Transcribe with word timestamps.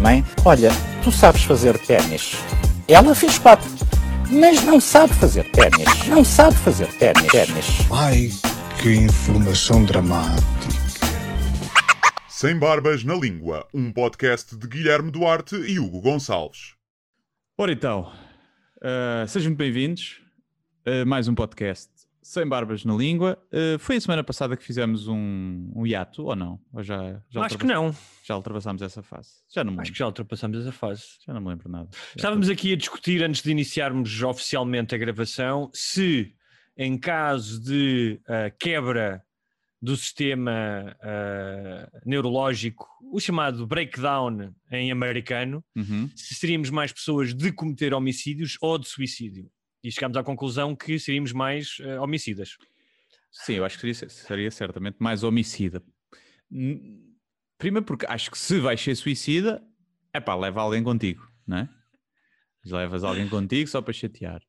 Mãe, 0.00 0.24
olha, 0.44 0.70
tu 1.02 1.10
sabes 1.10 1.42
fazer 1.42 1.76
ténis. 1.78 2.36
Ela 2.86 3.12
fez 3.12 3.38
quatro, 3.40 3.68
mas 4.30 4.62
não 4.62 4.80
sabe 4.80 5.12
fazer 5.14 5.50
ténis. 5.50 6.06
Não 6.06 6.24
sabe 6.24 6.56
fazer 6.58 6.86
ténis. 6.98 7.26
ténis. 7.26 7.66
Ai, 7.90 8.30
que 8.80 8.94
informação 8.94 9.84
dramática. 9.84 10.42
Sem 12.28 12.56
Barbas 12.56 13.02
na 13.02 13.14
Língua, 13.14 13.66
um 13.74 13.92
podcast 13.92 14.56
de 14.56 14.68
Guilherme 14.68 15.10
Duarte 15.10 15.56
e 15.56 15.80
Hugo 15.80 16.00
Gonçalves. 16.00 16.74
Ora 17.58 17.72
então, 17.72 18.12
uh, 18.76 19.26
sejam 19.26 19.50
muito 19.50 19.58
bem-vindos 19.58 20.20
a 20.86 21.04
mais 21.04 21.26
um 21.26 21.34
podcast 21.34 21.91
sem 22.22 22.46
barbas 22.46 22.84
na 22.84 22.94
língua. 22.94 23.36
Uh, 23.52 23.78
foi 23.78 23.96
a 23.96 24.00
semana 24.00 24.22
passada 24.22 24.56
que 24.56 24.64
fizemos 24.64 25.08
um, 25.08 25.70
um 25.74 25.86
hiato, 25.86 26.24
ou 26.24 26.36
não? 26.36 26.60
Ou 26.72 26.82
já, 26.82 27.20
já 27.28 27.44
Acho 27.44 27.58
que 27.58 27.66
não. 27.66 27.94
Já 28.24 28.36
ultrapassámos 28.36 28.80
essa 28.80 29.02
fase? 29.02 29.30
Já 29.52 29.64
não 29.64 29.78
Acho 29.80 29.92
que 29.92 29.98
já 29.98 30.06
ultrapassamos 30.06 30.58
essa 30.60 30.72
fase. 30.72 31.02
Já 31.26 31.34
não 31.34 31.40
me 31.40 31.48
lembro 31.48 31.68
nada. 31.68 31.88
Já 31.92 31.98
Estávamos 32.16 32.48
aqui 32.48 32.72
a 32.72 32.76
discutir 32.76 33.22
antes 33.22 33.42
de 33.42 33.50
iniciarmos 33.50 34.22
oficialmente 34.22 34.94
a 34.94 34.98
gravação 34.98 35.68
se, 35.74 36.32
em 36.76 36.96
caso 36.96 37.60
de 37.60 38.20
ah, 38.28 38.50
quebra 38.58 39.22
do 39.80 39.96
sistema 39.96 40.96
ah, 41.02 41.90
neurológico, 42.06 42.86
o 43.12 43.18
chamado 43.18 43.66
breakdown 43.66 44.54
em 44.70 44.90
americano, 44.92 45.62
Uhum. 45.76 46.08
se 46.14 46.34
seríamos 46.36 46.70
mais 46.70 46.92
pessoas 46.92 47.34
de 47.34 47.52
cometer 47.52 47.92
homicídios 47.92 48.56
ou 48.60 48.78
de 48.78 48.88
suicídio. 48.88 49.50
E 49.82 49.90
chegámos 49.90 50.16
à 50.16 50.22
conclusão 50.22 50.74
que 50.76 50.98
seríamos 50.98 51.32
mais 51.32 51.78
ah, 51.82 52.00
homicidas. 52.02 52.56
Sim, 53.30 53.54
eu 53.54 53.64
acho 53.64 53.78
que 53.78 53.94
seria, 53.94 54.08
seria 54.10 54.50
certamente 54.50 54.96
mais 55.00 55.22
homicida. 55.24 55.82
Primeiro 57.58 57.84
porque 57.86 58.06
acho 58.08 58.30
que 58.30 58.38
se 58.38 58.58
vais 58.58 58.80
ser 58.80 58.94
suicida, 58.94 59.62
é 60.12 60.20
pá, 60.20 60.34
leva 60.34 60.60
alguém 60.60 60.82
contigo, 60.82 61.26
não 61.46 61.58
é? 61.58 61.68
Levas 62.64 63.02
alguém 63.04 63.28
contigo 63.28 63.68
só 63.68 63.80
para 63.80 63.92
chatear. 63.92 64.40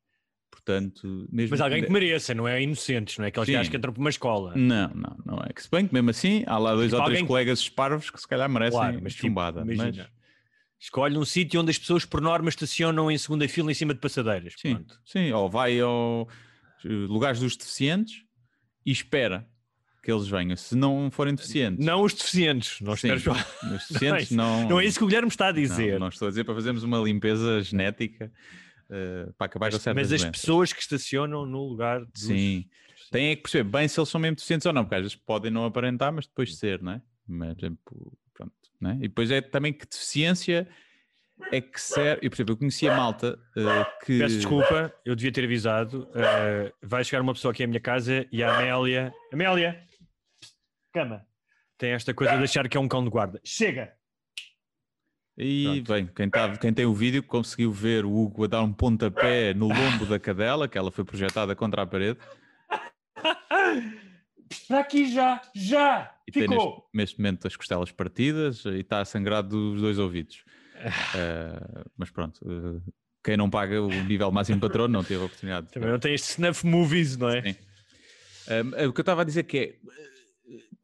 Portanto, 0.50 1.26
mesmo 1.32 1.50
Mas 1.50 1.60
alguém 1.60 1.82
que- 1.84 1.90
mereça, 1.90 2.32
não 2.32 2.46
é 2.46 2.62
inocentes, 2.62 3.18
não 3.18 3.24
é 3.24 3.28
aqueles 3.28 3.48
gajos 3.48 3.68
que 3.68 3.76
entram 3.76 3.92
por 3.92 4.00
uma 4.00 4.10
escola. 4.10 4.54
Não, 4.56 4.88
não, 4.94 5.16
não 5.26 5.38
é. 5.44 5.52
Que 5.52 5.62
se 5.62 5.68
bem 5.70 5.86
que 5.86 5.92
mesmo 5.92 6.10
assim 6.10 6.44
há 6.46 6.56
lá 6.58 6.74
dois 6.74 6.90
Tipo, 6.90 6.96
ou 6.96 7.04
três 7.06 7.18
alguém- 7.18 7.26
colegas 7.26 7.58
esparvos 7.58 8.10
que 8.10 8.20
se 8.20 8.28
calhar 8.28 8.48
merecem 8.48 8.78
Claro, 8.78 9.00
mas 9.02 9.14
tipo, 9.14 9.26
chumbada. 9.26 9.64
mas- 9.64 9.78
Escolhe 10.84 11.16
um 11.16 11.24
sítio 11.24 11.62
onde 11.62 11.70
as 11.70 11.78
pessoas, 11.78 12.04
por 12.04 12.20
norma, 12.20 12.50
estacionam 12.50 13.10
em 13.10 13.16
segunda 13.16 13.48
fila 13.48 13.70
em 13.70 13.74
cima 13.74 13.94
de 13.94 14.00
passadeiras. 14.00 14.52
sim, 14.54 14.74
Pronto. 14.74 15.00
sim, 15.02 15.32
ou 15.32 15.48
vai 15.48 15.80
aos 15.80 16.28
eh, 16.84 16.88
lugares 16.88 17.40
dos 17.40 17.56
deficientes 17.56 18.22
e 18.84 18.92
espera 18.92 19.48
que 20.02 20.12
eles 20.12 20.28
venham. 20.28 20.54
Se 20.54 20.76
não 20.76 21.10
forem 21.10 21.34
deficientes. 21.34 21.82
Não 21.82 22.02
os 22.02 22.12
deficientes. 22.12 22.82
Não, 22.82 22.94
sim, 22.96 23.10
os 23.12 23.22
deficientes 23.88 24.30
não, 24.30 24.44
não. 24.44 24.56
é 24.58 24.60
isso, 24.60 24.68
não 24.68 24.80
é 24.80 24.84
isso 24.84 24.98
que 24.98 25.04
o 25.04 25.06
Guilherme 25.06 25.28
está 25.28 25.48
a 25.48 25.52
dizer. 25.52 25.94
Não, 25.94 26.00
não 26.00 26.08
estou 26.08 26.28
a 26.28 26.30
dizer 26.30 26.44
para 26.44 26.54
fazermos 26.54 26.82
uma 26.82 26.98
limpeza 26.98 27.62
genética 27.62 28.30
eh, 28.90 29.32
para 29.38 29.46
acabar 29.46 29.70
com 29.70 29.78
certas 29.78 30.02
mas 30.02 30.12
as 30.12 30.20
doenças. 30.20 30.38
pessoas 30.38 30.72
que 30.74 30.82
estacionam 30.82 31.46
no 31.46 31.66
lugar 31.66 32.04
dos... 32.04 32.24
Sim. 32.24 32.66
Têm 33.10 33.30
é 33.30 33.36
que 33.36 33.42
perceber 33.42 33.70
bem 33.70 33.88
se 33.88 33.98
eles 33.98 34.10
são 34.10 34.20
mesmo 34.20 34.36
deficientes 34.36 34.66
ou 34.66 34.72
não, 34.74 34.84
porque 34.84 34.96
às 34.96 35.00
vezes 35.00 35.16
podem 35.16 35.50
não 35.50 35.64
aparentar, 35.64 36.12
mas 36.12 36.26
depois 36.26 36.58
ser, 36.58 36.82
não 36.82 36.92
é? 36.92 37.02
Mas, 37.26 37.54
por 37.54 37.64
exemplo, 37.64 38.18
pronto, 38.34 38.52
não 38.80 38.90
é? 38.90 38.94
E 38.96 39.08
depois 39.08 39.30
é 39.30 39.40
também 39.40 39.72
que 39.72 39.86
deficiência 39.86 40.68
é 41.50 41.60
que 41.60 41.80
serve. 41.80 42.26
Eu, 42.26 42.30
por 42.30 42.36
exemplo, 42.36 42.52
eu 42.52 42.56
conheci 42.58 42.88
a 42.88 42.96
malta 42.96 43.38
eh, 43.56 43.86
que. 44.04 44.18
Peço 44.18 44.36
desculpa, 44.36 44.94
eu 45.04 45.16
devia 45.16 45.32
ter 45.32 45.44
avisado. 45.44 46.08
eh, 46.14 46.72
vai 46.82 47.04
chegar 47.04 47.22
uma 47.22 47.34
pessoa 47.34 47.52
aqui 47.52 47.64
à 47.64 47.66
minha 47.66 47.80
casa 47.80 48.26
e 48.30 48.42
a 48.42 48.56
Amélia... 48.56 49.12
Amélia! 49.32 49.84
Cama! 50.92 51.26
Tem 51.76 51.90
esta 51.90 52.14
coisa 52.14 52.36
de 52.36 52.44
achar 52.44 52.68
que 52.68 52.76
é 52.76 52.80
um 52.80 52.88
cão 52.88 53.02
de 53.02 53.10
guarda. 53.10 53.40
Chega! 53.44 53.92
E 55.36 55.82
bem, 55.82 56.06
quem, 56.06 56.30
tá, 56.30 56.56
quem 56.56 56.72
tem 56.72 56.86
o 56.86 56.94
vídeo 56.94 57.20
conseguiu 57.20 57.72
ver 57.72 58.04
o 58.04 58.14
Hugo 58.14 58.44
a 58.44 58.46
dar 58.46 58.62
um 58.62 58.72
pontapé 58.72 59.52
no 59.52 59.66
lombo 59.66 60.06
da 60.06 60.16
cadela, 60.16 60.68
que 60.68 60.78
ela 60.78 60.92
foi 60.92 61.04
projetada 61.04 61.56
contra 61.56 61.82
a 61.82 61.86
parede, 61.86 62.20
Para 64.68 64.80
aqui 64.80 65.12
já! 65.12 65.40
Já! 65.54 66.14
e 66.26 66.32
tem 66.32 66.48
neste, 66.48 66.54
Ficou! 66.64 66.88
neste 66.92 67.18
momento 67.18 67.46
as 67.46 67.54
costelas 67.56 67.90
partidas 67.92 68.64
e 68.64 68.80
está 68.80 69.00
a 69.00 69.04
sangrar 69.04 69.42
dos 69.42 69.80
dois 69.80 69.98
ouvidos. 69.98 70.44
Eh, 71.16 71.84
mas 71.96 72.10
pronto, 72.10 72.40
eh, 72.44 72.90
quem 73.22 73.36
não 73.36 73.48
paga 73.48 73.80
o 73.80 73.88
nível 74.04 74.30
máximo 74.32 74.60
patrono 74.60 74.92
não 74.92 75.02
teve 75.04 75.22
a 75.22 75.24
oportunidade. 75.24 75.68
de 75.68 75.72
Também 75.72 75.88
não 75.88 75.98
tem 76.00 76.12
estes 76.12 76.30
snuff 76.32 76.66
movies, 76.66 77.16
não 77.16 77.30
é? 77.30 77.42
Sim. 77.42 77.56
Um, 78.50 78.88
o 78.88 78.92
que 78.92 79.00
eu 79.00 79.02
estava 79.02 79.22
a 79.22 79.24
dizer 79.24 79.44
que 79.44 79.56
é 79.58 79.78
uh, 79.82 80.76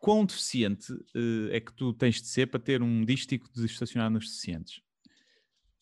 quão, 0.00 0.26
deficiente 0.26 0.92
uh, 0.92 1.48
é 1.50 1.60
que 1.60 1.72
tu 1.72 1.92
tens 1.94 2.20
de 2.20 2.26
ser 2.26 2.48
para 2.48 2.60
ter 2.60 2.82
um 2.82 3.04
dístico 3.04 3.48
de 3.54 3.64
estacionar 3.64 4.10
nos 4.10 4.26
deficientes? 4.28 4.82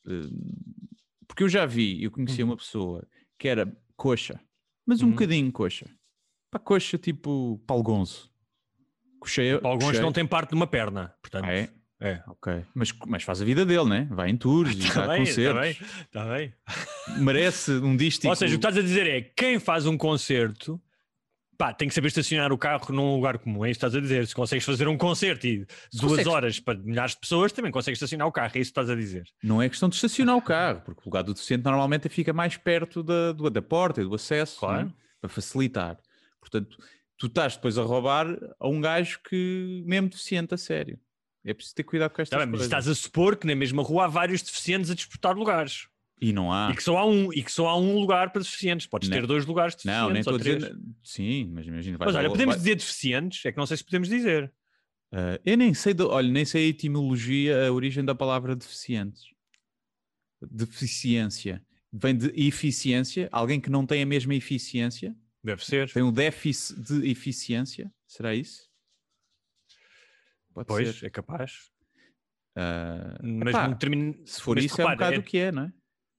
Uh, 0.07 0.77
porque 1.27 1.43
eu 1.43 1.49
já 1.49 1.67
vi, 1.67 2.05
eu 2.05 2.11
conhecia 2.11 2.45
Uhum. 2.45 2.51
uma 2.53 2.57
pessoa 2.59 3.09
que 3.39 3.49
era 3.49 3.67
coxa, 3.97 4.39
mas 4.85 5.01
um 5.01 5.07
Uhum. 5.07 5.11
bocadinho 5.13 5.51
coxa. 5.51 5.87
Para 6.59 6.65
coxa 6.65 6.97
tipo 6.99 7.61
palgonzo. 7.67 8.31
Cocheia, 9.21 9.61
Alguns 9.63 9.85
cocheia- 9.85 10.03
não 10.03 10.13
têm 10.13 10.27
parte 10.27 10.51
de 10.51 10.55
uma 10.55 10.67
perna, 10.67 11.15
portanto. 11.21 11.45
Ah, 11.47 11.53
é? 11.53 11.69
É. 12.01 12.23
Ok. 12.29 12.65
Mas, 12.75 12.93
mas 13.07 13.23
faz 13.23 13.41
a 13.41 13.45
vida 13.45 13.65
dele, 13.65 13.85
né? 13.89 14.07
Vai 14.11 14.29
em 14.31 14.37
tours 14.37 14.75
e 14.75 14.79
Está 14.81 15.07
dá 15.07 15.13
bem, 15.15 15.23
está 15.25 15.55
bem, 15.55 15.75
concertos. 15.75 16.05
está 16.05 16.25
bem. 16.27 16.55
Merece 17.19 17.73
um 17.73 17.97
dístico. 17.97 18.29
Ou 18.29 18.37
seja, 18.37 18.55
o 18.55 18.59
que 18.59 18.67
estás 18.67 18.77
a 18.77 18.83
dizer 18.87 19.07
é 19.07 19.21
quem 19.23 19.59
faz 19.59 19.87
um 19.87 19.97
concerto 19.97 20.81
pá, 21.59 21.73
tem 21.73 21.89
que 21.89 21.95
saber 21.95 22.09
estacionar 22.09 22.53
o 22.53 22.59
carro 22.59 22.93
num 22.95 23.15
lugar 23.17 23.39
comum. 23.39 23.65
É 23.65 23.71
isso 23.71 23.81
que 23.81 23.87
estás 23.87 23.95
a 23.97 24.01
dizer. 24.01 24.27
Se 24.27 24.35
consegues 24.35 24.65
fazer 24.65 24.87
um 24.89 24.97
concerto 24.99 25.47
e 25.47 25.67
duas 25.93 26.03
consegues. 26.13 26.27
horas 26.27 26.61
para 26.61 26.79
milhares 26.79 27.13
de 27.13 27.21
pessoas, 27.21 27.51
também 27.53 27.73
consegues 27.73 27.97
estacionar 27.97 28.29
o 28.29 28.33
carro. 28.33 28.53
É 28.55 28.59
isso 28.61 28.71
que 28.73 28.79
estás 28.79 28.91
a 28.91 28.95
dizer. 28.95 29.25
Não 29.43 29.63
é 29.63 29.69
questão 29.71 29.89
de 29.89 29.95
estacionar 29.97 30.37
o 30.37 30.43
carro, 30.43 30.83
porque 30.85 31.01
o 31.01 31.05
lugar 31.07 31.23
do 31.23 31.33
deficiente 31.33 31.65
normalmente 31.65 32.09
fica 32.11 32.33
mais 32.35 32.57
perto 32.59 33.03
da, 33.03 33.33
do- 33.33 33.49
da 33.49 33.63
porta 33.63 34.03
e 34.03 34.05
do 34.05 34.15
acesso, 34.15 34.59
não 34.63 34.71
é? 34.71 34.75
Claro. 34.81 34.95
para 35.19 35.31
facilitar. 35.31 35.97
Portanto, 36.51 36.77
tu 37.19 37.27
estás 37.27 37.57
depois 37.57 37.77
a 37.79 37.83
roubar 37.83 38.27
a 38.61 38.69
um 38.69 38.81
gajo 38.81 39.19
que, 39.29 39.83
mesmo 39.87 40.09
deficiente, 40.09 40.55
a 40.55 40.57
sério. 40.59 40.99
É 41.45 41.53
preciso 41.55 41.75
ter 41.75 41.83
cuidado 41.85 42.11
com 42.13 42.23
estas 42.23 42.37
Está 42.37 42.39
bem, 42.39 42.47
mas 42.51 42.61
coisas. 42.61 42.67
estás 42.67 42.89
a 42.89 42.95
supor 42.95 43.37
que 43.37 43.47
na 43.47 43.55
mesma 43.55 43.83
rua 43.83 44.05
há 44.05 44.09
vários 44.09 44.43
deficientes 44.43 44.91
a 44.91 44.95
disputar 44.95 45.37
lugares. 45.37 45.89
E 46.21 46.33
não 46.33 46.51
há. 46.53 46.71
E, 46.73 46.77
que 46.77 46.83
só 46.83 46.97
há 46.97 47.05
um, 47.07 47.33
e 47.33 47.43
que 47.43 47.53
só 47.53 47.69
há 47.69 47.77
um 47.79 47.99
lugar 47.99 48.33
para 48.33 48.43
deficientes. 48.43 48.87
Podes 48.87 49.09
Não. 49.09 49.17
ter 49.19 49.27
dois 49.27 49.45
lugares 49.45 49.77
de 49.77 49.87
Não, 49.87 50.09
nem 50.11 50.23
deficientes. 50.23 50.47
ou 50.47 50.53
estou 50.55 50.69
a 50.69 50.71
dizer. 50.81 50.97
Sim, 51.03 51.51
mas 51.53 51.67
imagina. 51.67 51.99
Mas 52.01 52.15
olha, 52.15 52.29
podemos 52.29 52.55
vai- 52.55 52.59
dizer 52.59 52.75
deficientes? 52.77 53.45
É 53.45 53.53
que 53.53 53.59
não 53.59 53.67
sei 53.67 53.77
se 53.77 53.85
podemos 53.85 54.09
dizer. 54.09 54.53
Ah, 55.13 55.39
eu 55.45 55.57
nem 55.57 55.73
sei, 55.75 55.95
do- 55.95 56.09
olha, 56.09 56.29
nem 56.29 56.45
sei 56.45 56.65
a 56.67 56.69
etimologia, 56.69 57.69
a 57.69 57.73
origem 57.73 58.05
da 58.05 58.15
palavra 58.15 58.57
deficientes. 58.57 59.23
Deficiência. 60.51 61.63
Vem 61.93 62.17
de 62.17 62.27
eficiência, 62.35 63.29
alguém 63.33 63.61
que 63.61 63.71
não 63.71 63.87
tem 63.87 64.03
a 64.03 64.07
mesma 64.07 64.35
eficiência, 64.35 65.15
Deve 65.47 65.65
ser. 65.65 65.93
tem 65.93 66.03
um 66.03 66.13
déficit 66.13 66.81
de 66.81 67.09
eficiência, 67.09 67.93
será 68.07 68.35
isso? 68.35 68.69
Pode 70.53 70.67
Pois, 70.67 70.97
ser. 70.99 71.07
é 71.07 71.11
capaz. 71.11 71.71
Ah, 72.57 73.17
Mas 73.23 73.51
epá, 73.55 73.69
não 73.69 73.77
termina. 73.77 74.15
se 74.27 74.41
for 74.43 74.57
mas 74.57 74.65
isso, 74.65 74.81
é 74.81 74.85
um 74.85 74.89
repara, 74.89 75.11
bocado 75.11 75.21
o 75.21 75.31
que 75.31 75.39
é, 75.39 75.53
não 75.53 75.63
é? 75.65 75.73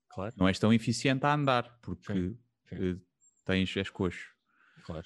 Claro, 0.10 0.34
Não 0.38 0.48
és 0.48 0.58
tão 0.58 0.72
eficiente 0.72 1.26
a 1.26 1.34
andar, 1.34 1.78
porque 1.82 2.14
Sim, 2.14 2.38
sim. 2.70 2.76
eh, 2.76 2.96
tens, 3.44 3.76
és 3.76 3.90
coxo. 3.90 4.34
claro. 4.84 5.06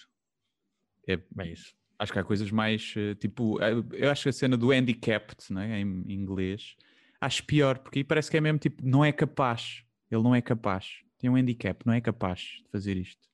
É, 1.07 1.13
É 1.39 1.47
isso. 1.47 1.73
acho 1.97 2.13
que 2.13 2.19
há 2.19 2.23
coisas 2.23 2.51
mais 2.51 2.93
eh, 2.95 3.15
tipo, 3.15 3.59
eh, 3.59 3.71
eu 3.93 4.11
acho 4.11 4.23
que 4.23 4.29
a 4.29 4.33
cena 4.33 4.55
do 4.55 4.71
handicapped 4.71 5.51
né, 5.51 5.79
em 5.81 6.11
inglês 6.11 6.75
acho 7.19 7.43
pior, 7.45 7.79
porque 7.79 7.99
aí 7.99 8.03
parece 8.03 8.29
que 8.29 8.37
é 8.37 8.41
mesmo 8.41 8.59
tipo, 8.59 8.85
não 8.85 9.03
é 9.03 9.11
capaz, 9.11 9.83
ele 10.11 10.21
não 10.21 10.35
é 10.35 10.41
capaz, 10.41 11.01
tem 11.17 11.27
um 11.29 11.35
handicap, 11.35 11.83
não 11.87 11.93
é 11.93 11.99
capaz 12.01 12.39
de 12.63 12.69
fazer 12.71 12.97
isto. 12.97 13.30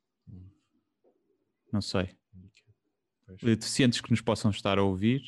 Não 1.72 1.82
sei. 1.82 2.10
Deficientes 3.42 4.00
que 4.02 4.10
nos 4.12 4.22
possam 4.22 4.52
estar 4.52 4.78
a 4.78 4.84
ouvir, 4.84 5.22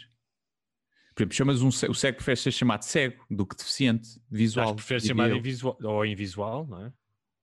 por 1.13 1.23
exemplo, 1.23 1.35
chamas 1.35 1.61
um, 1.61 1.69
ce- 1.69 1.87
o 1.89 1.93
cego 1.93 2.15
prefere 2.15 2.37
ser 2.37 2.51
chamado 2.51 2.83
cego 2.83 3.25
do 3.29 3.45
que 3.45 3.55
deficiente 3.57 4.07
Acho 4.07 4.19
visual. 4.31 4.69
que 4.75 4.75
prefere 4.83 5.01
eu. 5.31 5.37
invisual, 5.37 5.77
ou 5.83 6.05
invisual, 6.05 6.65
não 6.65 6.85
é? 6.85 6.93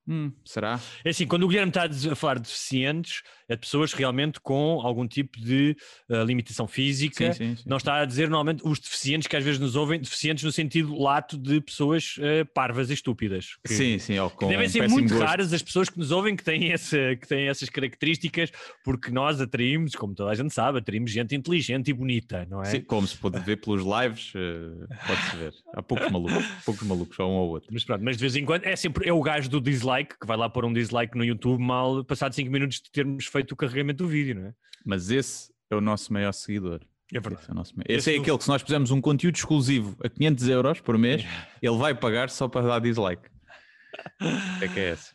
Hum, 0.08 0.32
será? 0.44 0.80
É 1.04 1.10
assim, 1.10 1.26
quando 1.26 1.42
o 1.42 1.48
Guilherme 1.48 1.70
está 1.70 1.84
a 1.84 2.14
falar 2.16 2.34
de 2.36 2.42
deficientes, 2.42 3.22
é 3.48 3.54
de 3.54 3.60
pessoas 3.60 3.92
realmente 3.92 4.40
com 4.40 4.80
algum 4.82 5.06
tipo 5.06 5.40
de 5.40 5.76
uh, 6.08 6.22
limitação 6.22 6.66
física. 6.66 7.32
Sim, 7.32 7.50
sim, 7.50 7.56
sim. 7.56 7.62
Não 7.66 7.76
está 7.76 8.00
a 8.00 8.04
dizer 8.04 8.28
normalmente 8.28 8.62
os 8.66 8.78
deficientes 8.78 9.26
que 9.28 9.36
às 9.36 9.44
vezes 9.44 9.60
nos 9.60 9.76
ouvem, 9.76 10.00
deficientes 10.00 10.44
no 10.44 10.52
sentido 10.52 10.98
lato 10.98 11.36
de 11.36 11.60
pessoas 11.60 12.16
uh, 12.18 12.46
parvas 12.54 12.90
e 12.90 12.94
estúpidas. 12.94 13.56
Que, 13.66 13.74
Sim, 13.74 13.98
sim, 13.98 14.18
ou 14.18 14.30
com 14.30 14.48
devem 14.48 14.68
ser 14.68 14.88
muito 14.88 15.12
gosto. 15.14 15.24
raras 15.24 15.52
as 15.52 15.62
pessoas 15.62 15.88
que 15.88 15.98
nos 15.98 16.10
ouvem 16.10 16.34
que 16.34 16.42
têm, 16.42 16.72
essa, 16.72 17.16
que 17.16 17.26
têm 17.26 17.48
essas 17.48 17.68
características, 17.68 18.50
porque 18.84 19.10
nós 19.10 19.40
atraímos, 19.40 19.94
como 19.94 20.14
toda 20.14 20.30
a 20.30 20.34
gente 20.34 20.52
sabe, 20.52 20.78
atraímos 20.78 21.10
gente 21.10 21.34
inteligente 21.34 21.88
e 21.88 21.92
bonita, 21.92 22.46
não 22.50 22.62
é? 22.62 22.66
Sim, 22.66 22.80
como 22.80 23.06
se 23.06 23.16
pode 23.16 23.38
ver 23.40 23.56
pelos 23.56 23.82
lives, 23.82 24.32
eh, 24.34 24.94
pode-se 25.06 25.36
ver. 25.36 25.52
Há 25.74 25.82
poucos 25.82 26.10
malucos, 26.10 26.46
poucos 26.64 26.86
malucos, 26.86 27.18
ou 27.18 27.30
um 27.30 27.34
ou 27.34 27.48
outro. 27.50 27.68
Mas 27.72 27.84
pronto, 27.84 28.02
mas 28.04 28.16
de 28.16 28.20
vez 28.20 28.36
em 28.36 28.44
quando 28.44 28.64
é 28.64 28.76
sempre 28.76 29.08
é 29.08 29.12
o 29.12 29.20
gajo 29.20 29.48
do 29.48 29.60
dislike 29.60 30.18
que 30.18 30.26
vai 30.26 30.36
lá 30.36 30.48
pôr 30.48 30.64
um 30.64 30.72
dislike 30.72 31.16
no 31.16 31.24
YouTube 31.24 31.60
mal 31.62 32.04
passado 32.04 32.34
5 32.34 32.50
minutos 32.50 32.80
de 32.80 32.90
termos 32.90 33.24
feito 33.36 33.52
o 33.52 33.56
carregamento 33.56 34.04
do 34.04 34.08
vídeo, 34.08 34.34
não 34.34 34.46
é? 34.48 34.54
Mas 34.84 35.10
esse 35.10 35.52
é 35.70 35.76
o 35.76 35.80
nosso 35.80 36.12
maior 36.12 36.32
seguidor. 36.32 36.80
É 37.12 37.20
verdade. 37.20 37.42
Esse 37.42 37.50
é, 37.50 37.52
o 37.52 37.54
nosso 37.54 37.74
Esse 37.88 38.10
é 38.10 38.14
do- 38.14 38.20
aquele 38.22 38.38
que 38.38 38.44
se 38.44 38.48
nós 38.50 38.62
fizermos 38.62 38.90
um 38.90 39.00
conteúdo 39.00 39.36
exclusivo 39.36 39.96
a 40.04 40.08
500 40.08 40.48
euros 40.48 40.80
por 40.80 40.98
mês, 40.98 41.24
ele 41.62 41.76
vai 41.76 41.94
pagar 41.94 42.30
só 42.30 42.48
para 42.48 42.66
dar 42.66 42.78
dislike. 42.80 43.28
É 44.62 44.68
que 44.68 44.78
é 44.80 44.92
esse. 44.92 45.14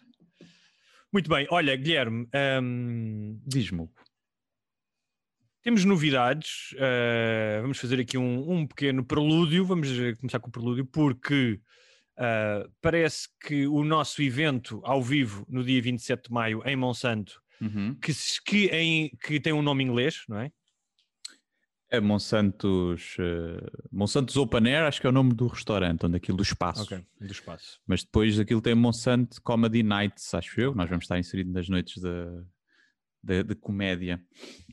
Muito 1.14 1.30
bem, 1.30 1.46
olha, 1.52 1.76
Guilherme, 1.76 2.28
hum, 2.64 3.40
Diz-me. 3.46 3.88
Temos 5.62 5.86
novidades. 5.86 6.72
uh, 6.74 7.62
vamos 7.62 7.78
fazer 7.78 8.00
aqui 8.00 8.18
um, 8.18 8.52
um 8.52 8.66
pequeno 8.68 9.04
prelúdio. 9.06 9.64
Vamos 9.66 9.88
eh, 9.92 10.16
começar 10.16 10.40
com 10.40 10.50
o 10.50 10.52
prelúdio, 10.52 10.86
porque 10.86 11.60
uh, 12.18 12.72
parece 12.82 13.28
que 13.46 13.68
o 13.68 13.84
nosso 13.84 14.22
evento 14.24 14.82
ao 14.84 15.04
vivo 15.04 15.46
no 15.48 15.64
dia 15.64 15.80
27 15.82 16.24
de 16.30 16.34
maio 16.34 16.64
em 16.66 16.76
Monsanto, 16.76 17.40
Uhum. 17.62 17.96
que, 18.02 18.12
que, 18.46 18.66
em- 18.68 19.10
que 19.24 19.40
tem 19.40 19.54
um 19.54 19.62
nome 19.62 19.84
inglês, 19.84 20.24
não 20.28 20.40
é? 20.40 20.52
É 21.94 22.00
Monsantos, 22.00 23.18
eh, 23.19 23.69
Monsantos 23.92 24.38
Open 24.38 24.66
Air, 24.66 24.86
acho 24.88 25.02
que 25.02 25.06
é 25.08 25.10
o 25.10 25.13
nome 25.13 25.34
do 25.34 25.48
restaurante, 25.48 26.06
onde 26.06 26.16
aquilo 26.16 26.38
do 26.38 26.44
espaço. 26.44 26.88
do 27.19 27.31
espaço. 27.31 27.81
Mas 27.86 28.02
depois 28.04 28.40
aquilo 28.40 28.62
tem 28.62 28.74
Monsanto 28.74 29.42
Comedy 29.42 29.84
Nights, 29.84 30.34
acho 30.34 30.60
eu. 30.62 30.74
Nós 30.74 30.90
vamos 30.90 31.04
estar 31.04 31.19
inseridos 31.19 31.52
nas 31.54 31.68
noites 31.68 32.02
da- 32.02 32.44
da- 33.22 33.42
de 33.42 33.56
comédia. 33.56 34.24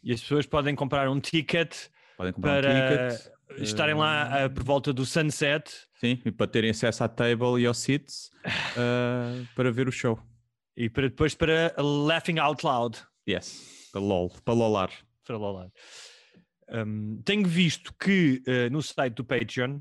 E 0.02 0.12
as 0.12 0.20
pessoas 0.20 0.46
podem 0.46 0.76
comprar 0.76 1.10
um 1.10 1.18
ticket 1.18 1.74
Podem 2.16 2.32
comprar 2.32 2.62
para 2.62 2.72
um 2.72 3.08
ticket. 3.10 3.62
estarem 3.62 3.96
lá 3.96 4.46
uh, 4.46 4.50
por 4.54 4.62
volta 4.62 4.92
do 4.92 5.04
sunset. 5.04 5.68
Sim, 5.96 6.22
e 6.24 6.30
para 6.30 6.46
terem 6.46 6.70
acesso 6.70 7.02
à 7.02 7.08
table 7.08 7.60
e 7.60 7.66
ao 7.66 7.74
seats 7.74 8.30
eh, 8.78 9.44
para 9.56 9.72
ver 9.72 9.88
o 9.88 9.92
show. 9.92 10.16
E 10.78 10.88
para 10.88 11.08
depois 11.08 11.34
para 11.34 11.74
Laughing 11.76 12.38
Out 12.38 12.64
Loud. 12.64 13.00
Yes, 13.28 13.88
para 13.90 14.00
LOL, 14.00 14.30
para 14.44 14.54
LOLar. 14.54 14.90
Para 15.26 15.36
lá. 15.36 15.68
Um, 16.70 17.20
tenho 17.24 17.48
visto 17.48 17.92
que 17.98 18.40
uh, 18.46 18.70
no 18.70 18.80
site 18.80 19.14
do 19.14 19.24
Patreon 19.24 19.80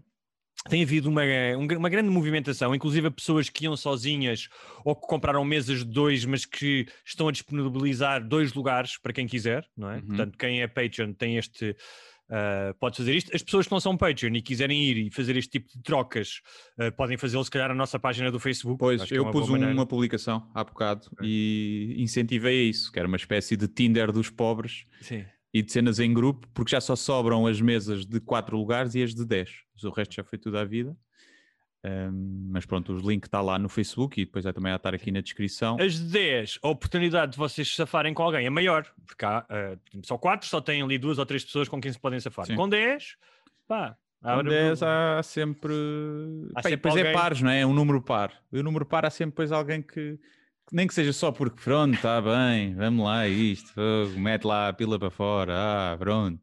tem 0.67 0.81
havido 0.81 1.07
uma, 1.07 1.21
um 1.55 1.67
uma 1.77 1.87
grande 1.87 2.09
movimentação, 2.09 2.73
inclusive 2.73 3.11
pessoas 3.11 3.47
que 3.47 3.65
iam 3.65 3.77
sozinhas 3.77 4.49
ou 4.83 4.95
que 4.95 5.05
compraram 5.05 5.45
mesas 5.45 5.79
de 5.79 5.85
dois, 5.85 6.25
mas 6.25 6.47
que 6.47 6.87
estão 7.05 7.27
a 7.27 7.31
disponibilizar 7.31 8.27
dois 8.27 8.53
lugares 8.53 8.97
para 8.97 9.13
quem 9.13 9.27
quiser, 9.27 9.69
não 9.77 9.91
é? 9.91 9.97
Uhum. 9.97 10.07
Portanto, 10.07 10.35
quem 10.35 10.63
é 10.63 10.67
Patreon 10.67 11.13
tem 11.13 11.37
este. 11.37 11.75
Uh, 12.29 12.73
pode 12.79 12.97
fazer 12.97 13.15
isto. 13.15 13.35
As 13.35 13.41
pessoas 13.41 13.65
que 13.67 13.71
não 13.71 13.79
são 13.79 13.97
Patreon 13.97 14.35
e 14.35 14.41
quiserem 14.41 14.83
ir 14.83 14.97
e 14.97 15.11
fazer 15.11 15.35
este 15.37 15.51
tipo 15.51 15.69
de 15.69 15.81
trocas 15.81 16.41
uh, 16.79 16.91
podem 16.95 17.17
fazê-lo, 17.17 17.43
se 17.43 17.51
calhar, 17.51 17.69
na 17.69 17.75
nossa 17.75 17.99
página 17.99 18.31
do 18.31 18.39
Facebook. 18.39 18.77
Pois, 18.77 19.01
Acho 19.01 19.13
é 19.13 19.17
eu 19.17 19.23
uma 19.23 19.31
pus 19.31 19.47
uma 19.49 19.85
publicação 19.85 20.49
há 20.53 20.63
bocado 20.63 21.09
e 21.21 21.95
incentivei 21.97 22.61
a 22.61 22.69
isso, 22.69 22.91
que 22.91 22.99
era 22.99 23.07
uma 23.07 23.17
espécie 23.17 23.55
de 23.55 23.67
Tinder 23.67 24.11
dos 24.11 24.29
pobres 24.29 24.85
Sim. 25.01 25.25
e 25.53 25.61
de 25.61 25.71
cenas 25.71 25.99
em 25.99 26.13
grupo, 26.13 26.47
porque 26.53 26.71
já 26.71 26.81
só 26.81 26.95
sobram 26.95 27.47
as 27.47 27.61
mesas 27.61 28.05
de 28.05 28.19
4 28.19 28.57
lugares 28.57 28.95
e 28.95 29.03
as 29.03 29.13
de 29.13 29.25
10. 29.25 29.49
O 29.83 29.89
resto 29.89 30.15
já 30.15 30.23
foi 30.23 30.37
tudo 30.37 30.57
à 30.57 30.65
vida. 30.65 30.95
Mas 32.49 32.65
pronto, 32.65 32.93
o 32.93 33.09
link 33.09 33.25
está 33.25 33.41
lá 33.41 33.57
no 33.59 33.69
Facebook 33.69 34.19
e 34.21 34.25
depois 34.25 34.43
vai 34.43 34.53
também 34.53 34.71
a 34.71 34.75
estar 34.75 34.93
aqui 34.93 35.11
na 35.11 35.21
descrição. 35.21 35.77
As 35.79 35.99
10, 35.99 36.59
a 36.63 36.69
oportunidade 36.69 37.33
de 37.33 37.37
vocês 37.37 37.67
se 37.67 37.75
safarem 37.75 38.13
com 38.13 38.23
alguém 38.23 38.45
é 38.45 38.49
maior, 38.49 38.85
porque 39.05 39.25
há 39.25 39.45
ah, 39.49 39.77
só 40.03 40.17
4, 40.17 40.47
só 40.47 40.59
têm 40.61 40.81
ali 40.81 40.97
duas 40.97 41.17
ou 41.19 41.25
três 41.25 41.43
pessoas 41.45 41.67
com 41.69 41.79
quem 41.81 41.91
se 41.91 41.99
podem 41.99 42.19
safar. 42.19 42.45
Sim. 42.45 42.55
Com 42.55 42.67
10, 42.69 43.15
pá, 43.67 43.97
Com 44.21 44.29
abre- 44.29 44.49
10 44.49 44.81
há 44.83 45.21
sempre. 45.23 45.73
Há 46.51 46.61
Pá, 46.61 46.61
sempre 46.63 46.75
depois 46.77 46.95
é 46.95 46.99
alguém- 46.99 47.13
pares, 47.13 47.41
não 47.41 47.49
é? 47.51 47.61
É 47.61 47.65
um 47.65 47.73
número 47.73 48.01
par. 48.01 48.31
E 48.51 48.59
o 48.59 48.63
número 48.63 48.85
par 48.85 49.05
há 49.05 49.09
sempre 49.09 49.31
depois 49.33 49.51
alguém 49.51 49.81
que. 49.81 50.17
que 50.67 50.73
Nem 50.73 50.87
que 50.87 50.93
seja 50.93 51.13
só 51.13 51.31
porque 51.31 51.61
pronto, 51.63 51.93
está 51.95 52.21
bem, 52.21 52.73
vamos 52.75 53.05
lá, 53.05 53.27
isto, 53.27 53.71
fogo, 53.73 54.19
mete 54.19 54.45
lá 54.45 54.69
a 54.69 54.73
pila 54.73 54.97
para 54.97 55.09
fora, 55.11 55.53
ah, 55.55 55.97
pronto. 55.97 56.41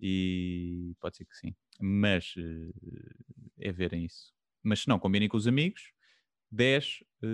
E 0.00 0.94
pode 1.00 1.16
ser 1.16 1.24
que 1.24 1.36
sim. 1.36 1.54
Mas 1.80 2.34
eh, 2.36 2.70
é 3.58 3.72
verem 3.72 4.04
isso. 4.04 4.33
Mas 4.64 4.80
se 4.80 4.88
não, 4.88 4.98
combinem 4.98 5.28
com 5.28 5.36
os 5.36 5.46
amigos. 5.46 5.92
10, 6.50 7.04
eh, 7.22 7.26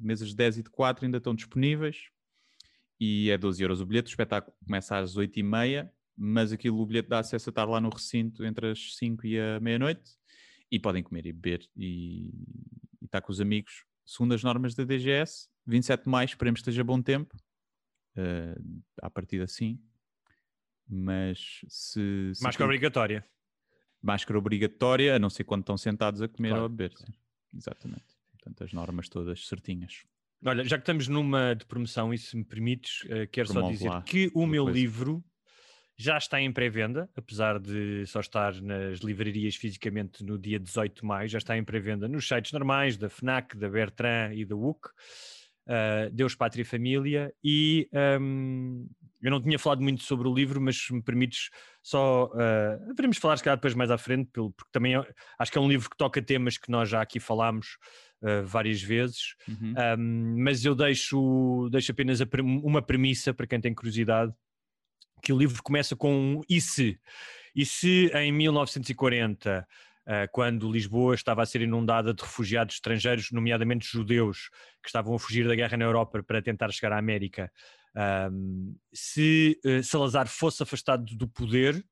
mesas 0.00 0.28
de 0.30 0.36
10 0.36 0.58
e 0.58 0.62
de 0.62 0.70
4 0.70 1.04
ainda 1.04 1.18
estão 1.18 1.34
disponíveis. 1.34 1.96
E 2.98 3.30
é 3.30 3.36
12 3.36 3.62
euros 3.62 3.80
o 3.80 3.86
bilhete. 3.86 4.08
O 4.08 4.12
espetáculo 4.12 4.56
começa 4.64 4.96
às 4.96 5.16
8h30, 5.16 5.90
mas 6.16 6.52
aquilo 6.52 6.78
o 6.80 6.86
bilhete 6.86 7.08
dá 7.08 7.18
acesso 7.18 7.48
a 7.48 7.52
estar 7.52 7.64
lá 7.64 7.80
no 7.80 7.88
recinto 7.88 8.44
entre 8.44 8.70
as 8.70 8.96
5 8.96 9.26
e 9.26 9.38
a 9.40 9.58
meia-noite. 9.60 10.12
E 10.70 10.78
podem 10.78 11.02
comer 11.02 11.26
e 11.26 11.32
beber 11.32 11.68
e, 11.76 12.28
e 13.00 13.04
estar 13.04 13.20
com 13.20 13.32
os 13.32 13.40
amigos. 13.40 13.84
Segundo 14.06 14.34
as 14.34 14.42
normas 14.44 14.74
da 14.74 14.84
DGS, 14.84 15.48
27 15.66 16.04
de 16.04 16.10
maio, 16.10 16.26
esperemos 16.26 16.60
que 16.60 16.68
esteja 16.68 16.84
bom 16.84 17.00
tempo. 17.02 17.36
Uh, 18.16 18.82
à 19.02 19.08
partida 19.10 19.46
sim. 19.46 19.80
Mas 20.88 21.60
se. 21.68 22.32
se 22.34 22.42
Máscara 22.42 22.48
aquilo- 22.50 22.64
obrigatória. 22.66 23.24
Máscara 24.02 24.38
obrigatória, 24.38 25.16
a 25.16 25.18
não 25.18 25.30
ser 25.30 25.44
quando 25.44 25.60
estão 25.62 25.76
sentados 25.76 26.22
a 26.22 26.28
comer 26.28 26.48
Claro, 26.50 26.62
ou 26.62 26.66
a 26.66 26.68
beber. 26.68 26.92
sim. 26.96 27.12
Exatamente. 27.56 28.04
Portanto, 28.32 28.64
as 28.64 28.72
normas 28.72 29.08
todas 29.08 29.46
certinhas. 29.46 30.04
Olha, 30.44 30.64
já 30.64 30.76
que 30.78 30.82
estamos 30.82 31.06
numa 31.08 31.54
de 31.54 31.66
promoção, 31.66 32.14
e 32.14 32.18
se 32.18 32.34
me 32.36 32.44
permites, 32.44 33.04
eh, 33.10 33.26
quero 33.26 33.46
só 33.48 33.54
Promove 33.54 33.74
dizer 33.74 33.88
lá 33.90 34.02
que 34.02 34.30
o 34.34 34.46
meu 34.46 34.64
coisa. 34.64 34.78
livro 34.78 35.24
já 35.98 36.16
está 36.16 36.40
em 36.40 36.50
pré-venda, 36.50 37.10
apesar 37.14 37.58
de 37.60 38.06
só 38.06 38.20
estar 38.20 38.54
nas 38.62 39.00
livrarias 39.00 39.54
fisicamente 39.56 40.24
no 40.24 40.38
dia 40.38 40.58
18 40.58 41.02
de 41.02 41.06
maio, 41.06 41.28
já 41.28 41.36
está 41.36 41.58
em 41.58 41.62
pré-venda 41.62 42.08
nos 42.08 42.26
sites 42.26 42.52
normais 42.52 42.96
da 42.96 43.10
FNAC, 43.10 43.54
da 43.58 43.68
Bertrand 43.68 44.32
e 44.34 44.46
da 44.46 44.56
WUC. 44.56 44.88
Uh, 45.70 46.10
Deus, 46.10 46.34
Pátria 46.34 46.62
e 46.62 46.64
Família, 46.64 47.32
e 47.44 47.88
um, 48.20 48.88
eu 49.22 49.30
não 49.30 49.40
tinha 49.40 49.56
falado 49.56 49.80
muito 49.80 50.02
sobre 50.02 50.26
o 50.26 50.34
livro, 50.34 50.60
mas 50.60 50.76
se 50.76 50.92
me 50.92 51.00
permites 51.00 51.48
só. 51.80 52.26
Uh, 52.26 52.92
veremos 52.96 53.18
falar, 53.18 53.36
se 53.36 53.44
calhar, 53.44 53.56
depois 53.56 53.74
mais 53.74 53.88
à 53.88 53.96
frente, 53.96 54.28
porque 54.32 54.68
também 54.72 54.96
é- 54.96 55.06
acho 55.38 55.52
que 55.52 55.58
é 55.58 55.60
um 55.60 55.68
livro 55.68 55.88
que 55.88 55.96
toca 55.96 56.20
temas 56.20 56.58
que 56.58 56.72
nós 56.72 56.88
já 56.88 57.00
aqui 57.00 57.20
falámos 57.20 57.78
uh, 58.20 58.44
várias 58.44 58.82
vezes, 58.82 59.36
Uhum. 59.46 59.74
um, 59.98 60.42
mas 60.42 60.64
eu 60.64 60.74
deixo, 60.74 61.68
deixo 61.70 61.92
apenas 61.92 62.18
uma 62.42 62.82
premissa 62.82 63.32
para 63.32 63.46
quem 63.46 63.60
tem 63.60 63.72
curiosidade. 63.72 64.32
Que 65.22 65.32
o 65.32 65.38
livro 65.38 65.62
começa 65.62 65.94
com 65.94 66.12
um 66.12 66.40
e 66.48 66.60
se? 66.60 66.98
E 67.54 67.64
se 67.64 68.10
em 68.14 68.32
1940 68.32 69.60
Uh, 69.60 69.89
quando 70.32 70.70
Lisboa 70.70 71.14
estava 71.14 71.42
a 71.42 71.46
ser 71.46 71.60
inundada 71.62 72.12
de 72.12 72.22
refugiados 72.22 72.74
estrangeiros, 72.74 73.30
nomeadamente 73.30 73.86
judeus, 73.86 74.48
que 74.82 74.88
estavam 74.88 75.14
a 75.14 75.18
fugir 75.18 75.46
da 75.46 75.54
guerra 75.54 75.76
na 75.76 75.84
Europa 75.84 76.22
para 76.22 76.42
tentar 76.42 76.70
chegar 76.72 76.92
à 76.92 76.98
América. 76.98 77.50
Se 78.92 79.60
uh, 79.64 79.82
Salazar 79.82 80.26
fosse 80.26 80.62
afastado 80.62 81.04
do 81.16 81.28
poder 81.28 81.84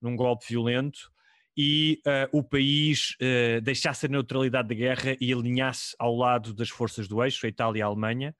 num 0.00 0.16
golpe 0.16 0.46
violento 0.48 1.10
e 1.56 2.00
uh, 2.06 2.38
o 2.38 2.42
país 2.42 3.16
deixasse 3.62 4.06
a 4.06 4.08
neutralidade 4.08 4.68
da 4.68 4.74
guerra 4.74 5.16
e 5.20 5.32
alinhasse 5.32 5.94
ao 5.98 6.14
lado 6.14 6.52
das 6.52 6.68
forças 6.68 7.08
do 7.08 7.22
eixo, 7.22 7.46
a 7.46 7.48
Itália 7.48 7.80
e 7.80 7.82
a 7.82 7.86
Alemanha, 7.86 8.34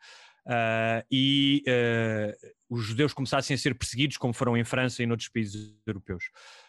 uh, 0.47 1.05
e 1.11 1.63
uh, 1.67 2.55
os 2.69 2.85
judeus 2.85 3.13
começassem 3.13 3.55
a 3.55 3.59
ser 3.59 3.75
perseguidos, 3.75 4.17
como 4.17 4.35
foram 4.35 4.57
em 4.57 4.65
França 4.65 5.03
e 5.03 5.07
noutros 5.07 5.29
países 5.29 5.75
europeus. 5.87 6.25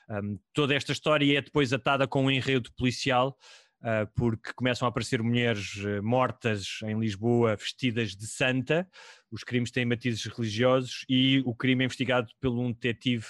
Um, 0.09 0.37
toda 0.53 0.73
esta 0.75 0.91
história 0.91 1.37
é 1.37 1.41
depois 1.41 1.73
atada 1.73 2.07
com 2.07 2.25
um 2.25 2.31
enredo 2.31 2.71
policial, 2.77 3.37
uh, 3.81 4.07
porque 4.15 4.53
começam 4.53 4.85
a 4.85 4.89
aparecer 4.89 5.21
mulheres 5.23 5.75
uh, 5.77 6.03
mortas 6.03 6.79
em 6.83 6.99
Lisboa 6.99 7.55
vestidas 7.55 8.15
de 8.15 8.27
santa, 8.27 8.87
os 9.31 9.43
crimes 9.43 9.71
têm 9.71 9.85
matizes 9.85 10.23
religiosos 10.25 11.05
e 11.09 11.41
o 11.45 11.55
crime 11.55 11.83
é 11.83 11.85
investigado 11.85 12.27
pelo 12.39 12.61
um 12.61 12.71
detetive 12.71 13.25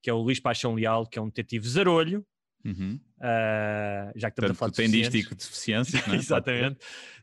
que 0.00 0.10
é 0.10 0.12
o 0.12 0.18
Luís 0.18 0.40
Paixão 0.40 0.74
Leal, 0.74 1.06
que 1.06 1.18
é 1.18 1.22
um 1.22 1.26
detetive 1.26 1.68
zarolho, 1.68 2.26
Uhum. 2.64 3.00
uh, 3.18 4.12
já 4.14 4.30
que 4.30 4.34
estamos 4.34 4.34
Portanto, 4.34 4.50
a 4.50 4.54
falar 4.54 4.70
de 4.70 4.76
deficiência, 5.34 6.02
não 6.06 6.14
é? 6.14 6.16
Exatamente. 6.18 6.78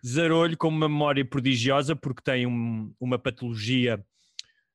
Zarolho 0.05 0.57
com 0.57 0.67
uma 0.67 0.89
memória 0.89 1.23
prodigiosa 1.23 1.95
porque 1.95 2.21
tem 2.21 2.45
um- 2.45 2.93
uma 2.99 3.17
patologia 3.17 4.03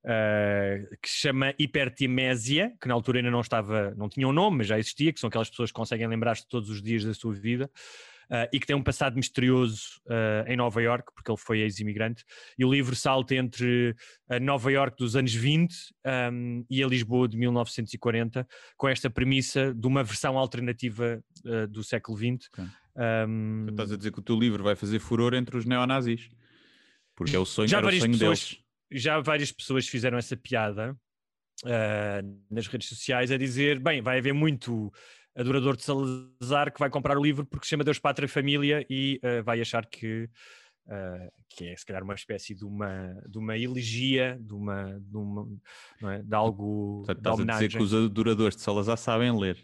uh, 0.04 0.96
que 1.02 1.08
se 1.08 1.20
chama 1.20 1.54
hipertimésia, 1.58 2.72
que 2.80 2.88
na 2.88 2.94
altura 2.94 3.18
ainda 3.18 3.30
não 3.30 3.40
estava, 3.40 3.94
não 3.96 4.08
tinha 4.08 4.28
um 4.28 4.32
nome, 4.32 4.58
mas 4.58 4.66
já 4.66 4.78
existia, 4.78 5.12
que 5.12 5.20
são 5.20 5.28
aquelas 5.28 5.50
pessoas 5.50 5.70
que 5.70 5.74
conseguem 5.74 6.06
lembrar-se 6.06 6.42
de 6.42 6.48
todos 6.48 6.70
os 6.70 6.82
dias 6.82 7.04
da 7.04 7.14
sua 7.14 7.32
vida. 7.32 7.70
Uh, 8.24 8.48
e 8.50 8.58
que 8.58 8.66
tem 8.66 8.74
um 8.74 8.82
passado 8.82 9.16
misterioso 9.16 10.00
uh, 10.06 10.50
em 10.50 10.56
Nova 10.56 10.80
York, 10.80 11.12
porque 11.14 11.30
ele 11.30 11.38
foi 11.38 11.60
ex-imigrante, 11.60 12.24
e 12.58 12.64
o 12.64 12.72
livro 12.72 12.96
salta 12.96 13.34
entre 13.34 13.94
a 14.30 14.40
Nova 14.40 14.72
York 14.72 14.96
dos 14.96 15.14
anos 15.14 15.34
20 15.34 15.74
um, 16.32 16.64
e 16.70 16.82
a 16.82 16.86
Lisboa 16.86 17.28
de 17.28 17.36
1940, 17.36 18.48
com 18.78 18.88
esta 18.88 19.10
premissa 19.10 19.74
de 19.74 19.86
uma 19.86 20.02
versão 20.02 20.38
alternativa 20.38 21.22
uh, 21.44 21.68
do 21.68 21.84
século 21.84 22.16
XX. 22.16 22.48
Okay. 22.50 22.64
Um, 22.96 23.66
estás 23.68 23.92
a 23.92 23.96
dizer 23.98 24.10
que 24.10 24.20
o 24.20 24.22
teu 24.22 24.38
livro 24.38 24.64
vai 24.64 24.74
fazer 24.74 25.00
furor 25.00 25.34
entre 25.34 25.58
os 25.58 25.66
neonazis, 25.66 26.30
porque 27.14 27.36
é 27.36 27.38
o 27.38 27.44
sonho, 27.44 27.68
já 27.68 27.76
era 27.76 27.88
o 27.88 27.90
sonho 27.90 28.12
pessoas, 28.12 28.40
deles. 28.40 28.63
Já 28.94 29.20
várias 29.20 29.52
pessoas 29.52 29.88
fizeram 29.88 30.16
essa 30.16 30.36
piada 30.36 30.96
nas 32.50 32.66
redes 32.66 32.88
sociais 32.88 33.30
a 33.30 33.38
dizer, 33.38 33.78
bem, 33.78 34.02
vai 34.02 34.18
haver 34.18 34.34
muito 34.34 34.92
adorador 35.36 35.76
de 35.76 35.82
Salazar 35.82 36.72
que 36.72 36.78
vai 36.78 36.88
comprar 36.88 37.18
o 37.18 37.22
livro 37.22 37.44
porque 37.44 37.66
se 37.66 37.70
chama 37.70 37.84
Deus, 37.84 37.98
Pátria 37.98 38.26
e 38.26 38.28
Família 38.28 38.86
e 38.88 39.20
uh, 39.22 39.42
vai 39.42 39.60
achar 39.60 39.84
que, 39.86 40.28
uh, 40.86 41.32
que 41.48 41.66
é 41.66 41.76
se 41.76 41.84
calhar 41.84 42.02
uma 42.02 42.14
espécie 42.14 42.54
de 42.54 42.64
uma, 42.64 43.20
de 43.28 43.38
uma 43.38 43.58
elegia, 43.58 44.38
de, 44.40 44.54
uma, 44.54 45.00
de, 45.00 45.16
uma, 45.16 45.60
é? 46.14 46.22
de 46.22 46.34
algo. 46.34 47.02
Portanto, 47.04 47.18
estás 47.18 47.40
a 47.40 47.44
dizer 47.44 47.68
que 47.76 47.82
os 47.82 47.94
adoradores 47.94 48.56
de 48.56 48.62
Salazar 48.62 48.96
sabem 48.96 49.36
ler. 49.36 49.58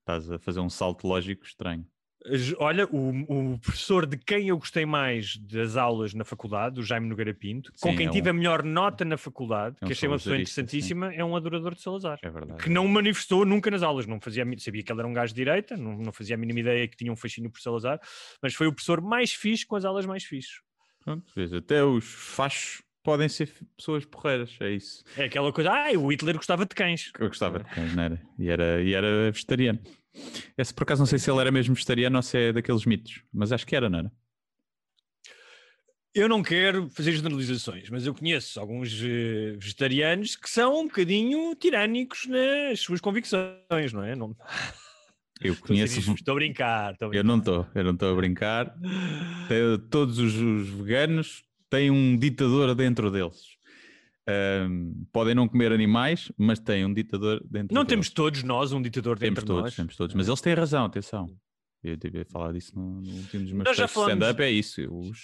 Estás 0.00 0.30
a 0.30 0.38
fazer 0.38 0.60
um 0.60 0.70
salto 0.70 1.06
lógico 1.06 1.44
estranho. 1.44 1.86
Olha, 2.58 2.86
o, 2.86 3.52
o, 3.52 3.58
professor 3.58 4.06
de 4.06 4.16
quem 4.16 4.48
eu 4.48 4.58
gostei 4.58 4.84
mais 4.84 5.36
das 5.36 5.76
aulas 5.76 6.12
na 6.12 6.24
faculdade, 6.24 6.80
o 6.80 6.82
Jaime 6.82 7.08
Nogueira 7.08 7.32
Pinto, 7.32 7.70
sim, 7.74 7.78
com 7.80 7.96
quem 7.96 8.06
é 8.06 8.10
tive 8.10 8.28
um... 8.28 8.30
a 8.30 8.34
melhor 8.34 8.62
nota 8.64 9.04
na 9.04 9.16
faculdade, 9.16 9.76
é 9.80 9.84
um 9.84 9.86
que 9.86 9.92
achei 9.92 10.08
uma 10.08 10.16
pessoa 10.16 10.36
interessantíssima, 10.36 11.10
sim. 11.10 11.16
é 11.16 11.24
um 11.24 11.36
adorador 11.36 11.74
de 11.74 11.82
Salazar. 11.82 12.18
É 12.22 12.30
verdade. 12.30 12.62
Que 12.62 12.70
não 12.70 12.86
manifestou 12.88 13.44
nunca 13.44 13.70
nas 13.70 13.82
aulas, 13.82 14.06
não 14.06 14.20
fazia, 14.20 14.44
sabia 14.58 14.82
que 14.82 14.92
ele 14.92 15.00
era 15.00 15.08
um 15.08 15.12
gajo 15.12 15.32
de 15.32 15.40
direita, 15.40 15.76
não, 15.76 15.96
não 15.98 16.12
fazia 16.12 16.34
a 16.34 16.38
mínima 16.38 16.60
ideia 16.60 16.88
que 16.88 16.96
tinha 16.96 17.12
um 17.12 17.16
fascínio 17.16 17.50
por 17.50 17.60
Salazar, 17.60 18.00
mas 18.42 18.54
foi 18.54 18.66
o 18.66 18.72
professor 18.72 19.00
mais 19.00 19.32
fixe 19.32 19.64
com 19.64 19.76
as 19.76 19.84
aulas 19.84 20.06
mais 20.06 20.24
fixes. 20.24 20.60
Pronto, 21.04 21.24
veja, 21.36 21.58
até 21.58 21.84
os 21.84 22.04
fachos 22.04 22.82
podem 23.06 23.28
ser 23.28 23.48
pessoas 23.76 24.04
porreiras, 24.04 24.56
é 24.60 24.70
isso. 24.70 25.04
É 25.16 25.26
aquela 25.26 25.52
coisa, 25.52 25.70
ah, 25.70 25.96
o 25.96 26.10
Hitler 26.10 26.34
gostava 26.34 26.66
de 26.66 26.74
cães. 26.74 27.12
Eu 27.16 27.28
gostava 27.28 27.60
de 27.60 27.64
cães, 27.66 27.94
não 27.94 28.02
era? 28.02 28.20
E 28.36 28.48
era, 28.50 28.82
e 28.82 28.92
era 28.92 29.30
vegetariano. 29.30 29.78
Esse 30.56 30.72
por 30.72 30.84
acaso 30.84 31.00
não 31.00 31.06
sei 31.06 31.18
se 31.18 31.30
ele 31.30 31.40
era 31.40 31.50
mesmo 31.50 31.74
vegetariano 31.74 32.16
ou 32.16 32.22
se 32.22 32.38
é 32.38 32.52
daqueles 32.52 32.84
mitos, 32.84 33.22
mas 33.32 33.52
acho 33.52 33.66
que 33.66 33.76
era, 33.76 33.88
não 33.88 33.98
era? 34.00 34.12
Eu 36.14 36.30
não 36.30 36.42
quero 36.42 36.88
fazer 36.88 37.12
generalizações, 37.12 37.90
mas 37.90 38.06
eu 38.06 38.14
conheço 38.14 38.58
alguns 38.58 38.90
uh, 39.02 39.58
vegetarianos 39.58 40.34
que 40.34 40.48
são 40.48 40.80
um 40.80 40.84
bocadinho 40.86 41.54
tirânicos 41.56 42.26
nas 42.26 42.80
suas 42.80 43.02
convicções, 43.02 43.92
não 43.92 44.02
é? 44.02 44.16
Não... 44.16 44.34
Eu 45.42 45.54
conheço. 45.60 46.00
Estou 46.14 46.32
a 46.32 46.34
brincar. 46.36 46.92
Estou 46.94 47.06
a 47.06 47.08
brincar. 47.10 47.20
Eu 47.20 47.24
não 47.24 47.38
estou, 47.38 47.66
eu 47.74 47.84
não 47.84 47.92
estou 47.92 48.12
a 48.12 48.16
brincar. 48.16 48.74
Todos 49.90 50.18
os, 50.18 50.34
os 50.34 50.70
veganos 50.70 51.44
têm 51.68 51.90
um 51.90 52.16
ditador 52.16 52.74
dentro 52.74 53.10
deles. 53.10 53.55
Um, 54.28 55.06
podem 55.12 55.34
não 55.36 55.46
comer 55.46 55.70
animais, 55.70 56.32
mas 56.36 56.58
têm 56.58 56.84
um 56.84 56.92
ditador 56.92 57.40
dentro 57.48 57.72
Não 57.72 57.82
deles. 57.82 57.88
temos 57.88 58.10
todos 58.10 58.42
nós 58.42 58.72
um 58.72 58.82
ditador 58.82 59.16
dentro 59.16 59.36
temos 59.36 59.44
de 59.44 59.46
todos, 59.46 59.62
nós. 59.62 59.76
Temos 59.76 59.96
todos, 59.96 60.16
mas 60.16 60.26
eles 60.26 60.40
têm 60.40 60.54
razão, 60.54 60.84
atenção. 60.84 61.26
Eu 61.82 61.96
devia 61.96 62.24
falar 62.24 62.52
disso 62.52 62.72
no, 62.74 63.00
no 63.00 63.12
último 63.12 63.44
dos 63.44 63.52
meus 63.52 63.78
stand-up, 63.78 64.42
é 64.42 64.50
isso. 64.50 64.82
Os, 64.92 65.18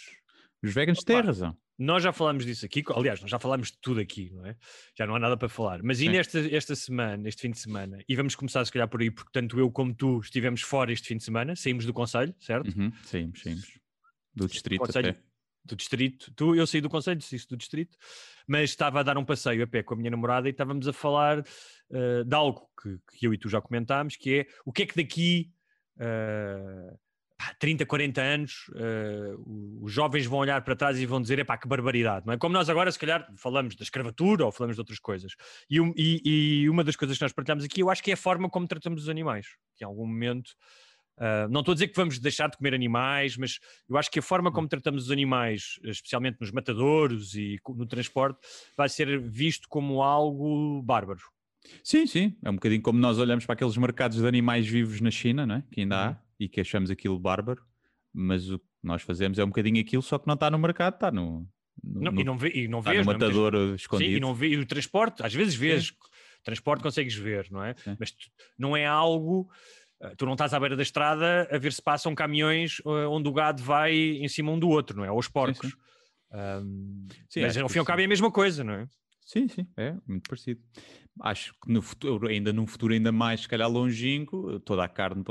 os 0.62 0.72
veganos 0.72 1.00
Opa, 1.00 1.12
têm 1.14 1.20
razão. 1.20 1.56
Nós 1.76 2.02
já 2.04 2.12
falámos 2.12 2.46
disso 2.46 2.64
aqui, 2.64 2.84
aliás, 2.94 3.20
nós 3.20 3.28
já 3.28 3.40
falámos 3.40 3.72
de 3.72 3.78
tudo 3.80 3.98
aqui, 3.98 4.30
não 4.30 4.46
é? 4.46 4.56
Já 4.96 5.04
não 5.04 5.16
há 5.16 5.18
nada 5.18 5.36
para 5.36 5.48
falar. 5.48 5.82
Mas 5.82 6.00
ainda 6.00 6.18
esta, 6.18 6.38
esta 6.54 6.76
semana, 6.76 7.28
este 7.28 7.42
fim 7.42 7.50
de 7.50 7.58
semana, 7.58 7.98
e 8.08 8.14
vamos 8.14 8.36
começar 8.36 8.64
se 8.64 8.70
calhar 8.70 8.88
por 8.88 9.00
aí, 9.00 9.10
porque 9.10 9.30
tanto 9.32 9.58
eu 9.58 9.68
como 9.68 9.92
tu 9.92 10.20
estivemos 10.20 10.60
fora 10.60 10.92
este 10.92 11.08
fim 11.08 11.16
de 11.16 11.24
semana, 11.24 11.56
saímos 11.56 11.84
do 11.84 11.92
Conselho, 11.92 12.32
certo? 12.38 12.68
Uhum, 12.68 12.92
saímos, 13.02 13.42
saímos. 13.42 13.66
Do 14.32 14.46
distrito 14.46 14.84
até 14.84 15.18
do 15.64 15.76
distrito. 15.76 16.32
Tu, 16.34 16.54
eu 16.54 16.66
saí 16.66 16.80
do 16.80 16.90
conselho, 16.90 17.18
disse 17.18 17.48
do 17.48 17.56
distrito, 17.56 17.96
mas 18.46 18.70
estava 18.70 19.00
a 19.00 19.02
dar 19.02 19.16
um 19.16 19.24
passeio 19.24 19.62
a 19.62 19.66
pé 19.66 19.82
com 19.82 19.94
a 19.94 19.96
minha 19.96 20.10
namorada 20.10 20.48
e 20.48 20.50
estávamos 20.50 20.88
a 20.88 20.92
falar 20.92 21.40
uh, 21.40 22.24
de 22.24 22.34
algo 22.34 22.68
que, 22.80 22.98
que, 23.18 23.26
eu 23.26 23.34
e 23.34 23.38
tu 23.38 23.48
já 23.48 23.60
comentámos, 23.60 24.16
que 24.16 24.40
é 24.40 24.46
o 24.64 24.72
que 24.72 24.82
é 24.82 24.86
que 24.86 24.96
daqui 24.96 25.52
uh, 25.96 26.98
pá, 27.38 27.54
30, 27.58 27.86
40 27.86 28.20
anos 28.20 28.68
uh, 28.70 29.84
os 29.84 29.92
jovens 29.92 30.26
vão 30.26 30.40
olhar 30.40 30.62
para 30.62 30.74
trás 30.74 30.98
e 30.98 31.06
vão 31.06 31.20
dizer, 31.20 31.44
pá, 31.44 31.56
que 31.56 31.68
barbaridade, 31.68 32.26
não 32.26 32.34
é? 32.34 32.38
Como 32.38 32.52
nós 32.52 32.68
agora, 32.68 32.90
se 32.90 32.98
calhar, 32.98 33.26
falamos 33.36 33.76
da 33.76 33.84
escravatura 33.84 34.44
ou 34.44 34.52
falamos 34.52 34.76
de 34.76 34.80
outras 34.80 34.98
coisas. 34.98 35.32
E, 35.70 35.78
e, 35.96 36.62
e 36.62 36.70
uma 36.70 36.82
das 36.82 36.96
coisas 36.96 37.16
que 37.16 37.24
nós 37.24 37.32
partilhamos 37.32 37.64
aqui, 37.64 37.82
eu 37.82 37.90
acho 37.90 38.02
que 38.02 38.10
é 38.10 38.14
a 38.14 38.16
forma 38.16 38.50
como 38.50 38.66
tratamos 38.66 39.02
os 39.02 39.08
animais, 39.08 39.46
que 39.76 39.84
em 39.84 39.86
algum 39.86 40.06
momento 40.06 40.52
Uh, 41.18 41.48
não 41.50 41.60
estou 41.60 41.72
a 41.72 41.74
dizer 41.74 41.88
que 41.88 41.96
vamos 41.96 42.18
deixar 42.18 42.48
de 42.48 42.56
comer 42.56 42.74
animais, 42.74 43.36
mas 43.36 43.58
eu 43.88 43.96
acho 43.96 44.10
que 44.10 44.18
a 44.18 44.22
forma 44.22 44.50
como 44.50 44.66
tratamos 44.66 45.04
os 45.04 45.10
animais, 45.10 45.78
especialmente 45.84 46.38
nos 46.40 46.50
matadouros 46.50 47.34
e 47.34 47.58
no 47.68 47.86
transporte, 47.86 48.40
vai 48.76 48.88
ser 48.88 49.20
visto 49.20 49.68
como 49.68 50.02
algo 50.02 50.82
bárbaro. 50.82 51.20
Sim, 51.84 52.06
sim. 52.06 52.36
É 52.42 52.50
um 52.50 52.54
bocadinho 52.54 52.82
como 52.82 52.98
nós 52.98 53.18
olhamos 53.18 53.46
para 53.46 53.54
aqueles 53.54 53.76
mercados 53.76 54.18
de 54.18 54.26
animais 54.26 54.66
vivos 54.66 55.00
na 55.00 55.10
China, 55.10 55.46
não 55.46 55.56
é? 55.56 55.64
que 55.70 55.80
ainda 55.80 55.96
há, 55.96 56.08
uhum. 56.10 56.16
e 56.40 56.48
que 56.48 56.60
achamos 56.60 56.90
aquilo 56.90 57.18
bárbaro, 57.18 57.62
mas 58.12 58.50
o 58.50 58.58
que 58.58 58.64
nós 58.82 59.02
fazemos 59.02 59.38
é 59.38 59.44
um 59.44 59.48
bocadinho 59.48 59.80
aquilo, 59.80 60.02
só 60.02 60.18
que 60.18 60.26
não 60.26 60.34
está 60.34 60.50
no 60.50 60.58
mercado, 60.58 60.94
está 60.94 61.10
no. 61.10 61.46
no 61.82 62.00
não, 62.00 62.12
no, 62.12 62.20
e 62.20 62.24
não, 62.24 62.36
vê, 62.36 62.52
e 62.54 62.68
não 62.68 62.80
está 62.80 62.90
vês, 62.90 63.06
no 63.06 63.12
matador 63.12 63.52
não, 63.52 63.74
escondido. 63.74 64.10
Sim, 64.10 64.16
e, 64.16 64.20
não 64.20 64.34
vê, 64.34 64.48
e 64.48 64.56
o 64.56 64.66
transporte, 64.66 65.24
às 65.24 65.32
vezes 65.32 65.54
vês, 65.54 65.88
sim. 65.88 65.94
transporte 66.42 66.82
consegues 66.82 67.14
ver, 67.14 67.48
não 67.50 67.64
é? 67.64 67.74
Sim. 67.74 67.96
Mas 67.98 68.14
não 68.58 68.76
é 68.76 68.84
algo 68.84 69.48
ah, 69.50 69.81
tu 70.16 70.26
não 70.26 70.32
estás 70.32 70.52
à 70.52 70.60
beira 70.60 70.76
da 70.76 70.82
estrada 70.82 71.48
a 71.50 71.58
ver 71.58 71.72
se 71.72 71.82
passam 71.82 72.14
caminhões 72.14 72.80
ah, 72.84 73.08
onde 73.08 73.28
o 73.28 73.32
gado 73.32 73.62
vai 73.62 73.94
em 73.94 74.28
cima 74.28 74.50
um 74.52 74.58
do 74.58 74.68
outro, 74.68 74.96
não 74.96 75.04
é? 75.04 75.10
Ou 75.10 75.18
os 75.18 75.28
porcos. 75.28 75.70
Sim, 75.70 75.76
sim. 75.76 75.92
Um, 76.34 77.08
sim 77.28 77.40
mas 77.42 77.56
ao 77.56 77.68
fim 77.68 77.78
e 77.78 77.80
ao 77.80 77.84
cabo 77.84 78.00
é 78.00 78.04
a 78.04 78.08
mesma 78.08 78.30
coisa, 78.30 78.64
não 78.64 78.72
é? 78.74 78.88
Sim, 79.24 79.48
sim, 79.48 79.66
é 79.76 79.94
muito 80.06 80.28
parecido. 80.28 80.60
Acho 81.20 81.52
que 81.52 81.70
no 81.70 81.80
futuro, 81.80 82.26
ainda 82.26 82.52
num 82.52 82.66
futuro 82.66 82.92
ainda 82.92 83.12
mais, 83.12 83.42
se 83.42 83.48
calhar 83.48 83.70
longínquo, 83.70 84.58
toda 84.60 84.82
a 84.82 84.88
carne 84.88 85.22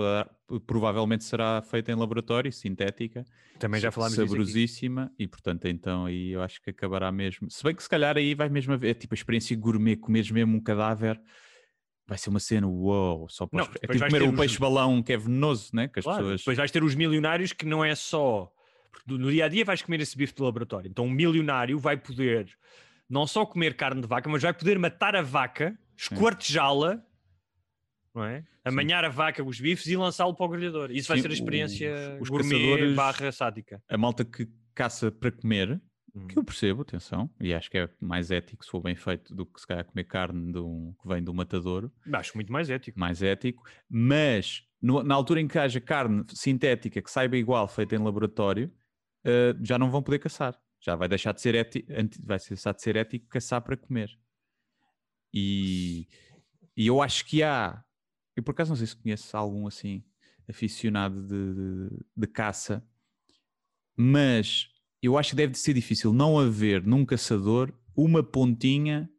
provavelmente 0.66 1.24
será 1.24 1.62
feita 1.62 1.92
em 1.92 1.96
laboratório, 1.96 2.52
sintética. 2.52 3.26
Também 3.60 3.82
já 3.82 3.92
falámos 3.92 4.16
Saborosíssima 4.16 5.12
e, 5.18 5.28
portanto, 5.28 5.68
então 5.68 6.06
aí 6.06 6.32
eu 6.32 6.42
acho 6.42 6.62
que 6.62 6.70
acabará 6.70 7.12
mesmo. 7.12 7.50
Se 7.50 7.64
bem 7.64 7.76
que 7.76 7.84
se 7.84 7.90
calhar 7.90 8.16
aí 8.16 8.34
vai 8.34 8.48
mesmo 8.48 8.74
haver, 8.74 8.92
é 8.92 8.94
tipo 8.94 9.14
a 9.14 9.18
experiência 9.18 9.56
gourmet, 9.58 9.98
comeres 9.98 10.32
mesmo 10.32 10.56
um 10.56 10.62
cadáver 10.62 11.20
vai 12.12 12.18
ser 12.18 12.30
uma 12.30 12.42
cena 12.42 12.68
uou, 12.68 13.30
só 13.30 13.48
para 13.48 13.64
é 13.64 13.88
tipo 13.88 14.06
comer 14.06 14.24
um 14.24 14.32
os... 14.32 14.38
peixe-balão 14.38 15.02
que 15.02 15.14
é 15.14 15.18
venenoso, 15.18 15.70
né? 15.74 15.88
Que 15.88 16.00
as 16.00 16.04
claro, 16.04 16.20
pessoas... 16.20 16.42
Depois 16.42 16.58
vais 16.58 16.70
ter 16.70 16.84
os 16.84 16.94
milionários 16.94 17.54
que 17.54 17.66
não 17.66 17.86
é 17.86 17.96
só. 17.96 18.52
No 19.08 19.32
dia 19.32 19.46
a 19.46 19.48
dia 19.48 19.64
vais 19.64 19.82
comer 19.82 20.02
esse 20.02 20.18
bife 20.18 20.36
de 20.36 20.42
laboratório. 20.42 20.90
Então, 20.90 21.06
um 21.06 21.10
milionário 21.10 21.80
vai 21.80 21.96
poder 21.96 22.50
não 23.10 23.26
só 23.26 23.46
comer 23.46 23.78
carne 23.78 24.02
de 24.02 24.08
vaca, 24.08 24.30
mas 24.30 24.42
vai 24.42 24.54
poder 24.54 24.78
matar 24.78 25.16
a 25.16 25.22
vaca, 25.22 25.74
esquartejá-la, 25.96 27.02
não 28.14 28.26
é? 28.26 28.44
Amanhar 28.66 29.06
a 29.06 29.10
vaca, 29.10 29.42
os 29.42 29.62
bifes 29.62 29.88
e 29.88 29.96
lançá-lo 29.96 30.36
para 30.36 30.46
o 30.46 30.50
grelhador. 30.50 30.92
Isso 30.92 31.08
vai 31.08 31.16
Sim, 31.18 31.22
ser 31.22 31.30
a 31.30 31.34
experiência 31.34 32.16
os, 32.16 32.24
os 32.24 32.30
gourmet 32.30 32.94
barra 32.94 33.32
sádica. 33.32 33.82
A 33.90 33.98
malta 33.98 34.26
que 34.26 34.50
caça 34.76 35.10
para 35.10 35.32
comer 35.32 35.82
que 36.28 36.38
eu 36.38 36.44
percebo, 36.44 36.82
atenção, 36.82 37.30
e 37.40 37.54
acho 37.54 37.70
que 37.70 37.78
é 37.78 37.90
mais 38.00 38.32
ético 38.32 38.66
se 38.66 38.72
for 38.72 38.82
bem 38.82 38.96
feito 38.96 39.34
do 39.34 39.46
que 39.46 39.60
se 39.60 39.68
calhar 39.68 39.86
comer 39.86 40.04
carne 40.04 40.52
de 40.52 40.60
um, 40.60 40.94
que 41.02 41.08
vem 41.08 41.24
do 41.24 41.34
matadouro. 41.34 41.92
Acho 42.14 42.36
muito 42.36 42.52
mais 42.52 42.70
ético. 42.70 43.00
Mais 43.00 43.22
ético, 43.22 43.64
mas 43.90 44.68
no, 44.82 45.04
na 45.04 45.16
altura 45.16 45.40
em 45.40 45.48
que 45.48 45.58
haja 45.58 45.80
carne 45.80 46.26
sintética 46.30 47.02
que 47.02 47.10
saiba 47.10 47.38
igual 47.38 47.68
feita 47.68 47.96
em 47.96 48.00
laboratório, 48.00 48.72
uh, 49.26 49.66
já 49.66 49.78
não 49.80 49.90
vão 49.90 50.04
poder 50.04 50.20
caçar. 50.20 50.60
Já 50.80 50.96
vai 50.96 51.08
deixar 51.08 51.32
de 51.32 51.42
ser 51.42 51.56
ético, 51.56 51.88
vai 52.24 52.38
deixar 52.40 52.74
de 52.74 52.82
ser 52.82 52.96
ético 52.96 53.28
caçar 53.28 53.62
para 53.62 53.78
comer. 53.78 54.10
E, 55.34 56.08
e 56.76 56.88
eu 56.88 57.02
acho 57.02 57.26
que 57.26 57.42
há, 57.44 57.84
eu 58.36 58.44
por 58.44 58.52
acaso 58.52 58.72
não 58.72 58.76
sei 58.76 58.88
se 58.88 58.96
conheço 58.96 59.38
algum 59.38 59.68
assim 59.68 60.04
aficionado 60.50 61.22
de, 61.22 61.54
de, 61.54 62.06
de 62.18 62.28
caça, 62.28 62.86
mas 63.96 64.68
eu 65.02 65.18
acho 65.18 65.32
que 65.32 65.36
deve 65.36 65.56
ser 65.56 65.74
difícil 65.74 66.14
não 66.14 66.40
haver 66.40 66.86
num 66.86 67.06
caçador 67.06 67.74
uma 67.96 68.24
pontinha, 68.24 69.10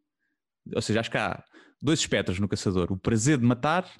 ou 0.75 0.81
seja, 0.81 1.01
acho 1.01 1.11
que 1.11 1.19
há 1.19 1.43
dois 1.81 1.99
espectros 1.99 2.39
no 2.39 2.49
caçador: 2.49 2.93
o 2.93 2.97
prazer 2.97 3.39
de 3.39 3.45
matar 3.45 3.91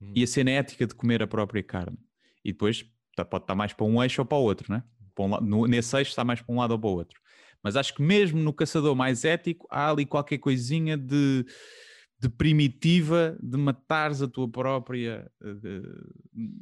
hum. 0.00 0.12
e 0.14 0.22
a 0.22 0.26
cena 0.26 0.50
ética 0.50 0.86
de 0.86 0.94
comer 0.94 1.22
a 1.22 1.26
própria 1.26 1.62
carne. 1.62 1.98
E 2.44 2.52
depois 2.52 2.84
tá, 3.16 3.24
pode 3.24 3.44
estar 3.44 3.54
mais 3.54 3.72
para 3.72 3.86
um 3.86 4.02
eixo 4.02 4.20
ou 4.20 4.26
para 4.26 4.38
o 4.38 4.42
outro, 4.42 4.72
né? 4.72 4.82
Para 5.14 5.24
um, 5.24 5.40
no, 5.40 5.66
nesse 5.66 5.96
eixo 5.96 6.10
está 6.10 6.24
mais 6.24 6.42
para 6.42 6.54
um 6.54 6.58
lado 6.58 6.72
ou 6.72 6.78
para 6.78 6.88
o 6.88 6.92
outro. 6.92 7.18
Mas 7.62 7.76
acho 7.76 7.94
que 7.94 8.02
mesmo 8.02 8.38
no 8.38 8.52
caçador 8.52 8.94
mais 8.94 9.24
ético 9.24 9.66
há 9.70 9.90
ali 9.90 10.04
qualquer 10.04 10.36
coisinha 10.36 10.98
de 10.98 11.46
de 12.18 12.28
primitiva 12.28 13.36
de 13.42 13.56
matares 13.56 14.22
a 14.22 14.28
tua 14.28 14.48
própria. 14.48 15.30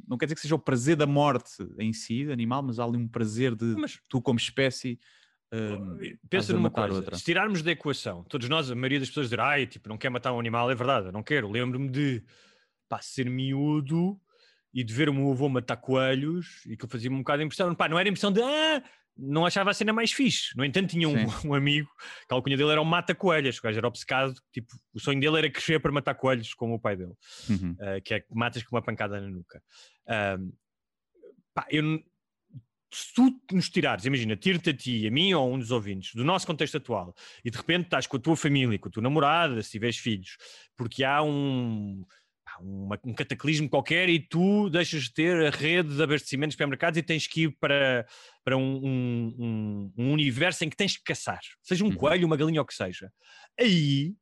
não 0.07 0.17
quer 0.17 0.25
dizer 0.25 0.35
que 0.35 0.41
seja 0.41 0.55
o 0.55 0.59
prazer 0.59 0.95
da 0.95 1.05
morte 1.05 1.65
em 1.79 1.93
si, 1.93 2.29
animal, 2.31 2.63
mas 2.63 2.79
há 2.79 2.83
ali 2.83 2.97
um 2.97 3.07
prazer 3.07 3.55
de 3.55 3.65
mas... 3.77 3.99
tu, 4.09 4.21
como 4.21 4.37
espécie, 4.37 4.99
hum, 5.53 5.97
estás 6.01 6.17
Pensa 6.29 6.53
numa 6.53 6.69
coisa, 6.69 6.95
outra. 6.95 7.17
se 7.17 7.23
tirarmos 7.23 7.61
da 7.61 7.71
equação, 7.71 8.23
todos 8.23 8.49
nós, 8.49 8.69
a 8.69 8.75
maioria 8.75 8.99
das 8.99 9.09
pessoas 9.09 9.27
dizer, 9.27 9.39
ai, 9.39 9.65
tipo, 9.65 9.87
não 9.87 9.97
quer 9.97 10.09
matar 10.09 10.33
um 10.33 10.39
animal, 10.39 10.69
é 10.69 10.75
verdade, 10.75 11.07
eu 11.07 11.11
não 11.11 11.23
quero. 11.23 11.49
Lembro-me 11.49 11.89
de 11.89 12.23
pá, 12.89 12.99
ser 13.01 13.29
miúdo 13.29 14.19
e 14.73 14.83
de 14.83 14.93
ver 14.93 15.07
o 15.07 15.13
meu 15.13 15.31
avô 15.31 15.47
matar 15.47 15.77
coelhos 15.77 16.65
e 16.65 16.75
que 16.75 16.87
fazia-me 16.87 17.15
um 17.15 17.19
bocado 17.19 17.39
de 17.39 17.45
impressão. 17.45 17.73
Pá, 17.75 17.87
não 17.87 17.99
era 17.99 18.09
impressão 18.09 18.31
de, 18.31 18.41
ah, 18.41 18.83
não 19.17 19.45
achava 19.45 19.69
a 19.69 19.73
cena 19.73 19.93
mais 19.93 20.11
fixe. 20.11 20.55
No 20.57 20.65
entanto, 20.65 20.89
tinha 20.91 21.07
um, 21.07 21.13
um 21.45 21.53
amigo, 21.53 21.89
que 22.27 22.33
a 22.33 22.35
alcunha 22.35 22.57
dele 22.57 22.71
era 22.71 22.81
um 22.81 22.85
mata-coelhos, 22.85 23.59
o 23.59 23.61
gajo 23.61 23.77
era 23.77 23.87
obcecado, 23.87 24.33
tipo, 24.51 24.73
o 24.93 24.99
sonho 24.99 25.19
dele 25.19 25.37
era 25.37 25.49
crescer 25.51 25.79
para 25.79 25.91
matar 25.91 26.15
coelhos, 26.15 26.53
como 26.53 26.75
o 26.75 26.79
pai 26.79 26.95
dele, 26.95 27.13
Uhum. 27.49 27.71
uh, 27.73 28.01
que 28.03 28.13
é 28.13 28.19
que 28.19 28.33
matas 28.35 28.63
com 28.63 28.75
uma 28.75 28.81
pancada 28.81 29.19
na 29.21 29.27
nuca. 29.27 29.61
Um, 30.39 30.51
pá, 31.53 31.67
eu, 31.69 32.03
se 32.91 33.13
tu 33.13 33.41
nos 33.51 33.69
tirares, 33.69 34.05
imagina, 34.05 34.35
tiro-te 34.35 34.69
a 34.69 34.73
ti, 34.73 35.07
a 35.07 35.11
mim 35.11 35.33
ou 35.33 35.43
a 35.43 35.55
um 35.55 35.57
dos 35.57 35.71
ouvintes, 35.71 36.13
do 36.13 36.23
nosso 36.23 36.45
contexto 36.45 36.77
atual, 36.77 37.15
e 37.43 37.49
de 37.49 37.57
repente 37.57 37.85
estás 37.85 38.05
com 38.07 38.17
a 38.17 38.19
tua 38.19 38.35
família, 38.35 38.77
com 38.77 38.87
a 38.87 38.91
tua 38.91 39.01
namorada, 39.03 39.61
se 39.63 39.71
tiveres 39.71 39.97
filhos, 39.97 40.37
porque 40.75 41.03
há 41.03 41.21
um, 41.23 42.05
uma- 42.59 42.99
um 43.03 43.13
cataclismo 43.13 43.69
qualquer 43.69 44.09
e 44.09 44.19
tu 44.19 44.69
deixas 44.69 45.03
de 45.03 45.13
ter 45.13 45.45
a 45.45 45.49
rede 45.49 45.95
de 45.95 46.03
abastecimento 46.03 46.49
de 46.49 46.53
supermercados 46.53 46.97
e 46.97 47.03
tens 47.03 47.27
que 47.27 47.43
ir 47.43 47.57
para, 47.59 48.05
para 48.43 48.57
um, 48.57 48.79
um- 48.83 49.93
um- 49.97 50.11
universo 50.13 50.63
em 50.63 50.69
que 50.69 50.75
tens 50.77 50.97
que 50.97 51.03
caçar, 51.03 51.39
seja 51.61 51.83
um 51.83 51.87
Uhum. 51.89 51.95
coelho, 51.95 52.25
uma 52.27 52.37
galinha 52.37 52.61
ou 52.61 52.63
o 52.63 52.67
que 52.67 52.73
seja. 52.73 53.11
Aí 53.59 54.13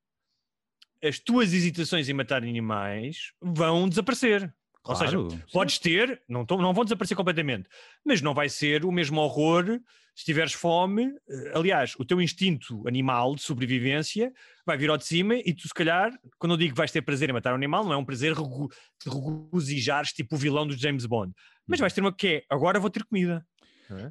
as 1.03 1.19
tuas 1.19 1.51
hesitações 1.53 2.07
em 2.09 2.13
matar 2.13 2.43
animais 2.43 3.31
vão 3.41 3.89
desaparecer. 3.89 4.53
Ou 4.87 4.95
seja, 4.95 5.11
Claro, 5.17 5.29
sim. 5.29 5.41
podes 5.53 5.77
ter, 5.79 6.21
não, 6.27 6.45
tão- 6.45 6.57
não 6.57 6.73
vão 6.73 6.83
desaparecer 6.83 7.15
completamente, 7.15 7.69
mas 8.05 8.21
não 8.21 8.33
vai 8.33 8.49
ser 8.49 8.83
o 8.83 8.91
mesmo 8.91 9.21
horror 9.21 9.79
se 10.15 10.25
tiveres 10.25 10.53
fome. 10.53 11.05
Eh, 11.29 11.51
Aliás, 11.55 11.93
o 11.99 12.03
teu 12.05 12.19
instinto 12.21 12.85
animal 12.87 13.35
de 13.35 13.41
sobrevivência 13.43 14.33
vai 14.65 14.77
vir 14.77 14.89
ao 14.89 14.97
de 14.97 15.05
cima 15.05 15.35
e 15.35 15.53
tu, 15.53 15.67
se 15.67 15.73
calhar, 15.73 16.11
quando 16.39 16.53
eu 16.53 16.57
digo 16.57 16.71
que 16.73 16.77
vais 16.77 16.91
ter 16.91 17.01
prazer 17.03 17.29
em 17.29 17.33
matar 17.33 17.53
um 17.53 17.55
animal, 17.57 17.83
não 17.85 17.93
é 17.93 17.97
um 17.97 18.03
prazer 18.05 18.33
regu- 18.33 18.69
de 19.03 19.09
regozijares 19.09 20.11
tipo 20.13 20.35
o 20.35 20.37
vilão 20.39 20.65
do 20.67 20.75
James 20.75 21.05
Bond, 21.05 21.31
mas 21.67 21.79
Uhum. 21.79 21.83
vais 21.83 21.93
ter 21.93 22.01
uma 22.01 22.13
que 22.13 22.27
é 22.27 22.43
agora 22.49 22.79
vou 22.79 22.89
ter 22.89 23.03
comida. 23.05 23.45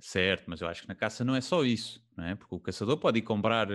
Certo, 0.00 0.44
mas 0.46 0.60
eu 0.60 0.68
acho 0.68 0.82
que 0.82 0.88
na 0.88 0.94
caça 0.94 1.24
não 1.24 1.34
é 1.34 1.40
só 1.40 1.64
isso, 1.64 2.02
não 2.16 2.24
é? 2.24 2.34
Porque 2.34 2.54
o 2.54 2.60
caçador 2.60 2.98
pode 2.98 3.18
ir 3.18 3.22
comprar, 3.22 3.66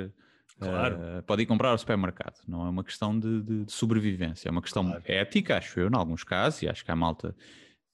Claro. 0.59 0.97
eh, 1.01 1.21
pode 1.23 1.43
ir 1.43 1.45
comprar 1.45 1.69
ao 1.71 1.77
supermercado, 1.77 2.39
não 2.47 2.65
é 2.65 2.69
uma 2.69 2.83
questão 2.83 3.17
de, 3.19 3.41
de- 3.41 3.65
de 3.65 3.71
sobrevivência, 3.71 4.47
é 4.47 4.51
uma 4.51 4.61
questão 4.61 4.95
ética, 5.05 5.57
acho 5.57 5.79
eu, 5.79 5.89
em 5.89 5.95
alguns 5.95 6.23
casos, 6.23 6.61
e 6.61 6.67
acho 6.69 6.83
que 6.85 6.91
há 6.91 6.95
malta 6.95 7.35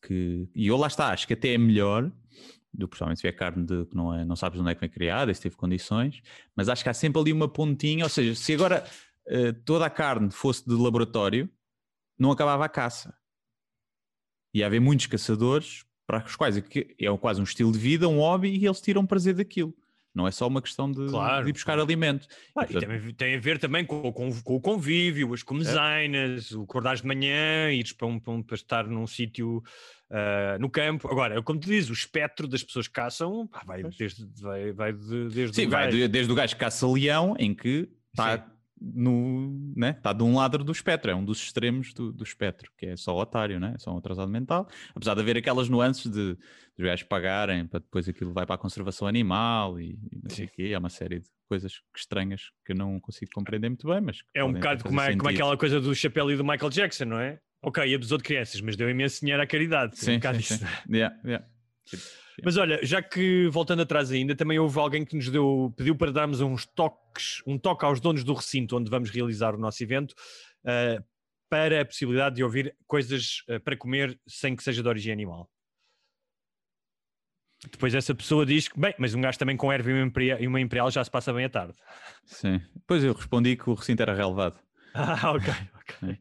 que. 0.01 0.47
E 0.55 0.67
eu 0.67 0.77
lá 0.77 0.87
está, 0.87 1.09
acho 1.09 1.25
que 1.25 1.33
até 1.33 1.53
é 1.53 1.57
melhor 1.57 2.11
do 2.73 2.87
que 2.87 2.91
principalmente 2.91 3.17
se 3.17 3.21
tiver 3.23 3.33
carne 3.33 3.65
de, 3.65 3.85
que 3.85 3.95
não, 3.95 4.13
é, 4.13 4.23
não 4.23 4.35
sabes 4.35 4.59
onde 4.59 4.69
é 4.71 4.73
que 4.73 4.79
foi 4.79 4.89
criada, 4.89 5.33
se 5.33 5.41
teve 5.41 5.55
condições, 5.55 6.21
mas 6.55 6.69
acho 6.69 6.83
que 6.83 6.89
há 6.89 6.93
sempre 6.93 7.19
ali 7.21 7.33
uma 7.33 7.47
pontinha, 7.49 8.03
ou 8.05 8.09
seja, 8.09 8.33
se 8.35 8.53
agora 8.53 8.85
eh, 9.27 9.51
toda 9.51 9.85
a 9.85 9.89
carne 9.89 10.31
fosse 10.31 10.65
de 10.65 10.73
laboratório, 10.75 11.49
não 12.17 12.31
acabava 12.31 12.63
a 12.63 12.69
caça. 12.69 13.13
E 14.53 14.63
haver 14.63 14.79
muitos 14.79 15.07
caçadores 15.07 15.83
para 16.05 16.25
os 16.25 16.35
quais 16.35 16.57
aqui 16.57 16.95
é 16.99 17.17
quase 17.17 17.39
um 17.39 17.43
estilo 17.43 17.71
de 17.71 17.79
vida, 17.79 18.07
um 18.07 18.17
hobby, 18.19 18.49
e 18.55 18.65
eles 18.65 18.81
tiram 18.81 19.05
prazer 19.05 19.33
daquilo. 19.33 19.73
Não 20.13 20.27
é 20.27 20.31
só 20.31 20.45
uma 20.47 20.61
questão 20.61 20.91
de, 20.91 21.07
Claro. 21.07 21.43
de 21.45 21.49
ir 21.49 21.53
buscar 21.53 21.79
alimento. 21.79 22.27
Ah, 22.57 22.63
E, 22.63 22.65
e 22.65 22.73
portanto, 22.73 22.89
tem, 23.01 23.13
tem 23.13 23.35
a 23.35 23.39
ver 23.39 23.57
também 23.59 23.85
com, 23.85 24.11
com- 24.11 24.41
com 24.41 24.55
o 24.55 24.59
convívio, 24.61 25.33
as 25.33 25.41
comezainas, 25.41 26.51
o 26.51 26.63
acordares 26.63 27.01
de 27.01 27.07
manhã, 27.07 27.71
ires 27.71 27.93
para, 27.93 28.07
um, 28.07 28.19
para, 28.19 28.33
um- 28.33 28.43
para 28.43 28.55
estar 28.55 28.87
num 28.87 29.07
sítio 29.07 29.63
ah, 30.09 30.57
no 30.59 30.69
campo. 30.69 31.07
Agora, 31.09 31.41
como 31.41 31.59
tu 31.59 31.67
dizes, 31.67 31.89
o 31.89 31.93
espectro 31.93 32.45
das 32.47 32.61
pessoas 32.61 32.87
que 32.87 32.93
caçam 32.93 33.47
pá, 33.47 33.63
vai, 33.65 33.81
desde, 33.83 34.25
vai, 34.41 34.71
vai 34.73 34.91
de- 34.93 35.29
desde 35.29 35.55
Sim, 35.55 35.67
o 35.67 35.69
vai 35.69 35.89
de- 35.89 36.07
desde 36.09 36.31
o 36.31 36.35
gajo 36.35 36.53
que 36.55 36.59
caça 36.59 36.85
leão, 36.87 37.33
em 37.39 37.53
que 37.55 37.87
está 38.13 38.45
no, 38.81 39.73
né, 39.77 39.91
está 39.91 40.11
de 40.11 40.23
um 40.23 40.35
lado 40.35 40.57
do 40.63 40.71
espectro, 40.71 41.11
é 41.11 41.15
um 41.15 41.23
dos 41.23 41.37
extremos 41.43 41.93
do, 41.93 42.11
do 42.11 42.23
espectro, 42.23 42.71
que 42.75 42.87
é 42.87 42.97
só 42.97 43.15
otário, 43.15 43.59
né? 43.59 43.73
é 43.75 43.79
só 43.79 43.93
um 43.93 43.97
atrasado 43.97 44.31
mental. 44.31 44.67
Apesar 44.95 45.13
de 45.13 45.21
haver 45.21 45.37
aquelas 45.37 45.69
nuances 45.69 46.11
de, 46.11 46.31
os 46.77 46.83
gajos 46.83 47.03
pagarem 47.03 47.67
para 47.67 47.79
depois 47.79 48.09
aquilo 48.09 48.33
vai 48.33 48.45
para 48.45 48.55
a 48.55 48.57
conservação 48.57 49.07
animal 49.07 49.79
e, 49.79 49.99
e 50.11 50.19
não 50.23 50.29
sei 50.31 50.45
o 50.45 50.49
quê, 50.49 50.73
há 50.75 50.79
uma 50.79 50.89
série 50.89 51.19
de 51.19 51.27
coisas 51.47 51.73
estranhas 51.95 52.49
que 52.65 52.71
eu 52.71 52.75
não 52.75 52.99
consigo 52.99 53.29
compreender 53.33 53.69
muito 53.69 53.87
bem, 53.87 54.01
mas 54.01 54.19
É 54.33 54.43
um 54.43 54.53
bocado 54.53 54.83
como, 54.83 54.99
é- 54.99 55.11
como 55.11 55.21
sentido. 55.21 55.27
aquela 55.29 55.57
coisa 55.57 55.79
do 55.79 55.93
chapéu 55.93 56.31
e 56.31 56.35
do 56.35 56.43
Michael 56.43 56.69
Jackson, 56.71 57.05
não 57.05 57.19
é? 57.19 57.39
Ok, 57.61 57.93
abusou 57.93 58.17
de 58.17 58.23
crianças, 58.23 58.59
mas 58.61 58.75
deu 58.75 58.89
imenso 58.89 59.19
dinheiro 59.21 59.43
à 59.43 59.45
caridade. 59.45 59.93
um 59.93 59.95
Sim, 59.97 60.15
bocado 60.15 60.41
sim, 60.41 60.57
sim. 60.57 60.65
Yeah, 60.89 61.15
yeah. 61.23 61.45
Mas 62.43 62.57
olha, 62.57 62.79
já 62.83 63.01
que 63.01 63.47
voltando 63.49 63.81
atrás 63.81 64.11
ainda, 64.11 64.35
também 64.35 64.57
houve 64.57 64.79
alguém 64.79 65.05
que 65.05 65.15
nos 65.15 65.29
deu, 65.29 65.73
pediu 65.75 65.95
para 65.95 66.11
darmos 66.11 66.41
uns 66.41 66.65
toques, 66.65 67.41
um 67.45 67.57
toque 67.57 67.85
aos 67.85 67.99
donos 67.99 68.23
do 68.23 68.33
recinto 68.33 68.77
onde 68.77 68.89
vamos 68.89 69.09
realizar 69.09 69.53
o 69.53 69.57
nosso 69.57 69.83
evento, 69.83 70.15
ah, 70.65 71.03
para 71.49 71.81
a 71.81 71.85
possibilidade 71.85 72.35
de 72.35 72.43
ouvir 72.43 72.75
coisas 72.87 73.43
ah, 73.49 73.59
para 73.59 73.77
comer 73.77 74.19
sem 74.27 74.55
que 74.55 74.63
seja 74.63 74.81
de 74.81 74.87
origem 74.87 75.11
animal. 75.11 75.49
Depois 77.69 77.93
essa 77.93 78.15
pessoa 78.15 78.43
diz 78.43 78.67
que, 78.67 78.79
bem, 78.79 78.95
mas 78.97 79.13
um 79.13 79.21
gajo 79.21 79.37
também 79.37 79.55
com 79.55 79.71
erva 79.71 79.91
e 79.91 79.93
uma 79.93 80.07
imperial, 80.07 80.39
e 80.41 80.47
uma 80.47 80.59
imperial 80.59 80.89
já 80.89 81.03
se 81.03 81.11
passa 81.11 81.31
bem 81.31 81.45
à 81.45 81.49
tarde. 81.49 81.75
Sim. 82.25 82.59
Depois 82.73 83.03
eu 83.03 83.13
respondi 83.13 83.55
que 83.55 83.69
o 83.69 83.73
recinto 83.73 84.01
era 84.01 84.13
relevado. 84.13 84.59
Ah, 84.93 85.31
ok, 85.31 85.53
ok. 85.73 86.19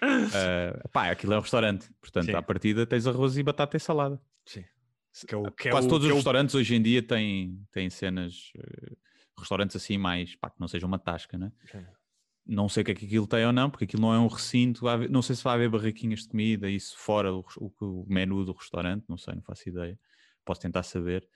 Uh, 0.00 0.88
pá, 0.90 1.10
aquilo 1.10 1.32
é 1.32 1.38
um 1.38 1.40
restaurante, 1.40 1.90
portanto, 2.00 2.26
Sim. 2.26 2.36
à 2.36 2.40
partida 2.40 2.86
tens 2.86 3.04
arroz 3.04 3.36
e 3.36 3.42
batata 3.42 3.76
e 3.76 3.80
salada. 3.80 4.20
Sim. 4.44 4.64
Que 5.24 5.34
é 5.34 5.38
o- 5.38 5.50
que 5.52 5.68
é 5.68 5.70
Quase 5.70 5.86
o- 5.86 5.90
todos 5.90 6.06
que 6.06 6.08
os 6.08 6.10
é 6.10 6.14
o- 6.14 6.16
restaurantes 6.16 6.54
hoje 6.54 6.74
em 6.74 6.82
dia 6.82 7.02
têm, 7.02 7.64
têm 7.72 7.88
cenas, 7.88 8.50
eh, 8.58 8.92
restaurantes 9.38 9.76
assim 9.76 9.96
mais, 9.96 10.34
pá, 10.36 10.50
que 10.50 10.60
não 10.60 10.68
seja 10.68 10.86
uma 10.86 10.98
tasca, 10.98 11.38
né? 11.38 11.52
Sim. 11.70 11.84
Não 12.48 12.68
sei 12.68 12.82
o 12.82 12.84
que 12.86 12.92
é 12.92 12.94
que 12.94 13.06
aquilo 13.06 13.26
tem 13.26 13.44
ou 13.44 13.52
não, 13.52 13.68
porque 13.70 13.84
aquilo 13.84 14.02
não 14.02 14.14
é 14.14 14.18
um 14.18 14.28
recinto, 14.28 14.86
haver- 14.86 15.10
não 15.10 15.20
sei 15.22 15.34
se 15.34 15.42
vai 15.42 15.54
haver 15.54 15.68
barraquinhas 15.68 16.20
de 16.20 16.28
comida, 16.28 16.70
isso 16.70 16.96
fora 16.98 17.32
o, 17.34 17.44
o, 17.58 17.72
o 17.80 18.06
menu 18.08 18.44
do 18.44 18.52
restaurante, 18.52 19.04
não 19.08 19.16
sei, 19.18 19.34
não 19.34 19.42
faço 19.42 19.68
ideia, 19.68 19.98
posso 20.44 20.60
tentar 20.60 20.82
saber, 20.84 21.28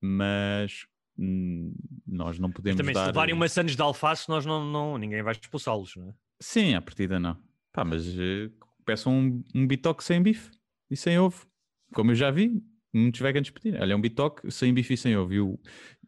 mas 0.00 0.86
hum, 1.18 1.74
nós 2.06 2.38
não 2.38 2.50
podemos 2.50 2.76
Também 2.78 2.94
se 2.94 3.00
dar... 3.00 3.06
levarem 3.06 3.34
maçãs 3.34 3.74
de 3.74 3.82
alface, 3.82 4.28
nós 4.28 4.44
não, 4.46 4.64
não, 4.64 4.98
ninguém 4.98 5.22
vai 5.22 5.32
expulsá-los, 5.32 5.96
não 5.96 6.10
é? 6.10 6.14
Sim, 6.40 6.74
à 6.74 6.80
partida 6.82 7.18
não. 7.20 7.36
Pá, 7.72 7.84
mas 7.84 8.06
eh, 8.18 8.50
peçam 8.84 9.12
um, 9.18 9.44
um 9.54 9.66
bitoque 9.66 10.02
sem 10.02 10.22
bife 10.22 10.50
e 10.90 10.96
sem 10.96 11.18
ovo. 11.18 11.46
Como 11.94 12.10
eu 12.10 12.14
já 12.14 12.30
vi, 12.30 12.62
muitos 12.92 13.20
veganos 13.20 13.50
pedirem. 13.50 13.80
Olha, 13.80 13.92
é 13.92 13.96
um 13.96 14.00
bitoque 14.00 14.50
sem 14.50 14.72
bife 14.74 14.94
e 14.94 14.96
sem 14.96 15.16
ovo. 15.16 15.32
E 15.32 15.40
o, 15.40 15.58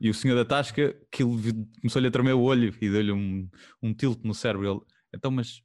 e 0.01 0.11
o 0.11 0.15
senhor 0.15 0.35
da 0.35 0.45
tasca, 0.45 0.95
que 1.11 1.23
começou-lhe 1.81 2.09
a 2.09 2.11
tremer 2.11 2.33
o 2.35 2.41
olho 2.43 2.75
e 2.81 2.91
deu-lhe 2.91 3.13
um, 3.13 3.49
um 3.83 3.95
tilt 3.95 4.21
no 4.25 4.35
cérebro. 4.35 4.71
Ele, 4.71 4.81
então, 5.15 5.31
mas 5.31 5.63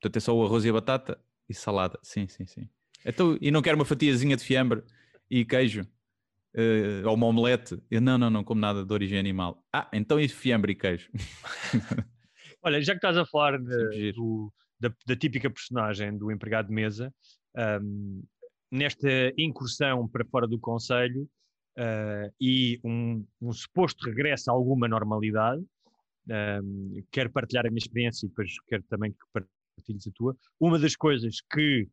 portanto 0.00 0.16
é 0.16 0.20
só 0.20 0.36
o 0.36 0.44
arroz 0.44 0.64
e 0.64 0.70
a 0.70 0.72
batata 0.72 1.20
e 1.48 1.54
salada. 1.54 1.98
Sim, 2.02 2.28
sim, 2.28 2.46
sim. 2.46 2.68
Então, 3.04 3.36
e 3.40 3.50
não 3.50 3.62
quero 3.62 3.76
uma 3.76 3.84
fatiazinha 3.84 4.36
de 4.36 4.44
fiambre 4.44 4.82
e 5.30 5.44
queijo? 5.44 5.86
eh, 6.54 7.02
ou 7.04 7.14
uma 7.14 7.26
omelete? 7.26 7.80
Eu, 7.90 8.00
não, 8.00 8.18
não, 8.18 8.28
não 8.30 8.44
como 8.44 8.60
nada 8.60 8.84
de 8.84 8.92
origem 8.92 9.18
animal. 9.18 9.64
Ah, 9.72 9.88
então 9.92 10.18
e 10.18 10.28
fiambre 10.28 10.72
e 10.72 10.74
queijo? 10.74 11.08
Olha, 12.62 12.80
já 12.82 12.92
que 12.92 12.98
estás 12.98 13.16
a 13.16 13.24
falar 13.24 13.58
de- 13.58 14.12
do- 14.12 14.52
da, 14.78 14.92
da 15.06 15.16
típica 15.16 15.50
personagem 15.50 16.16
do 16.16 16.30
empregado 16.30 16.68
de 16.68 16.74
mesa, 16.74 17.14
ahm, 17.56 18.22
nesta 18.70 19.08
incursão 19.36 20.06
para 20.08 20.24
fora 20.24 20.46
do 20.46 20.58
Conselho 20.58 21.28
ah, 21.76 22.30
e 22.40 22.80
um, 22.84 23.24
um 23.40 23.52
suposto 23.52 24.04
regresso 24.06 24.50
a 24.50 24.54
alguma 24.54 24.88
normalidade, 24.88 25.62
ahm, 26.28 27.02
quero 27.10 27.30
partilhar 27.30 27.66
a 27.66 27.70
minha 27.70 27.78
experiência 27.78 28.26
e 28.26 28.28
depois 28.28 28.52
quero 28.66 28.82
também 28.84 29.12
que 29.12 29.18
partilhes 29.32 30.06
a 30.06 30.10
tua. 30.14 30.36
Uma 30.58 30.78
das 30.78 30.94
coisas 30.96 31.40
que 31.52 31.88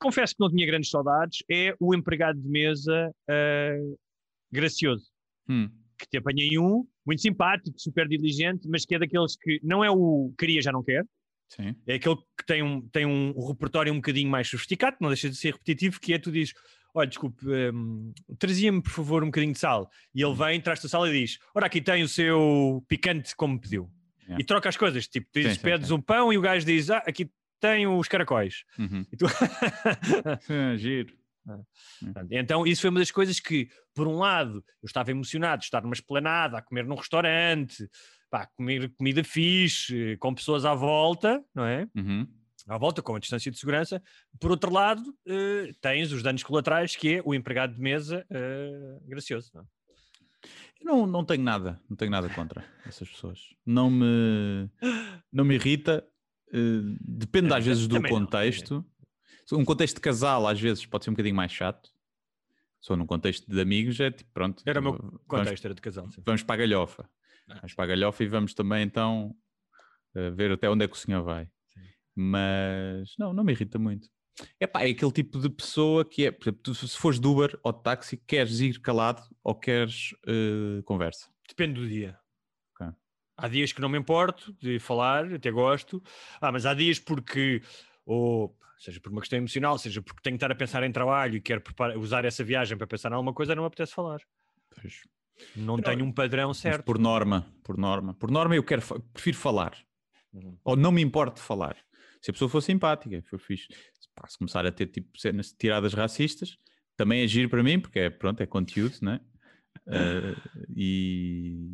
confesso 0.00 0.34
que 0.34 0.40
não 0.40 0.50
tinha 0.50 0.66
grandes 0.66 0.90
saudades 0.90 1.42
é 1.50 1.74
o 1.80 1.94
empregado 1.94 2.40
de 2.40 2.48
mesa 2.48 3.10
ah, 3.28 3.78
gracioso 4.50 5.10
Hum, 5.48 5.70
que 5.98 6.06
te 6.08 6.18
apanhei 6.18 6.58
um, 6.58 6.86
muito 7.04 7.22
simpático, 7.22 7.78
super 7.78 8.08
diligente, 8.08 8.68
mas 8.68 8.84
que 8.84 8.94
é 8.94 8.98
daqueles 8.98 9.36
que 9.36 9.60
não 9.62 9.84
é 9.84 9.90
o 9.90 10.32
queria, 10.38 10.60
já 10.60 10.72
não 10.72 10.82
quer, 10.82 11.04
sim. 11.48 11.74
é 11.86 11.94
aquele 11.94 12.16
que 12.16 12.46
tem 12.46 12.62
um, 12.62 12.80
tem 12.88 13.06
um 13.06 13.46
repertório 13.46 13.92
um 13.92 13.96
bocadinho 13.96 14.30
mais 14.30 14.48
sofisticado, 14.48 14.96
não 15.00 15.08
deixa 15.08 15.28
de 15.28 15.36
ser 15.36 15.52
repetitivo, 15.52 16.00
que 16.00 16.12
é 16.14 16.18
tu 16.18 16.30
dizes, 16.32 16.54
olha, 16.94 17.06
desculpe, 17.08 17.44
hum, 17.46 18.12
trazia-me 18.38 18.82
por 18.82 18.90
favor 18.90 19.22
um 19.22 19.26
bocadinho 19.26 19.52
de 19.52 19.58
sal, 19.58 19.88
e 20.14 20.22
ele 20.22 20.34
vem, 20.34 20.60
traz-te 20.60 20.86
a 20.86 20.88
sal 20.88 21.06
e 21.06 21.12
diz, 21.20 21.38
ora 21.54 21.66
aqui 21.66 21.80
tem 21.80 22.02
o 22.02 22.08
seu 22.08 22.84
picante 22.88 23.34
como 23.36 23.60
pediu, 23.60 23.90
Yeah. 24.26 24.42
e 24.42 24.44
troca 24.44 24.68
as 24.68 24.76
coisas, 24.76 25.06
tipo, 25.06 25.28
tu 25.32 25.38
dizes, 25.38 25.52
Sim, 25.52 25.58
sim, 25.60 25.64
pedes 25.64 25.86
sim. 25.86 25.94
um 25.94 26.00
pão 26.02 26.32
e 26.32 26.36
o 26.36 26.40
gajo 26.40 26.66
diz, 26.66 26.90
ah, 26.90 26.98
aqui 27.06 27.30
tem 27.60 27.86
os 27.86 28.08
caracóis, 28.08 28.64
Uhum. 28.76 29.06
e 29.12 29.16
tu... 29.16 29.24
É, 30.50 30.76
giro. 30.76 31.14
Portanto, 32.02 32.26
Então, 32.32 32.66
isso 32.66 32.80
foi 32.80 32.90
uma 32.90 32.98
das 32.98 33.12
coisas 33.12 33.38
que, 33.38 33.68
por 33.94 34.08
um 34.08 34.16
lado, 34.16 34.64
eu 34.82 34.86
estava 34.86 35.12
emocionado 35.12 35.60
de 35.60 35.66
estar 35.66 35.80
numa 35.80 35.94
esplanada, 35.94 36.58
a 36.58 36.62
comer 36.62 36.84
num 36.84 36.96
restaurante, 36.96 37.88
pá, 38.30 38.46
comer 38.56 38.90
comida 38.96 39.22
fixe, 39.24 40.16
com 40.18 40.34
pessoas 40.34 40.64
à 40.64 40.74
volta, 40.74 41.44
não 41.54 41.64
é? 41.64 41.88
Uhum. 41.96 42.26
À 42.68 42.76
volta, 42.78 43.00
com 43.00 43.14
a 43.14 43.18
distância 43.20 43.50
de 43.50 43.58
segurança. 43.58 44.02
Por 44.40 44.50
outro 44.50 44.72
lado, 44.72 45.14
eh, 45.26 45.70
tens 45.80 46.10
os 46.10 46.22
danos 46.22 46.42
colaterais, 46.42 46.96
que 46.96 47.16
é 47.16 47.22
o 47.24 47.32
empregado 47.32 47.74
de 47.74 47.80
mesa 47.80 48.26
eh, 48.28 48.98
gracioso. 49.06 49.50
Não 49.54 49.62
é? 49.62 49.64
Não, 50.82 51.06
não 51.06 51.24
tenho 51.24 51.42
nada, 51.42 51.80
não 51.88 51.96
tenho 51.96 52.10
nada 52.10 52.28
contra 52.28 52.64
essas 52.84 53.08
pessoas. 53.08 53.54
Não 53.64 53.88
me, 53.90 54.68
não 55.32 55.44
me 55.44 55.54
irrita. 55.54 56.04
eh, 56.52 56.58
depende 57.00 57.52
às 57.54 57.64
vezes 57.64 57.86
do 57.86 57.94
Também 57.96 58.12
não, 58.12 58.20
contexto. 58.20 58.84
Um 59.52 59.64
contexto 59.64 59.94
de 59.96 60.00
casal 60.00 60.46
às 60.48 60.60
vezes 60.60 60.84
pode 60.84 61.04
ser 61.04 61.10
um 61.10 61.14
bocadinho 61.14 61.36
mais 61.36 61.52
chato. 61.52 61.90
Só 62.80 62.96
num 62.96 63.06
contexto 63.06 63.48
de 63.50 63.60
amigos 63.60 63.98
é 64.00 64.10
tipo, 64.10 64.30
pronto. 64.32 64.62
Era 64.66 64.80
o 64.80 64.82
meu 64.82 64.92
vamos- 64.96 65.20
contexto, 65.26 65.64
era 65.64 65.74
de 65.74 65.80
casal. 65.80 66.10
sim. 66.10 66.20
Vamos 66.24 66.42
para 66.42 66.54
a 66.54 66.58
galhofa. 66.58 67.08
Vamos 67.48 67.74
para 67.74 67.84
a 67.84 67.88
galhofa 67.88 68.24
e 68.24 68.28
vamos 68.28 68.54
também 68.54 68.82
então 68.82 69.34
eh, 70.14 70.30
ver 70.30 70.52
até 70.52 70.68
onde 70.68 70.84
é 70.84 70.88
que 70.88 70.94
o 70.94 70.98
senhor 70.98 71.22
vai. 71.22 71.48
Mas 72.14 73.14
não, 73.18 73.32
não 73.32 73.44
me 73.44 73.52
irrita 73.52 73.78
muito. 73.78 74.08
Epá, 74.60 74.82
é 74.82 74.90
aquele 74.90 75.12
tipo 75.12 75.38
de 75.38 75.48
pessoa 75.48 76.04
que 76.04 76.26
é, 76.26 76.30
por 76.30 76.44
exemplo, 76.44 76.60
tu, 76.62 76.74
se 76.74 76.96
fores 76.96 77.18
de 77.18 77.26
Uber 77.26 77.58
ou 77.62 77.72
de 77.72 77.82
táxi, 77.82 78.16
queres 78.16 78.60
ir 78.60 78.80
calado 78.80 79.22
ou 79.42 79.54
queres 79.54 80.14
eh, 80.26 80.82
conversa? 80.84 81.28
Depende 81.48 81.80
do 81.80 81.88
dia. 81.88 82.18
Ok. 82.74 82.92
Há 83.36 83.48
dias 83.48 83.72
que 83.72 83.80
não 83.80 83.88
me 83.88 83.98
importo 83.98 84.52
de 84.54 84.78
falar, 84.78 85.32
até 85.32 85.50
gosto. 85.50 86.02
Ah, 86.40 86.52
mas 86.52 86.66
há 86.66 86.74
dias 86.74 86.98
porque, 86.98 87.62
ou 88.04 88.56
seja 88.78 89.00
por 89.00 89.10
uma 89.10 89.20
questão 89.20 89.38
emocional, 89.38 89.78
seja 89.78 90.02
porque 90.02 90.22
tenho 90.22 90.34
que 90.34 90.44
estar 90.44 90.52
a 90.52 90.56
pensar 90.56 90.82
em 90.82 90.92
trabalho 90.92 91.36
e 91.36 91.40
quero 91.40 91.62
usar 91.98 92.24
essa 92.24 92.44
viagem 92.44 92.76
para 92.76 92.86
pensar 92.86 93.10
em 93.10 93.14
alguma 93.14 93.32
coisa, 93.32 93.54
não 93.54 93.62
me 93.62 93.68
apetece 93.68 93.94
falar. 93.94 94.20
Não 95.54 95.78
tenho 95.78 96.04
um 96.04 96.12
padrão 96.12 96.52
certo. 96.54 96.84
por 96.84 96.98
norma, 96.98 97.46
por 97.62 97.76
norma. 97.76 98.14
Por 98.14 98.30
norma 98.30 98.56
eu 98.56 98.62
quero, 98.62 98.82
prefiro 99.12 99.36
falar. 99.36 99.76
Uhum. 100.32 100.56
Ou 100.64 100.76
não 100.76 100.92
me 100.92 101.02
importo 101.02 101.40
de 101.40 101.46
falar. 101.46 101.76
Se 102.20 102.30
a 102.30 102.32
pessoa 102.32 102.48
for 102.48 102.60
simpática, 102.60 103.22
for 103.28 103.38
fixe. 103.38 103.68
Pá, 104.14 104.26
se 104.28 104.38
começar 104.38 104.64
a 104.64 104.72
ter 104.72 104.86
tipo 104.86 105.18
cenas 105.18 105.52
tiradas 105.52 105.92
racistas, 105.92 106.56
também 106.96 107.22
é 107.22 107.26
giro 107.26 107.50
para 107.50 107.62
mim, 107.62 107.78
porque 107.78 107.98
é, 107.98 108.10
pronto, 108.10 108.40
é 108.40 108.46
conteúdo, 108.46 108.96
né? 109.02 109.20
Eh, 109.86 110.34
e 110.74 111.68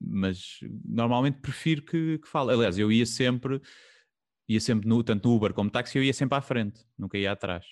mas 0.00 0.60
normalmente 0.84 1.38
prefiro 1.40 1.82
que, 1.82 2.18
que 2.18 2.28
fale. 2.28 2.52
Aliás, 2.52 2.78
eu 2.78 2.92
ia 2.92 3.06
sempre, 3.06 3.60
ia 4.48 4.60
sempre 4.60 4.88
no, 4.88 5.02
tanto 5.02 5.28
no 5.28 5.34
Uber 5.34 5.54
como 5.54 5.70
táxi, 5.70 5.98
eu 5.98 6.04
ia 6.04 6.12
sempre 6.12 6.36
à 6.36 6.40
frente, 6.40 6.84
nunca 6.98 7.16
ia 7.16 7.32
atrás. 7.32 7.64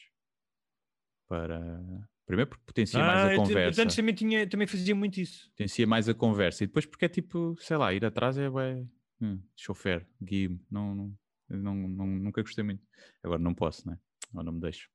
Para 1.29 1.81
primeiro 2.27 2.49
porque 2.51 2.65
potencia 2.67 2.99
mais 3.01 3.21
Ah, 3.21 3.27
a 3.27 3.33
eu 3.33 3.43
te- 3.43 3.49
conversa 3.49 3.83
Antes 3.83 3.97
também, 3.97 4.15
tinha, 4.15 4.47
também 4.49 4.67
fazia 4.67 4.95
muito 4.95 5.21
isso. 5.21 5.49
potencia 5.51 5.87
mais 5.87 6.09
a 6.09 6.15
conversa. 6.15 6.65
E 6.65 6.67
depois 6.67 6.87
porque 6.87 7.05
é 7.05 7.09
tipo, 7.09 7.57
sei 7.61 7.77
lá, 7.77 7.93
ir 7.93 8.05
atrás 8.05 8.37
é 8.39 8.49
ué, 8.49 8.85
hum, 9.21 9.41
chofer, 9.57 10.07
guia 10.23 10.51
não, 10.71 10.95
não, 10.95 11.19
não, 11.49 11.75
não- 11.75 12.07
nunca 12.07 12.43
gostei 12.43 12.65
muito. 12.65 12.83
Agora 13.23 13.41
não 13.41 13.55
posso, 13.55 13.89
né? 13.89 13.99
Agora 14.31 14.45
não 14.47 14.53
me 14.55 14.61
deixo. 14.61 14.89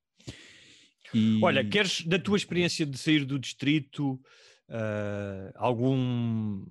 E- 1.14 1.40
Olha, 1.44 1.64
queres 1.68 2.06
da 2.06 2.20
tua 2.20 2.38
experiência 2.38 2.86
de 2.86 2.98
sair 2.98 3.26
do 3.26 3.40
distrito 3.40 4.20
ah, 4.70 5.52
algum 5.56 6.66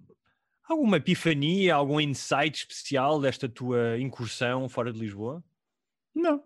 alguma 0.64 0.98
epifania, 0.98 1.74
algum 1.74 1.98
insight 2.00 2.58
especial 2.58 3.20
desta 3.20 3.48
tua 3.48 3.98
incursão 3.98 4.68
fora 4.68 4.92
de 4.92 4.98
Lisboa? 5.00 5.42
Não, 6.14 6.44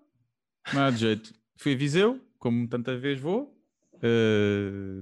não 0.72 0.82
há 0.82 0.90
de 0.90 0.98
jeito. 0.98 1.34
Fui 1.56 1.74
a 1.74 1.76
Viseu, 1.76 2.20
como 2.38 2.68
tanta 2.68 2.96
vez 2.96 3.18
vou. 3.18 3.51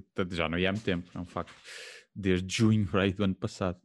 Portanto, 0.05 0.35
já 0.35 0.47
não 0.47 0.57
ia 0.57 0.69
há 0.69 0.71
muito 0.71 0.85
tempo, 0.85 1.09
é 1.13 1.19
um 1.19 1.25
facto. 1.25 1.53
Desde 2.13 2.53
junho 2.53 2.85
do 3.15 3.23
ano 3.23 3.35
passado. 3.35 3.79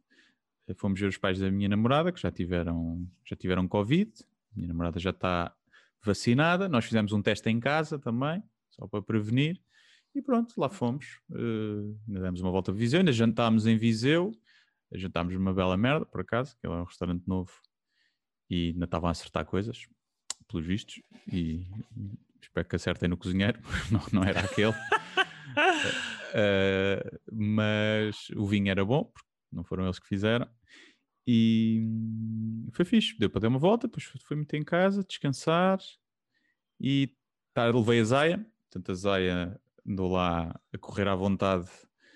Eh, 0.67 0.73
Fomos 0.73 0.99
ver 0.99 1.07
os 1.07 1.17
pais 1.17 1.39
da 1.39 1.49
minha 1.49 1.69
namorada, 1.69 2.11
que 2.11 2.19
já 2.19 2.31
tiveram, 2.31 3.07
já 3.25 3.35
tiveram 3.35 3.67
Covid. 3.67 4.11
Minha 4.55 4.67
namorada 4.67 4.99
já 4.99 5.11
está 5.11 5.55
vacinada. 6.03 6.67
Nós 6.67 6.85
fizemos 6.85 7.13
um 7.13 7.21
teste 7.21 7.49
em 7.49 7.59
casa 7.59 7.97
também, 7.97 8.43
só 8.69 8.87
para 8.87 9.01
prevenir. 9.01 9.61
E 10.13 10.21
pronto, 10.21 10.53
lá 10.57 10.69
fomos. 10.69 11.19
ainda 11.31 12.21
demos 12.21 12.41
uma 12.41 12.51
volta 12.51 12.71
a 12.71 12.73
Viseu, 12.73 12.99
ainda 12.99 13.11
jantámos 13.11 13.65
em 13.65 13.77
Viseu. 13.77 14.31
Jantámos 14.91 15.33
numa 15.33 15.53
bela 15.53 15.75
merda, 15.77 16.05
por 16.05 16.21
acaso, 16.21 16.57
que 16.59 16.65
é 16.65 16.69
um 16.69 16.83
restaurante 16.83 17.27
novo. 17.27 17.51
E 18.49 18.71
ainda 18.71 18.85
estavam 18.85 19.09
a 19.09 19.11
acertar 19.11 19.45
coisas, 19.45 19.85
pelos 20.47 20.65
vistos. 20.65 21.01
E 21.31 21.67
espero 22.41 22.67
que 22.67 22.75
acertem 22.75 23.09
no 23.09 23.17
cozinheiro, 23.17 23.59
não, 23.91 24.01
não 24.13 24.23
era 24.23 24.41
aquele. 24.41 24.73
Eh, 26.33 27.19
mas 27.31 28.29
o 28.35 28.45
vinho 28.45 28.69
era 28.69 28.83
bom, 28.83 29.05
porque 29.05 29.27
não 29.51 29.63
foram 29.63 29.85
eles 29.85 29.97
que 29.97 30.07
fizeram. 30.07 30.47
E 31.25 31.81
foi 32.73 32.85
fixe, 32.85 33.17
deu 33.17 33.29
para 33.29 33.41
dar 33.41 33.47
uma 33.47 33.57
volta, 33.57 33.87
depois 33.87 34.03
fui- 34.03 34.35
meter 34.37 34.57
em 34.57 34.63
casa, 34.63 35.03
descansar 35.07 35.79
e 36.79 37.13
tá, 37.53 37.65
levei 37.65 38.01
a 38.01 38.03
Zaya, 38.03 38.45
portanto 38.69 38.91
a 38.91 38.95
Zaya 38.95 39.59
andou 39.87 40.11
lá 40.11 40.59
a 40.71 40.77
correr 40.77 41.07
à 41.07 41.15
vontade 41.15 41.67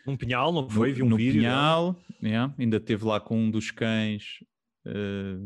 Um 0.06 0.16
pinhal, 0.16 0.52
não 0.54 0.70
foi? 0.70 0.90
no, 0.90 0.96
Vi 0.96 1.04
um 1.04 1.10
no 1.10 1.18
vídeo. 1.18 1.42
dela. 1.42 1.94
Pinhal, 1.94 2.02
yeah, 2.22 2.54
ainda 2.60 2.80
teve 2.80 3.06
lá 3.06 3.20
com 3.20 3.38
um 3.40 3.50
dos 3.50 3.72
cães, 3.72 4.44
eh, 4.86 5.38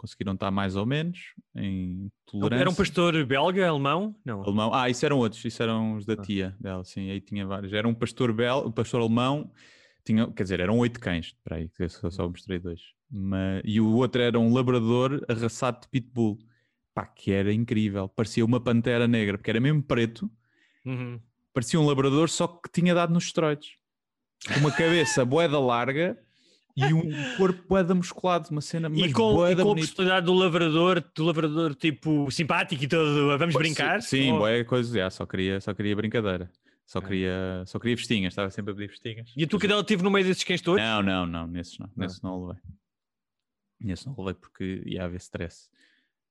conseguiram 0.00 0.32
estar 0.32 0.50
mais 0.50 0.76
ou 0.76 0.86
menos 0.86 1.34
em 1.54 2.10
tolerância. 2.24 2.62
Era 2.62 2.70
um 2.70 2.74
pastor 2.74 3.24
belga, 3.26 3.68
alemão? 3.68 4.16
Não. 4.24 4.42
Alemão. 4.42 4.72
Ah, 4.72 4.88
isso 4.88 5.04
eram 5.04 5.18
outros, 5.18 5.44
isso 5.44 5.62
eram 5.62 5.96
os 5.96 6.06
da 6.06 6.14
Ah. 6.14 6.22
tia 6.22 6.56
dela, 6.58 6.82
sim, 6.84 7.10
aí 7.10 7.20
tinha 7.20 7.46
vários. 7.46 7.72
Era 7.74 7.86
um 7.86 7.92
pastor 7.94 8.32
bel, 8.32 8.66
um 8.66 8.72
pastor 8.72 9.00
alemão, 9.02 9.52
tinha, 10.02 10.26
quer 10.32 10.42
dizer, 10.44 10.60
eram 10.60 10.78
oito 10.78 10.98
cães, 10.98 11.26
espera 11.26 11.56
aí, 11.56 11.68
que 11.68 11.82
eu 11.82 11.88
só, 11.90 12.08
só 12.10 12.26
mostrei 12.26 12.58
dois. 12.58 12.80
Mas, 13.10 13.60
e 13.64 13.78
o 13.78 13.92
outro 13.94 14.22
era 14.22 14.38
um 14.40 14.54
labrador 14.54 15.22
arraçado 15.28 15.80
de 15.82 15.88
pitbull, 15.88 16.38
pá, 16.94 17.04
que 17.04 17.30
era 17.32 17.52
incrível, 17.52 18.08
parecia 18.08 18.42
uma 18.44 18.58
pantera 18.60 19.06
negra, 19.06 19.36
porque 19.36 19.50
era 19.50 19.60
mesmo 19.60 19.82
preto, 19.82 20.30
Uhum. 20.86 21.20
parecia 21.52 21.78
um 21.78 21.84
labrador, 21.86 22.30
só 22.30 22.46
que 22.46 22.70
tinha 22.72 22.94
dado 22.94 23.12
nos 23.12 23.24
esteroides. 23.24 23.72
Uma 24.58 24.70
cabeça 24.72 25.22
boeda 25.26 25.58
larga 25.60 26.18
e 26.76 26.92
um 26.94 27.36
corpo 27.36 27.62
boeda 27.68 27.94
musculado, 27.94 28.48
uma 28.50 28.60
cena 28.60 28.88
E 28.92 29.12
com, 29.12 29.46
e 29.48 29.56
com 29.56 29.72
a 29.72 29.74
personalidade 29.74 30.26
do 30.26 30.32
lavrador, 30.34 31.04
do 31.14 31.24
lavrador 31.24 31.74
tipo 31.74 32.30
simpático 32.30 32.82
e 32.84 32.88
todo, 32.88 33.36
vamos 33.38 33.54
brincar? 33.54 34.00
Sim, 34.02 34.32
Ou- 34.32 34.38
boa 34.38 34.64
coisa, 34.64 34.98
já, 34.98 35.10
só 35.10 35.26
queria, 35.26 35.60
só 35.60 35.74
queria 35.74 35.94
brincadeira. 35.96 36.50
Só 36.86 37.00
queria, 37.00 37.62
só 37.66 37.78
queria 37.78 37.96
festinhas, 37.96 38.32
estava 38.32 38.50
sempre 38.50 38.72
a 38.72 38.74
pedir 38.74 38.88
festinhas. 38.88 39.32
E 39.36 39.44
a 39.44 39.46
tua 39.46 39.60
cadela 39.60 39.80
esteve 39.80 40.02
no 40.02 40.10
meio 40.10 40.26
desses 40.26 40.42
cães 40.42 40.60
todos? 40.60 40.82
Não, 40.82 41.00
não, 41.00 41.24
não, 41.24 41.46
nesses 41.46 41.78
não, 41.78 41.88
nesses 41.96 42.20
não 42.20 42.46
levei. 42.46 42.62
Nesses 43.80 44.06
não 44.06 44.14
levei 44.18 44.34
porque 44.34 44.82
ia 44.86 45.04
haver 45.04 45.18
stress. 45.20 45.68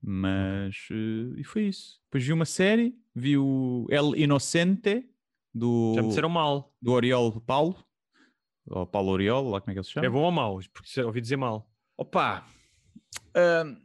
Mas, 0.01 0.87
eh, 0.91 1.39
e 1.39 1.43
foi 1.43 1.63
isso. 1.63 1.99
Depois 2.05 2.23
vi 2.25 2.33
uma 2.33 2.45
série, 2.45 2.93
vi 3.15 3.37
o 3.37 3.85
El 3.89 4.15
Inocente, 4.15 5.09
do, 5.53 5.93
Já 5.95 6.01
me 6.01 6.07
disseram 6.09 6.29
mal. 6.29 6.73
do 6.81 6.91
Oriol 6.91 7.39
Paulo, 7.41 7.75
ou 8.69 8.85
Paulo 8.87 9.11
Oriol, 9.11 9.49
lá 9.49 9.59
como 9.61 9.71
é 9.71 9.73
que 9.73 9.79
ele 9.79 9.85
se 9.85 9.91
chama. 9.91 10.05
É 10.05 10.09
bom 10.09 10.21
ou 10.23 10.31
mau? 10.31 10.59
Porque 10.73 10.87
se- 10.89 11.01
ouvi 11.01 11.21
dizer 11.21 11.37
mal. 11.37 11.69
Opa! 11.97 12.45
ahm, 13.35 13.75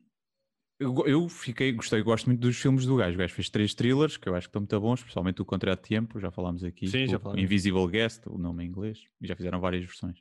eu, 0.78 0.94
eu 1.06 1.28
fiquei, 1.28 1.72
gostei, 1.72 2.02
gosto 2.02 2.26
muito 2.26 2.40
dos 2.40 2.56
filmes 2.56 2.84
do 2.84 2.96
gajo. 2.96 3.14
O 3.14 3.18
gajo 3.18 3.32
fez 3.34 3.48
três 3.48 3.74
thrillers 3.74 4.16
que 4.16 4.28
eu 4.28 4.34
acho 4.34 4.46
que 4.48 4.50
estão 4.50 4.60
muito 4.60 4.80
bons, 4.80 5.00
especialmente 5.00 5.40
o 5.40 5.44
Contrato 5.44 5.82
de 5.82 5.88
Tempo, 5.88 6.18
já 6.20 6.30
falámos 6.30 6.62
aqui. 6.64 6.86
Sim, 6.88 7.06
já 7.06 7.16
o 7.16 7.20
falámos. 7.20 7.42
Invisible 7.42 7.86
Guest, 7.88 8.26
o 8.26 8.36
nome 8.38 8.64
em 8.64 8.68
inglês, 8.68 9.04
e 9.20 9.26
já 9.26 9.34
fizeram 9.36 9.60
várias 9.60 9.84
versões. 9.84 10.18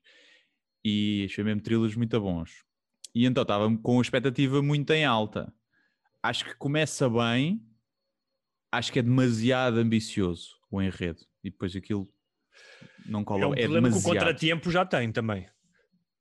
E 0.86 1.23
achei 1.30 1.43
mesmo 1.43 1.62
thrillers 1.62 1.95
muito 1.95 2.19
bons. 2.19 2.63
E 3.15 3.26
então 3.26 3.41
estava 3.43 3.76
com 3.78 3.99
a 3.99 4.02
expectativa 4.02 4.62
muito 4.62 4.91
em 4.91 5.06
alta. 5.06 5.54
Acho 6.21 6.45
que 6.45 6.56
começa 6.56 7.10
bem, 7.10 7.62
acho 8.71 8.91
que 8.91 8.99
é 8.99 9.02
demasiado 9.02 9.78
ambicioso 9.78 10.56
o 10.71 10.82
enredo. 10.82 11.21
E 11.43 11.49
depois 11.49 11.76
aquilo 11.76 12.12
não 13.06 13.24
cola 13.24 13.44
É 13.44 13.48
um 13.48 13.54
é 13.54 13.62
problema 13.62 13.89
que 13.89 13.98
o 13.98 14.02
demasiado. 14.02 14.26
contratempo 14.26 14.72
já 14.72 14.86
tem 14.86 15.12
também. 15.12 15.48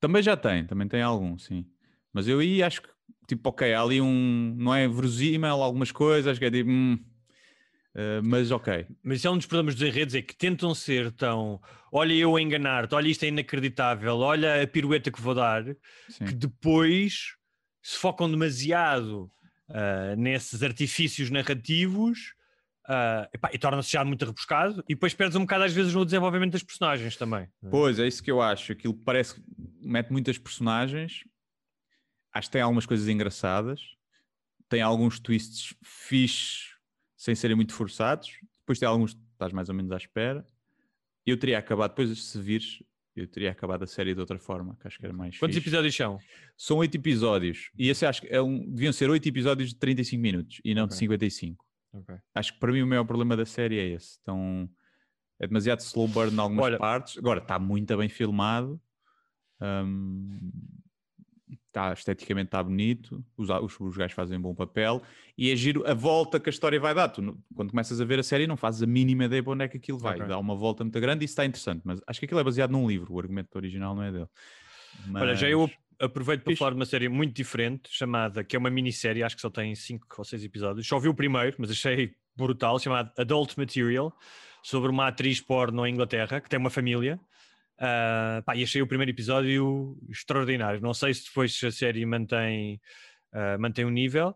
Também 0.00 0.22
já 0.22 0.36
tem, 0.36 0.66
também 0.66 0.88
tem 0.88 1.02
algum, 1.02 1.38
sim. 1.38 1.64
Mas 2.12 2.26
eu 2.28 2.40
aí 2.40 2.62
acho 2.62 2.82
que, 2.82 2.88
tipo, 3.28 3.48
ok, 3.48 3.72
há 3.72 3.80
ali 3.80 4.00
um. 4.00 4.54
Não 4.58 4.74
é 4.74 4.86
verosímil 4.88 5.62
algumas 5.62 5.92
coisas, 5.92 6.38
que 6.38 6.44
é 6.44 6.50
tipo. 6.50 6.70
hum, 6.70 6.98
eh, 7.94 8.20
mas 8.22 8.50
ok. 8.50 8.86
Mas 9.02 9.18
isso 9.18 9.28
é 9.28 9.30
um 9.30 9.36
dos 9.36 9.46
problemas 9.46 9.74
dos 9.74 9.86
enredos, 9.86 10.14
é 10.14 10.22
que 10.22 10.34
tentam 10.34 10.74
ser 10.74 11.12
tão. 11.12 11.60
Olha, 11.90 12.12
eu 12.14 12.36
a 12.36 12.42
enganar-te, 12.42 12.94
olha, 12.94 13.08
isto 13.08 13.24
é 13.24 13.28
inacreditável, 13.28 14.18
olha 14.18 14.62
a 14.62 14.66
pirueta 14.66 15.10
que 15.10 15.20
vou 15.20 15.34
dar, 15.34 15.64
Sim. 16.08 16.24
que 16.24 16.32
depois 16.32 17.34
se 17.82 17.98
focam 17.98 18.30
demasiado 18.30 19.30
ah, 19.68 20.14
nesses 20.16 20.62
artifícios 20.62 21.30
narrativos 21.30 22.34
Uh, 22.82 23.30
epá, 23.32 23.48
e 23.52 23.58
torna-se 23.58 23.92
já 23.92 24.04
muito 24.04 24.24
rebuscado 24.24 24.82
e 24.88 24.94
depois 24.94 25.14
perdes 25.14 25.36
um 25.36 25.42
bocado 25.42 25.62
às 25.62 25.72
vezes 25.72 25.94
no 25.94 26.04
desenvolvimento 26.04 26.52
das 26.52 26.64
personagens 26.64 27.16
também. 27.16 27.42
É? 27.62 27.68
Pois, 27.70 27.98
é 28.00 28.08
isso 28.08 28.20
que 28.22 28.30
eu 28.30 28.42
acho. 28.42 28.72
Aquilo 28.72 28.94
parece 28.94 29.34
que 29.34 29.42
mete 29.80 30.10
muitas 30.10 30.36
personagens, 30.36 31.22
acho 32.32 32.48
que 32.48 32.52
tem 32.52 32.60
algumas 32.60 32.84
coisas 32.84 33.08
engraçadas, 33.08 33.80
tem 34.68 34.82
alguns 34.82 35.20
twists 35.20 35.74
fixes 35.82 36.72
sem 37.16 37.36
serem 37.36 37.54
muito 37.54 37.72
forçados, 37.72 38.32
depois 38.58 38.80
tem 38.80 38.88
alguns 38.88 39.14
que 39.14 39.20
estás 39.32 39.52
mais 39.52 39.68
ou 39.68 39.74
menos 39.76 39.92
à 39.92 39.96
espera. 39.96 40.44
Eu 41.24 41.38
teria 41.38 41.58
acabado, 41.58 41.90
depois 41.90 42.20
se 42.20 42.40
vires, 42.40 42.82
eu 43.14 43.28
teria 43.28 43.52
acabado 43.52 43.84
a 43.84 43.86
série 43.86 44.12
de 44.12 44.20
outra 44.20 44.40
forma, 44.40 44.76
que 44.80 44.88
acho 44.88 44.98
que 44.98 45.04
era 45.04 45.14
mais. 45.14 45.38
Quantos 45.38 45.56
fixe. 45.56 45.68
episódios 45.68 45.94
são? 45.94 46.18
São 46.56 46.78
oito 46.78 46.96
episódios. 46.96 47.70
E 47.78 47.88
esse 47.88 48.04
acho 48.04 48.22
que 48.22 48.28
é 48.28 48.42
um, 48.42 48.58
deviam 48.68 48.92
ser 48.92 49.08
oito 49.08 49.28
episódios 49.28 49.68
de 49.68 49.76
35 49.76 50.20
minutos 50.20 50.60
e 50.64 50.74
não 50.74 50.84
okay. 50.84 50.94
de 50.94 50.98
55. 50.98 51.64
Okay. 51.94 52.16
Acho 52.34 52.54
que 52.54 52.60
para 52.60 52.72
mim 52.72 52.82
o 52.82 52.86
maior 52.86 53.04
problema 53.04 53.36
da 53.36 53.44
série 53.44 53.78
é 53.78 53.86
esse. 53.88 54.18
Então, 54.22 54.68
é 55.38 55.46
demasiado 55.46 55.80
slow 55.80 56.08
burn 56.08 56.34
em 56.34 56.38
algumas 56.38 56.64
Olha, 56.64 56.78
partes. 56.78 57.18
Agora, 57.18 57.40
está 57.40 57.58
muito 57.58 57.96
bem 57.96 58.08
filmado. 58.08 58.80
Um, 59.60 60.50
esteticamente 61.94 62.48
está 62.48 62.62
bonito. 62.62 63.24
Os, 63.36 63.48
os, 63.48 63.80
os 63.80 63.96
gajos 63.96 64.14
fazem 64.14 64.38
um 64.38 64.42
bom 64.42 64.54
papel. 64.54 65.02
E 65.36 65.50
é 65.50 65.56
giro 65.56 65.86
a 65.86 65.94
volta 65.94 66.38
que 66.38 66.48
a 66.48 66.52
história 66.52 66.78
vai 66.78 66.94
dar. 66.94 67.08
Tu, 67.08 67.38
quando 67.54 67.70
começas 67.70 68.00
a 68.00 68.04
ver 68.04 68.18
a 68.18 68.22
série, 68.22 68.46
não 68.46 68.56
fazes 68.56 68.82
a 68.82 68.86
mínima 68.86 69.24
ideia 69.24 69.42
para 69.42 69.52
onde 69.52 69.64
é 69.64 69.68
que 69.68 69.76
aquilo 69.76 69.98
vai. 69.98 70.16
Okay. 70.16 70.28
Dá 70.28 70.38
uma 70.38 70.54
volta 70.54 70.84
muito 70.84 71.00
grande 71.00 71.24
e 71.24 71.26
isso 71.26 71.32
está 71.32 71.44
interessante. 71.44 71.82
Mas 71.84 72.00
acho 72.06 72.18
que 72.18 72.26
aquilo 72.26 72.40
é 72.40 72.44
baseado 72.44 72.70
num 72.70 72.86
livro. 72.86 73.14
O 73.14 73.18
argumento 73.18 73.54
original 73.56 73.94
não 73.94 74.02
é 74.02 74.12
dele. 74.12 74.28
Mas... 75.06 75.22
Olha, 75.22 75.34
já 75.34 75.48
eu 75.48 75.70
aproveito 76.00 76.42
para 76.42 76.50
Fixe. 76.52 76.58
falar 76.58 76.70
de 76.70 76.76
uma 76.76 76.86
série 76.86 77.08
muito 77.08 77.34
diferente, 77.34 77.88
chamada, 77.90 78.42
que 78.44 78.56
é 78.56 78.58
uma 78.58 78.70
minissérie, 78.70 79.22
acho 79.22 79.36
que 79.36 79.42
só 79.42 79.50
tem 79.50 79.74
5 79.74 80.06
ou 80.18 80.24
6 80.24 80.44
episódios. 80.44 80.86
Só 80.86 80.98
vi 80.98 81.08
o 81.08 81.14
primeiro, 81.14 81.56
mas 81.58 81.70
achei 81.70 82.14
brutal, 82.36 82.78
chamado 82.78 83.12
Adult 83.18 83.56
Material, 83.56 84.12
sobre 84.62 84.90
uma 84.90 85.08
atriz 85.08 85.40
porno 85.40 85.86
em 85.86 85.92
Inglaterra, 85.92 86.40
que 86.40 86.48
tem 86.48 86.58
uma 86.58 86.70
família. 86.70 87.20
Ah, 87.78 88.42
pá, 88.46 88.54
e 88.56 88.62
achei 88.62 88.80
o 88.82 88.86
primeiro 88.86 89.10
episódio 89.10 89.96
extraordinário. 90.08 90.80
Não 90.80 90.94
sei 90.94 91.12
se 91.14 91.24
depois 91.26 91.58
a 91.64 91.70
série 91.70 92.04
mantém, 92.06 92.80
ah, 93.32 93.56
mantém 93.58 93.84
o 93.84 93.90
nível. 93.90 94.34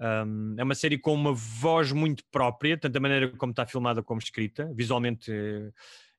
Um, 0.00 0.54
é 0.56 0.62
uma 0.62 0.76
série 0.76 0.96
com 0.96 1.12
uma 1.12 1.32
voz 1.32 1.90
muito 1.90 2.22
própria, 2.30 2.78
tanto 2.78 2.96
a 2.96 3.00
maneira 3.00 3.28
como 3.36 3.50
está 3.50 3.66
filmada 3.66 4.02
como 4.02 4.20
escrita, 4.20 4.70
visualmente. 4.74 5.30
eh, 5.32 5.72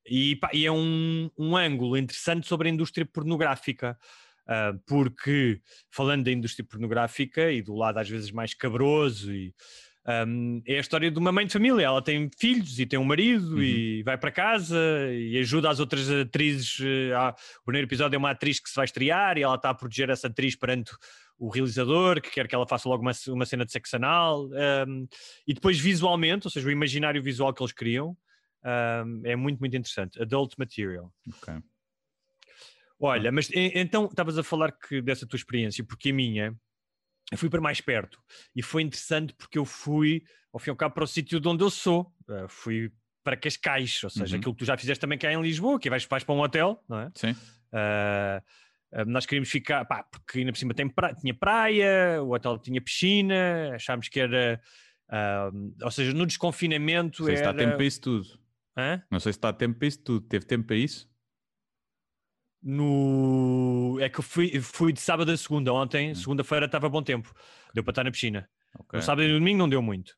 E, 0.06 0.36
pá, 0.36 0.50
e 0.52 0.66
é 0.66 0.72
um, 0.72 1.30
um 1.38 1.56
ângulo 1.56 1.96
interessante 1.96 2.46
sobre 2.46 2.68
a 2.68 2.72
indústria 2.72 3.06
pornográfica. 3.06 3.98
Ah, 4.46 4.72
porque, 4.86 5.60
falando 5.90 6.24
da 6.24 6.32
indústria 6.32 6.66
pornográfica 6.66 7.50
e 7.50 7.62
do 7.62 7.74
lado 7.74 7.98
às 7.98 8.08
vezes 8.08 8.30
mais 8.30 8.54
cabroso, 8.54 9.32
e, 9.32 9.54
um, 10.26 10.62
é 10.66 10.78
a 10.78 10.80
história 10.80 11.10
de 11.10 11.18
uma 11.18 11.30
mãe 11.30 11.46
de 11.46 11.52
família. 11.52 11.84
Ela 11.84 12.02
tem 12.02 12.30
filhos 12.38 12.78
e 12.78 12.86
tem 12.86 12.98
um 12.98 13.04
marido 13.04 13.62
e 13.62 14.02
vai 14.02 14.16
para 14.16 14.30
casa 14.30 14.78
e 15.12 15.38
ajuda 15.38 15.70
as 15.70 15.78
outras 15.78 16.10
atrizes. 16.10 16.78
eh, 16.80 17.14
O 17.60 17.64
primeiro 17.64 17.86
episódio 17.86 18.16
é 18.16 18.18
uma 18.18 18.30
atriz 18.30 18.58
que 18.58 18.68
se 18.68 18.76
vai 18.76 18.86
estrear 18.86 19.36
e 19.36 19.42
ela 19.42 19.56
está 19.56 19.70
a 19.70 19.74
proteger 19.74 20.10
essa 20.10 20.26
atriz 20.26 20.56
perante 20.56 20.92
o 21.38 21.48
realizador 21.48 22.20
que 22.20 22.30
quer 22.30 22.48
que 22.48 22.54
ela 22.54 22.66
faça 22.66 22.88
logo 22.88 23.02
uma, 23.02 23.12
uma 23.28 23.46
cena 23.46 23.64
de 23.64 23.72
sexo 23.72 23.96
anal. 23.96 24.48
um, 24.88 25.06
e 25.46 25.54
depois 25.54 25.78
visualmente, 25.78 26.46
ou 26.46 26.50
seja, 26.50 26.66
o 26.66 26.70
imaginário 26.70 27.22
visual 27.22 27.52
que 27.52 27.62
eles 27.62 27.72
criam 27.72 28.16
um, 28.64 29.22
é 29.24 29.36
muito, 29.36 29.58
muito 29.60 29.76
interessante. 29.76 30.20
Adult 30.20 30.54
Material. 30.58 31.12
Ok. 31.28 31.54
Olha, 33.00 33.32
mas 33.32 33.48
então 33.54 34.04
estavas 34.04 34.36
a 34.36 34.42
falar 34.42 34.72
que 34.72 35.00
dessa 35.00 35.26
tua 35.26 35.36
experiência, 35.36 35.82
porque 35.82 36.10
a 36.10 36.12
minha, 36.12 36.54
eu 37.32 37.38
fui 37.38 37.48
para 37.48 37.60
mais 37.60 37.80
perto 37.80 38.18
e 38.54 38.62
foi 38.62 38.82
interessante 38.82 39.32
porque 39.34 39.58
eu 39.58 39.64
fui, 39.64 40.22
ao 40.52 40.60
fim 40.60 40.70
e 40.70 40.72
ao 40.72 40.76
cabo, 40.76 40.94
para 40.94 41.04
o 41.04 41.06
sítio 41.06 41.40
de 41.40 41.48
onde 41.48 41.64
eu 41.64 41.70
sou. 41.70 42.12
Uh, 42.28 42.46
fui 42.48 42.92
para 43.24 43.36
Cascais, 43.36 44.02
ou 44.04 44.10
seja, 44.10 44.34
Uhum. 44.34 44.40
aquilo 44.40 44.54
que 44.54 44.58
tu 44.60 44.64
já 44.64 44.76
fizeste 44.76 45.00
também 45.00 45.18
cá 45.18 45.32
em 45.32 45.40
Lisboa, 45.40 45.78
que 45.78 45.88
vais, 45.90 46.04
vais 46.04 46.24
para 46.24 46.34
um 46.34 46.40
hotel, 46.40 46.82
não 46.88 47.00
é? 47.00 47.10
Sim. 47.14 47.32
Uh, 47.72 48.42
nós 49.06 49.24
queríamos 49.24 49.48
ficar, 49.48 49.84
pá, 49.84 50.02
porque 50.02 50.40
ainda 50.40 50.52
por 50.52 50.58
cima 50.58 50.74
tinha 50.74 51.34
praia, 51.34 52.22
o 52.22 52.34
hotel 52.34 52.58
tinha 52.58 52.80
piscina, 52.80 53.74
achámos 53.74 54.08
que 54.08 54.18
era, 54.18 54.60
uh, 55.08 55.74
ou 55.82 55.90
seja, 55.90 56.12
no 56.12 56.26
desconfinamento 56.26 57.22
Não 57.22 57.26
sei 57.26 57.36
se 57.36 57.42
era... 57.42 57.50
está 57.50 57.64
tempo 57.64 57.76
para 57.76 57.84
isso 57.86 58.00
tudo. 58.00 58.40
Hã? 58.76 59.02
Não 59.10 59.20
sei 59.20 59.32
se 59.32 59.38
está 59.38 59.52
tempo 59.52 59.78
para 59.78 59.88
isso 59.88 60.02
tudo. 60.02 60.26
Teve 60.26 60.44
tempo 60.44 60.66
para 60.66 60.76
isso? 60.76 61.08
No... 62.62 63.98
É 64.00 64.08
que 64.08 64.20
eu 64.20 64.22
fui, 64.22 64.60
fui 64.60 64.92
de 64.92 65.00
sábado 65.00 65.30
a 65.30 65.36
segunda. 65.36 65.72
Hum. 65.72 65.76
Ontem, 65.76 66.14
segunda-feira, 66.14 66.66
estava 66.66 66.88
bom 66.88 67.02
tempo. 67.02 67.34
Deu 67.74 67.82
para 67.82 67.92
estar 67.92 68.04
na 68.04 68.10
piscina. 68.10 68.48
Ok. 68.78 68.98
No 68.98 69.02
sábado 69.02 69.24
e 69.24 69.28
no 69.32 69.38
domingo 69.38 69.58
não 69.58 69.68
deu 69.68 69.82
muito. 69.82 70.14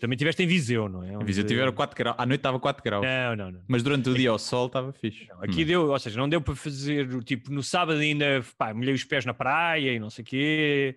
Também 0.00 0.16
tiveste 0.16 0.42
em 0.42 0.46
Viseu, 0.46 0.88
não 0.88 1.02
é? 1.02 1.14
A 1.14 1.18
Viseu 1.18 1.44
tiveram 1.44 1.72
4 1.72 1.96
graus. 1.96 2.16
À 2.18 2.24
noite 2.24 2.38
estava 2.38 2.60
4 2.60 2.84
graus. 2.84 3.04
Não, 3.04 3.36
não, 3.36 3.50
não. 3.50 3.64
Mas 3.66 3.82
durante 3.82 4.08
o 4.08 4.14
dia 4.14 4.30
ao 4.30 4.38
sol 4.38 4.66
estava 4.66 4.92
fixe. 4.92 5.26
Aqui 5.40 5.64
deu, 5.64 5.88
ou 5.88 5.98
seja, 5.98 6.16
não 6.16 6.28
deu 6.28 6.40
para 6.40 6.54
fazer, 6.54 7.22
tipo, 7.24 7.50
no 7.50 7.62
sábado 7.62 7.98
ainda, 7.98 8.44
pá, 8.56 8.72
molhei 8.72 8.94
os 8.94 9.04
pés 9.04 9.24
na 9.24 9.34
praia 9.34 9.92
e 9.92 9.98
não 9.98 10.08
sei 10.08 10.22
o 10.22 10.26
quê, 10.26 10.96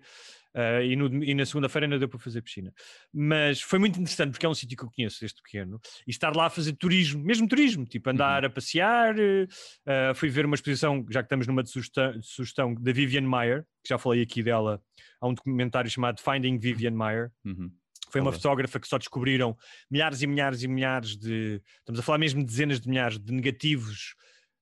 ah, 0.54 0.82
e, 0.82 0.94
no- 0.96 1.22
e 1.24 1.34
na 1.34 1.44
segunda-feira 1.46 1.86
ainda 1.86 1.98
deu 1.98 2.08
para 2.08 2.18
fazer 2.18 2.42
piscina. 2.42 2.72
Mas 3.12 3.60
foi 3.60 3.78
muito 3.78 3.98
interessante 4.00 4.32
porque 4.32 4.46
é 4.46 4.48
um 4.48 4.54
sítio 4.54 4.76
que 4.76 4.84
eu 4.84 4.90
conheço, 4.94 5.24
este 5.24 5.42
pequeno, 5.42 5.80
e 6.06 6.10
estar 6.10 6.34
lá 6.36 6.46
a 6.46 6.50
fazer 6.50 6.72
turismo, 6.74 7.22
mesmo 7.24 7.48
turismo, 7.48 7.84
tipo, 7.86 8.08
andar 8.10 8.44
a 8.44 8.50
passear, 8.50 9.14
ah, 9.86 10.12
fui 10.14 10.28
ver 10.28 10.44
uma 10.46 10.54
exposição, 10.54 11.04
já 11.10 11.22
que 11.22 11.26
estamos 11.26 11.46
numa 11.46 11.62
de 11.62 11.70
sugestão, 11.70 12.18
de 12.18 12.26
sugestão 12.26 12.74
da 12.74 12.92
Vivian 12.92 13.22
Mayer, 13.22 13.62
que 13.82 13.88
já 13.88 13.98
falei 13.98 14.22
aqui 14.22 14.42
dela, 14.42 14.80
há 15.20 15.26
um 15.28 15.34
documentário 15.34 15.90
chamado 15.90 16.20
Finding 16.20 16.58
Vivian 16.58 16.92
Mayer, 16.92 17.30
Uhum. 17.44 17.70
foi 18.10 18.20
uma 18.20 18.30
fotógrafa 18.32 18.78
que 18.78 18.86
só 18.86 18.98
descobriram 18.98 19.56
milhares 19.90 20.20
e 20.22 20.26
milhares 20.26 20.62
e 20.62 20.68
milhares 20.68 21.16
de. 21.16 21.62
Estamos 21.78 21.98
a 21.98 22.02
falar 22.02 22.18
mesmo 22.18 22.40
de 22.40 22.46
dezenas 22.46 22.78
de 22.80 22.88
milhares 22.88 23.18
de 23.18 23.32
negativos 23.32 24.14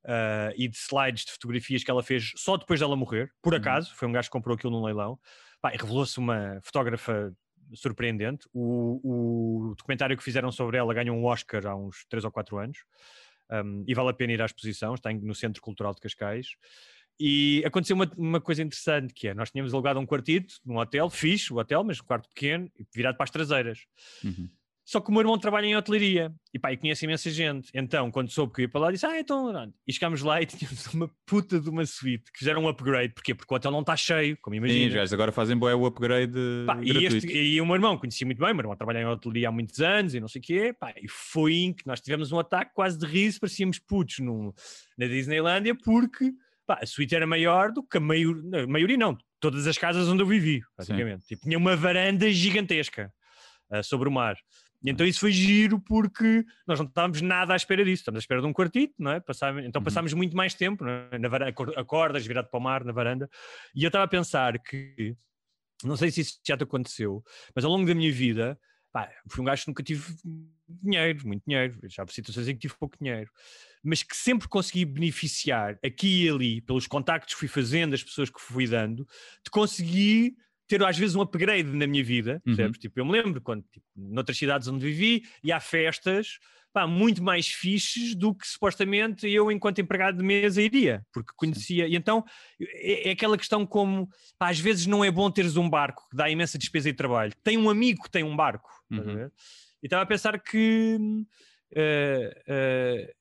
ah, 0.07 0.53
e 0.57 0.69
de 0.69 0.77
slides 0.77 1.25
de 1.25 1.33
fotografias 1.33 1.83
que 1.85 1.91
ela 1.91 2.03
fez 2.03 2.33
só 2.37 2.57
depois 2.57 2.81
dela 2.81 2.95
morrer, 2.97 3.31
por 3.43 3.55
acaso. 3.55 3.93
Foi 3.97 4.07
um 4.09 4.13
gajo 4.13 4.29
que 4.29 4.33
comprou 4.33 4.55
aquilo 4.57 4.73
num 4.73 4.85
leilão. 4.85 5.19
Revelou-se 5.65 6.19
uma 6.19 6.59
fotógrafa 6.63 7.33
surpreendente. 7.75 8.49
O, 8.53 9.01
o 9.71 9.75
documentário 9.77 10.17
que 10.17 10.25
fizeram 10.25 10.51
sobre 10.51 10.77
ela 10.77 10.95
ganhou 10.95 11.17
um 11.17 11.25
Oscar 11.25 11.67
há 11.67 11.77
uns 11.77 12.05
3 12.09 12.25
ou 12.25 12.31
4 12.31 12.59
anos. 12.59 12.79
Um, 13.51 13.85
e 13.87 13.95
vale 13.95 14.11
a 14.11 14.15
pena 14.15 14.33
ir 14.33 14.43
à 14.43 14.47
exposição, 14.47 14.95
está 14.95 15.13
no 15.13 15.35
Centro 15.35 15.61
Cultural 15.61 15.93
de 15.93 16.01
Cascais. 16.01 16.49
E 17.19 17.63
aconteceu 17.67 17.95
uma, 17.95 18.11
uma 18.17 18.41
coisa 18.41 18.63
interessante, 18.63 19.13
que 19.13 19.29
é, 19.29 19.35
nós 19.35 19.51
tínhamos 19.51 19.75
alugado 19.75 20.01
um 20.01 20.07
quartito 20.07 20.55
num 20.65 20.79
hotel, 20.79 21.11
fixe 21.11 21.53
o 21.53 21.59
hotel, 21.59 21.85
mas 21.85 22.01
um 22.01 22.05
quarto 22.05 22.29
pequeno, 22.29 22.71
virado 22.95 23.17
para 23.17 23.25
as 23.25 23.31
traseiras. 23.31 23.81
Uhum. 24.25 24.49
Só 24.91 25.01
que 25.01 25.09
o 25.09 25.13
meu 25.13 25.21
irmão 25.21 25.39
trabalha 25.39 25.67
em 25.67 25.77
hotelaria 25.77 26.35
e 26.53 26.59
pá, 26.59 26.73
e 26.73 26.77
conhece 26.77 27.05
imensa 27.05 27.31
gente. 27.31 27.71
Então, 27.73 28.11
quando 28.11 28.29
soube 28.29 28.53
que 28.53 28.63
eu 28.63 28.65
ia 28.65 28.69
para 28.69 28.81
lá, 28.81 28.91
disse: 28.91 29.07
Ah, 29.07 29.21
então. 29.21 29.53
não." 29.53 29.73
E 29.87 29.93
chegámos 29.93 30.21
lá 30.21 30.43
e 30.43 30.47
tínhamos 30.51 30.85
uma 30.93 31.09
puta 31.25 31.61
de 31.61 31.71
uma 31.71 31.87
suíte 31.87 32.33
que 32.33 32.41
fizeram 32.41 32.65
um 32.65 32.69
upgrade. 32.69 33.15
Porquê? 33.15 33.33
Porque 33.33 33.55
o 33.55 33.57
hotel 33.57 33.71
não 33.71 33.83
está 33.83 33.97
cheio, 33.97 34.37
como 34.43 34.57
Sim, 34.57 34.61
os 34.61 34.69
imagina. 34.69 34.95
gajos 34.97 35.13
agora 35.13 35.31
fazem 35.31 35.57
bué 35.57 35.77
o 35.77 35.87
upgrade 35.87 36.33
Pá, 36.67 36.81
e, 36.83 37.05
este, 37.05 37.29
e 37.29 37.61
o 37.61 37.67
meu 37.67 37.77
irmão 37.77 37.97
conhecia 37.97 38.27
muito 38.27 38.41
bem, 38.41 38.51
o 38.51 38.55
meu 38.55 38.63
irmão 38.63 38.77
trabalha 38.77 38.99
em 38.99 39.07
hotelaria 39.07 39.49
há 39.49 39.53
muitos 39.53 39.81
anos 39.81 40.13
e 40.13 40.19
não 40.19 40.27
sei 40.27 40.41
o 40.41 40.43
quê, 40.43 40.75
pá, 40.77 40.93
e 41.01 41.07
foi 41.09 41.55
em 41.55 41.73
que 41.73 41.87
nós 41.87 42.01
tivemos 42.01 42.33
um 42.33 42.41
ataque 42.41 42.73
quase 42.75 42.99
de 42.99 43.07
riso, 43.07 43.39
parecíamos 43.39 43.79
putos 43.79 44.19
no, 44.19 44.53
na 44.99 45.07
Disneylandia, 45.07 45.77
porque 45.77 46.33
pá, 46.67 46.81
a 46.83 46.87
suíte 46.87 47.15
era 47.15 47.29
maior 47.29 47.71
do 47.71 47.81
que 47.85 47.99
a 47.99 48.01
maior, 48.01 48.35
não, 48.43 48.67
maioria, 48.67 48.97
não, 48.97 49.17
todas 49.39 49.69
as 49.69 49.79
casas 49.79 50.09
onde 50.09 50.21
eu 50.21 50.27
vivi, 50.27 50.63
praticamente. 50.75 51.27
Tipo, 51.27 51.43
tinha 51.43 51.57
uma 51.57 51.77
varanda 51.77 52.29
gigantesca 52.33 53.13
ah, 53.71 53.85
sobre 53.85 54.09
o 54.09 54.13
mar. 54.13 54.37
E 54.83 54.91
então 54.91 55.07
isso 55.07 55.21
foi 55.21 55.31
giro 55.31 55.79
porque 55.79 56.45
nós 56.67 56.79
não 56.79 56.87
estávamos 56.87 57.21
nada 57.21 57.53
à 57.53 57.57
espera 57.57 57.85
disso, 57.85 58.01
estamos 58.01 58.19
à 58.19 58.21
espera 58.21 58.41
de 58.41 58.47
um 58.47 58.53
quartito, 58.53 58.95
não 58.99 59.11
é? 59.11 59.21
Passava- 59.21 59.63
então 59.63 59.83
passámos 59.83 60.13
muito 60.15 60.35
mais 60.37 60.55
tempo 60.55 60.87
é? 60.87 61.19
na 61.19 61.29
varanda, 61.29 61.51
acor- 61.51 61.79
acordas 61.79 62.27
virado 62.27 62.49
para 62.49 62.59
o 62.59 62.63
mar, 62.63 62.85
na 62.85 62.93
varanda, 62.93 63.29
e 63.75 63.85
eu 63.85 63.89
estava 63.89 64.05
a 64.05 64.09
pensar 64.09 64.59
que 64.59 65.15
não 65.85 65.97
sei 65.97 66.11
se 66.11 66.21
isso 66.23 66.41
já 66.47 66.57
te 66.57 66.65
aconteceu, 66.65 67.23
mas 67.55 67.65
ao 67.65 67.71
longo 67.71 67.87
da 67.87 67.95
minha 67.95 68.13
vida, 68.13 68.59
pá, 68.93 69.11
fui 69.29 69.43
um 69.43 69.45
gajo 69.45 69.63
que 69.63 69.69
nunca 69.69 69.83
tive 69.83 70.15
dinheiro, 70.69 71.27
muito 71.27 71.43
dinheiro, 71.47 71.79
já 71.89 72.05
por 72.05 72.13
situações 72.13 72.49
em 72.49 72.55
que 72.55 72.61
tive 72.61 72.75
pouco 72.79 72.97
dinheiro, 72.99 73.31
mas 73.83 74.03
que 74.03 74.17
sempre 74.17 74.49
consegui 74.49 74.85
beneficiar 74.85 75.79
aqui 75.85 76.25
e 76.25 76.29
ali, 76.29 76.61
pelos 76.61 76.87
contactos 76.87 77.35
que 77.35 77.41
fui 77.41 77.49
fazendo, 77.49 77.95
as 77.95 78.03
pessoas 78.03 78.29
que 78.31 78.41
fui 78.41 78.67
dando, 78.67 79.07
de 79.45 79.51
conseguir 79.51 80.37
ter 80.71 80.83
às 80.85 80.97
vezes 80.97 81.17
um 81.17 81.21
upgrade 81.21 81.69
na 81.69 81.87
minha 81.87 82.05
vida, 82.05 82.35
Uhum. 82.47 82.55
percebes? 82.55 82.79
Tipo, 82.79 83.01
eu 83.01 83.05
me 83.05 83.13
lembro 83.13 83.41
quando, 83.41 83.65
tipo, 83.73 83.85
noutras 83.97 84.39
cidades 84.39 84.69
onde 84.69 84.85
vivi, 84.85 85.25
e 85.43 85.51
há 85.51 85.59
festas, 85.59 86.39
pá, 86.73 86.87
muito 86.87 87.21
mais 87.23 87.49
fixes 87.49 88.15
do 88.15 88.33
que 88.33 88.47
supostamente 88.47 89.29
eu, 89.29 89.51
enquanto 89.51 89.81
empregado 89.81 90.19
de 90.19 90.23
mesa, 90.25 90.63
iria, 90.63 91.05
porque 91.13 91.33
conhecia. 91.37 91.89
E 91.89 91.97
então 91.97 92.25
é, 92.61 93.09
é 93.09 93.11
aquela 93.13 93.37
questão 93.37 93.67
como 93.67 94.09
pá, 94.39 94.51
às 94.51 94.61
vezes 94.61 94.87
não 94.87 95.05
é 95.05 95.11
bom 95.11 95.29
teres 95.31 95.57
um 95.57 95.69
barco 95.69 96.09
que 96.09 96.17
dá 96.17 96.31
imensa 96.31 96.57
despesa 96.57 96.89
e 96.89 96.93
trabalho. 96.93 97.33
Tem 97.43 97.59
um 97.59 97.69
amigo 97.69 98.05
que 98.05 98.11
tem 98.11 98.23
um 98.23 98.37
barco. 98.37 98.71
Uhum. 98.91 99.29
E 99.83 99.87
estava 99.87 100.03
a 100.05 100.07
pensar 100.07 100.39
que, 100.39 100.97
eh, 101.75 102.43
eh, 102.47 103.15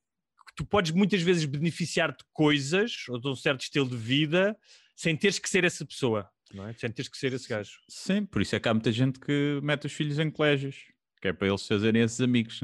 que 0.48 0.54
tu 0.56 0.66
podes 0.66 0.92
muitas 0.92 1.22
vezes 1.22 1.46
beneficiar 1.46 2.12
de 2.12 2.24
coisas 2.32 3.06
ou 3.10 3.20
de 3.20 3.28
um 3.28 3.36
certo 3.36 3.62
estilo 3.62 3.90
de 3.90 3.98
vida 3.98 4.56
sem 4.96 5.16
teres 5.16 5.40
que 5.40 5.50
ser 5.50 5.64
essa 5.64 5.86
pessoa, 5.86 6.30
não 6.54 6.68
é? 6.68 6.74
Sem 6.74 6.92
teres 6.92 7.10
que 7.10 7.18
ser 7.18 7.34
esse 7.34 7.48
gajo. 7.48 7.80
Sim, 7.88 8.26
por 8.26 8.42
isso 8.42 8.56
é 8.56 8.60
que 8.60 8.68
há 8.70 8.74
muita 8.74 8.92
gente 8.92 9.20
que 9.20 9.60
mete 9.64 9.86
os 9.86 9.94
filhos 9.94 10.20
em 10.20 10.30
colégios, 10.30 10.78
que 11.22 11.28
é 11.28 11.34
para 11.34 11.48
eles 11.48 11.66
fazerem 11.68 12.02
esses 12.02 12.20
amigos? 12.22 12.62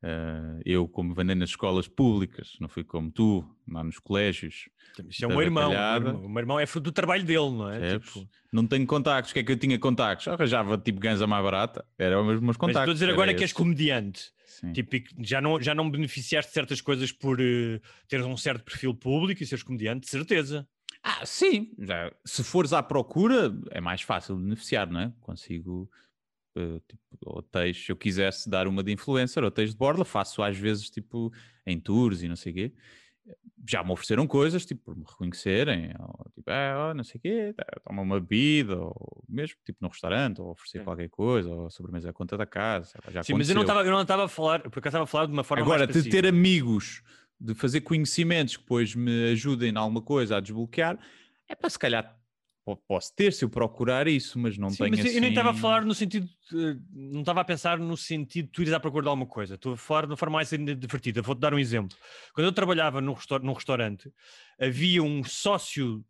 Ah, 0.00 0.60
eu, 0.64 0.86
como 0.86 1.12
vendei 1.12 1.34
nas 1.34 1.50
escolas 1.50 1.88
públicas, 1.88 2.52
não 2.60 2.68
fui 2.68 2.84
como 2.84 3.10
tu, 3.10 3.44
lá 3.66 3.82
nos 3.82 3.98
colégios. 3.98 4.68
Isso 5.08 5.24
é 5.24 5.28
meu 5.28 5.42
irmão. 5.42 5.72
Irmão- 5.72 6.24
O 6.24 6.28
meu 6.28 6.38
irmão 6.40 6.60
é 6.60 6.66
fruto 6.66 6.84
do 6.84 6.92
trabalho 6.92 7.24
dele, 7.24 7.50
não 7.50 7.68
é? 7.68 7.98
Tipo, 7.98 8.28
Não 8.52 8.64
tenho 8.66 8.86
contactos. 8.86 9.30
O 9.32 9.34
que 9.34 9.40
é 9.40 9.42
que 9.42 9.52
eu 9.52 9.56
tinha 9.56 9.78
contactos? 9.78 10.28
Arranjava 10.28 10.78
tipo 10.78 11.00
ganza 11.00 11.26
mais 11.26 11.42
barata. 11.42 11.84
Era 11.98 12.20
os 12.20 12.26
meus 12.26 12.40
mas 12.40 12.56
contactos. 12.56 12.80
estou 12.82 12.90
a 12.92 12.94
dizer 12.94 13.10
agora 13.10 13.34
que 13.34 13.42
és 13.42 13.50
esse. 13.50 13.54
comediante. 13.54 14.30
Sim. 14.46 14.72
Tipo, 14.72 14.96
já 15.24 15.40
não, 15.40 15.60
já 15.60 15.74
não 15.74 15.90
beneficiaste 15.90 16.50
de 16.50 16.54
certas 16.54 16.80
coisas 16.80 17.12
por 17.12 17.40
eh, 17.40 17.80
teres 18.08 18.24
um 18.24 18.36
certo 18.36 18.64
perfil 18.64 18.94
público 18.94 19.42
e 19.42 19.46
seres 19.46 19.62
comediante, 19.62 20.00
de 20.04 20.10
certeza. 20.10 20.66
Ah, 21.02 21.24
sim. 21.24 21.72
Já, 21.78 22.12
se 22.24 22.42
fores 22.44 22.72
à 22.72 22.82
procura, 22.82 23.52
é 23.70 23.80
mais 23.80 24.02
fácil 24.02 24.36
beneficiar, 24.36 24.90
não 24.90 25.00
é? 25.00 25.12
Consigo, 25.20 25.88
eh, 26.56 26.80
tipo, 26.88 27.02
hotéis, 27.26 27.84
se 27.86 27.92
eu 27.92 27.96
quisesse 27.96 28.48
dar 28.50 28.68
uma 28.68 28.82
de 28.84 28.92
influencer, 28.92 29.44
hotéis 29.44 29.72
de 29.72 29.76
borla, 29.78 30.04
faço 30.04 30.42
às 30.42 30.56
vezes, 30.58 30.90
tipo, 30.90 31.32
em 31.66 31.80
tours 31.80 32.22
e 32.22 32.28
não 32.28 32.36
sei 32.36 32.52
o 32.52 32.56
quê. 32.56 32.74
já 33.68 33.84
me 33.84 33.92
ofereceram 33.92 34.26
coisas, 34.26 34.64
tipo, 34.66 34.82
por 34.84 34.96
me 34.96 35.04
reconhecerem, 35.04 35.94
ou, 36.00 36.30
tipo, 36.34 36.50
é, 36.50 36.76
ó, 36.76 36.94
não 36.94 37.04
sei 37.04 37.18
o 37.18 37.22
quê, 37.22 37.52
tá, 37.56 37.64
toma 37.84 38.02
uma 38.02 38.20
bebida, 38.20 38.76
ou 38.80 39.24
mesmo, 39.28 39.56
tipo, 39.64 39.78
no 39.82 39.88
restaurante, 39.88 40.40
ou 40.40 40.50
oferecer 40.52 40.78
Sim. 40.78 40.84
qualquer 40.84 41.08
coisa, 41.10 41.50
ou 41.52 41.70
sobremesa 41.70 42.10
à 42.10 42.12
conta 42.12 42.36
da 42.36 42.46
casa, 42.46 42.98
já 43.10 43.20
Sim, 43.20 43.34
mas 43.34 43.48
eu 43.48 43.54
não 43.54 43.62
aconteceu. 43.62 43.62
estava 43.62 43.82
eu 43.84 43.90
não 43.90 44.02
estava 44.02 44.24
a 44.24 44.28
falar, 44.28 44.60
porque 44.62 44.78
eu 44.78 44.90
estava 44.90 45.04
a 45.04 45.06
falar 45.06 45.26
de 45.26 45.32
uma 45.32 45.44
forma 45.44 45.62
Agora, 45.64 45.86
de 45.86 46.02
ter 46.04 46.26
amigos, 46.26 47.02
de 47.40 47.54
fazer 47.54 47.80
conhecimentos 47.82 48.56
que 48.56 48.62
depois 48.62 48.94
me 48.94 49.30
ajudem 49.32 49.70
em 49.72 49.76
alguma 49.76 50.02
coisa 50.02 50.36
a 50.36 50.40
desbloquear, 50.40 50.98
é 51.48 51.54
para 51.54 51.70
se 51.70 51.78
calhar 51.78 52.16
po- 52.64 52.76
posso 52.76 53.14
ter 53.14 53.32
se 53.32 53.44
eu 53.44 53.48
procurar 53.48 54.06
isso, 54.08 54.38
mas 54.38 54.58
não 54.58 54.68
Sim, 54.70 54.78
tenho 54.84 54.90
mas 54.90 55.04
eu- 55.06 55.12
eu 55.12 55.20
nem 55.20 55.30
estava 55.30 55.48
a 55.48 55.52
assim- 55.52 55.60
falar 55.60 55.84
no 55.84 55.94
sentido, 55.94 56.28
não 56.92 57.20
estava 57.20 57.40
a 57.40 57.44
pensar 57.44 57.78
no 57.78 57.96
sentido 57.96 58.46
de 58.46 58.52
tu 58.52 58.60
ires 58.62 58.74
à 58.74 58.80
procura 58.80 59.04
de 59.04 59.08
alguma 59.08 59.26
coisa. 59.26 59.54
Estou 59.54 59.72
a 59.72 59.76
falar 59.76 60.02
de 60.02 60.08
uma 60.10 60.16
forma 60.16 60.34
mais 60.34 60.50
divertida. 60.50 61.22
Vou-te 61.22 61.38
dar 61.38 61.54
um 61.54 61.58
exemplo. 61.58 61.96
Quando 62.34 62.46
eu 62.46 62.52
trabalhava 62.52 63.00
num 63.00 63.14
restaurante, 63.54 64.12
havia 64.60 65.02
um 65.02 65.24
sócio 65.24 66.04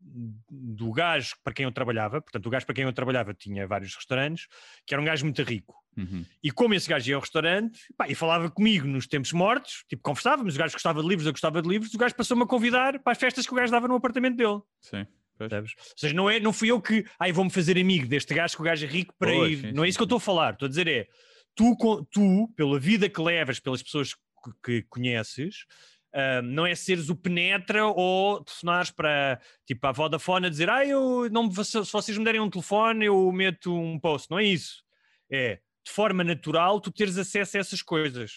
do 0.00 0.92
gajo 0.92 1.34
para 1.42 1.52
quem 1.52 1.64
eu 1.64 1.72
trabalhava, 1.72 2.20
portanto, 2.20 2.46
o 2.46 2.50
gajo 2.50 2.64
para 2.66 2.74
quem 2.74 2.84
eu 2.84 2.92
trabalhava 2.92 3.34
tinha 3.34 3.66
vários 3.66 3.94
restaurantes, 3.94 4.46
que 4.86 4.94
era 4.94 5.00
um 5.00 5.04
gajo 5.04 5.24
muito 5.24 5.42
rico. 5.42 5.74
Uhum. 5.96 6.24
E 6.42 6.50
como 6.50 6.74
esse 6.74 6.88
gajo 6.88 7.08
ia 7.08 7.14
ao 7.16 7.20
restaurante 7.22 7.80
pá, 7.96 8.06
e 8.08 8.14
falava 8.14 8.50
comigo 8.50 8.86
nos 8.86 9.06
tempos 9.06 9.32
mortos, 9.32 9.84
tipo, 9.88 10.02
conversávamos, 10.02 10.54
o 10.54 10.58
gajo 10.58 10.74
gostava 10.74 11.02
de 11.02 11.08
livros, 11.08 11.26
eu 11.26 11.32
gostava 11.32 11.62
de 11.62 11.68
livros, 11.68 11.92
o 11.94 11.98
gajo 11.98 12.14
passou-me 12.14 12.42
a 12.42 12.46
convidar 12.46 12.98
para 13.00 13.12
as 13.12 13.18
festas 13.18 13.46
que 13.46 13.52
o 13.52 13.56
gajo 13.56 13.72
dava 13.72 13.88
no 13.88 13.94
apartamento 13.94 14.36
dele. 14.36 14.60
Sim. 14.80 15.06
pois. 15.38 15.48
Percebes? 15.50 15.72
Ou 15.78 15.98
seja, 15.98 16.14
não, 16.14 16.30
é, 16.30 16.38
não 16.38 16.52
fui 16.52 16.70
eu 16.70 16.80
que, 16.80 17.04
ai, 17.18 17.32
vou-me 17.32 17.50
fazer 17.50 17.78
amigo 17.78 18.06
deste 18.06 18.34
gajo 18.34 18.54
que 18.54 18.60
o 18.62 18.64
gajo 18.64 18.84
é 18.84 18.88
rico 18.88 19.14
para 19.18 19.32
Pois, 19.32 19.52
ir. 19.52 19.60
sim, 19.62 19.72
não 19.72 19.82
é 19.82 19.86
sim, 19.86 19.90
isso 19.90 19.98
que 19.98 20.02
eu 20.02 20.06
sim. 20.06 20.14
estou 20.14 20.18
a 20.18 20.20
falar. 20.20 20.52
Estou 20.52 20.66
a 20.66 20.68
dizer 20.68 20.86
é, 20.88 21.06
tu, 21.54 21.74
tu 22.10 22.48
pela 22.54 22.78
vida 22.78 23.08
que 23.08 23.20
levas, 23.20 23.58
pelas 23.58 23.82
pessoas 23.82 24.14
que 24.62 24.82
conheces, 24.82 25.64
ah, 26.14 26.40
não 26.42 26.66
é 26.66 26.74
seres 26.74 27.08
o 27.10 27.16
penetra 27.16 27.86
ou 27.86 28.42
telefonares 28.42 28.90
para, 28.90 29.40
tipo, 29.66 29.86
a 29.86 29.92
Vodafone 29.92 30.46
a 30.46 30.50
dizer, 30.50 30.68
ah, 30.70 30.84
eu, 30.84 31.28
não, 31.30 31.50
se 31.50 31.80
vocês 31.92 32.16
me 32.18 32.24
derem 32.24 32.40
um 32.40 32.50
telefone, 32.50 33.06
eu 33.06 33.30
meto 33.32 33.74
um 33.74 33.98
post. 33.98 34.30
Não 34.30 34.38
é 34.38 34.44
isso. 34.44 34.82
É, 35.30 35.60
de 35.86 35.92
forma 35.92 36.22
natural, 36.24 36.80
tu 36.80 36.90
teres 36.92 37.16
acesso 37.18 37.56
a 37.56 37.60
essas 37.60 37.82
coisas. 37.82 38.32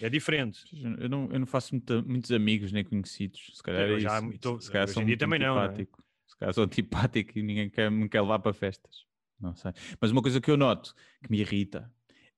É 0.00 0.08
diferente. 0.08 0.60
Eu 0.98 1.08
não, 1.08 1.28
eu 1.30 1.38
não 1.38 1.46
faço 1.46 1.74
muita- 1.74 2.02
muitos 2.02 2.32
amigos 2.32 2.72
nem 2.72 2.82
conhecidos. 2.84 3.52
Se 3.54 3.62
calhar 3.62 3.82
Eu 3.88 3.96
é 3.96 4.00
já- 4.00 4.18
isso. 4.18 4.32
então, 4.34 4.60
se 4.60 4.70
calhar 4.70 4.88
sou 4.88 5.02
muito 5.02 5.18
também 5.18 5.38
não, 5.38 5.54
não 5.54 5.62
é? 5.62 5.66
antipático. 5.66 6.04
Se 6.26 6.36
calhar 6.36 6.54
sou 6.54 6.64
antipático 6.64 7.38
e 7.38 7.42
ninguém 7.42 7.70
quer, 7.70 7.90
me 7.90 8.08
quer 8.08 8.20
levar 8.20 8.40
para 8.40 8.52
festas. 8.52 9.04
Não 9.40 9.54
sei. 9.54 9.72
Mas 10.00 10.10
uma 10.10 10.22
coisa 10.22 10.40
que 10.40 10.50
eu 10.50 10.56
noto 10.56 10.94
que 11.22 11.30
me 11.30 11.38
irrita 11.40 11.88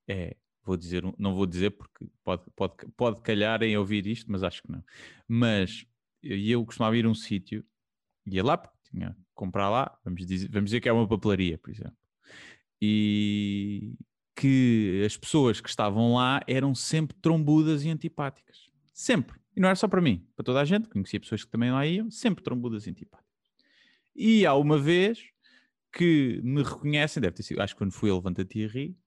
é, 0.07 0.35
vou 0.63 0.77
dizer, 0.77 1.03
não 1.17 1.35
vou 1.35 1.45
dizer 1.45 1.71
porque 1.71 2.07
pode, 2.23 2.43
pode, 2.55 2.73
pode 2.95 3.21
calhar 3.21 3.63
em 3.63 3.77
ouvir 3.77 4.05
isto, 4.07 4.31
mas 4.31 4.43
acho 4.43 4.61
que 4.61 4.71
não. 4.71 4.83
Mas 5.27 5.85
eu, 6.21 6.37
eu 6.37 6.65
costumava 6.65 6.97
ir 6.97 7.05
a 7.05 7.09
um 7.09 7.15
sítio, 7.15 7.65
ia 8.25 8.43
lá 8.43 8.57
porque 8.57 8.77
tinha 8.89 9.11
que 9.11 9.21
comprar 9.33 9.69
lá, 9.69 9.97
vamos 10.03 10.25
dizer, 10.25 10.49
vamos 10.49 10.69
dizer 10.69 10.81
que 10.81 10.89
é 10.89 10.93
uma 10.93 11.07
papelaria, 11.07 11.57
por 11.57 11.71
exemplo. 11.71 11.97
E 12.81 13.95
que 14.35 15.03
as 15.05 15.17
pessoas 15.17 15.59
que 15.59 15.69
estavam 15.69 16.13
lá 16.15 16.41
eram 16.47 16.73
sempre 16.73 17.17
trombudas 17.21 17.83
e 17.83 17.89
antipáticas. 17.89 18.69
Sempre. 18.93 19.37
E 19.55 19.59
não 19.59 19.67
era 19.67 19.75
só 19.75 19.87
para 19.87 20.01
mim, 20.01 20.25
para 20.35 20.45
toda 20.45 20.61
a 20.61 20.65
gente. 20.65 20.87
Conhecia 20.87 21.19
pessoas 21.19 21.43
que 21.43 21.51
também 21.51 21.71
lá 21.71 21.85
iam, 21.85 22.09
sempre 22.09 22.41
trombudas 22.43 22.87
e 22.87 22.89
antipáticas. 22.89 23.29
E 24.15 24.45
há 24.45 24.53
uma 24.55 24.77
vez 24.77 25.19
que 25.91 26.39
me 26.43 26.63
reconhecem, 26.63 27.21
deve 27.21 27.35
ter 27.35 27.43
sido, 27.43 27.61
acho 27.61 27.73
que 27.73 27.79
quando 27.79 27.91
fui 27.91 28.09
a 28.09 28.13
Levanta-te 28.13 28.59
e 28.59 28.67
Ri, 28.67 28.97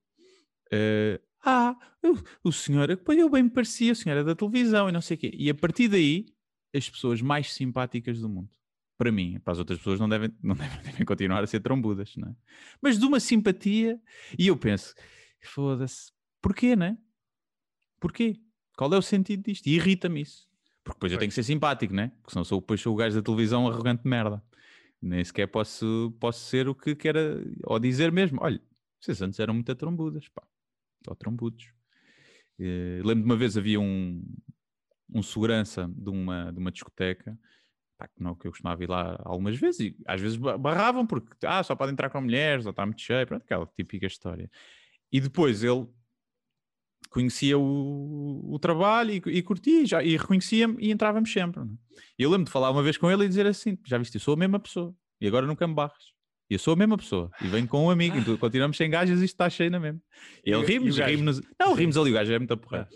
eh, 0.71 1.21
ah, 1.45 1.77
o, 2.03 2.49
o 2.49 2.53
senhor, 2.53 2.89
eu 2.91 3.31
bem 3.31 3.43
me 3.43 3.51
parecia, 3.51 3.93
o 3.93 3.97
senhor 3.97 4.17
era 4.17 4.25
da 4.25 4.35
televisão 4.35 4.89
e 4.89 4.93
não 4.93 5.01
sei 5.01 5.17
o 5.17 5.21
quê. 5.21 5.31
E 5.35 5.51
a 5.51 5.55
partir 5.55 5.89
daí, 5.89 6.27
as 6.75 6.89
pessoas 6.89 7.21
mais 7.21 7.53
simpáticas 7.53 8.21
do 8.21 8.29
mundo. 8.29 8.51
Para 8.97 9.11
mim, 9.11 9.41
para 9.41 9.53
as 9.53 9.59
outras 9.59 9.79
pessoas 9.79 9.99
não 9.99 10.09
devem, 10.09 10.33
não 10.43 10.55
devem, 10.55 10.83
devem 10.83 11.05
continuar 11.05 11.43
a 11.43 11.47
ser 11.47 11.61
trombudas, 11.61 12.15
não 12.17 12.29
é? 12.29 12.37
Mas 12.81 12.99
de 12.99 13.05
uma 13.05 13.19
simpatia, 13.19 14.01
e 14.39 14.47
eu 14.47 14.57
penso, 14.57 14.95
foda-se, 15.43 16.13
porquê, 16.41 16.77
não 16.77 16.87
é? 16.87 16.99
Porquê? 17.99 18.41
Qual 18.77 18.93
é 18.93 18.97
o 18.97 19.03
sentido 19.03 19.43
disto? 19.43 19.67
E 19.67 19.75
irrita-me 19.75 20.23
isso. 20.23 20.49
Porque 20.85 20.97
depois 20.99 21.13
eu 21.13 21.19
tenho 21.19 21.29
que 21.29 21.35
ser 21.35 21.45
simpático, 21.45 21.95
né? 21.95 22.09
Porque 22.21 22.33
senão 22.33 22.45
sou, 22.45 22.61
depois 22.61 22.81
sou 22.81 22.93
o 22.93 22.97
gajo 22.97 23.15
da 23.17 23.23
televisão 23.23 23.69
arrogante 23.69 24.03
de 24.03 24.09
merda. 24.09 24.43
Nem 25.01 25.25
sequer 25.25 25.47
posso, 25.49 26.15
posso 26.21 26.49
ser 26.49 26.69
o 26.69 26.75
que 26.75 26.95
queira, 26.95 27.45
ou 27.65 27.79
dizer 27.79 28.13
mesmo, 28.13 28.39
olha, 28.41 28.61
vocês 29.01 29.21
antes 29.21 29.39
eram 29.41 29.55
muito 29.55 29.75
trombudas, 29.75 30.29
pá. 30.29 30.43
Ou 31.09 31.17
trombudos. 31.17 31.73
Eh, 32.59 33.01
lembro 33.05 33.23
de 33.23 33.25
uma 33.25 33.37
vez 33.37 33.57
havia 33.57 33.81
um, 33.81 34.23
um 35.13 35.23
segurança 35.23 35.89
de 35.89 36.11
uma, 36.11 36.53
de 36.53 36.59
uma 36.59 36.71
discoteca, 36.71 37.39
pá, 37.99 38.09
que 38.09 38.23
não 38.23 38.35
que 38.35 38.47
eu 38.47 38.51
costumava 38.53 38.83
ir 38.85 38.89
lá 38.91 39.19
algumas 39.25 39.57
vezes, 39.59 39.81
e 39.81 39.97
às 40.07 40.21
vezes 40.21 40.37
ba- 40.37 40.59
barravam 40.59 41.07
porque, 41.07 41.47
ah, 41.47 41.63
só 41.63 41.75
pode 41.77 41.93
entrar 41.93 42.11
com 42.11 42.21
mulheres, 42.21 42.67
ou 42.67 42.71
está 42.71 42.85
muito 42.87 43.01
cheio, 43.03 43.27
pronto, 43.27 43.43
aquela 43.43 43.67
típica 43.77 44.07
história. 44.07 44.51
E 45.13 45.21
depois 45.21 45.63
ele 45.65 45.87
conhecia 47.11 47.59
o, 47.59 48.55
o 48.55 48.59
trabalho 48.59 49.13
e, 49.13 49.39
e 49.39 49.43
curtia, 49.43 49.85
já, 49.87 50.03
e 50.03 50.17
reconhecia-me 50.17 50.77
e 50.81 50.91
entrávamos 50.91 51.31
sempre. 51.33 51.61
não 51.61 51.75
é? 51.75 51.77
Eu 52.19 52.31
lembro 52.31 52.47
de 52.47 52.51
falar 52.51 52.71
uma 52.71 52.83
vez 52.83 52.97
com 52.97 53.11
ele 53.11 53.25
e 53.25 53.29
dizer 53.29 53.47
assim: 53.47 53.79
já 53.87 53.99
viste, 53.99 54.15
eu 54.15 54.21
sou 54.21 54.35
a 54.35 54.37
mesma 54.37 54.59
pessoa 54.59 54.95
e 55.21 55.27
agora 55.27 55.47
nunca 55.47 55.67
me 55.67 55.75
barras. 55.75 56.12
Eu 56.55 56.59
sou 56.59 56.75
a 56.75 56.77
mesma 56.77 56.97
pessoa 56.97 57.31
e 57.41 57.47
venho 57.47 57.67
com 57.69 57.87
um 57.87 57.91
amigo, 57.91 58.17
então 58.19 58.37
continuamos 58.37 58.77
sem 58.77 58.89
gajas 58.91 59.21
e 59.21 59.25
isto 59.25 59.35
está 59.35 59.49
cheio 59.49 59.71
na 59.71 59.81
mesma. 59.81 60.01
E 60.45 60.51
ele 60.53 60.63
E- 60.63 60.67
rimos, 60.67 60.99
e 60.99 61.03
rimos, 61.03 61.41
não, 61.59 61.75
rimos 61.75 61.97
ali, 61.97 62.11
o 62.11 62.15
gajo 62.15 62.33
é 62.33 62.39
muito 62.39 62.57
porra. 62.57 62.89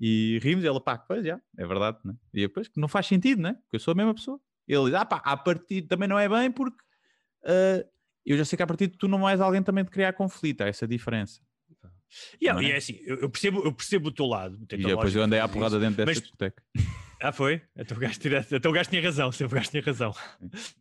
E 0.00 0.38
rimos, 0.42 0.64
ele, 0.64 0.80
pá, 0.80 0.96
pois 0.98 1.24
já, 1.24 1.40
é 1.58 1.66
verdade, 1.66 1.98
né? 2.04 2.14
E 2.32 2.40
depois 2.42 2.68
que 2.68 2.80
não 2.80 2.88
faz 2.88 3.06
sentido, 3.06 3.42
né? 3.42 3.54
Porque 3.62 3.76
eu 3.76 3.80
sou 3.80 3.92
a 3.92 3.94
mesma 3.94 4.14
pessoa. 4.14 4.40
Ele 4.66 4.84
diz, 4.84 4.94
ah 4.94 5.04
pá, 5.04 5.16
a 5.24 5.36
partir 5.36 5.82
também 5.82 6.08
não 6.08 6.18
é 6.18 6.28
bem 6.28 6.50
porque 6.50 6.76
ah, 7.44 7.84
eu 8.24 8.36
já 8.38 8.44
sei 8.44 8.56
que 8.56 8.62
a 8.62 8.66
partir 8.66 8.86
de 8.86 8.96
tu 8.96 9.06
não 9.06 9.28
és 9.28 9.40
alguém 9.40 9.62
também 9.62 9.84
de 9.84 9.90
criar 9.90 10.12
conflito, 10.14 10.62
há 10.62 10.66
essa 10.66 10.86
diferença. 10.88 11.40
E, 12.40 12.46
Não 12.50 12.62
e 12.62 12.66
é? 12.66 12.74
é 12.74 12.76
assim, 12.76 12.96
eu, 13.04 13.28
percebo, 13.28 13.60
eu 13.64 13.72
percebo 13.72 14.08
o 14.08 14.12
teu 14.12 14.24
lado. 14.26 14.56
E 14.72 14.76
depois 14.76 15.14
eu 15.16 15.22
andei 15.22 15.40
à 15.40 15.48
porrada 15.48 15.80
dentro 15.80 15.96
dessa 15.96 16.06
Mas- 16.10 16.20
discoteca. 16.20 16.62
Ah, 17.20 17.32
foi? 17.32 17.60
Então 17.76 17.96
o 17.96 18.00
gajo, 18.00 18.20
tira, 18.20 18.46
então 18.52 18.70
o 18.70 18.74
gajo 18.74 18.90
tinha 18.90 19.02
razão, 19.02 19.32
sempre 19.32 19.54
o 19.54 19.58
gajo 19.58 19.70
tinha 19.70 19.82
razão. 19.82 20.14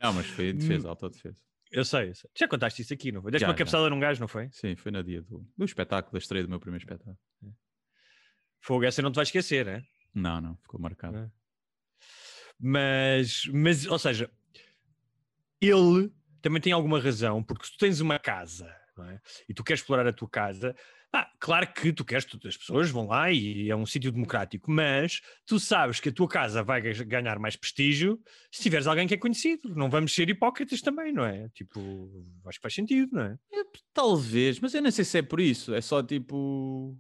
Não, 0.01 0.13
mas 0.13 0.25
foi 0.27 0.51
defesa, 0.53 0.89
autodefesa. 0.89 1.38
Eu 1.73 1.83
sei, 1.83 2.09
eu 2.09 2.15
sei. 2.15 2.29
Já 2.38 2.47
contaste 2.47 2.83
isso 2.83 2.93
aqui, 2.93 3.12
não 3.12 3.21
foi? 3.21 3.31
Deste 3.31 3.41
Já, 3.41 3.47
uma 3.47 3.55
cabeçada 3.55 3.89
num 3.89 3.99
gajo, 3.99 4.21
não 4.21 4.27
foi? 4.27 4.47
Sim, 4.51 4.75
foi 4.75 4.91
no 4.91 5.03
dia 5.03 5.23
do, 5.23 5.43
do 5.57 5.65
espetáculo, 5.65 6.13
da 6.13 6.19
estreia 6.19 6.43
do 6.43 6.49
meu 6.49 6.59
primeiro 6.59 6.83
espetáculo. 6.83 7.17
Fogo, 8.62 8.86
essa 8.86 9.01
não 9.01 9.12
te 9.12 9.15
vais 9.15 9.27
esquecer, 9.27 9.65
né? 9.65 9.83
Não, 10.13 10.39
não, 10.39 10.55
ficou 10.57 10.79
marcado. 10.79 11.17
É. 11.17 11.31
Mas, 12.59 13.45
mas, 13.51 13.88
ou 13.88 13.97
seja, 13.97 14.29
ele 15.59 16.13
também 16.41 16.62
tem 16.62 16.71
alguma 16.71 16.99
razão, 16.99 17.43
porque 17.43 17.65
se 17.65 17.71
tu 17.73 17.79
tens 17.79 17.99
uma 17.99 18.19
casa 18.19 18.73
é? 18.99 19.19
e 19.49 19.53
tu 19.53 19.63
queres 19.63 19.81
explorar 19.81 20.05
a 20.07 20.13
tua 20.13 20.29
casa, 20.29 20.75
ah, 21.13 21.30
claro 21.39 21.71
que 21.71 21.93
tu 21.93 22.04
queres, 22.04 22.26
as 22.45 22.58
pessoas 22.58 22.89
vão 22.89 23.06
lá 23.08 23.32
e 23.32 23.69
é 23.69 23.76
um 23.76 23.86
sítio 23.86 24.12
democrático, 24.12 24.71
mas 24.71 25.21
tu 25.45 25.60
sabes 25.60 25.99
que 25.99 26.10
a 26.10 26.12
tua 26.12 26.28
casa 26.28 26.63
vai 26.63 26.82
ga- 26.82 27.04
ganhar 27.04 27.38
mais 27.39 27.56
prestígio 27.56 28.19
se 28.52 28.63
tiveres 28.63 28.88
alguém 28.88 29.08
que 29.08 29.13
é 29.13 29.17
conhecido. 29.17 29.73
Não 29.76 29.89
vamos 29.89 30.13
ser 30.13 30.28
hipócritas 30.30 30.82
também, 30.82 31.13
não 31.13 31.23
é? 31.23 31.49
Tipo, 31.49 32.26
acho 32.47 32.58
que 32.58 32.62
faz 32.63 32.73
sentido, 32.73 33.15
não 33.15 33.21
é? 33.23 33.38
Talvez, 33.93 34.60
mas 34.60 34.73
eu 34.73 34.82
não 34.82 34.89
sei 34.91 35.06
se 35.06 35.19
é 35.19 35.21
por 35.21 35.39
isso. 35.39 35.73
É 35.73 35.82
só 35.82 36.02
tipo. 36.02 36.97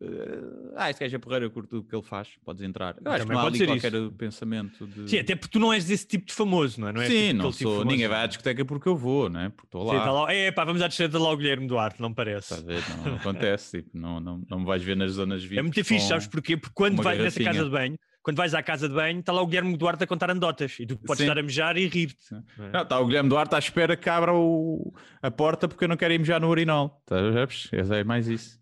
Eh, 0.00 0.72
ah, 0.76 0.90
este 0.90 1.00
gajo 1.04 1.16
é 1.16 1.18
porreiro, 1.18 1.44
eu 1.46 1.50
curto 1.50 1.68
tudo 1.70 1.80
o 1.80 1.84
que 1.88 1.94
ele 1.94 2.02
faz. 2.02 2.28
Podes 2.44 2.62
entrar. 2.62 2.96
Eu 3.04 3.10
acho 3.12 3.26
que 3.26 3.32
não 3.32 3.38
há 3.40 3.46
ali 3.46 3.66
qualquer 3.66 3.94
isso. 3.94 4.12
pensamento 4.12 4.86
de. 4.86 5.10
Sim, 5.10 5.18
até 5.18 5.34
porque 5.34 5.52
tu 5.52 5.58
não 5.58 5.72
és 5.72 5.84
desse 5.84 6.06
tipo 6.06 6.26
de 6.26 6.32
famoso, 6.32 6.80
não 6.80 6.88
é? 6.88 6.92
Não 6.92 7.00
és 7.00 7.10
Sim, 7.12 7.26
tipo 7.28 7.38
não 7.42 7.50
tipo 7.50 7.62
sou. 7.62 7.72
famoso. 7.78 7.88
Ninguém 7.90 8.08
vai 8.08 8.22
à 8.22 8.26
discoteca 8.26 8.64
porque 8.64 8.88
eu 8.88 8.96
vou, 8.96 9.28
né? 9.28 9.48
Porque 9.50 9.66
estou 9.66 9.88
Sim, 9.90 9.96
lá. 9.96 10.04
tá 10.04 10.12
lá. 10.12 10.32
É, 10.32 10.50
pá, 10.52 10.64
vamos 10.64 10.80
à 10.82 10.88
descida 10.88 11.18
lá 11.18 11.30
o 11.32 11.36
Guilherme 11.36 11.66
Duarte, 11.66 12.00
não 12.00 12.12
parece. 12.14 12.54
A 12.54 12.60
ver? 12.60 12.82
Não, 12.98 13.04
não 13.12 13.16
acontece. 13.16 13.82
Tipo, 13.82 13.98
não, 13.98 14.20
não, 14.20 14.42
não 14.48 14.60
me 14.60 14.66
vais 14.66 14.82
ver 14.82 14.96
nas 14.96 15.12
zonas 15.12 15.42
VIPs. 15.42 15.58
É 15.58 15.62
muito 15.62 15.84
fixe, 15.84 16.06
sabes 16.06 16.26
porquê? 16.26 16.56
Porque 16.56 16.74
quando 16.74 17.02
vais 17.02 17.18
nessa 17.18 17.38
garrafinha. 17.38 17.52
casa 17.52 17.64
de 17.64 17.70
banho, 17.70 17.98
quando 18.22 18.36
vais 18.36 18.54
à 18.54 18.62
casa 18.62 18.88
de 18.88 18.94
banho, 18.94 19.20
está 19.20 19.32
lá 19.32 19.40
o 19.40 19.46
Guilherme 19.46 19.76
Duarte 19.76 20.04
a 20.04 20.06
contar 20.06 20.30
anedotas 20.30 20.76
e 20.78 20.86
tu 20.86 20.96
podes 20.98 21.18
Sim. 21.18 21.24
estar 21.30 21.38
a 21.38 21.42
mejar 21.42 21.76
e 21.78 21.86
rir-te. 21.86 22.34
Não, 22.72 22.82
está 22.82 22.98
o 23.00 23.06
Guilherme 23.06 23.28
Duarte 23.30 23.54
à 23.54 23.58
espera 23.58 23.96
que 23.96 24.08
abra 24.10 24.34
o- 24.34 24.92
a 25.22 25.30
porta 25.30 25.66
porque 25.66 25.84
eu 25.84 25.88
não 25.88 25.96
quero 25.96 26.12
ir 26.12 26.18
mijar 26.18 26.40
no 26.40 26.48
a 26.50 27.30
ver? 27.30 28.00
É 28.00 28.04
mais 28.04 28.28
isso. 28.28 28.57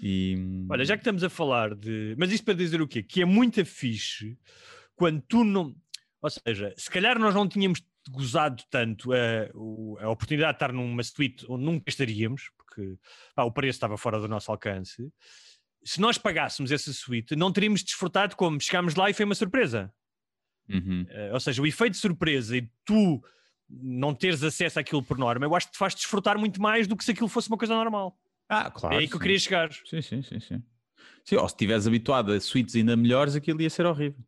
E... 0.00 0.64
Olha, 0.70 0.84
já 0.84 0.96
que 0.96 1.00
estamos 1.00 1.24
a 1.24 1.28
falar 1.30 1.74
de. 1.74 2.14
Mas 2.18 2.30
isto 2.32 2.44
para 2.44 2.54
dizer 2.54 2.80
o 2.80 2.86
quê? 2.88 3.02
Que 3.02 3.22
é 3.22 3.24
muito 3.24 3.64
fixe 3.64 4.38
quando 4.94 5.20
tu 5.22 5.44
não. 5.44 5.74
Ou 6.20 6.30
seja, 6.30 6.72
se 6.76 6.90
calhar 6.90 7.18
nós 7.18 7.34
não 7.34 7.48
tínhamos 7.48 7.82
gozado 8.10 8.62
tanto 8.70 9.12
a, 9.12 9.50
o- 9.54 9.98
a 10.00 10.08
oportunidade 10.08 10.52
de 10.52 10.56
estar 10.56 10.72
numa 10.72 11.02
suíte 11.02 11.44
onde 11.48 11.64
nunca 11.64 11.84
estaríamos, 11.88 12.50
porque 12.56 12.96
pá, 13.34 13.42
o 13.44 13.52
preço 13.52 13.76
estava 13.76 13.96
fora 13.98 14.18
do 14.18 14.28
nosso 14.28 14.50
alcance. 14.50 15.12
Se 15.84 16.00
nós 16.00 16.18
pagássemos 16.18 16.72
essa 16.72 16.92
suíte, 16.92 17.36
não 17.36 17.52
teríamos 17.52 17.82
desfrutado 17.82 18.34
como 18.36 18.60
chegámos 18.60 18.94
lá 18.94 19.10
e 19.10 19.14
foi 19.14 19.24
uma 19.24 19.34
surpresa. 19.34 19.92
Uhum. 20.68 21.06
Eh, 21.08 21.30
ou 21.32 21.40
seja, 21.40 21.62
o 21.62 21.66
efeito 21.66 21.92
de 21.92 21.98
surpresa 21.98 22.56
e 22.56 22.68
tu 22.84 23.22
não 23.70 24.14
teres 24.14 24.42
acesso 24.42 24.78
àquilo 24.80 25.02
por 25.02 25.16
norma, 25.18 25.44
eu 25.46 25.54
acho 25.54 25.66
que 25.66 25.72
te 25.72 25.78
faz 25.78 25.94
desfrutar 25.94 26.38
muito 26.38 26.60
mais 26.60 26.86
do 26.86 26.96
que 26.96 27.04
se 27.04 27.10
aquilo 27.12 27.28
fosse 27.28 27.48
uma 27.48 27.56
coisa 27.58 27.74
normal. 27.74 28.18
Ah, 28.48 28.70
claro. 28.70 28.94
é 28.96 28.98
aí 29.00 29.06
que 29.08 29.14
eu 29.14 29.18
sim. 29.18 29.22
queria 29.22 29.38
chegar. 29.38 29.70
Sim, 29.84 30.00
sim, 30.02 30.22
sim, 30.22 30.40
sim. 30.40 30.62
Sim, 31.24 31.36
ou 31.36 31.48
se 31.48 31.54
estiveres 31.54 31.86
habituado 31.86 32.32
a 32.32 32.40
suítes 32.40 32.74
ainda 32.76 32.96
melhores, 32.96 33.34
aquilo 33.36 33.60
ia 33.60 33.68
ser 33.70 33.84
horrível. 33.86 34.24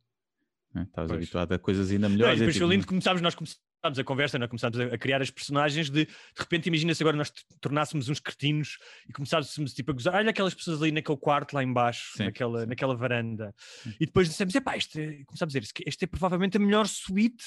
né? 0.74 0.82
Estavas 0.82 1.10
habituado 1.12 1.52
a 1.52 1.58
coisas 1.58 1.90
ainda 1.90 2.08
Não, 2.08 2.14
e 2.14 2.18
melhores. 2.18 2.36
é 2.36 2.38
depois 2.40 2.54
tipo, 2.54 2.66
foi 2.66 2.74
lindo 2.74 2.84
que 2.84 2.88
começámos, 2.90 3.22
nós 3.22 3.34
começámos 3.34 3.98
a 3.98 4.04
conversa, 4.04 4.38
nós 4.38 4.48
começámos 4.50 4.78
a, 4.78 4.98
criar 4.98 5.22
as 5.22 5.30
personagens 5.30 5.88
de 5.88 6.04
de 6.04 6.12
repente 6.36 6.66
imagina 6.66 6.94
se 6.94 7.02
agora 7.02 7.16
nós 7.16 7.32
tornássemos 7.62 8.10
uns 8.10 8.20
cretinos 8.20 8.76
e 9.08 9.12
começássemos 9.12 9.72
tipo 9.72 9.90
a 9.90 9.94
gozar, 9.94 10.14
olha 10.16 10.28
aquelas 10.30 10.52
pessoas 10.52 10.82
ali 10.82 10.92
naquele 10.92 11.16
quarto 11.16 11.54
lá 11.54 11.64
embaixo, 11.64 12.12
Sim, 12.18 12.24
naquela, 12.24 12.60
sim. 12.60 12.66
naquela 12.66 12.94
varanda. 12.94 13.54
E 13.98 14.04
depois 14.04 14.28
dissemos, 14.28 14.54
epá, 14.54 14.76
este, 14.76 15.00
é-" 15.00 15.24
começámos 15.24 15.56
a 15.56 15.58
dizer, 15.58 15.62
"Este- 15.62 15.84
este 15.86 16.04
é 16.04 16.06
provavelmente 16.06 16.58
a 16.58 16.60
melhor 16.60 16.86
suíte 16.86 17.44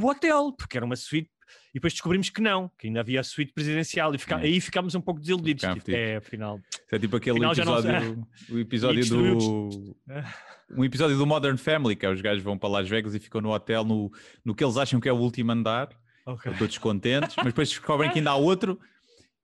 do 0.00 0.06
hotel, 0.06 0.52
porque 0.52 0.76
era 0.76 0.84
uma 0.86 0.96
suíte. 0.96 1.30
E 1.70 1.74
depois 1.74 1.92
descobrimos 1.92 2.30
que 2.30 2.40
não, 2.40 2.70
que 2.78 2.86
ainda 2.86 3.00
havia 3.00 3.20
a 3.20 3.24
suíte 3.24 3.52
presidencial 3.52 4.14
e 4.14 4.18
fica- 4.18 4.36
É. 4.36 4.42
aí 4.44 4.60
ficámos 4.60 4.94
um 4.94 5.00
pouco 5.00 5.20
desiludidos. 5.20 5.64
Tipo, 5.74 5.90
é, 5.90 6.16
afinal. 6.16 6.60
É 6.92 6.98
tipo 6.98 7.16
aquele 7.16 7.40
já 7.54 7.64
não 7.64 7.76
episódio, 7.78 8.26
o 8.50 8.58
episódio 8.58 9.06
do 9.08 9.96
um 10.76 10.84
episódio 10.84 11.16
do 11.18 11.26
Modern 11.26 11.56
Family, 11.56 11.96
que 11.96 12.06
é 12.06 12.10
os 12.10 12.20
gajos 12.20 12.42
vão 12.42 12.56
para 12.56 12.68
Las 12.68 12.88
Vegas 12.88 13.14
e 13.14 13.18
ficam 13.18 13.40
no 13.40 13.50
hotel 13.52 13.84
no, 13.84 14.10
no 14.44 14.54
que 14.54 14.62
eles 14.62 14.76
acham 14.76 15.00
que 15.00 15.08
é 15.08 15.12
o 15.12 15.16
último 15.16 15.50
andar, 15.50 15.88
Ok. 16.24 16.52
todos 16.56 16.78
contentes, 16.78 17.34
mas 17.36 17.46
depois 17.46 17.68
descobrem 17.68 18.10
que 18.10 18.18
ainda 18.18 18.30
há 18.30 18.36
outro 18.36 18.78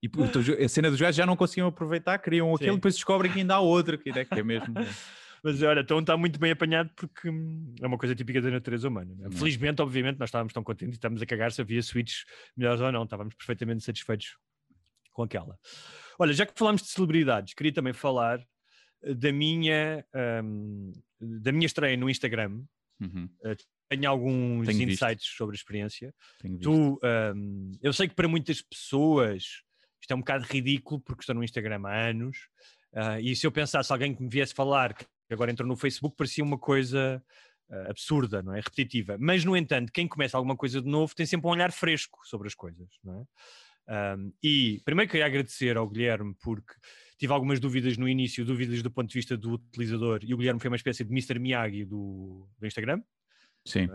e 0.02 0.08
a 0.64 0.68
cena 0.68 0.90
dos 0.90 1.00
gajos 1.00 1.16
já 1.16 1.26
não 1.26 1.34
conseguiam 1.34 1.66
aproveitar, 1.68 2.18
queriam 2.18 2.54
aquele, 2.54 2.70
Sim. 2.70 2.76
depois 2.76 2.94
descobrem 2.94 3.32
que 3.32 3.40
ainda 3.40 3.56
há 3.56 3.60
outro, 3.60 3.98
que 3.98 4.10
é, 4.10 4.24
que 4.24 4.38
é 4.38 4.42
mesmo. 4.44 4.72
Mas 5.46 5.62
olha, 5.62 5.78
então 5.78 6.00
está 6.00 6.16
muito 6.16 6.40
bem 6.40 6.50
apanhado 6.50 6.90
porque 6.96 7.30
hum, 7.30 7.72
é 7.80 7.86
uma 7.86 7.96
coisa 7.96 8.16
típica 8.16 8.42
da 8.42 8.50
natureza 8.50 8.88
humana. 8.88 9.14
não 9.16 9.28
é? 9.28 9.30
Felizmente, 9.30 9.80
obviamente, 9.80 10.18
nós 10.18 10.28
estávamos 10.28 10.52
tão 10.52 10.64
contentes 10.64 10.94
e 10.94 10.98
estamos 10.98 11.22
a 11.22 11.26
cagar 11.26 11.52
se 11.52 11.60
havia 11.60 11.80
switches 11.84 12.24
melhores 12.56 12.80
ou 12.80 12.90
não, 12.90 13.04
estávamos 13.04 13.32
perfeitamente 13.32 13.84
satisfeitos 13.84 14.36
com 15.12 15.22
aquela. 15.22 15.56
Olha, 16.18 16.32
já 16.32 16.44
que 16.44 16.52
falámos 16.58 16.82
de 16.82 16.88
celebridades, 16.88 17.54
queria 17.54 17.72
também 17.72 17.92
falar 17.92 18.44
eh, 19.04 19.14
da 19.14 19.30
minha, 19.30 20.04
hum, 20.42 20.92
da 21.20 21.52
minha 21.52 21.66
estreia 21.66 21.96
no 21.96 22.10
Instagram. 22.10 22.64
Uhum, 22.98 23.30
Tenho 23.88 24.10
alguns 24.10 24.66
Tenho 24.66 24.84
visto. 24.84 25.04
insights 25.04 25.28
sobre 25.36 25.54
a 25.54 25.58
experiência. 25.58 26.12
visto. 26.42 26.60
Tu, 26.60 27.00
hum, 27.36 27.70
eu 27.80 27.92
sei 27.92 28.08
que 28.08 28.16
para 28.16 28.26
muitas 28.26 28.60
pessoas 28.60 29.62
isto 30.00 30.10
é 30.10 30.14
um 30.16 30.20
bocado 30.20 30.44
ridículo 30.44 31.00
porque 31.00 31.22
estou 31.22 31.36
no 31.36 31.44
Instagram 31.44 31.82
há 31.84 32.08
anos 32.08 32.48
ah, 32.92 33.20
e 33.20 33.36
se 33.36 33.46
eu 33.46 33.52
pensasse 33.52 33.92
alguém 33.92 34.14
que 34.14 34.22
me 34.22 34.28
viesse 34.28 34.54
falar 34.54 34.94
que 34.94 35.04
agora 35.30 35.50
entrou 35.50 35.68
no 35.68 35.76
Facebook 35.76 36.16
parecia 36.16 36.44
uma 36.44 36.58
coisa 36.58 37.22
ah, 37.70 37.90
absurda, 37.90 38.42
não 38.42 38.54
é? 38.54 38.60
Repetitiva. 38.60 39.16
Mas, 39.18 39.44
no 39.44 39.56
entanto, 39.56 39.92
quem 39.92 40.06
começa 40.06 40.36
alguma 40.36 40.56
coisa 40.56 40.80
de 40.80 40.88
novo 40.88 41.14
tem 41.14 41.26
sempre 41.26 41.46
um 41.46 41.50
olhar 41.50 41.72
fresco 41.72 42.18
sobre 42.24 42.46
as 42.46 42.54
coisas, 42.54 42.88
não 43.02 43.20
é? 43.20 43.24
Um, 43.88 44.32
e 44.42 44.80
primeiro 44.84 45.08
queria 45.08 45.26
agradecer 45.26 45.76
ao 45.76 45.88
Guilherme 45.88 46.34
porque 46.42 46.74
tive 47.18 47.32
algumas 47.32 47.60
dúvidas 47.60 47.96
no 47.96 48.08
início, 48.08 48.44
dúvidas 48.44 48.82
do 48.82 48.90
ponto 48.90 49.08
de 49.08 49.14
vista 49.14 49.36
do 49.36 49.52
utilizador, 49.52 50.20
e 50.22 50.34
o 50.34 50.36
Guilherme 50.36 50.60
foi 50.60 50.68
uma 50.68 50.76
espécie 50.76 51.04
de 51.04 51.10
Mr. 51.12 51.38
Miyagi 51.38 51.84
do, 51.84 52.48
do 52.58 52.66
Instagram. 52.66 53.00
Sim. 53.64 53.88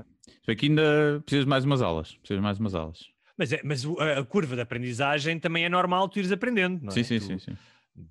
Bem 0.47 0.55
que 0.55 0.67
ainda 0.67 1.21
precisas 1.25 1.45
de 1.45 1.49
mais 1.49 1.65
umas 1.65 1.82
aulas. 1.82 2.15
Precisas 2.15 2.41
mais 2.41 2.57
umas 2.59 2.73
aulas. 2.73 2.99
Mas, 3.38 3.53
é, 3.53 3.61
mas 3.63 3.86
a, 3.86 4.19
a 4.19 4.25
curva 4.25 4.55
de 4.55 4.61
aprendizagem 4.61 5.39
também 5.39 5.65
é 5.65 5.69
normal 5.69 6.07
tu 6.09 6.19
ires 6.19 6.32
aprendendo, 6.32 6.82
não 6.84 6.89
é? 6.89 6.91
sim, 6.91 7.03
sim, 7.03 7.19
Tu- 7.19 7.25
sim, 7.25 7.39
sim. 7.39 7.57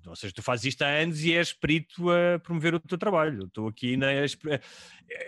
Ou 0.05 0.15
seja, 0.15 0.33
tu 0.33 0.41
fazes 0.43 0.65
isto 0.65 0.81
há 0.83 0.87
anos 0.87 1.23
e 1.23 1.33
és 1.33 1.51
perito 1.53 2.09
a 2.11 2.39
promover 2.39 2.75
o 2.75 2.79
teu 2.79 2.97
trabalho. 2.97 3.45
Estou 3.45 3.67
aqui 3.67 3.97
na. 3.97 4.07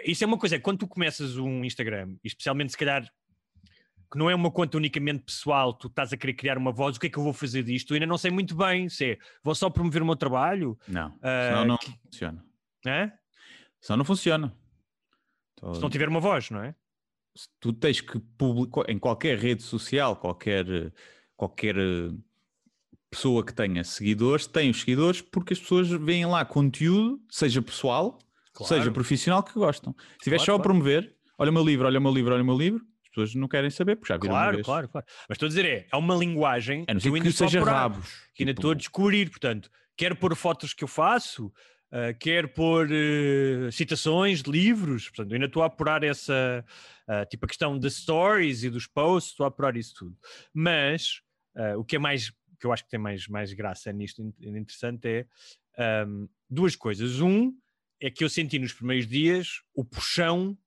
Isso 0.06 0.24
é 0.24 0.28
uma 0.28 0.38
coisa, 0.38 0.60
quando 0.60 0.80
tu 0.80 0.88
começas 0.88 1.38
um 1.38 1.64
Instagram, 1.66 2.16
especialmente 2.24 2.72
se 2.72 2.78
calhar 2.78 3.04
que 4.12 4.20
não 4.20 4.30
é 4.30 4.36
uma 4.36 4.52
conta 4.52 4.78
unicamente 4.78 5.24
pessoal, 5.24 5.74
tu 5.74 5.88
estás 5.88 6.14
a 6.14 6.18
querer 6.18 6.36
criar 6.36 6.56
uma 6.56 6.72
voz, 6.72 6.96
o 6.96 7.00
que 7.00 7.08
é 7.08 7.10
que 7.10 7.18
eu 7.18 7.24
vou 7.24 7.34
fazer 7.34 7.64
disto? 7.64 7.92
Eu 7.92 7.96
ainda 7.96 8.06
não 8.06 8.18
sei 8.18 8.30
muito 8.30 8.56
bem 8.56 8.88
se 8.88 9.14
é, 9.14 9.18
vou 9.44 9.56
só 9.56 9.72
promover 9.72 10.04
o 10.04 10.06
meu 10.06 10.16
trabalho, 10.16 10.78
Não, 10.88 11.18
Ah, 11.20 11.48
senão 11.50 11.66
não 11.66 11.78
que- 11.80 11.92
funciona. 12.06 12.46
hã? 12.86 13.12
Senão 13.82 13.98
não 13.98 14.06
funciona. 14.06 14.56
Então, 15.58 15.74
se 15.74 15.82
não 15.82 15.90
tiver 15.90 16.08
uma 16.08 16.20
voz, 16.20 16.52
não 16.52 16.64
é? 16.64 16.76
se 17.36 17.48
tu 17.60 17.74
tens 17.74 18.00
que 18.02 18.20
publicar 18.38 18.88
em 18.88 19.00
qualquer 19.00 19.40
rede 19.40 19.64
social, 19.64 20.16
qualquer, 20.16 20.68
qualquer 21.36 21.76
eh, 21.76 22.12
pessoa 23.16 23.46
que 23.46 23.54
tenha 23.54 23.84
seguidores, 23.84 24.46
tem 24.48 24.70
os 24.70 24.80
seguidores 24.80 25.22
porque 25.22 25.54
as 25.54 25.60
pessoas 25.60 25.90
veem 25.90 26.26
lá 26.26 26.44
conteúdo, 26.46 27.20
seja 27.30 27.62
pessoal, 27.62 28.20
Claro. 28.54 28.74
seja 28.76 28.92
profissional, 28.92 29.42
que 29.44 29.54
gostam. 29.54 29.94
Se 29.98 30.16
estiver 30.20 30.36
Claro, 30.38 30.46
só 30.46 30.52
a 30.52 30.56
claro. 30.56 30.64
promover, 30.64 31.16
olha 31.38 31.50
o 31.50 31.54
meu 31.54 31.64
livro, 31.66 31.88
olha 31.88 32.00
o 32.00 32.02
meu 32.02 32.14
livro, 32.14 32.34
olha 32.34 32.44
o 32.44 32.46
meu 32.46 32.58
livro, 32.58 32.82
as 33.04 33.10
pessoas 33.10 33.36
não 33.36 33.48
querem 33.48 33.70
saber, 33.70 33.96
porque 33.96 34.14
já 34.14 34.18
viram 34.18 34.34
Claro, 34.34 34.62
claro, 34.64 34.90
claro. 34.90 35.08
Mas 35.30 35.36
estou 35.36 35.48
a 35.48 35.50
dizer, 35.50 35.66
é, 35.66 35.88
é 35.92 35.96
uma 35.98 36.16
linguagem 36.16 36.86
A 36.88 36.94
não 36.94 37.00
que 37.02 37.08
eu 37.08 37.14
que 37.14 37.18
ainda 37.20 37.30
a 37.30 37.32
seja 37.34 37.64
rabos. 37.64 38.08
que 38.36 38.44
ainda 38.44 38.52
tipo, 38.54 38.60
estou 38.62 38.72
a 38.72 38.76
descobrir, 38.76 39.30
portanto, 39.30 39.70
quero 39.98 40.16
pôr 40.16 40.36
fotos 40.36 40.74
que 40.74 40.84
eu 40.84 40.88
faço, 40.88 41.52
ah, 41.92 42.14
quero 42.20 42.48
pôr 42.50 42.90
eh, 42.92 43.70
citações 43.72 44.42
de 44.42 44.50
livros, 44.52 45.10
portanto, 45.10 45.34
ainda 45.34 45.46
estou 45.46 45.62
a 45.64 45.68
apurar 45.68 46.04
essa, 46.04 46.66
ah, 47.08 47.26
tipo 47.26 47.46
a 47.46 47.48
questão 47.48 47.78
das 47.78 47.96
stories 47.96 48.64
e 48.64 48.70
dos 48.70 48.88
posts, 48.88 49.32
estou 49.32 49.46
a 49.46 49.50
apurar 49.50 49.76
isso 49.78 49.94
tudo. 49.98 50.16
Mas 50.54 51.22
ah, 51.56 51.78
o 51.78 51.84
que 51.86 51.96
é 51.96 52.00
mais, 52.00 52.32
que 52.60 52.66
eu 52.66 52.72
acho 52.74 52.84
que 52.84 52.90
tem 52.90 53.00
mais, 53.00 53.28
mais 53.28 53.54
graça 53.54 53.92
nisto, 53.92 54.22
in- 54.22 54.34
interessante, 54.40 55.08
é 55.08 55.28
ahm, 55.78 56.28
duas 56.50 56.76
coisas. 56.76 57.20
Um 57.22 57.54
é 58.00 58.10
que 58.12 58.24
eu 58.24 58.30
senti 58.30 58.60
nos 58.60 58.74
primeiros 58.74 59.08
dias 59.08 59.62
o 59.74 59.84
puxão 59.86 60.58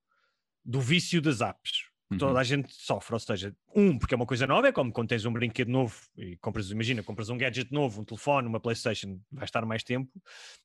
do 0.64 0.80
vício 0.80 1.20
das 1.22 1.40
apps 1.40 1.84
que 2.10 2.18
toda 2.18 2.32
Uhum. 2.32 2.38
a 2.38 2.44
gente 2.44 2.72
sofre, 2.72 3.14
ou 3.14 3.18
seja, 3.18 3.54
um, 3.74 3.98
porque 3.98 4.14
é 4.14 4.16
uma 4.16 4.26
coisa 4.26 4.46
nova, 4.46 4.68
é 4.68 4.72
como 4.72 4.92
quando 4.92 5.08
tens 5.08 5.24
um 5.24 5.32
brinquedo 5.32 5.68
novo 5.68 6.00
e 6.16 6.36
compras, 6.36 6.70
imagina, 6.70 7.02
compras 7.02 7.28
um 7.30 7.36
gadget 7.36 7.72
novo, 7.72 8.00
um 8.00 8.04
telefone, 8.04 8.46
uma 8.46 8.60
Playstation, 8.60 9.20
vai 9.30 9.44
estar 9.44 9.66
mais 9.66 9.82
tempo, 9.82 10.12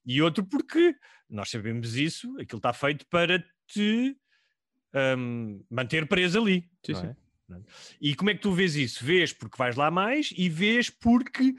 e 0.06 0.22
outro 0.22 0.46
porque 0.46 0.96
nós 1.28 1.50
sabemos 1.50 1.96
isso, 1.96 2.30
aquilo 2.40 2.60
está 2.60 2.72
feito 2.74 3.08
para 3.08 3.44
te 3.68 4.16
hum, 5.18 5.64
manter 5.70 6.08
preso 6.08 6.40
ali. 6.40 6.70
Sim, 6.86 6.94
não 6.94 7.00
sim. 7.00 7.06
é? 7.08 7.16
E 7.99 8.16
como 8.16 8.30
é 8.30 8.34
que 8.34 8.41
tu 8.41 8.52
vês 8.52 8.76
isso? 8.76 9.04
Vês 9.04 9.34
porque 9.34 9.58
vais 9.58 9.76
lá 9.76 9.89
mais 9.89 10.34
e 10.36 10.49
vês 10.49 10.89
porque 10.89 11.56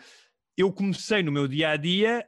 eu 0.57 0.73
comecei 0.73 1.23
no 1.23 1.33
meu 1.33 1.49
dia 1.49 1.71
a 1.71 1.77
dia 1.77 2.27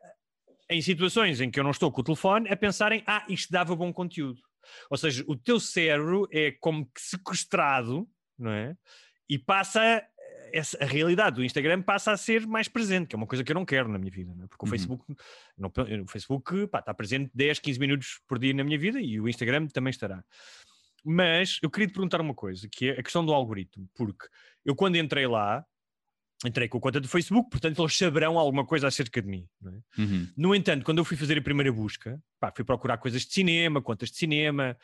em 0.70 0.80
situações 0.80 1.40
em 1.40 1.50
que 1.50 1.60
eu 1.60 1.64
não 1.64 1.70
estou 1.70 1.92
com 1.92 2.00
o 2.00 2.04
telefone 2.04 2.48
a 2.48 2.56
pensar 2.56 2.92
em 2.92 3.02
ah, 3.06 3.24
isto 3.28 3.52
dava 3.52 3.76
bom 3.76 3.92
conteúdo. 3.92 4.40
Ou 4.90 4.96
seja, 4.96 5.22
o 5.26 5.36
teu 5.36 5.60
cérebro 5.60 6.26
é 6.32 6.52
como 6.52 6.86
que 6.86 7.00
sequestrado, 7.00 8.08
não 8.38 8.50
é? 8.50 8.76
E 9.28 9.38
passa 9.38 10.02
essa, 10.54 10.82
a 10.82 10.86
realidade 10.86 11.36
do 11.36 11.44
Instagram 11.44 11.82
passa 11.82 12.12
a 12.12 12.16
ser 12.16 12.46
mais 12.46 12.68
presente, 12.68 13.08
que 13.08 13.16
é 13.16 13.18
uma 13.18 13.26
coisa 13.26 13.42
que 13.42 13.50
eu 13.50 13.54
não 13.54 13.64
quero 13.64 13.88
na 13.88 13.98
minha 13.98 14.10
vida, 14.10 14.32
é? 14.42 14.46
porque 14.46 14.64
o 14.64 14.66
Uhum. 14.66 14.70
Facebook, 14.70 15.04
não, 15.58 15.72
o 16.04 16.08
Facebook 16.08 16.66
pá, 16.68 16.78
está 16.78 16.94
presente 16.94 17.30
10, 17.34 17.58
15 17.58 17.80
minutos 17.80 18.20
por 18.28 18.38
dia 18.38 18.54
na 18.54 18.62
minha 18.62 18.78
vida 18.78 19.00
e 19.00 19.20
o 19.20 19.28
Instagram 19.28 19.66
também 19.66 19.90
estará. 19.90 20.24
Mas 21.04 21.58
eu 21.62 21.70
queria 21.70 21.86
te 21.86 21.92
perguntar 21.92 22.20
uma 22.20 22.34
coisa, 22.34 22.68
que 22.68 22.88
é 22.90 22.98
a 22.98 23.02
questão 23.02 23.24
do 23.24 23.32
algoritmo, 23.32 23.88
porque 23.94 24.26
eu 24.64 24.74
quando 24.74 24.96
entrei 24.96 25.26
lá, 25.26 25.64
entrei 26.44 26.68
com 26.68 26.78
a 26.78 26.80
conta 26.80 27.00
do 27.00 27.08
Facebook, 27.08 27.50
portanto 27.50 27.80
eles 27.82 27.96
saberão 27.96 28.38
alguma 28.38 28.64
coisa 28.64 28.88
acerca 28.88 29.20
de 29.20 29.28
mim. 29.28 29.46
Não 29.60 29.72
é? 29.72 30.00
Uhum. 30.00 30.28
No 30.36 30.54
entanto, 30.54 30.84
quando 30.84 30.98
eu 30.98 31.04
fui 31.04 31.16
fazer 31.16 31.38
a 31.38 31.42
primeira 31.42 31.72
busca, 31.72 32.20
pá, 32.40 32.52
fui 32.54 32.64
procurar 32.64 32.98
coisas 32.98 33.22
de 33.26 33.32
cinema, 33.32 33.82
contas 33.82 34.10
de 34.10 34.16
cinema, 34.16 34.76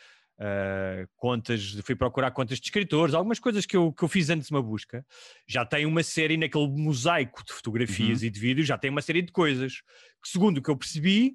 ah, 0.42 1.06
contas, 1.16 1.78
fui 1.84 1.94
procurar 1.94 2.30
contas 2.30 2.58
de 2.58 2.64
escritores, 2.64 3.14
algumas 3.14 3.38
coisas 3.38 3.66
que 3.66 3.76
eu, 3.76 3.92
que 3.92 4.02
eu 4.02 4.08
fiz 4.08 4.30
antes 4.30 4.48
de 4.48 4.54
uma 4.54 4.62
busca. 4.62 5.04
Já 5.46 5.66
tem 5.66 5.84
uma 5.84 6.02
série 6.02 6.38
naquele 6.38 6.66
mosaico 6.68 7.44
de 7.44 7.52
fotografias 7.52 8.22
Uhum. 8.22 8.26
e 8.26 8.30
de 8.30 8.40
vídeos, 8.40 8.66
já 8.66 8.78
tem 8.78 8.90
uma 8.90 9.02
série 9.02 9.20
de 9.20 9.32
coisas 9.32 9.82
que, 10.22 10.28
segundo 10.30 10.58
o 10.58 10.62
que 10.62 10.70
eu 10.70 10.76
percebi, 10.76 11.34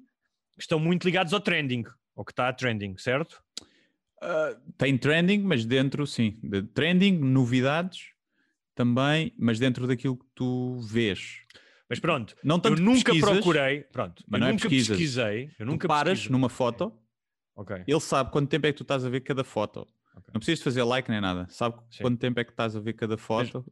estão 0.58 0.80
muito 0.80 1.04
ligados 1.04 1.32
ao 1.32 1.40
trending, 1.40 1.84
ao 2.16 2.24
que 2.24 2.32
está 2.32 2.48
a 2.48 2.52
trending, 2.52 2.96
certo? 2.98 3.40
Ah, 4.20 4.56
tem 4.78 4.96
trending, 4.96 5.40
mas 5.40 5.64
dentro, 5.64 6.06
sim, 6.06 6.38
de 6.42 6.62
trending, 6.62 7.18
novidades 7.18 8.10
também, 8.74 9.32
mas 9.38 9.58
dentro 9.58 9.86
daquilo 9.86 10.16
que 10.16 10.26
tu 10.34 10.78
vês. 10.80 11.42
Mas 11.88 12.00
pronto, 12.00 12.34
Não 12.42 12.56
eu 12.56 12.62
tanto 12.62 12.82
nunca 12.82 13.12
pesquisas, 13.12 13.30
procurei, 13.30 13.80
pronto, 13.82 14.24
mas 14.26 14.38
eu 14.38 14.40
não 14.40 14.46
é 14.48 14.52
nunca 14.52 14.62
pesquisas. 14.68 14.88
pesquisei, 14.88 15.44
eu 15.58 15.66
Tu 15.66 15.66
nunca 15.66 15.88
paras 15.88 16.10
pesquisei. 16.12 16.32
numa 16.32 16.48
foto, 16.48 16.92
Ok. 17.54 17.84
ele 17.86 18.00
sabe 18.00 18.30
quanto 18.32 18.48
tempo 18.48 18.66
é 18.66 18.72
que 18.72 18.76
tu 18.76 18.82
estás 18.82 19.04
a 19.04 19.08
ver 19.08 19.20
cada 19.20 19.44
foto. 19.44 19.80
Ok. 20.16 20.24
Não 20.34 20.40
precisas 20.40 20.62
fazer 20.62 20.82
like 20.82 21.10
nem 21.10 21.20
nada. 21.20 21.46
Sabe 21.48 21.76
Sim. 21.90 22.02
quanto 22.02 22.18
tempo 22.18 22.40
é 22.40 22.44
que 22.44 22.50
estás 22.50 22.74
a 22.74 22.80
ver 22.80 22.94
cada 22.94 23.16
foto 23.16 23.64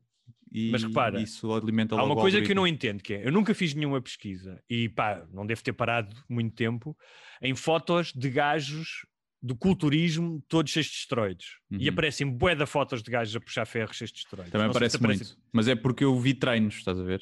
e 0.52 0.70
mas 0.70 0.84
repara, 0.84 1.20
isso 1.20 1.52
alimenta 1.52 1.96
Há 1.96 2.04
uma 2.04 2.14
coisa 2.14 2.40
que 2.40 2.52
eu 2.52 2.56
não 2.56 2.66
entendo, 2.66 3.02
que 3.02 3.14
é, 3.14 3.26
eu 3.26 3.32
nunca 3.32 3.52
fiz 3.54 3.74
nenhuma 3.74 4.00
pesquisa, 4.00 4.62
e 4.70 4.88
pá, 4.88 5.26
não 5.32 5.44
devo 5.44 5.62
ter 5.64 5.72
parado 5.72 6.14
muito 6.28 6.54
tempo, 6.54 6.96
em 7.42 7.54
fotos 7.56 8.12
de 8.12 8.30
gajos 8.30 9.04
do 9.44 9.54
culturismo 9.54 10.42
todos 10.48 10.72
cheios 10.72 10.86
de 10.86 10.94
esteroides. 10.94 11.46
E 11.70 11.84
Uhum. 11.86 11.92
aparecem 11.92 12.26
bué 12.26 12.54
de 12.54 12.64
fotos 12.64 13.02
de 13.02 13.10
gajos 13.10 13.36
a 13.36 13.40
puxar 13.40 13.66
ferros 13.66 13.96
cheios 13.96 14.10
de 14.10 14.18
esteroides. 14.20 14.50
Também 14.50 14.68
aparece- 14.68 14.98
muito. 15.02 15.36
Mas 15.52 15.68
é 15.68 15.74
porque 15.74 16.02
eu 16.02 16.18
vi 16.18 16.32
treinos, 16.32 16.76
estás 16.76 16.98
a 16.98 17.02
ver? 17.02 17.20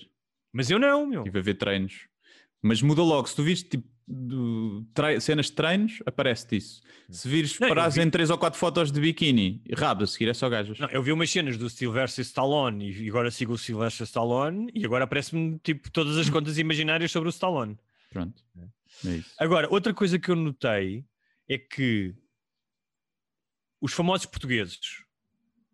Mas 0.52 0.70
eu 0.70 0.78
não, 0.78 1.04
meu. 1.06 1.22
Estive 1.22 1.38
a 1.38 1.42
ver 1.42 1.54
treinos. 1.54 2.06
Mas 2.62 2.80
muda 2.80 3.02
logo. 3.02 3.26
Se 3.26 3.34
tu 3.34 3.42
viste 3.42 3.70
tipo, 3.70 3.88
do- 4.06 4.86
cenas 5.20 5.46
de 5.46 5.52
treinos, 5.52 6.00
aparece-te 6.06 6.56
isso. 6.56 6.80
Se 7.10 7.26
vires, 7.28 7.56
parares 7.58 7.94
vi- 7.96 8.02
em 8.02 8.10
3 8.10 8.30
ou 8.30 8.38
4 8.38 8.58
fotos 8.58 8.92
de 8.92 9.00
biquíni, 9.00 9.60
rabo 9.76 10.04
a 10.04 10.06
seguir 10.06 10.28
é 10.28 10.34
só 10.34 10.48
gajas. 10.48 10.78
Não, 10.78 10.88
eu 10.90 11.02
vi 11.02 11.10
umas 11.12 11.28
cenas 11.30 11.56
do 11.56 11.68
Sylvester 11.68 12.22
Stallone 12.24 12.92
e 12.92 13.08
agora 13.08 13.30
sigo 13.32 13.54
o 13.54 13.58
Sylvester 13.58 14.04
Stallone 14.04 14.70
e 14.74 14.84
agora 14.84 15.04
aparece-me 15.04 15.58
tipo 15.60 15.90
todas 15.90 16.16
as 16.16 16.30
contas 16.30 16.56
imaginárias 16.58 17.10
sobre 17.10 17.28
o 17.28 17.30
Stallone. 17.30 17.76
Pronto. 18.10 18.42
É 19.06 19.08
isso. 19.16 19.30
Agora, 19.40 19.66
outra 19.70 19.92
coisa 19.92 20.18
que 20.18 20.30
eu 20.30 20.36
notei 20.36 21.04
é 21.52 21.58
que 21.58 22.14
os 23.80 23.92
famosos 23.92 24.26
portugueses. 24.26 25.02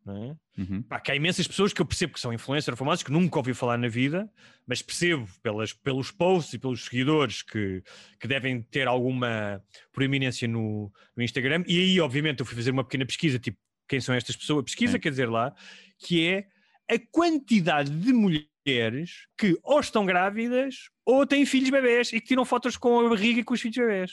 É? 0.07 0.63
Uhum. 0.63 0.83
Pá, 0.83 0.99
que 0.99 1.13
há 1.13 1.15
imensas 1.15 1.47
pessoas 1.47 1.73
que 1.73 1.83
eu 1.83 1.85
percebo 1.85 2.15
que 2.15 2.21
são 2.21 2.33
influencers 2.33 2.79
famosos 2.79 3.03
que 3.03 3.13
nunca 3.13 3.39
ouvi 3.39 3.53
falar 3.53 3.77
na 3.77 3.89
vida, 3.89 4.31
mas 4.67 4.81
percebo 4.81 5.29
pelas, 5.43 5.75
pelos 5.75 6.11
posts 6.11 6.55
e 6.55 6.59
pelos 6.59 6.87
seguidores 6.87 7.43
que, 7.43 7.83
que 8.19 8.27
devem 8.27 8.63
ter 8.63 8.89
alguma 8.89 9.63
proeminência 9.93 10.49
no, 10.49 10.91
no 11.15 11.23
Instagram. 11.23 11.63
E 11.67 11.79
aí, 11.79 12.01
obviamente, 12.01 12.41
eu 12.41 12.47
fui 12.47 12.57
fazer 12.57 12.71
uma 12.71 12.85
pequena 12.85 13.05
pesquisa, 13.05 13.39
tipo, 13.39 13.59
quem 13.87 14.01
são 14.01 14.15
estas 14.15 14.35
pessoas? 14.35 14.65
Pesquisa, 14.65 14.93
Sim. 14.93 15.01
quer 15.01 15.11
dizer 15.11 15.29
lá, 15.29 15.55
que 15.99 16.27
é 16.27 16.49
a 16.91 16.99
quantidade 17.13 17.91
de 17.91 18.13
mulheres 18.13 19.27
que 19.37 19.59
ou 19.63 19.81
estão 19.81 20.07
grávidas 20.07 20.91
ou 21.05 21.27
têm 21.27 21.45
filhos 21.45 21.71
bebés 21.71 22.13
e 22.13 22.21
que 22.21 22.29
tiram 22.29 22.45
fotos 22.45 22.77
com 22.79 23.01
a 23.01 23.09
barriga 23.11 23.41
e 23.41 23.45
com 23.45 23.53
os 23.53 23.61
filhos 23.61 23.77
bebés. 23.77 24.13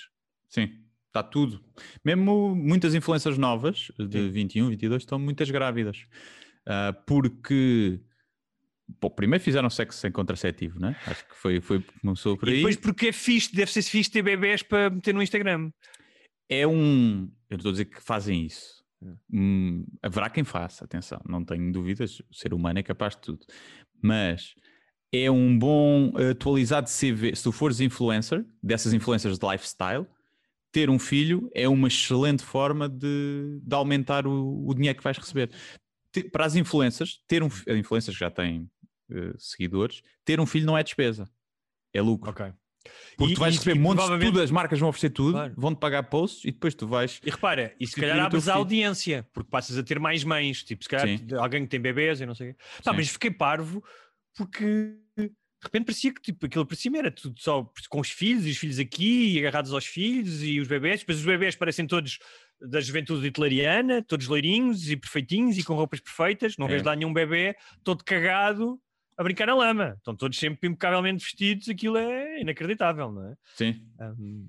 Sim, 0.50 0.85
está 1.16 1.24
tudo. 1.24 1.64
Mesmo 2.04 2.54
muitas 2.56 2.94
influências 2.94 3.38
novas, 3.38 3.92
de 3.98 4.20
Sim. 4.20 4.30
21, 4.30 4.70
22, 4.70 5.02
estão 5.04 5.18
muitas 5.18 5.50
grávidas. 5.50 6.06
Ah, 6.68 6.94
porque. 7.06 8.02
Bom, 9.02 9.10
primeiro 9.10 9.44
fizeram 9.44 9.70
sexo 9.70 10.00
sem 10.00 10.12
contraceptivo, 10.12 10.80
né? 10.80 10.96
Acho 11.08 11.28
que 11.28 11.36
foi, 11.36 11.60
foi 11.60 11.84
começou 12.02 12.38
por 12.38 12.48
E 12.48 12.52
aí. 12.52 12.58
depois 12.58 12.76
porque 12.76 13.08
é 13.08 13.12
fixe, 13.12 13.56
deve 13.56 13.72
ser 13.72 13.82
fixe 13.82 14.12
ter 14.12 14.22
bebés 14.22 14.62
para 14.62 14.92
meter 14.92 15.14
no 15.14 15.24
Instagram. 15.24 15.72
É 16.48 16.68
um. 16.68 17.32
Eu 17.50 17.56
não 17.56 17.58
estou 17.58 17.70
a 17.70 17.72
dizer 17.72 17.86
que 17.86 18.00
fazem 18.02 18.46
isso. 18.46 18.84
Hum, 19.32 19.86
haverá 20.02 20.30
quem 20.30 20.44
faça, 20.44 20.84
atenção, 20.86 21.22
não 21.28 21.44
tenho 21.44 21.72
dúvidas, 21.72 22.22
o 22.22 22.34
ser 22.34 22.54
humano 22.54 22.80
é 22.80 22.84
capaz 22.84 23.16
de 23.16 23.22
tudo. 23.22 23.46
Mas 24.02 24.54
é 25.14 25.30
um 25.30 25.58
bom 25.58 26.12
atualizado 26.32 26.90
CV. 26.90 27.36
Se 27.36 27.44
tu 27.44 27.52
fores 27.52 27.80
influencer, 27.80 28.46
dessas 28.62 28.94
influencers 28.94 29.38
de 29.40 29.48
lifestyle, 29.48 30.06
ter 30.76 30.90
um 30.90 31.00
filho 31.00 31.50
é 31.56 31.70
uma 31.70 31.88
excelente 31.88 32.44
forma 32.44 32.90
de, 32.90 33.62
de 33.64 33.74
aumentar 33.74 34.28
o, 34.28 34.68
o 34.68 34.74
dinheiro 34.74 34.98
que 34.98 35.04
vais 35.06 35.18
receber. 35.18 35.50
Te- 36.12 36.26
Para 36.30 36.46
as 36.46 36.54
influencers, 36.58 37.22
ter 37.26 37.42
um 37.42 37.48
influencers 37.70 38.18
que 38.18 38.20
já 38.20 38.30
têm 38.30 38.70
eh, 39.10 39.34
seguidores, 39.38 40.02
ter 40.26 40.38
um 40.38 40.46
filho 40.46 40.66
não 40.66 40.78
é 40.78 40.84
despesa, 40.84 41.30
é 41.94 42.02
lucro. 42.02 42.30
Ok. 42.32 42.52
Porque 43.16 43.32
E- 43.32 43.36
tu 43.36 43.40
vais 43.40 43.56
receber 43.56 43.78
e 43.78 43.80
montes 43.80 44.06
de 44.10 44.20
tudo, 44.20 44.42
as 44.42 44.52
marcas 44.52 44.78
vão 44.78 44.90
oferecer 44.90 45.12
tudo, 45.12 45.32
Claro. 45.32 45.54
vão-te 45.56 45.80
pagar 45.80 46.04
posts 46.04 46.44
e 46.44 46.52
depois 46.52 46.76
tu 46.76 46.86
vais. 46.86 47.22
E 47.26 47.30
repara, 47.30 47.74
e 47.80 47.88
se 47.88 47.96
calhar 47.96 48.20
abres 48.20 48.50
a 48.50 48.56
audiência, 48.56 49.26
porque 49.32 49.50
passas 49.50 49.78
a 49.78 49.84
ter 49.84 49.98
mais 49.98 50.26
mães, 50.26 50.62
tipo, 50.62 50.84
se 50.84 50.90
calhar 50.90 51.08
Sim. 51.08 51.26
alguém 51.40 51.64
que 51.64 51.70
tem 51.70 51.80
bebês 51.80 52.20
e 52.20 52.26
não 52.26 52.36
sei 52.36 52.50
o 52.50 52.54
quê. 52.54 52.60
Sim. 52.84 52.92
mas 52.94 53.08
fiquei 53.08 53.32
parvo 53.32 53.82
porque 54.36 54.98
de 55.66 55.68
repente 55.68 55.86
parecia 55.86 56.14
que 56.14 56.22
tipo, 56.22 56.46
aquilo 56.46 56.66
parecia 56.66 56.92
era 56.96 57.12
tudo 57.12 57.36
só 57.40 57.68
com 57.90 58.00
os 58.00 58.10
filhos 58.10 58.46
e 58.46 58.52
os 58.52 58.58
filhos 58.58 58.78
aqui 58.80 59.34
e 59.34 59.40
agarrados 59.40 59.74
aos 59.74 59.86
filhos 59.86 60.44
e 60.44 60.60
os 60.60 60.68
bebês, 60.68 61.00
depois 61.00 61.18
os 61.20 61.26
bebês 61.26 61.56
parecem 61.56 61.88
todos 61.88 62.20
da 62.62 62.80
juventude 62.80 63.26
hitleriana, 63.28 64.04
todos 64.04 64.28
loirinhos 64.28 64.90
e 64.90 64.96
perfeitinhos 64.96 65.58
e 65.58 65.64
com 65.64 65.74
roupas 65.74 66.00
perfeitas, 66.00 66.56
não 66.58 66.68
É. 66.68 66.70
vês 66.70 66.84
lá 66.84 66.96
nenhum 66.96 67.12
bebê 67.12 67.56
todo 67.84 68.04
cagado 68.04 68.80
a 69.18 69.24
brincar 69.24 69.48
na 69.48 69.56
lama. 69.56 69.96
Estão 69.98 70.16
todos 70.16 70.38
sempre 70.38 70.68
impecavelmente 70.70 71.24
vestidos, 71.24 71.68
aquilo 71.68 71.98
é 71.98 72.40
inacreditável, 72.42 73.12
não 73.12 73.30
é? 73.32 73.36
Sim. 73.56 73.82
Um, 74.00 74.48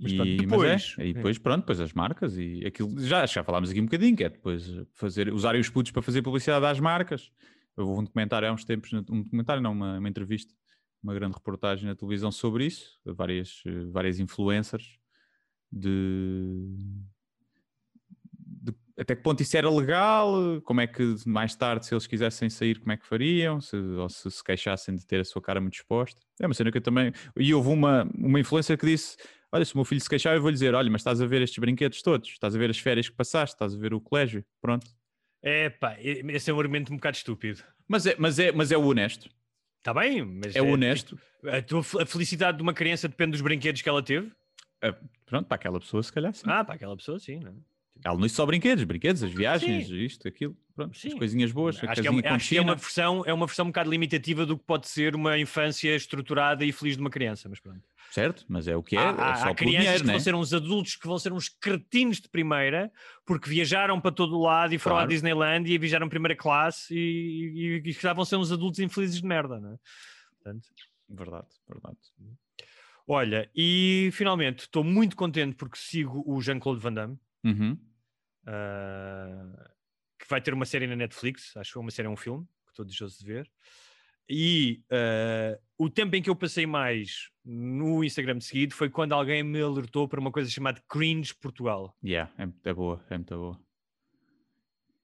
mas 0.00 0.12
E, 0.12 0.16
pronto, 0.16 0.30
mas 0.30 0.40
depois- 0.50 0.94
é, 0.98 1.06
e 1.06 1.12
depois, 1.14 1.38
pronto, 1.38 1.60
depois 1.60 1.80
as 1.80 1.92
marcas 1.92 2.36
e 2.36 2.64
aquilo, 2.66 2.98
já, 3.00 3.24
já 3.26 3.42
falámos 3.44 3.70
aqui 3.70 3.80
um 3.80 3.84
bocadinho, 3.84 4.16
que 4.16 4.24
é 4.24 4.28
depois 4.28 4.64
fazer, 4.94 5.32
usarem 5.32 5.60
os 5.60 5.68
putos 5.68 5.92
para 5.92 6.02
fazer 6.02 6.22
publicidade 6.22 6.64
às 6.66 6.78
marcas. 6.80 7.30
Houve 7.78 8.00
um 8.00 8.04
documentário 8.04 8.48
há 8.48 8.52
uns 8.52 8.64
tempos, 8.64 8.92
um 8.92 9.22
documentário 9.22 9.62
não, 9.62 9.72
uma, 9.72 9.98
uma 9.98 10.08
entrevista, 10.08 10.52
uma 11.02 11.14
grande 11.14 11.34
reportagem 11.34 11.86
na 11.86 11.94
televisão 11.94 12.32
sobre 12.32 12.66
isso, 12.66 12.98
várias, 13.04 13.62
várias 13.92 14.18
influencers 14.18 14.98
de, 15.70 16.74
de 18.36 18.74
até 18.98 19.14
que 19.14 19.22
ponto 19.22 19.40
isso 19.40 19.56
era 19.56 19.70
legal, 19.70 20.60
como 20.64 20.80
é 20.80 20.86
que 20.86 21.14
mais 21.24 21.54
tarde, 21.54 21.86
se 21.86 21.94
eles 21.94 22.06
quisessem 22.06 22.50
sair, 22.50 22.80
como 22.80 22.90
é 22.90 22.96
que 22.96 23.06
fariam, 23.06 23.60
se, 23.60 23.76
ou 23.76 24.08
se 24.08 24.28
se 24.30 24.42
queixassem 24.42 24.96
de 24.96 25.06
ter 25.06 25.20
a 25.20 25.24
sua 25.24 25.40
cara 25.40 25.60
muito 25.60 25.74
exposta. 25.74 26.20
É 26.40 26.46
uma 26.46 26.54
cena 26.54 26.72
que 26.72 26.78
eu 26.78 26.82
também. 26.82 27.12
E 27.36 27.54
houve 27.54 27.68
uma, 27.68 28.08
uma 28.16 28.40
influencer 28.40 28.76
que 28.76 28.86
disse: 28.86 29.16
Olha, 29.52 29.64
se 29.64 29.72
o 29.74 29.78
meu 29.78 29.84
filho 29.84 30.00
se 30.00 30.08
queixar, 30.08 30.34
eu 30.34 30.40
vou 30.42 30.50
lhe 30.50 30.54
dizer: 30.54 30.74
Olha, 30.74 30.90
mas 30.90 31.00
estás 31.02 31.20
a 31.20 31.26
ver 31.26 31.42
estes 31.42 31.58
brinquedos 31.58 32.02
todos, 32.02 32.28
estás 32.28 32.56
a 32.56 32.58
ver 32.58 32.70
as 32.70 32.78
férias 32.78 33.08
que 33.08 33.14
passaste, 33.14 33.54
estás 33.54 33.74
a 33.74 33.78
ver 33.78 33.94
o 33.94 34.00
colégio, 34.00 34.44
pronto. 34.60 34.97
É 35.42 35.70
pá, 35.70 35.96
esse 36.00 36.50
é 36.50 36.54
um 36.54 36.58
argumento 36.58 36.92
um 36.92 36.96
bocado 36.96 37.16
estúpido. 37.16 37.62
Mas 37.86 38.06
é, 38.06 38.16
mas 38.18 38.38
é, 38.38 38.52
mas 38.52 38.72
é 38.72 38.76
o 38.76 38.84
honesto. 38.84 39.30
Está 39.78 39.94
bem, 39.94 40.24
mas 40.24 40.56
É 40.56 40.60
o 40.60 40.68
honesto. 40.68 41.18
a, 41.44 41.62
tua, 41.62 41.80
a 42.02 42.06
felicidade 42.06 42.56
de 42.58 42.62
uma 42.62 42.74
criança 42.74 43.08
depende 43.08 43.32
dos 43.32 43.40
brinquedos 43.40 43.80
que 43.80 43.88
ela 43.88 44.02
teve. 44.02 44.30
É, 44.82 44.94
pronto, 45.24 45.46
para 45.46 45.54
aquela 45.56 45.80
pessoa, 45.80 46.02
se 46.02 46.12
calhar 46.12 46.32
sim. 46.32 46.42
Ah, 46.46 46.64
para 46.64 46.74
aquela 46.74 46.96
pessoa, 46.96 47.18
sim. 47.18 47.38
Não? 47.38 47.50
é? 47.50 47.54
Ela 48.04 48.14
não 48.14 48.22
disse 48.22 48.36
só 48.36 48.46
brinquedos, 48.46 48.84
brinquedos, 48.84 49.22
as 49.22 49.32
viagens, 49.32 49.88
Sim. 49.88 49.96
isto, 49.96 50.28
aquilo, 50.28 50.56
pronto, 50.74 50.92
as 50.92 51.00
Sim. 51.00 51.16
coisinhas 51.16 51.50
boas, 51.50 51.76
a 51.82 51.90
Acho 51.90 52.02
que, 52.02 52.08
é 52.08 52.28
acho 52.28 52.48
que 52.48 52.56
é 52.56 52.60
uma 52.60 52.76
versão, 52.76 53.24
é 53.26 53.32
uma 53.32 53.46
versão 53.46 53.64
um 53.64 53.68
bocado 53.68 53.90
limitativa 53.90 54.46
do 54.46 54.56
que 54.56 54.64
pode 54.64 54.88
ser 54.88 55.16
uma 55.16 55.36
infância 55.36 55.94
estruturada 55.96 56.64
e 56.64 56.70
feliz 56.70 56.96
de 56.96 57.00
uma 57.00 57.10
criança, 57.10 57.48
mas 57.48 57.58
pronto. 57.58 57.82
Certo, 58.10 58.44
mas 58.48 58.66
é 58.66 58.74
o 58.76 58.82
que 58.82 58.96
é, 58.96 59.00
há, 59.00 59.10
é 59.10 59.34
só 59.36 59.48
há 59.50 59.54
crianças 59.54 59.80
dinheiro, 59.82 60.00
que 60.00 60.06
né? 60.06 60.12
vão 60.14 60.20
ser 60.20 60.34
uns 60.34 60.54
adultos 60.54 60.96
que 60.96 61.06
vão 61.06 61.18
ser 61.18 61.32
uns 61.32 61.48
cretinos 61.48 62.20
de 62.20 62.28
primeira 62.28 62.90
porque 63.26 63.50
viajaram 63.50 64.00
para 64.00 64.10
todo 64.12 64.40
lado 64.40 64.74
e 64.74 64.78
foram 64.78 64.96
à 64.96 65.00
Claro. 65.00 65.10
Disneyland 65.10 65.70
e 65.70 65.76
viajaram 65.76 66.08
primeira 66.08 66.34
classe 66.34 66.94
e, 66.94 67.80
e, 67.84 67.90
e 67.90 67.92
já 67.92 68.12
vão 68.14 68.24
ser 68.24 68.36
uns 68.36 68.50
adultos 68.50 68.80
infelizes 68.80 69.20
de 69.20 69.26
merda, 69.26 69.60
não 69.60 69.72
é? 69.74 69.76
Portanto, 70.42 70.68
Verdade, 71.10 71.46
verdade. 71.66 71.96
Olha, 73.06 73.50
e 73.54 74.10
finalmente 74.12 74.60
estou 74.60 74.84
muito 74.84 75.16
contente 75.16 75.54
porque 75.56 75.78
sigo 75.78 76.22
o 76.26 76.40
Jean-Claude 76.42 76.80
Van 76.82 76.92
Damme, 76.92 77.18
Uhum. 77.44 77.78
ah, 78.46 79.70
que 80.18 80.26
vai 80.28 80.40
ter 80.40 80.52
uma 80.52 80.64
série 80.66 80.86
na 80.86 80.96
Netflix, 80.96 81.56
acho 81.56 81.72
que 81.72 81.78
é 81.78 81.80
uma 81.80 81.90
série, 81.90 82.08
é 82.08 82.10
um 82.10 82.16
filme, 82.16 82.44
que 82.66 82.72
estou 82.72 82.84
desejoso 82.84 83.18
de 83.18 83.24
ver. 83.24 83.50
E 84.28 84.82
ah, 84.90 85.58
o 85.78 85.88
tempo 85.88 86.14
em 86.16 86.22
que 86.22 86.28
eu 86.30 86.36
passei 86.36 86.66
mais 86.66 87.30
no 87.44 88.04
Instagram 88.04 88.38
de 88.38 88.44
seguido 88.44 88.74
foi 88.74 88.90
quando 88.90 89.12
alguém 89.14 89.42
me 89.42 89.60
alertou 89.60 90.06
para 90.08 90.20
uma 90.20 90.30
coisa 90.30 90.50
chamada 90.50 90.82
Cringe 90.88 91.34
Portugal. 91.34 91.96
Yeah, 92.04 92.30
é 92.36 92.44
muito 92.46 92.74
boa, 92.74 93.04
é 93.08 93.14
muito 93.16 93.34
boa. 93.36 93.58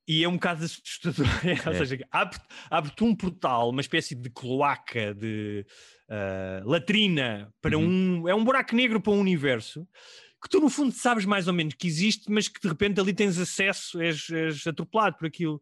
E 0.07 0.23
é 0.23 0.29
um 0.29 0.35
bocado 0.35 0.65
assustador. 0.65 1.27
Ou 1.67 1.73
É. 1.73 1.79
seja, 1.79 2.07
abre- 2.11 2.39
abre-te 2.71 3.03
um 3.05 3.17
portal, 3.17 3.71
uma 3.71 3.81
espécie 3.81 4.15
de 4.15 4.29
cloaca, 4.29 5.15
de 5.15 5.65
ah, 6.11 6.61
latrina, 6.65 7.51
para 7.63 7.79
Uhum. 7.79 8.21
um. 8.25 8.29
É 8.29 8.35
um 8.35 8.45
buraco 8.45 8.77
negro 8.77 9.01
para 9.01 9.13
um 9.13 9.21
universo 9.21 9.89
que 10.43 10.51
tu, 10.51 10.61
no 10.61 10.69
fundo, 10.69 10.93
sabes 10.93 11.25
mais 11.25 11.49
ou 11.49 11.55
menos 11.55 11.73
que 11.73 11.87
existe, 11.87 12.31
mas 12.31 12.49
que 12.49 12.61
de 12.61 12.69
repente 12.69 13.01
ali 13.01 13.15
tens 13.15 13.39
acesso, 13.39 13.99
és, 14.03 14.29
és 14.29 14.67
atropelado 14.67 15.17
por 15.17 15.27
aquilo. 15.27 15.59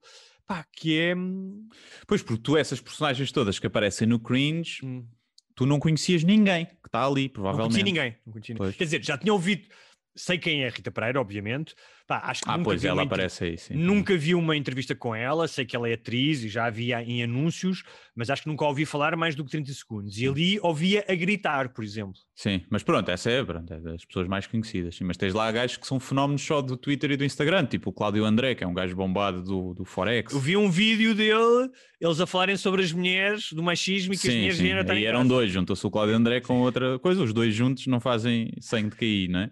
Pá, 0.47 0.65
que 0.73 0.99
é. 0.99 1.15
hum, 1.17 1.69
Pois, 2.07 2.23
porque 2.23 2.43
tu, 2.43 2.57
essas 2.57 2.81
personagens 2.81 3.31
todas 3.33 3.59
que 3.59 3.67
aparecem 3.67 4.07
no 4.07 4.19
Cringe, 4.19 4.85
hum, 4.85 5.07
tu 5.55 5.65
não 5.67 5.79
conhecias 5.79 6.23
ninguém 6.25 6.67
que 6.67 6.87
está 6.87 7.07
ali, 7.07 7.25
Não 7.25 7.31
provavelmente. 7.31 7.71
conheci 7.73 7.85
ninguém. 7.85 8.17
Não 8.27 8.33
conheci 8.33 8.55
ninguém. 8.55 8.73
Quer 8.73 8.85
dizer, 8.85 9.05
já 9.05 9.17
tinha 9.19 9.33
ouvido. 9.33 9.69
Sei 10.15 10.37
quem 10.37 10.63
é 10.65 10.69
Rita 10.69 10.91
Pereira, 10.91 11.21
obviamente. 11.21 11.75
Pá, 12.13 12.21
acho 12.27 12.43
que 12.43 12.51
Ah, 12.51 12.59
nunca 12.59 12.65
pois 12.65 12.83
vi 12.83 12.89
ela 12.89 13.03
aparece 13.05 13.45
aí, 13.45 13.57
sim. 13.57 13.73
Nunca 13.75 14.15
vi 14.19 14.35
uma 14.35 14.55
entrevista 14.55 14.95
com 14.95 15.15
ela, 15.15 15.49
sei 15.49 15.65
que 15.65 15.75
ela 15.75 15.89
é 15.89 15.95
atriz 15.95 16.45
e 16.45 16.49
já 16.51 16.67
a 16.67 16.71
via 16.71 17.03
em 17.03 17.23
anúncios, 17.23 17.83
mas 18.15 18.29
acho 18.29 18.43
que 18.43 18.49
nunca 18.49 18.67
a 18.67 18.69
ouvi 18.69 18.85
falar 18.85 19.17
mais 19.17 19.35
do 19.35 19.43
que 19.43 19.51
30 19.51 19.73
segundos. 19.73 20.19
E 20.19 20.29
ali 20.29 20.59
ouvia 20.61 21.03
a 21.09 21.15
gritar, 21.15 21.71
por 21.71 21.83
exemplo. 21.83 22.21
Sim, 22.35 22.61
mas 22.69 22.83
pronto, 22.83 23.11
essa 23.11 23.31
é, 23.31 23.43
pronto, 23.43 23.73
é 23.73 23.81
das 23.81 24.05
pessoas 24.05 24.29
mais 24.29 24.47
conhecidas. 24.47 24.95
Sim, 24.95 25.05
mas 25.05 25.17
tens 25.17 25.33
lá 25.33 25.51
gajos 25.51 25.79
que 25.79 25.87
são 25.87 25.99
fenómenos 25.99 26.43
só 26.43 26.61
do 26.61 26.77
Twitter 26.77 27.13
e 27.13 27.17
do 27.17 27.25
Instagram, 27.25 27.65
tipo 27.65 27.89
o 27.89 27.93
Cláudio 27.95 28.27
André, 28.27 28.55
que 28.55 28.63
é 28.63 28.67
um 28.67 28.75
gajo 28.75 28.95
bombado 28.95 29.43
do, 29.43 29.73
do 29.73 29.85
Forex. 29.87 30.35
Eu 30.35 30.39
vi 30.41 30.55
um 30.55 30.71
vídeo 30.71 31.15
dele, 31.15 31.71
eles 31.99 32.21
a 32.21 32.27
falarem 32.27 32.59
sobre 32.59 32.83
as 32.83 32.93
mulheres, 32.93 33.53
do 33.55 33.63
machismo 33.63 34.13
e 34.13 34.19
que 34.19 34.29
as 34.29 34.35
Sim, 34.35 34.39
mulheres 34.41 34.57
sim. 34.59 34.65
Aí 34.91 35.03
em 35.05 35.07
eram 35.07 35.21
casa. 35.21 35.29
dois, 35.31 35.51
juntou-se 35.51 35.87
o 35.87 35.91
Cláudio 35.91 36.15
André 36.15 36.43
com 36.43 36.61
outra 36.61 36.99
coisa, 36.99 37.23
os 37.23 37.33
dois 37.33 37.55
juntos 37.55 37.87
não 37.87 38.01
fazem 38.01 38.53
sangue 38.61 38.91
de 38.91 38.97
cair, 38.97 39.29
não 39.29 39.41
é? 39.41 39.51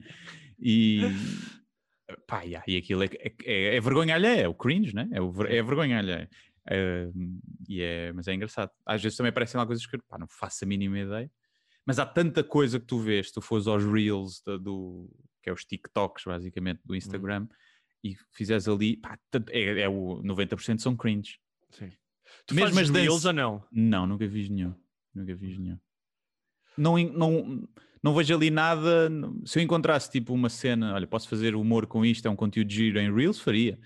E 0.63 1.01
pá, 2.27 2.43
yeah, 2.43 2.65
e 2.67 2.77
aquilo 2.77 3.03
é, 3.05 3.09
é, 3.45 3.77
é 3.77 3.81
vergonha 3.81 4.15
alheia, 4.15 4.43
é 4.43 4.49
o 4.49 4.55
cringe, 4.55 4.95
né? 4.95 5.09
é, 5.13 5.21
o, 5.21 5.31
é 5.47 5.63
vergonha 5.63 5.99
alheia. 5.99 6.29
É, 6.69 7.09
e 7.69 7.81
é, 7.83 8.13
mas 8.13 8.29
é 8.29 8.35
engraçado. 8.35 8.71
Às 8.85 9.03
vezes 9.03 9.17
também 9.17 9.31
aparecem 9.31 9.59
lá 9.59 9.67
coisas 9.67 9.85
que 9.87 9.99
pá, 9.99 10.19
não 10.19 10.29
faço 10.29 10.65
a 10.65 10.69
mínima 10.69 10.99
ideia. 10.99 11.31
Mas 11.87 11.99
há 11.99 12.07
tanta 12.07 12.45
coisa 12.45 12.79
que 12.79 12.87
tu 12.87 12.99
vês, 12.99 13.29
se 13.29 13.35
tu 13.35 13.41
fores 13.41 13.67
aos 13.67 13.85
Reels 13.85 14.43
da- 14.45 14.59
do, 14.59 15.11
que 15.43 15.49
é 15.49 15.53
os 15.53 15.65
TikToks, 15.65 16.25
basicamente, 16.25 16.81
do 16.85 16.95
Instagram, 16.95 17.49
e 18.05 18.15
fizeres 18.33 18.69
ali, 18.69 18.97
pá, 18.97 19.19
tanto- 19.31 19.51
é, 19.51 19.81
é 19.81 19.89
o 19.89 20.23
90% 20.23 20.79
são 20.81 20.95
cringe. 20.97 21.39
Tu 22.47 22.55
Mesmo 22.55 22.69
fazes 22.77 22.91
reels 22.91 23.25
ou 23.25 23.33
não? 23.33 23.65
Não, 23.73 24.07
nunca 24.07 24.27
vi 24.27 24.49
nenhum. 24.49 24.75
Nunca 25.15 25.35
vi 25.35 25.59
nenhum. 25.59 25.79
Não, 26.77 26.97
não, 26.99 27.69
não 28.03 28.15
vejo 28.15 28.35
ali 28.35 28.51
nada. 28.51 29.11
Se 29.45 29.59
eu 29.59 29.63
encontrasse 29.63 30.11
tipo 30.11 30.33
uma 30.33 30.49
cena, 30.49 30.95
olha, 30.95 31.07
posso 31.07 31.29
fazer 31.29 31.55
humor 31.55 31.87
com 31.87 32.05
isto, 32.05 32.27
é 32.27 32.31
um 32.31 32.37
conteúdo 32.37 32.71
giro 32.73 32.99
em 32.99 33.13
Reels, 33.13 33.41
faria. 33.41 33.79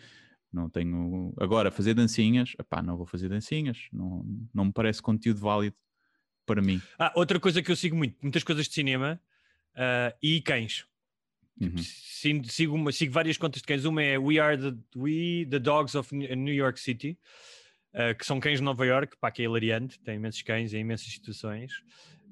Não 0.52 0.70
tenho. 0.70 1.34
Agora, 1.40 1.70
fazer 1.70 1.94
dancinhas, 1.94 2.52
epá, 2.58 2.80
não 2.80 2.96
vou 2.96 3.06
fazer 3.06 3.28
dancinhas. 3.28 3.88
Não, 3.92 4.24
não 4.54 4.66
me 4.66 4.72
parece 4.72 5.02
conteúdo 5.02 5.40
válido 5.40 5.76
para 6.46 6.62
mim. 6.62 6.80
Ah, 6.98 7.12
outra 7.16 7.40
coisa 7.40 7.60
que 7.60 7.70
eu 7.70 7.76
sigo 7.76 7.96
muito, 7.96 8.16
muitas 8.22 8.44
coisas 8.44 8.66
de 8.68 8.72
cinema 8.72 9.20
ah, 9.74 10.14
e 10.22 10.40
cães. 10.40 10.86
Uhum. 11.60 11.78
Sigo, 11.78 12.44
sigo, 12.46 12.74
uma- 12.74 12.92
sigo 12.92 13.12
várias 13.12 13.36
contas 13.36 13.62
de 13.62 13.66
cães. 13.66 13.84
Uma 13.84 14.02
é 14.02 14.18
We 14.18 14.38
Are 14.38 14.56
the, 14.56 14.76
We, 14.96 15.46
the 15.48 15.58
Dogs 15.58 15.96
of 15.96 16.14
New 16.14 16.34
New 16.36 16.54
York 16.54 16.80
City, 16.80 17.18
uh, 17.94 18.16
que 18.16 18.26
são 18.26 18.40
cães 18.40 18.58
de 18.58 18.64
Nova 18.64 18.84
York, 18.84 19.16
pá, 19.20 19.30
que 19.30 19.42
é 19.42 19.44
hilariante, 19.44 20.00
tem 20.00 20.16
imensos 20.16 20.42
cães 20.42 20.72
em 20.74 20.80
imensas 20.80 21.06
situações. 21.06 21.72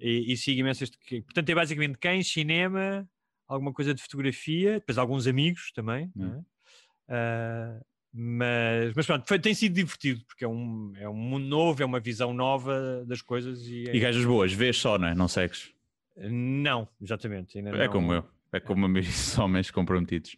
E, 0.03 0.33
e 0.33 0.37
sigo 0.37 0.61
imensas. 0.61 0.91
Portanto, 0.91 1.49
é 1.49 1.55
basicamente 1.55 1.97
cães, 1.99 2.27
cinema, 2.31 3.09
alguma 3.47 3.73
coisa 3.73 3.95
de 3.95 4.03
fotografia, 4.03 4.75
depois 4.81 4.99
alguns 4.99 5.27
amigos 5.27 5.71
também. 5.73 6.11
não 6.17 6.35
é? 6.35 6.39
Uh, 7.09 7.85
mas, 8.15 8.93
mas 8.95 9.07
pronto, 9.07 9.27
foi- 9.27 9.39
tem 9.39 9.55
sido 9.55 9.75
divertido, 9.75 10.23
porque 10.27 10.45
é 10.45 10.49
um, 10.49 10.93
é 10.97 11.09
um 11.09 11.15
mundo 11.15 11.47
novo, 11.47 11.83
é 11.83 11.87
uma 11.87 12.01
visão 12.01 12.35
nova 12.35 13.05
das 13.07 13.23
coisas. 13.23 13.67
E, 13.67 13.89
é- 13.89 13.97
E 13.97 14.01
gajas 14.01 14.25
boas, 14.25 14.53
vês 14.53 14.77
só, 14.77 14.99
não 14.99 15.09
é? 15.09 15.15
Não 15.15 15.29
segues. 15.29 15.73
Não, 16.17 16.87
exatamente. 17.01 17.59
É 17.59 17.63
não- 17.63 17.89
como 17.89 18.13
eu. 18.13 18.25
É 18.53 18.61
como 18.61 18.85
a 18.85 18.89
maioria 18.89 19.11
dos 19.11 19.39
homens 19.39 19.71
comprometidos. 19.71 20.37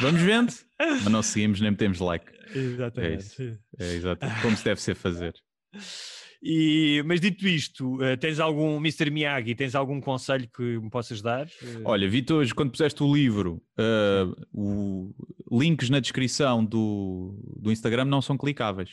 Vamos 0.00 0.22
vendo, 0.22 0.52
mas 0.78 1.04
não 1.04 1.22
seguimos 1.22 1.60
nem 1.60 1.70
metemos 1.70 1.98
like. 2.00 2.24
É 2.54 2.58
Exatamente. 2.58 3.18
isso. 3.24 3.58
É 3.78 3.92
exato. 3.92 4.26
Como 4.40 4.56
se 4.56 4.64
deve 4.64 4.80
ser 4.80 4.94
fazer. 4.94 5.34
E, 6.42 7.02
mas 7.06 7.20
dito 7.20 7.46
isto, 7.46 8.02
eh, 8.02 8.16
tens 8.16 8.40
algum, 8.40 8.76
Mr. 8.78 9.10
Miyagi, 9.10 9.54
tens 9.54 9.76
algum 9.76 10.00
conselho 10.00 10.48
que 10.48 10.62
me 10.62 10.90
possas 10.90 11.22
dar? 11.22 11.46
Eh, 11.46 11.82
Olha, 11.84 12.08
Vitor, 12.08 12.38
hoje, 12.38 12.52
quando 12.52 12.72
puseste 12.72 13.00
o 13.00 13.14
livro, 13.14 13.62
uh, 13.78 14.46
o, 14.52 15.14
links 15.52 15.88
na 15.88 16.00
descrição 16.00 16.64
do, 16.64 17.38
do 17.60 17.70
Instagram 17.70 18.06
não 18.06 18.20
são 18.20 18.36
clicáveis. 18.36 18.90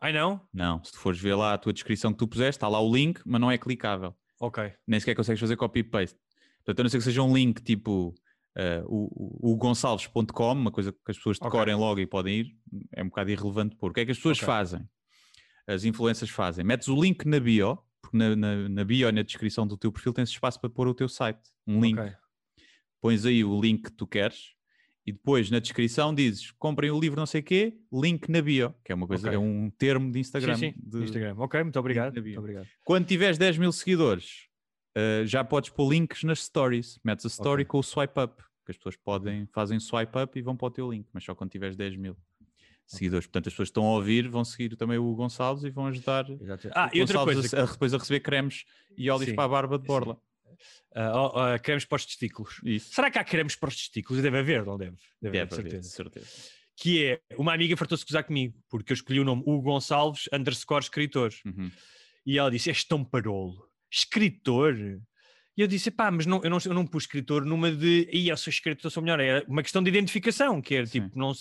Ai 0.00 0.14
não? 0.14 0.40
Não, 0.52 0.82
se 0.82 0.92
tu 0.92 0.98
fores 0.98 1.20
ver 1.20 1.34
lá 1.34 1.52
a 1.52 1.58
tua 1.58 1.74
descrição 1.74 2.10
que 2.10 2.18
tu 2.18 2.26
puseste, 2.26 2.56
está 2.56 2.68
lá 2.68 2.80
o 2.80 2.94
link, 2.94 3.20
mas 3.26 3.40
não 3.40 3.50
é 3.50 3.58
clicável. 3.58 4.14
Ok. 4.40 4.72
Nem 4.86 4.98
sequer 4.98 5.14
consegues 5.14 5.40
fazer 5.40 5.56
copy-paste. 5.56 6.18
Portanto, 6.58 6.80
a 6.80 6.82
não 6.84 6.90
ser 6.90 6.98
que 6.98 7.04
seja 7.04 7.22
um 7.22 7.34
link 7.34 7.62
tipo 7.62 8.14
uh, 8.56 8.84
o, 8.86 9.52
o, 9.52 9.56
gonçalves.com, 9.56 10.52
uma 10.52 10.70
coisa 10.70 10.90
que 10.90 11.10
as 11.10 11.16
pessoas 11.18 11.38
decorem 11.38 11.74
logo 11.74 12.00
e 12.00 12.06
podem 12.06 12.40
ir, 12.40 12.46
é 12.92 13.02
um 13.02 13.08
bocado 13.08 13.30
irrelevante 13.30 13.76
pôr. 13.76 13.90
O 13.90 13.94
que 13.94 14.00
é 14.00 14.04
que 14.06 14.12
as 14.12 14.16
pessoas 14.16 14.38
Ok. 14.38 14.46
fazem? 14.46 14.88
As 15.66 15.84
influências 15.84 16.30
fazem. 16.30 16.64
Metes 16.64 16.88
o 16.88 17.00
link 17.00 17.24
na 17.26 17.40
bio, 17.40 17.78
porque 18.00 18.16
na, 18.16 18.36
na, 18.36 18.68
na 18.68 18.84
bio 18.84 19.08
e 19.08 19.12
na 19.12 19.22
descrição 19.22 19.66
do 19.66 19.76
teu 19.76 19.90
perfil 19.90 20.12
tens 20.12 20.28
espaço 20.30 20.60
para 20.60 20.70
pôr 20.70 20.86
o 20.88 20.94
teu 20.94 21.08
site. 21.08 21.40
Um 21.66 21.80
link. 21.80 21.98
Ok. 21.98 22.12
Pões 23.00 23.24
aí 23.26 23.44
o 23.44 23.60
link 23.60 23.84
que 23.84 23.92
tu 23.92 24.06
queres 24.06 24.54
e 25.06 25.12
depois 25.12 25.50
na 25.50 25.58
descrição 25.60 26.12
dizes 26.14 26.50
comprem 26.52 26.90
o 26.90 26.98
livro 26.98 27.18
não 27.18 27.26
sei 27.26 27.40
quê, 27.42 27.76
link 27.92 28.28
na 28.28 28.40
bio, 28.42 28.74
que 28.84 28.90
é 28.90 28.94
uma 28.94 29.06
coisa, 29.06 29.28
Ok. 29.28 29.36
é 29.36 29.38
um 29.38 29.70
termo 29.70 30.10
de 30.10 30.18
Instagram. 30.18 30.56
sim, 30.56 30.72
sim, 30.72 30.74
de- 30.78 31.04
Instagram. 31.04 31.34
Ok, 31.38 31.62
muito 31.62 31.78
obrigado. 31.78 32.14
Muito 32.20 32.38
obrigado. 32.38 32.66
Quando 32.84 33.06
tiveres 33.06 33.38
10 33.38 33.58
mil 33.58 33.70
seguidores, 33.70 34.48
uh, 34.96 35.24
já 35.26 35.44
podes 35.44 35.70
pôr 35.70 35.92
links 35.92 36.24
nas 36.24 36.40
stories. 36.44 36.98
Metes 37.04 37.26
a 37.26 37.28
story 37.28 37.62
Ok. 37.62 37.66
com 37.66 37.78
o 37.78 37.82
swipe 37.82 38.18
up, 38.20 38.42
que 38.64 38.72
as 38.72 38.76
pessoas 38.76 38.96
podem, 38.96 39.46
fazem 39.52 39.78
swipe 39.78 40.18
up 40.18 40.36
e 40.36 40.42
vão 40.42 40.56
para 40.56 40.66
o 40.66 40.70
teu 40.70 40.90
link, 40.90 41.06
mas 41.12 41.22
só 41.22 41.34
quando 41.34 41.50
tiveres 41.50 41.76
10 41.76 41.96
mil 41.96 42.16
seguidores. 42.86 43.26
Portanto, 43.26 43.48
as 43.48 43.52
pessoas 43.52 43.68
que 43.68 43.70
estão 43.70 43.84
a 43.84 43.90
ouvir 43.96 44.28
vão 44.28 44.44
seguir 44.44 44.76
também 44.76 44.98
o 44.98 45.14
Gonçalves 45.14 45.64
e 45.64 45.70
vão 45.70 45.86
ajudar 45.86 46.28
Exato. 46.30 46.70
Ah, 46.74 46.90
e 46.92 47.00
outra 47.00 47.22
coisa. 47.24 47.56
a, 47.58 47.62
a- 47.62 47.66
depois 47.66 47.92
a 47.94 47.98
receber 47.98 48.20
cremes 48.20 48.64
e 48.96 49.10
óleos 49.10 49.30
Sim, 49.30 49.34
para 49.34 49.44
a 49.44 49.48
barba 49.48 49.78
de 49.78 49.86
borla. 49.86 50.18
oh, 50.94 51.38
ah, 51.38 51.58
cremes 51.58 51.84
para 51.84 51.96
os 51.96 52.06
testículos. 52.06 52.60
Isso. 52.64 52.94
Será 52.94 53.10
que 53.10 53.18
há 53.18 53.24
cremes 53.24 53.56
para 53.56 53.68
os 53.68 53.76
testículos? 53.76 54.22
Deve 54.22 54.38
haver, 54.38 54.64
não 54.64 54.78
deve? 54.78 54.96
Deve 55.20 55.40
haver, 55.40 55.52
haver, 55.52 55.62
certeza. 55.70 55.88
certeza. 55.90 56.26
Que 56.78 57.04
é, 57.06 57.20
uma 57.38 57.54
amiga 57.54 57.76
fartou-se 57.76 58.04
gozar 58.04 58.22
comigo, 58.24 58.54
porque 58.68 58.92
eu 58.92 58.94
escolhi 58.94 59.18
o 59.20 59.24
nome 59.24 59.42
Hugo 59.46 59.62
Gonçalves 59.62 60.28
underscore 60.32 60.82
escritor. 60.84 61.32
Uhum. 61.44 61.70
E 62.24 62.38
ela 62.38 62.50
disse: 62.50 62.68
És 62.68 62.84
tão 62.84 63.02
parolo, 63.04 63.66
escritor. 63.90 64.76
E 65.56 65.62
eu 65.62 65.66
disse: 65.66 65.90
pá, 65.90 66.10
mas 66.10 66.26
não, 66.26 66.42
eu, 66.44 66.50
não, 66.50 66.58
eu 66.64 66.74
não 66.74 66.86
pus 66.86 67.04
escritor 67.04 67.44
numa 67.44 67.70
de. 67.70 68.08
Ih, 68.12 68.28
eu 68.28 68.36
sou 68.36 68.50
escritor, 68.50 68.90
sou 68.90 69.02
melhor. 69.02 69.18
É 69.20 69.42
uma 69.48 69.62
questão 69.62 69.82
de 69.82 69.88
identificação, 69.88 70.60
que 70.60 70.74
era 70.74 70.86
Sim. 70.86 71.00
tipo, 71.02 71.18
não, 71.18 71.32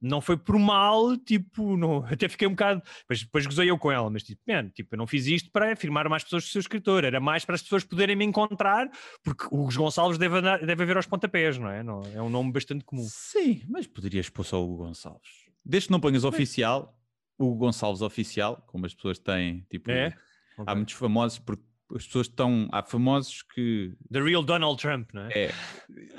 não 0.00 0.20
foi 0.20 0.36
por 0.36 0.56
mal, 0.58 1.16
tipo, 1.16 1.76
não, 1.76 2.04
até 2.06 2.28
fiquei 2.28 2.46
um 2.46 2.52
bocado. 2.52 2.80
Depois, 3.00 3.22
depois 3.24 3.46
gozei 3.46 3.68
eu 3.68 3.76
com 3.76 3.90
ela, 3.90 4.08
mas 4.08 4.22
tipo, 4.22 4.40
man, 4.46 4.68
tipo, 4.70 4.94
eu 4.94 4.98
não 4.98 5.06
fiz 5.06 5.26
isto 5.26 5.50
para 5.50 5.72
afirmar 5.72 6.08
mais 6.08 6.22
pessoas 6.22 6.44
que 6.44 6.50
sou 6.52 6.60
escritor, 6.60 7.04
era 7.04 7.18
mais 7.18 7.44
para 7.44 7.56
as 7.56 7.62
pessoas 7.62 7.82
poderem 7.82 8.14
me 8.14 8.24
encontrar, 8.24 8.88
porque 9.24 9.46
o 9.50 9.66
Gonçalves 9.66 10.16
deve, 10.16 10.36
andar, 10.38 10.64
deve 10.64 10.82
haver 10.84 10.96
aos 10.96 11.06
pontapés, 11.06 11.58
não 11.58 11.68
é? 11.68 11.82
Não, 11.82 12.02
é 12.14 12.22
um 12.22 12.30
nome 12.30 12.52
bastante 12.52 12.84
comum. 12.84 13.04
Sim, 13.08 13.62
mas 13.68 13.86
poderias 13.86 14.28
pôr 14.28 14.44
só 14.44 14.62
o 14.62 14.76
Gonçalves. 14.76 15.46
Desde 15.64 15.88
que 15.88 15.92
não 15.92 15.98
ponhas 15.98 16.22
oficial, 16.22 16.96
o 17.36 17.52
Gonçalves 17.56 18.00
oficial, 18.00 18.62
como 18.68 18.86
as 18.86 18.94
pessoas 18.94 19.18
têm, 19.18 19.66
tipo, 19.68 19.90
É? 19.90 20.16
há 20.64 20.74
muitos 20.74 20.94
famosos, 20.94 21.38
porque 21.40 21.64
as 21.94 22.04
pessoas 22.06 22.26
estão, 22.26 22.68
há 22.72 22.82
famosos 22.82 23.42
que 23.42 23.94
The 24.10 24.20
real 24.22 24.42
Donald 24.42 24.80
Trump, 24.80 25.10
não 25.14 25.22
é? 25.22 25.28
é, 25.48 25.54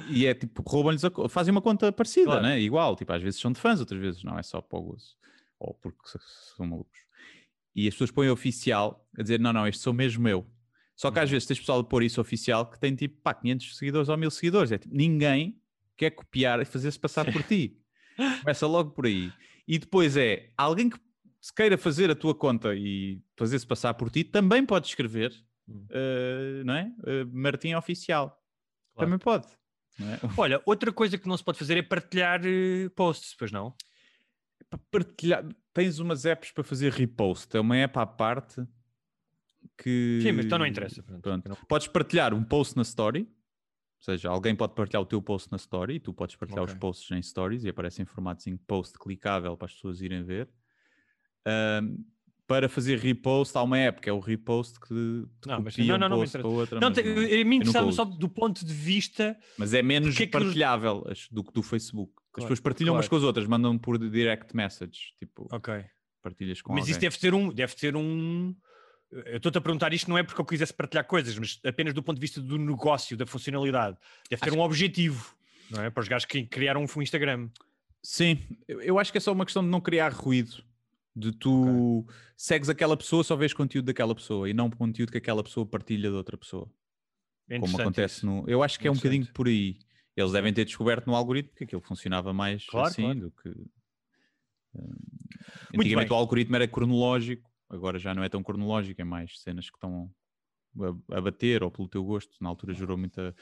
e 0.09 0.25
é 0.25 0.33
tipo, 0.33 0.61
roubam-lhes, 0.65 1.03
a 1.03 1.11
fazem 1.29 1.51
uma 1.51 1.61
conta 1.61 1.91
parecida, 1.91 2.25
Claro. 2.27 2.41
né? 2.43 2.59
igual, 2.61 2.95
tipo, 2.95 3.11
às 3.11 3.21
vezes 3.21 3.39
são 3.39 3.51
de 3.51 3.59
fãs, 3.59 3.79
outras 3.79 3.99
vezes 3.99 4.23
não, 4.23 4.37
é 4.39 4.43
só 4.43 4.61
para 4.61 4.79
o 4.79 4.81
gozo, 4.83 5.15
ou 5.59 5.73
porque 5.73 5.99
são 6.55 6.65
malucos. 6.65 6.99
E 7.75 7.87
as 7.87 7.93
pessoas 7.93 8.11
põem 8.11 8.29
oficial 8.29 9.07
a 9.17 9.21
dizer, 9.21 9.39
não, 9.39 9.51
não, 9.53 9.67
este 9.67 9.81
sou 9.81 9.93
mesmo 9.93 10.27
eu. 10.27 10.47
Só 10.95 11.11
que 11.11 11.19
às 11.19 11.29
Uhum. 11.29 11.33
vezes 11.33 11.47
tens 11.47 11.59
pessoal 11.59 11.79
a 11.79 11.83
pôr 11.83 12.01
isso 12.01 12.19
oficial 12.19 12.65
que 12.69 12.79
tem 12.79 12.95
tipo, 12.95 13.21
pá, 13.21 13.33
500 13.33 13.77
seguidores 13.77 14.09
ou 14.09 14.17
1000 14.17 14.31
seguidores. 14.31 14.71
É 14.71 14.77
tipo, 14.79 14.95
ninguém 14.95 15.61
quer 15.95 16.09
copiar 16.11 16.59
e 16.59 16.65
fazer-se 16.65 16.97
passar 16.99 17.31
por 17.31 17.43
ti. 17.43 17.77
Começa 18.41 18.65
logo 18.65 18.91
por 18.91 19.05
aí. 19.05 19.31
E 19.67 19.77
depois 19.77 20.17
é, 20.17 20.49
alguém 20.57 20.89
que 20.89 20.97
se 21.39 21.53
queira 21.53 21.77
fazer 21.77 22.09
a 22.09 22.15
tua 22.15 22.33
conta 22.33 22.73
e 22.73 23.21
fazer-se 23.37 23.67
passar 23.67 23.93
por 23.93 24.09
ti, 24.09 24.23
também 24.23 24.65
pode 24.65 24.87
escrever, 24.87 25.31
Eh, 25.89 26.63
não 26.65 26.73
é? 26.73 26.91
Eh, 27.05 27.23
Martim 27.25 27.73
Oficial. 27.73 28.29
Claro. 28.93 29.11
Também 29.11 29.19
pode. 29.19 29.47
é? 29.47 30.19
Olha, 30.39 30.61
outra 30.65 30.91
coisa 30.93 31.17
que 31.17 31.27
não 31.27 31.35
se 31.37 31.43
pode 31.43 31.57
fazer 31.59 31.77
é 31.77 31.81
partilhar 31.81 32.41
eh, 32.45 32.89
posts, 32.95 33.35
pois 33.35 33.51
não? 33.51 33.75
Para 34.69 34.79
partilhar, 34.91 35.45
tens 35.73 35.99
umas 35.99 36.25
apps 36.25 36.51
para 36.51 36.63
fazer 36.63 36.91
repost. 36.91 37.55
É 37.55 37.59
uma 37.59 37.77
app 37.77 37.97
à 37.99 38.05
parte 38.05 38.65
que. 39.77 40.19
Sim, 40.21 40.31
mas 40.33 40.45
então 40.45 40.57
não 40.57 40.65
interessa. 40.65 41.01
pronto. 41.03 41.21
Pronto. 41.21 41.49
Não- 41.49 41.55
Podes 41.67 41.87
partilhar 41.87 42.33
um 42.33 42.43
post 42.43 42.75
na 42.75 42.81
story, 42.83 43.21
ou 43.21 44.03
seja, 44.03 44.29
alguém 44.29 44.55
pode 44.55 44.73
partilhar 44.75 45.01
o 45.01 45.05
teu 45.05 45.21
post 45.21 45.49
na 45.51 45.57
story 45.57 45.95
e 45.95 45.99
tu 45.99 46.13
podes 46.13 46.35
partilhar 46.35 46.63
Ok. 46.63 46.73
os 46.73 46.79
posts 46.79 47.11
em 47.11 47.21
stories 47.21 47.63
e 47.63 47.69
aparece 47.69 48.01
em 48.01 48.05
formato 48.05 48.43
post 48.65 48.97
clicável 48.99 49.55
para 49.57 49.65
as 49.65 49.73
pessoas 49.73 50.01
irem 50.01 50.23
ver. 50.23 50.49
Ahm, 51.45 51.97
para 52.47 52.69
fazer 52.69 52.97
repost, 52.99 53.55
há 53.57 53.61
uma 53.61 53.77
app 53.77 53.99
que 54.01 54.09
é 54.09 54.13
o 54.13 54.19
repost 54.19 54.79
que 54.79 54.93
Não, 55.45 55.61
mas- 55.61 55.77
não, 55.77 55.97
não, 55.97 56.09
não 56.09 56.17
post 56.19 56.37
para 56.37 56.47
outra. 56.47 56.79
Não, 56.79 56.89
mas, 56.89 57.05
não. 57.05 57.41
a 57.41 57.45
mim 57.45 57.55
interessava 57.57 57.91
só 57.91 58.05
do 58.05 58.29
ponto 58.29 58.65
de 58.65 58.73
vista. 58.73 59.37
Mas 59.57 59.73
é 59.73 59.81
menos 59.83 60.09
Porque 60.09 60.23
é 60.23 60.25
que 60.27 60.31
partilhável 60.31 61.05
as- 61.09 61.27
do 61.29 61.43
que 61.43 61.51
do 61.51 61.61
Facebook. 61.61 62.13
As 62.15 62.23
Claro, 62.31 62.47
pessoas 62.47 62.59
partilham 62.61 62.93
umas 62.95 63.05
claro. 63.07 63.09
com 63.09 63.15
as 63.17 63.23
outras, 63.27 63.47
mandam 63.47 63.77
por 63.77 63.97
direct 63.97 64.55
message, 64.55 65.13
tipo, 65.19 65.47
Ok. 65.51 65.83
partilhas 66.23 66.61
com 66.61 66.71
Mas 66.71 66.81
alguém. 66.83 66.91
isso 66.91 66.99
deve 67.01 67.17
ter 67.17 67.33
um. 67.33 67.51
Deve 67.51 67.75
ter 67.75 67.95
um. 67.95 68.55
Eu 69.11 69.37
estou-te 69.37 69.57
a 69.57 69.61
perguntar 69.61 69.93
isto 69.93 70.09
não 70.09 70.17
é 70.17 70.23
porque 70.23 70.39
eu 70.39 70.45
quisesse 70.45 70.73
partilhar 70.73 71.05
coisas, 71.05 71.37
mas 71.37 71.59
apenas 71.65 71.93
do 71.93 72.03
ponto 72.03 72.15
de 72.17 72.21
vista 72.21 72.41
do 72.41 72.57
negócio, 72.57 73.15
da 73.17 73.25
funcionalidade. 73.25 73.97
Deve 74.29 74.41
ter 74.41 74.49
Acho 74.49 74.57
um 74.57 74.61
objetivo, 74.61 75.33
não 75.71 75.81
é? 75.83 75.89
Para 75.89 76.01
os 76.01 76.07
gajos 76.07 76.25
que 76.25 76.45
criaram 76.45 76.85
um 76.95 77.01
Instagram. 77.01 77.49
Sim, 78.03 78.39
eu 78.67 78.99
acho 78.99 79.11
que 79.11 79.17
é 79.17 79.21
só 79.21 79.31
uma 79.33 79.43
questão 79.45 79.63
de 79.63 79.69
não 79.69 79.81
criar 79.81 80.13
ruído. 80.13 80.63
De 81.19 81.31
tu 81.31 82.05
segues 82.35 82.69
aquela 82.69 82.95
pessoa, 82.95 83.23
só 83.23 83.35
vês 83.35 83.51
conteúdo 83.51 83.85
daquela 83.87 84.13
pessoa 84.13 84.47
e 84.47 84.53
não 84.53 84.69
conteúdo 84.69 85.11
que 85.11 85.17
aquela 85.17 85.43
pessoa 85.43 85.65
partilha 85.65 86.09
de 86.11 86.15
outra 86.15 86.37
pessoa. 86.37 86.71
É 87.49 87.59
como 87.59 87.79
acontece 87.81 88.17
isso. 88.17 88.25
no. 88.25 88.43
Eu 88.47 88.61
acho 88.61 88.79
que 88.79 88.87
é 88.87 88.91
um 88.91 88.95
bocadinho 88.95 89.25
por 89.33 89.47
aí. 89.47 89.79
Eles 90.15 90.31
devem 90.31 90.53
ter 90.53 90.65
descoberto 90.65 91.07
no 91.07 91.15
algoritmo 91.15 91.55
que 91.55 91.63
aquilo 91.63 91.81
funcionava 91.81 92.33
mais 92.33 92.65
Claro, 92.67 92.87
assim 92.87 93.01
claro. 93.03 93.19
do 93.19 93.31
que. 93.31 93.49
eh, 93.49 94.81
Muito 95.73 95.81
antigamente 95.81 96.09
bem. 96.09 96.17
o 96.17 96.19
algoritmo 96.19 96.55
era 96.55 96.67
cronológico, 96.67 97.49
agora 97.69 97.97
já 97.97 98.13
não 98.13 98.23
é 98.23 98.29
tão 98.29 98.43
cronológico, 98.43 99.01
é 99.01 99.03
mais 99.03 99.39
cenas 99.41 99.69
que 99.69 99.77
estão 99.77 100.11
a, 101.09 101.17
a 101.17 101.21
bater 101.21 101.63
ou 101.63 101.71
pelo 101.71 101.87
teu 101.87 102.03
gosto. 102.03 102.35
Na 102.41 102.49
altura 102.49 102.73
gerou 102.73 102.97
muita 102.97 103.35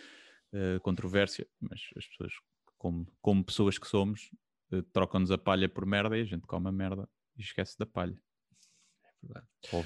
eh, 0.54 0.80
controvérsia, 0.82 1.46
mas 1.60 1.82
as 1.98 2.08
pessoas, 2.08 2.32
como, 2.78 3.06
como 3.22 3.44
pessoas 3.44 3.78
que 3.78 3.88
somos, 3.88 4.30
eh, 4.72 4.82
trocam-nos 4.94 5.32
a 5.32 5.38
palha 5.38 5.68
por 5.68 5.86
merda 5.86 6.18
e 6.18 6.22
a 6.22 6.26
gente 6.26 6.46
come 6.48 6.70
a 6.70 6.72
merda 6.72 7.10
e 7.38 7.42
esquece 7.42 7.78
da 7.78 7.86
palha. 7.86 8.16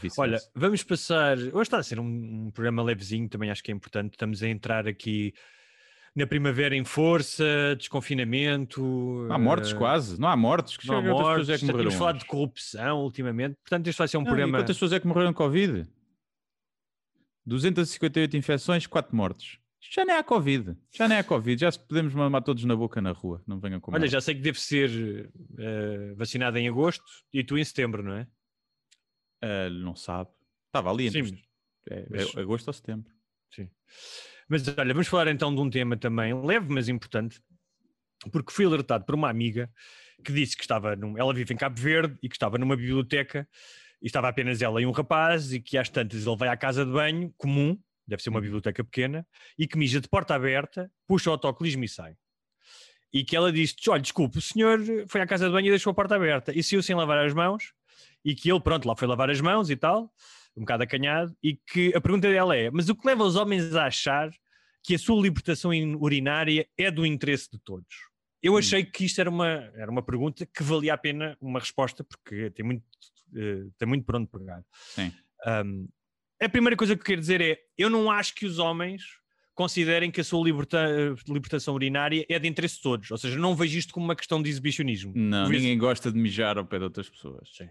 vice-versa. 0.02 0.22
Olha, 0.22 0.40
vamos 0.56 0.84
passar. 0.84 1.38
Hoje 1.38 1.62
está 1.62 1.78
a 1.78 1.84
ser 1.84 2.00
um, 2.00 2.48
um 2.48 2.52
programa 2.52 2.84
levezinho, 2.84 3.30
também 3.30 3.50
acho 3.50 3.64
que 3.64 3.72
é 3.72 3.76
importante. 3.76 4.14
Estamos 4.14 4.44
a 4.44 4.48
entrar 4.48 4.88
aqui 4.88 5.34
na 6.16 6.26
primavera 6.28 6.76
em 6.76 6.84
força, 6.84 7.76
desconfinamento. 7.78 8.82
Não 9.28 9.36
há 9.36 9.40
mortes 9.40 9.72
eh, 9.72 9.76
quase, 9.78 10.20
não 10.20 10.28
há 10.28 10.36
mortes. 10.36 10.76
Que 10.78 10.88
Não 10.88 10.96
há 10.96 10.98
outras 10.98 11.12
mortes, 11.14 11.30
pessoas 11.32 11.50
é 11.50 11.60
que 11.60 11.66
já 11.66 11.72
morreram. 11.72 11.92
falado 11.92 12.16
hoje. 12.16 12.24
de 12.26 12.30
corrupção 12.30 13.00
ultimamente. 13.02 13.56
Portanto, 13.64 13.88
este 13.88 13.98
vai 14.00 14.08
ser 14.08 14.18
um 14.18 14.22
Não, 14.22 14.28
programa. 14.28 14.58
quantas 14.60 14.76
pessoas 14.76 14.94
é 14.94 15.00
que 15.00 15.08
morreram 15.08 15.30
de 15.32 15.36
Covid? 15.38 15.88
258 17.46 18.38
infecções, 18.38 18.86
4 18.86 19.16
mortes. 19.16 19.58
Já 19.82 20.04
nem 20.06 20.16
há 20.16 20.24
Covid. 20.24 20.76
Já 20.92 21.08
nem 21.08 21.18
há 21.18 21.24
Covid. 21.24 21.60
Já 21.62 21.72
podemos 21.72 22.14
mamar 22.14 22.42
todos 22.44 22.64
na 22.66 22.76
boca 22.76 23.02
na 23.02 23.12
rua. 23.12 23.42
Não 23.48 23.60
venham 23.60 23.80
com 23.80 23.94
Olha, 23.94 24.08
já 24.08 24.20
sei 24.20 24.36
que 24.36 24.42
deve 24.42 24.60
ser 24.60 25.32
eh, 25.58 26.14
vacinado 26.16 26.58
em 26.58 26.68
agosto 26.68 27.04
e 27.34 27.44
tu 27.44 27.58
em 27.58 27.64
setembro, 27.64 28.04
não 28.04 28.14
é? 28.14 28.28
Ah, 29.42 29.70
não 29.70 29.96
sabe. 29.96 30.30
Estava 30.68 30.92
ali 30.92 31.08
entre 31.08 31.26
Sim, 31.26 31.34
os- 31.34 31.42
é, 31.90 32.08
mas- 32.10 32.36
é 32.36 32.40
agosto 32.42 32.68
ou 32.68 32.74
setembro. 32.74 33.12
Sim. 33.54 33.70
Mas 34.48 34.68
olha, 34.68 34.94
vamos 34.94 35.08
falar 35.08 35.28
então 35.30 35.54
de 35.54 35.62
um 35.62 35.70
tema 35.70 35.96
também 35.98 36.34
leve, 36.46 36.68
mas 36.70 36.90
importante, 36.90 37.42
porque 38.32 38.52
fui 38.52 38.66
alertado 38.66 39.06
por 39.06 39.16
uma 39.16 39.30
amiga 39.30 39.72
que 40.24 40.34
disse 40.34 40.56
que 40.58 40.64
estava, 40.64 40.96
num, 40.96 41.18
ela 41.18 41.34
vive 41.34 41.54
em 41.54 41.58
Cabo 41.58 41.80
Verde 41.80 42.18
e 42.22 42.28
que 42.28 42.36
estava 42.36 42.58
numa 42.58 42.76
biblioteca 42.76 43.48
e 44.02 44.08
estava 44.08 44.28
apenas 44.28 44.62
ela 44.62 44.82
e 44.82 44.86
um 44.86 44.92
rapaz 44.92 45.54
e 45.54 45.62
que 45.62 45.78
às 45.78 45.90
tantas 45.90 46.26
ele 46.28 46.36
vai 46.36 46.50
à 46.50 46.58
casa 46.58 46.86
de 46.86 46.92
banho 46.92 47.34
comum, 47.38 47.80
deve 48.10 48.22
ser 48.22 48.30
uma 48.30 48.42
biblioteca 48.42 48.84
pequena, 48.84 49.26
e 49.58 49.68
que 49.68 49.78
mija 49.78 50.02
de 50.02 50.10
porta 50.10 50.36
aberta, 50.36 50.92
puxa 51.08 51.30
o 51.30 51.34
autocolismo 51.34 51.84
e 51.84 51.88
sai. 51.88 52.16
E 53.14 53.24
que 53.24 53.36
ela 53.36 53.52
disse, 53.52 53.76
olha, 53.88 54.02
desculpe, 54.02 54.38
o 54.38 54.42
senhor 54.42 54.80
foi 55.08 55.22
à 55.22 55.28
casa 55.28 55.48
de 55.48 55.52
banho 55.52 55.68
e 55.68 55.70
deixou 55.70 55.92
a 55.92 55.94
porta 55.94 56.16
aberta 56.16 56.52
e 56.52 56.62
saiu 56.62 56.84
sem 56.84 56.96
lavar 56.96 57.26
as 57.26 57.34
mãos 57.34 57.74
e 58.24 58.36
que 58.36 58.52
ele, 58.52 58.60
pronto, 58.60 58.88
lá 58.88 58.96
foi 58.96 59.08
lavar 59.08 59.30
as 59.30 59.42
mãos 59.42 59.70
e 59.70 59.76
tal, 59.76 60.14
um 60.56 60.62
bocado 60.62 60.84
acanhado, 60.84 61.36
e 61.42 61.56
que 61.56 61.96
a 61.96 62.02
pergunta 62.02 62.30
dela 62.30 62.56
é, 62.56 62.70
mas 62.70 62.90
o 62.90 62.96
que 62.96 63.08
leva 63.08 63.24
os 63.24 63.36
homens 63.36 63.74
a 63.76 63.86
achar 63.86 64.30
que 64.84 64.94
a 64.94 65.00
sua 65.00 65.22
libertação 65.22 65.74
in- 65.74 65.96
urinária 65.96 66.68
é 66.78 66.92
do 66.92 67.06
interesse 67.06 67.50
de 67.52 67.60
todos? 67.60 68.10
Eu 68.42 68.58
achei 68.58 68.86
que 68.86 69.04
isto 69.06 69.20
era 69.20 69.30
uma, 69.30 69.72
era 69.76 69.92
uma 69.92 70.02
pergunta 70.02 70.46
que 70.46 70.64
valia 70.64 70.94
a 70.94 70.98
pena 70.98 71.38
uma 71.42 71.60
resposta, 71.60 72.04
porque 72.04 72.50
tem 72.52 72.66
muito, 72.66 72.84
eh, 73.36 73.68
tem 73.78 73.88
muito 73.88 74.06
por 74.06 74.16
onde 74.16 74.28
pegar. 74.28 74.64
Sim. 74.96 75.12
Um, 75.46 75.90
a 76.42 76.50
primeira 76.50 76.76
coisa 76.76 76.96
que 76.96 77.02
eu 77.02 77.06
quero 77.06 77.22
dizer 77.22 77.42
é: 77.42 77.58
eu 77.78 77.90
não 77.90 78.10
acho 78.12 78.34
que 78.36 78.46
os 78.46 78.60
homens 78.60 79.02
considerem 79.56 80.10
que 80.10 80.22
a 80.22 80.24
sua 80.24 80.42
liberta- 80.44 80.88
libertação 81.28 81.74
urinária 81.74 82.26
é 82.30 82.40
de 82.40 82.48
interesse 82.48 82.78
de 82.78 82.82
todos. 82.82 83.12
Ou 83.12 83.18
seja, 83.18 83.38
não 83.38 83.54
vejo 83.56 83.78
isto 83.78 83.94
como 83.94 84.06
uma 84.06 84.16
questão 84.16 84.42
de 84.42 84.50
exibicionismo. 84.50 85.12
Não, 85.16 85.48
Vejo- 85.48 85.60
ninguém 85.60 85.78
gosta 85.78 86.10
de 86.12 86.18
mijar 86.18 86.58
ao 86.58 86.66
pé 86.66 86.78
de 86.78 86.86
outras 86.86 87.10
pessoas. 87.10 87.50
Sim. 87.56 87.68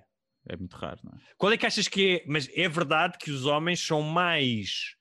É 0.46 0.56
muito 0.56 0.74
raro, 0.76 0.98
não 1.02 1.12
é? 1.12 1.16
Qual 1.36 1.50
é 1.52 1.56
que 1.56 1.64
achas 1.66 1.88
que 1.88 2.16
é? 2.16 2.24
Mas 2.26 2.48
é 2.54 2.68
verdade 2.68 3.16
que 3.18 3.30
os 3.30 3.44
homens 3.46 3.80
são 3.80 4.02
mais. 4.02 4.94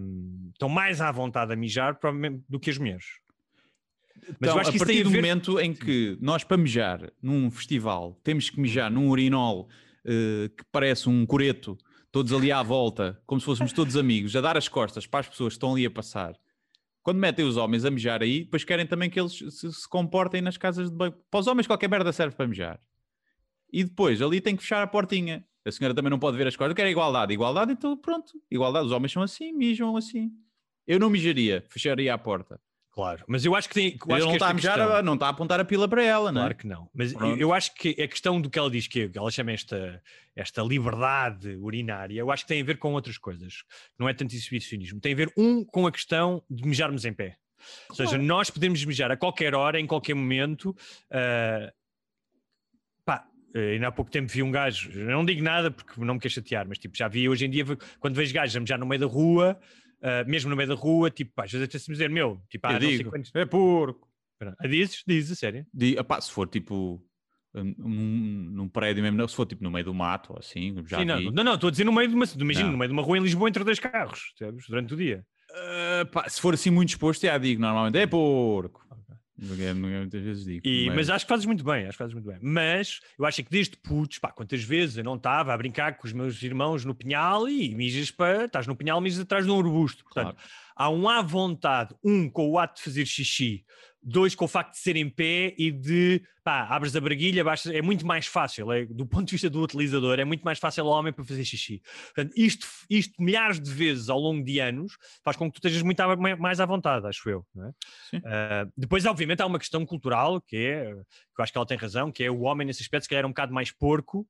um, 0.00 0.50
estão 0.52 0.68
mais 0.68 1.00
à 1.00 1.12
vontade 1.12 1.52
a 1.52 1.56
mijar 1.56 1.98
do 2.48 2.58
que 2.58 2.70
as 2.70 2.78
mulheres. 2.78 3.04
Mas 4.16 4.28
Então, 4.36 4.54
eu 4.54 4.58
acho 4.60 4.68
a 4.68 4.72
que 4.72 4.76
isso 4.78 4.84
partir 4.86 5.00
a 5.00 5.04
do 5.04 5.10
ver- 5.10 5.16
momento 5.16 5.60
em 5.60 5.72
que 5.72 6.18
nós, 6.20 6.42
para 6.44 6.56
mijar 6.56 7.10
num 7.22 7.50
festival, 7.50 8.18
temos 8.24 8.50
que 8.50 8.60
mijar 8.60 8.90
num 8.90 9.08
urinol 9.08 9.68
eh, 10.04 10.48
que 10.56 10.64
parece 10.72 11.08
um 11.08 11.24
coreto, 11.24 11.78
todos 12.12 12.32
ali 12.32 12.50
à 12.50 12.62
volta, 12.62 13.20
como 13.26 13.40
se 13.40 13.44
fôssemos 13.44 13.72
todos 13.72 13.96
amigos, 13.96 14.34
a 14.34 14.40
dar 14.40 14.56
as 14.56 14.68
costas 14.68 15.06
para 15.06 15.20
as 15.20 15.28
pessoas 15.28 15.52
que 15.52 15.56
estão 15.56 15.72
ali 15.72 15.86
a 15.86 15.90
passar. 15.90 16.38
Quando 17.02 17.18
metem 17.18 17.44
os 17.44 17.56
homens 17.56 17.84
a 17.84 17.90
mijar 17.90 18.22
aí, 18.22 18.44
depois 18.44 18.64
querem 18.64 18.86
também 18.86 19.08
que 19.08 19.18
eles 19.18 19.32
se, 19.32 19.72
se 19.72 19.88
comportem 19.88 20.42
nas 20.42 20.56
casas 20.56 20.90
de 20.90 20.96
banho. 20.96 21.14
Para 21.30 21.40
os 21.40 21.46
homens, 21.46 21.66
qualquer 21.66 21.88
merda 21.88 22.12
serve 22.12 22.36
para 22.36 22.46
mijar. 22.46 22.80
E 23.72 23.84
depois, 23.84 24.20
ali 24.20 24.40
tem 24.40 24.54
que 24.54 24.62
fechar 24.62 24.82
a 24.82 24.86
portinha. 24.86 25.44
A 25.64 25.70
senhora 25.70 25.94
também 25.94 26.10
não 26.10 26.18
pode 26.18 26.36
ver 26.36 26.46
as 26.46 26.56
costas. 26.56 26.70
Eu 26.70 26.76
quero 26.76 26.88
igualdade. 26.88 27.32
Igualdade, 27.32 27.72
então 27.72 27.96
pronto. 27.96 28.32
Igualdade. 28.50 28.86
Os 28.86 28.92
homens 28.92 29.12
são 29.12 29.22
assim, 29.22 29.52
mijam 29.52 29.96
assim. 29.96 30.30
Eu 30.86 30.98
não 30.98 31.08
mijaria, 31.08 31.64
fecharia 31.68 32.12
a 32.12 32.18
porta. 32.18 32.60
Claro, 33.00 33.24
mas 33.26 33.44
eu 33.44 33.54
acho 33.54 33.68
que 33.68 33.74
tem. 33.74 33.84
Eu 33.86 33.92
Ele 34.06 34.14
acho 34.14 34.24
não 34.24 34.30
que 34.30 34.36
está, 34.36 34.46
a 34.46 34.48
esta 34.48 34.54
mijar, 34.54 34.78
questão- 34.78 35.02
não 35.02 35.14
está 35.14 35.26
a 35.26 35.28
apontar 35.30 35.58
a 35.60 35.64
pila 35.64 35.88
para 35.88 36.02
ela, 36.04 36.30
não 36.30 36.40
é? 36.40 36.44
Claro 36.44 36.54
que 36.56 36.66
não. 36.66 36.90
Mas 36.92 37.12
Pronto. 37.12 37.32
eu, 37.34 37.48
eu 37.48 37.52
acho 37.54 37.74
que 37.74 37.90
a 38.02 38.06
questão 38.06 38.40
do 38.40 38.50
que 38.50 38.58
ela 38.58 38.70
diz, 38.70 38.86
que 38.86 39.10
ela 39.14 39.30
chama 39.30 39.52
esta, 39.52 40.02
esta 40.36 40.62
liberdade 40.62 41.56
urinária, 41.56 42.18
eu 42.20 42.30
acho 42.30 42.44
que 42.44 42.48
tem 42.48 42.60
a 42.60 42.64
ver 42.64 42.76
com 42.78 42.92
outras 42.92 43.16
coisas. 43.16 43.64
Não 43.98 44.08
é 44.08 44.12
tanto 44.12 44.34
exibicionismo. 44.34 45.00
Tem 45.00 45.12
a 45.12 45.16
ver, 45.16 45.32
um, 45.36 45.64
com 45.64 45.86
a 45.86 45.92
questão 45.92 46.42
de 46.50 46.62
mijarmos 46.66 47.04
em 47.04 47.12
pé. 47.12 47.36
Ou 47.88 47.94
seja, 47.96 48.16
nós 48.18 48.50
podemos 48.50 48.84
mijar 48.84 49.10
a 49.10 49.16
qualquer 49.16 49.54
hora, 49.54 49.78
em 49.80 49.86
qualquer 49.86 50.14
momento. 50.14 50.76
ah, 51.10 51.72
pá, 53.04 53.26
eh, 53.54 53.72
ainda 53.72 53.88
há 53.88 53.92
pouco 53.92 54.10
tempo 54.10 54.30
vi 54.30 54.42
um 54.42 54.50
gajo, 54.50 54.90
não 54.94 55.24
digo 55.24 55.42
nada 55.42 55.70
porque 55.70 56.00
não 56.02 56.14
me 56.14 56.20
quer 56.20 56.28
chatear, 56.30 56.66
mas 56.68 56.78
tipo, 56.78 56.96
já 56.96 57.08
vi 57.08 57.28
hoje 57.28 57.44
em 57.46 57.50
dia, 57.50 57.64
quando 57.98 58.14
vejo 58.14 58.32
gajos 58.34 58.56
a 58.56 58.60
mijar 58.60 58.78
no 58.78 58.86
meio 58.86 59.00
da 59.00 59.06
rua, 59.06 59.58
ah, 60.02 60.24
mesmo 60.26 60.50
no 60.50 60.56
meio 60.56 60.68
da 60.68 60.74
rua, 60.74 61.10
tipo, 61.10 61.32
pá, 61.34 61.44
às 61.44 61.52
vezes 61.52 61.68
até-se 61.68 61.90
dizer, 61.90 62.10
meu, 62.10 62.40
tipo, 62.48 62.68
sei 62.68 62.78
digo, 62.78 63.10
quantos. 63.10 63.30
é 63.34 63.44
porco. 63.44 64.08
Espera, 64.32 64.56
ah, 64.58 64.66
Dizes, 64.66 65.02
dizes, 65.06 65.32
a 65.32 65.34
sério? 65.36 65.66
Di- 65.72 65.96
epá, 65.98 66.20
se 66.20 66.30
for 66.32 66.48
tipo 66.48 67.02
num, 67.52 68.48
num 68.52 68.68
prédio 68.68 69.02
mesmo, 69.02 69.18
não, 69.18 69.28
se 69.28 69.34
for 69.34 69.46
tipo 69.46 69.62
no 69.62 69.70
meio 69.70 69.84
do 69.84 69.94
mato 69.94 70.32
ou 70.32 70.38
assim, 70.38 70.74
já 70.86 71.00
Sim, 71.00 71.04
não, 71.04 71.20
não, 71.20 71.44
não, 71.44 71.54
estou 71.54 71.68
a 71.68 71.70
dizer 71.70 71.84
no 71.84 71.92
meio 71.92 72.08
de 72.08 72.14
uma, 72.14 72.24
imagina, 72.38 72.70
no 72.70 72.78
meio 72.78 72.88
de 72.88 72.92
uma 72.92 73.02
rua 73.02 73.18
em 73.18 73.22
Lisboa 73.22 73.48
entre 73.48 73.64
dois 73.64 73.78
carros, 73.78 74.32
sabes? 74.38 74.66
Durante 74.68 74.94
o 74.94 74.96
dia. 74.96 75.24
Ah, 75.52 76.06
pá, 76.10 76.28
se 76.28 76.40
for 76.40 76.54
assim 76.54 76.70
muito 76.70 76.90
exposto, 76.90 77.22
já 77.22 77.36
digo 77.36 77.60
normalmente, 77.60 77.98
é 77.98 78.06
porco. 78.06 78.86
Ninguém 79.40 79.74
Muitas 79.74 80.22
vezes 80.22 80.44
digo. 80.44 80.60
E, 80.66 80.90
mas 80.90 81.08
acho 81.08 81.24
que 81.24 81.28
fazes 81.28 81.46
muito 81.46 81.64
bem, 81.64 81.84
acho 81.84 81.92
que 81.92 81.98
fazes 81.98 82.12
muito 82.12 82.26
bem. 82.26 82.38
Mas 82.42 83.00
eu 83.18 83.24
acho 83.24 83.42
que 83.42 83.50
desde 83.50 83.76
putos, 83.76 84.18
pá, 84.18 84.30
quantas 84.30 84.62
vezes 84.62 84.98
eu 84.98 85.04
não 85.04 85.14
estava 85.14 85.54
a 85.54 85.56
brincar 85.56 85.96
com 85.96 86.06
os 86.06 86.12
meus 86.12 86.42
irmãos 86.42 86.84
no 86.84 86.94
pinhal 86.94 87.48
e 87.48 87.74
mijas 87.74 88.10
para, 88.10 88.44
estás 88.44 88.66
no 88.66 88.76
pinhal, 88.76 89.00
mijas 89.00 89.20
atrás 89.20 89.46
de 89.46 89.50
um 89.50 89.58
arbusto. 89.58 90.04
Portanto, 90.04 90.36
há 90.74 90.90
um 90.90 91.08
à 91.08 91.22
vontade, 91.22 91.94
um 92.04 92.28
com 92.28 92.48
o 92.50 92.58
ato 92.58 92.76
de 92.76 92.82
fazer 92.82 93.06
xixi, 93.06 93.64
dois 94.02 94.34
com 94.34 94.46
o 94.46 94.48
facto 94.48 94.72
de 94.72 94.78
ser 94.78 94.96
em 94.96 95.10
pé 95.10 95.54
e 95.58 95.70
de, 95.70 96.22
pá, 96.42 96.62
abres 96.64 96.96
a 96.96 97.00
braguilha, 97.00 97.44
baixas, 97.44 97.70
é 97.72 97.82
muito 97.82 98.06
mais 98.06 98.26
fácil, 98.26 98.72
é, 98.72 98.86
do 98.86 99.06
ponto 99.06 99.26
de 99.26 99.32
vista 99.32 99.50
do 99.50 99.60
utilizador, 99.62 100.18
é 100.18 100.24
muito 100.24 100.42
mais 100.42 100.58
fácil 100.58 100.84
ao 100.84 100.98
homem 100.98 101.12
para 101.12 101.24
fazer 101.24 101.44
xixi. 101.44 101.82
Portanto, 102.14 102.32
isto, 102.34 102.66
isto 102.88 103.22
milhares 103.22 103.60
de 103.60 103.70
vezes 103.70 104.08
ao 104.08 104.18
longo 104.18 104.42
de 104.42 104.58
anos 104.58 104.96
faz 105.22 105.36
com 105.36 105.50
que 105.50 105.60
tu 105.60 105.66
estejas 105.66 105.82
muito 105.82 106.00
à- 106.00 106.16
mais 106.16 106.60
à 106.60 106.66
vontade, 106.66 107.06
acho 107.06 107.28
eu. 107.28 107.46
é? 107.58 108.20
Ah, 108.24 108.66
depois, 108.76 109.04
obviamente, 109.04 109.42
há 109.42 109.46
uma 109.46 109.58
questão 109.58 109.84
cultural, 109.84 110.40
que 110.40 110.56
é, 110.56 110.84
que 110.94 111.40
eu 111.40 111.42
acho 111.42 111.52
que 111.52 111.58
ela 111.58 111.66
tem 111.66 111.76
razão, 111.76 112.10
que 112.10 112.24
é 112.24 112.30
o 112.30 112.40
homem 112.40 112.66
nesse 112.66 112.82
aspecto, 112.82 113.02
se 113.04 113.08
calhar 113.10 113.24
é 113.24 113.26
um 113.26 113.30
bocado 113.30 113.52
mais 113.52 113.70
porco, 113.70 114.26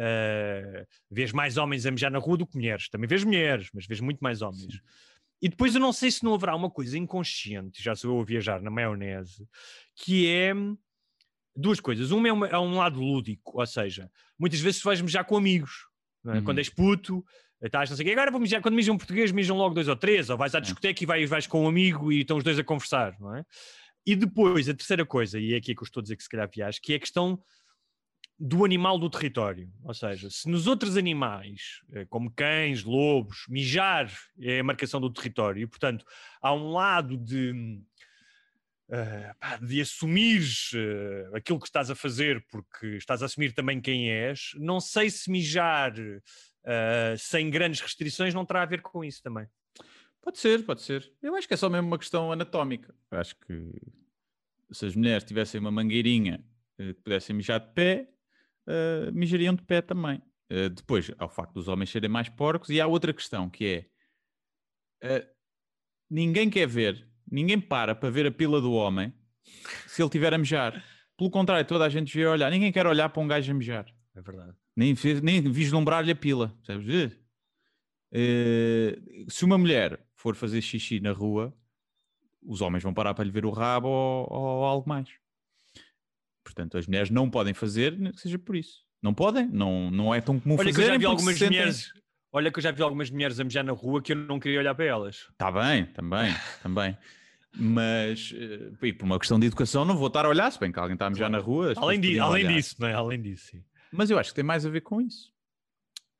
Uh, 0.00 0.86
vês 1.10 1.32
mais 1.32 1.56
homens 1.56 1.84
a 1.84 1.90
mijar 1.90 2.08
na 2.08 2.20
rua 2.20 2.36
do 2.36 2.46
que 2.46 2.56
mulheres. 2.56 2.88
Também 2.88 3.08
vês 3.08 3.24
mulheres, 3.24 3.68
mas 3.74 3.84
vês 3.84 4.00
muito 4.00 4.20
mais 4.20 4.42
homens. 4.42 4.80
E 5.40 5.48
depois 5.48 5.74
eu 5.74 5.80
não 5.80 5.92
sei 5.92 6.10
se 6.10 6.24
não 6.24 6.34
haverá 6.34 6.54
uma 6.56 6.70
coisa 6.70 6.98
inconsciente, 6.98 7.82
já 7.82 7.94
sou 7.94 8.14
eu 8.16 8.20
a 8.20 8.24
viajar 8.24 8.60
na 8.60 8.70
maionese, 8.70 9.46
que 9.94 10.28
é 10.28 10.52
duas 11.54 11.80
coisas. 11.80 12.10
Uma 12.10 12.28
é, 12.28 12.32
uma- 12.32 12.48
é 12.48 12.58
um 12.58 12.74
lado 12.76 13.00
lúdico, 13.00 13.58
ou 13.60 13.66
seja, 13.66 14.10
muitas 14.38 14.60
vezes 14.60 14.82
vais 14.82 15.00
mijar 15.00 15.24
com 15.24 15.36
amigos. 15.36 15.86
é? 16.26 16.30
Uhum. 16.32 16.44
Quando 16.44 16.58
és 16.58 16.68
puto, 16.68 17.24
estás 17.62 17.88
não 17.90 17.96
sei 17.96 18.04
o 18.04 18.06
quê, 18.08 18.12
agora 18.12 18.30
vou 18.30 18.40
mijar. 18.40 18.60
Quando 18.60 18.74
mijam 18.74 18.96
português, 18.98 19.30
mijam 19.32 19.56
logo 19.56 19.74
dois 19.74 19.88
ou 19.88 19.96
três, 19.96 20.28
ou 20.30 20.36
vais 20.36 20.54
à 20.54 20.60
discoteca 20.60 21.02
e 21.02 21.06
vais, 21.06 21.30
vais 21.30 21.46
com 21.46 21.64
um 21.64 21.68
amigo 21.68 22.12
e 22.12 22.20
estão 22.22 22.36
os 22.36 22.44
dois 22.44 22.58
a 22.58 22.64
conversar, 22.64 23.16
não 23.20 23.34
é? 23.34 23.44
E 24.06 24.16
depois, 24.16 24.68
a 24.68 24.74
terceira 24.74 25.04
coisa, 25.06 25.38
e 25.38 25.54
é 25.54 25.56
aqui 25.56 25.74
que 25.74 25.82
eu 25.82 25.84
estou 25.84 26.00
a 26.00 26.02
dizer 26.02 26.16
que 26.16 26.22
se 26.22 26.28
calhar 26.28 26.48
viajas, 26.52 26.78
que 26.80 26.92
é 26.92 26.96
a 26.96 27.00
questão 27.00 27.40
do 28.38 28.64
animal 28.64 28.98
do 28.98 29.10
território. 29.10 29.70
Ou 29.82 29.92
seja, 29.92 30.30
se 30.30 30.48
nos 30.48 30.66
outros 30.66 30.96
animais, 30.96 31.80
eh, 31.92 32.04
como 32.08 32.30
cães, 32.30 32.84
lobos, 32.84 33.44
mijar 33.48 34.12
é 34.40 34.60
a 34.60 34.64
marcação 34.64 35.00
do 35.00 35.10
território, 35.10 35.62
e 35.62 35.66
portanto 35.66 36.04
há 36.40 36.54
um 36.54 36.70
lado 36.70 37.16
de, 37.16 37.80
eh, 38.90 39.34
de 39.60 39.80
assumir 39.80 40.42
eh, 40.74 41.30
aquilo 41.34 41.58
que 41.58 41.66
estás 41.66 41.90
a 41.90 41.96
fazer 41.96 42.44
porque 42.48 42.96
estás 42.96 43.22
a 43.22 43.26
assumir 43.26 43.52
também 43.52 43.80
quem 43.80 44.08
és, 44.08 44.52
não 44.56 44.78
sei 44.78 45.10
se 45.10 45.30
mijar 45.30 45.94
sem 47.16 47.48
grandes 47.48 47.80
restrições 47.80 48.34
não 48.34 48.44
terá 48.44 48.60
a 48.60 48.66
ver 48.66 48.82
com 48.82 49.02
isso 49.02 49.22
também. 49.22 49.46
Pode 50.20 50.36
ser, 50.36 50.66
pode 50.66 50.82
ser. 50.82 51.10
Eu 51.22 51.34
acho 51.34 51.48
que 51.48 51.54
é 51.54 51.56
só 51.56 51.70
mesmo 51.70 51.86
uma 51.86 51.96
questão 51.96 52.30
anatómica. 52.30 52.94
Eu 53.10 53.18
acho 53.18 53.34
que 53.36 53.72
se 54.70 54.84
as 54.84 54.94
mulheres 54.94 55.24
tivessem 55.24 55.58
uma 55.58 55.70
mangueirinha 55.70 56.44
que 56.76 56.92
pudessem 56.92 57.34
mijar 57.34 57.60
de 57.60 57.72
pé, 57.72 58.06
eh, 58.68 59.10
mijariam 59.12 59.54
de 59.54 59.62
pé 59.62 59.80
também. 59.80 60.22
Eh, 60.50 60.68
depois, 60.68 61.10
ao 61.18 61.28
facto 61.28 61.54
dos 61.54 61.68
homens 61.68 61.90
serem 61.90 62.10
mais 62.10 62.28
porcos, 62.28 62.68
e 62.70 62.80
há 62.80 62.86
outra 62.86 63.12
questão 63.12 63.48
que 63.48 63.64
é 63.64 63.86
eh, 65.02 65.26
ninguém 66.10 66.50
quer 66.50 66.66
ver, 66.66 67.08
ninguém 67.30 67.60
para 67.60 67.94
para 67.94 68.10
ver 68.10 68.26
a 68.26 68.30
pila 68.30 68.60
do 68.60 68.72
homem 68.72 69.12
se 69.86 70.02
ele 70.02 70.08
estiver 70.08 70.34
a 70.34 70.38
mijar. 70.38 70.84
Pelo 71.16 71.30
contrário, 71.30 71.66
toda 71.66 71.84
a 71.84 71.88
gente 71.88 72.14
vê 72.16 72.26
olhar. 72.26 72.50
Ninguém 72.50 72.70
quer 72.70 72.86
olhar 72.86 73.08
para 73.08 73.22
um 73.22 73.26
gajo 73.26 73.50
a 73.50 73.54
mijar. 73.54 73.86
É 74.14 74.20
verdade. 74.20 74.54
Nem, 74.76 74.94
nem 75.22 75.42
vislumbrar-lhe 75.50 76.12
a 76.12 76.16
pila. 76.16 76.56
Percebes? 76.64 77.18
Eh, 78.12 78.98
se 79.28 79.44
uma 79.44 79.58
mulher 79.58 79.98
for 80.14 80.34
fazer 80.36 80.60
xixi 80.62 81.00
na 81.00 81.12
rua, 81.12 81.56
os 82.42 82.60
homens 82.60 82.82
vão 82.82 82.94
parar 82.94 83.14
para 83.14 83.24
lhe 83.24 83.30
ver 83.30 83.44
o 83.44 83.50
rabo 83.50 83.88
ou, 83.88 84.26
ou 84.30 84.64
algo 84.64 84.88
mais. 84.88 85.08
Portanto, 86.48 86.76
as 86.78 86.86
mulheres 86.86 87.10
não 87.10 87.28
podem 87.30 87.52
fazer, 87.54 87.96
que 88.12 88.20
seja 88.20 88.38
por 88.38 88.56
isso. 88.56 88.82
Não 89.02 89.14
podem, 89.14 89.46
não, 89.48 89.90
não 89.90 90.14
é 90.14 90.20
tão 90.20 90.40
comum 90.40 90.56
Olha 90.58 90.72
que 90.72 90.80
eu 90.80 90.86
já 90.86 90.96
vi 90.98 91.04
algumas 91.04 91.34
se 91.34 91.38
sentem- 91.40 91.58
mulheres. 91.58 91.92
Olha 92.32 92.50
que 92.52 92.58
eu 92.58 92.62
já 92.62 92.70
vi 92.70 92.82
algumas 92.82 93.10
mulheres 93.10 93.38
a 93.40 93.44
mijar 93.44 93.64
na 93.64 93.72
rua 93.72 94.02
que 94.02 94.12
eu 94.12 94.16
não 94.16 94.38
queria 94.40 94.58
olhar 94.58 94.74
para 94.74 94.84
elas. 94.84 95.26
Está 95.32 95.50
bem, 95.50 95.86
também, 95.86 96.34
também. 96.62 96.96
Mas, 97.56 98.34
eh, 98.36 98.86
e 98.86 98.92
por 98.92 99.04
uma 99.06 99.18
questão 99.18 99.38
de 99.40 99.46
educação, 99.46 99.84
não 99.84 99.96
vou 99.96 100.08
estar 100.08 100.26
a 100.26 100.28
olhar, 100.28 100.50
se 100.52 100.60
bem 100.60 100.70
que 100.70 100.78
alguém 100.78 100.94
está 100.94 101.06
a 101.06 101.10
mijar 101.10 101.30
na 101.30 101.38
rua. 101.38 101.72
Além, 101.76 101.98
di- 102.00 102.18
além 102.18 102.44
olhar. 102.44 102.54
disso, 102.56 102.76
não 102.78 102.88
é? 102.88 102.92
Além 102.92 103.20
disso, 103.22 103.46
sim. 103.52 103.64
Mas 103.92 104.10
eu 104.10 104.18
acho 104.18 104.30
que 104.30 104.36
tem 104.36 104.44
mais 104.44 104.66
a 104.66 104.68
ver 104.70 104.82
com 104.82 105.00
isso. 105.00 105.32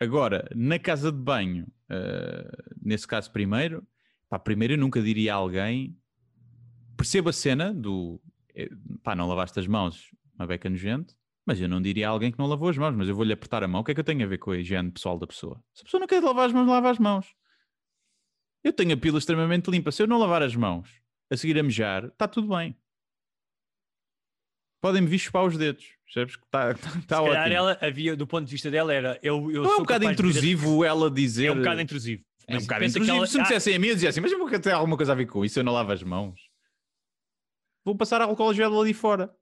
Agora, 0.00 0.48
na 0.54 0.78
casa 0.78 1.12
de 1.12 1.18
banho, 1.18 1.66
eh, 1.90 2.50
nesse 2.82 3.06
caso 3.06 3.30
primeiro, 3.30 3.86
pá, 4.30 4.38
primeiro 4.38 4.74
eu 4.74 4.78
nunca 4.78 5.02
diria 5.02 5.34
a 5.34 5.36
alguém, 5.36 5.94
percebo 6.96 7.28
a 7.28 7.32
cena 7.32 7.74
do, 7.74 8.20
pá, 9.02 9.14
não 9.14 9.28
lavaste 9.28 9.58
as 9.60 9.66
mãos, 9.66 10.10
uma 10.38 10.46
beca 10.46 10.68
nojento, 10.70 11.14
mas 11.46 11.60
eu 11.60 11.68
não 11.68 11.80
diria 11.80 12.08
a 12.08 12.10
alguém 12.10 12.30
que 12.32 12.38
não 12.38 12.46
lavou 12.46 12.68
as 12.68 12.76
mãos, 12.76 12.94
mas 12.94 13.08
eu 13.08 13.14
vou-lhe 13.14 13.32
apertar 13.32 13.62
a 13.62 13.68
mão, 13.68 13.80
o 13.80 13.84
que 13.84 13.92
é 13.92 13.94
que 13.94 14.00
eu 14.00 14.04
tenho 14.04 14.24
a 14.24 14.26
ver 14.28 14.38
com 14.38 14.50
a 14.50 14.58
higiene 14.58 14.90
pessoal 14.90 15.18
da 15.18 15.26
pessoa? 15.26 15.62
Se 15.74 15.82
a 15.82 15.84
pessoa 15.84 16.00
não 16.00 16.06
quer 16.06 16.22
lavar 16.22 16.46
as 16.46 16.52
mãos, 16.52 16.66
lava 16.68 16.90
as 16.90 16.98
mãos. 16.98 17.26
Eu 18.64 18.72
tenho 18.72 18.92
a 18.92 18.96
pila 18.96 19.18
extremamente 19.18 19.70
limpa. 19.70 19.92
Se 19.92 20.02
eu 20.02 20.06
não 20.06 20.18
lavar 20.18 20.42
as 20.42 20.54
mãos 20.56 20.88
a 21.30 21.36
seguir 21.36 21.58
a 21.58 21.62
mejar, 21.62 22.04
está 22.06 22.26
tudo 22.26 22.48
bem. 22.48 22.76
Podem-me 24.80 25.08
vir 25.08 25.18
chupar 25.18 25.44
os 25.44 25.56
dedos. 25.56 25.84
Percebes? 26.04 26.34
Está 26.34 26.74
tá, 26.74 26.90
tá 27.06 27.16
Se 27.16 27.22
ótimo. 27.22 27.54
ela 27.54 27.78
havia, 27.80 28.16
do 28.16 28.26
ponto 28.26 28.44
de 28.46 28.52
vista 28.52 28.70
dela, 28.70 28.92
era 28.92 29.18
eu, 29.22 29.50
eu 29.50 29.62
Não 29.62 29.70
é 29.72 29.74
um 29.74 29.78
bocado 29.80 30.00
capaz 30.04 30.16
de 30.16 30.22
intrusivo 30.22 30.84
ela 30.84 31.10
dizer. 31.10 31.46
É 31.46 31.52
um 31.52 31.56
bocado 31.58 31.80
intrusivo. 31.80 32.22
É 32.46 32.56
um 32.56 32.60
bocado 32.60 32.84
intrusivo. 32.84 33.16
ela- 33.16 33.26
Se 33.26 33.34
me 33.36 33.40
Ah, 33.40 33.42
dissessem 33.44 33.74
a 33.74 33.78
mim, 33.78 33.88
eu 33.88 33.94
dizia 33.94 34.08
assim: 34.08 34.20
Mas 34.20 34.32
eu 34.32 34.38
vou 34.38 34.48
ter 34.58 34.70
alguma 34.72 34.96
coisa 34.96 35.12
a 35.12 35.14
ver 35.14 35.26
com 35.26 35.44
isso. 35.44 35.58
Eu 35.58 35.64
não 35.64 35.72
lavo 35.72 35.92
as 35.92 36.02
mãos. 36.02 36.47
Vou 37.84 37.96
passar 37.96 38.20
álcool 38.20 38.54
gel 38.54 38.80
ali 38.80 38.92
fora. 38.92 39.34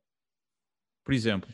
Por 1.05 1.15
exemplo. 1.15 1.49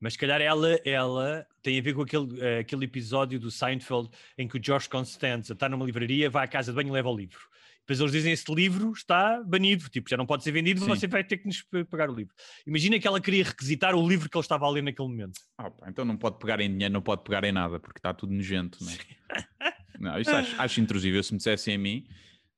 Mas 0.00 0.14
se 0.14 0.18
calhar 0.18 0.40
ela, 0.40 0.80
ela 0.84 1.46
tem 1.62 1.78
a 1.78 1.82
ver 1.82 1.94
com 1.94 2.02
aquele, 2.02 2.40
eh, 2.40 2.58
aquele 2.58 2.86
episódio 2.86 3.38
do 3.38 3.52
Seinfeld 3.52 4.10
em 4.36 4.48
que 4.48 4.58
o 4.58 4.60
George 4.62 4.88
Constanza 4.88 5.52
está 5.52 5.68
numa 5.68 5.84
livraria, 5.84 6.28
vai 6.28 6.44
à 6.44 6.48
casa 6.48 6.72
de 6.72 6.76
banho 6.76 6.88
e 6.88 6.90
leva 6.90 7.08
o 7.08 7.16
livro. 7.16 7.38
Depois 7.82 8.00
eles 8.00 8.12
dizem 8.12 8.32
esse 8.32 8.52
livro 8.52 8.92
está 8.92 9.42
banido, 9.42 9.88
tipo, 9.88 10.08
já 10.08 10.16
não 10.16 10.26
pode 10.26 10.42
ser 10.42 10.52
vendido, 10.52 10.80
Sim. 10.80 10.88
você 10.88 11.06
vai 11.06 11.22
ter 11.22 11.36
que 11.36 11.46
nos 11.46 11.62
pagar 11.88 12.10
o 12.10 12.14
livro. 12.14 12.34
Imagina 12.66 12.98
que 12.98 13.06
ela 13.06 13.20
queria 13.20 13.44
requisitar 13.44 13.94
o 13.94 14.08
livro 14.08 14.28
que 14.28 14.36
ele 14.36 14.42
estava 14.42 14.66
a 14.66 14.70
ler 14.70 14.82
naquele 14.82 15.08
momento. 15.08 15.40
Ah, 15.58 15.70
pá, 15.70 15.88
então 15.88 16.04
não 16.04 16.16
pode 16.16 16.38
pegar 16.38 16.60
em 16.60 16.70
dinheiro, 16.70 16.92
não 16.92 17.02
pode 17.02 17.22
pegar 17.22 17.44
em 17.44 17.52
nada, 17.52 17.78
porque 17.78 17.98
está 17.98 18.14
tudo 18.14 18.32
nojento, 18.32 18.82
não 18.84 18.90
é? 18.92 18.96
Não, 20.00 20.18
isso 20.18 20.30
acho, 20.30 20.60
acho 20.60 20.80
intrusivo. 20.80 21.16
Eu, 21.16 21.22
se 21.22 21.32
me 21.32 21.36
dissessem 21.36 21.76
a 21.76 21.78
mim, 21.78 22.04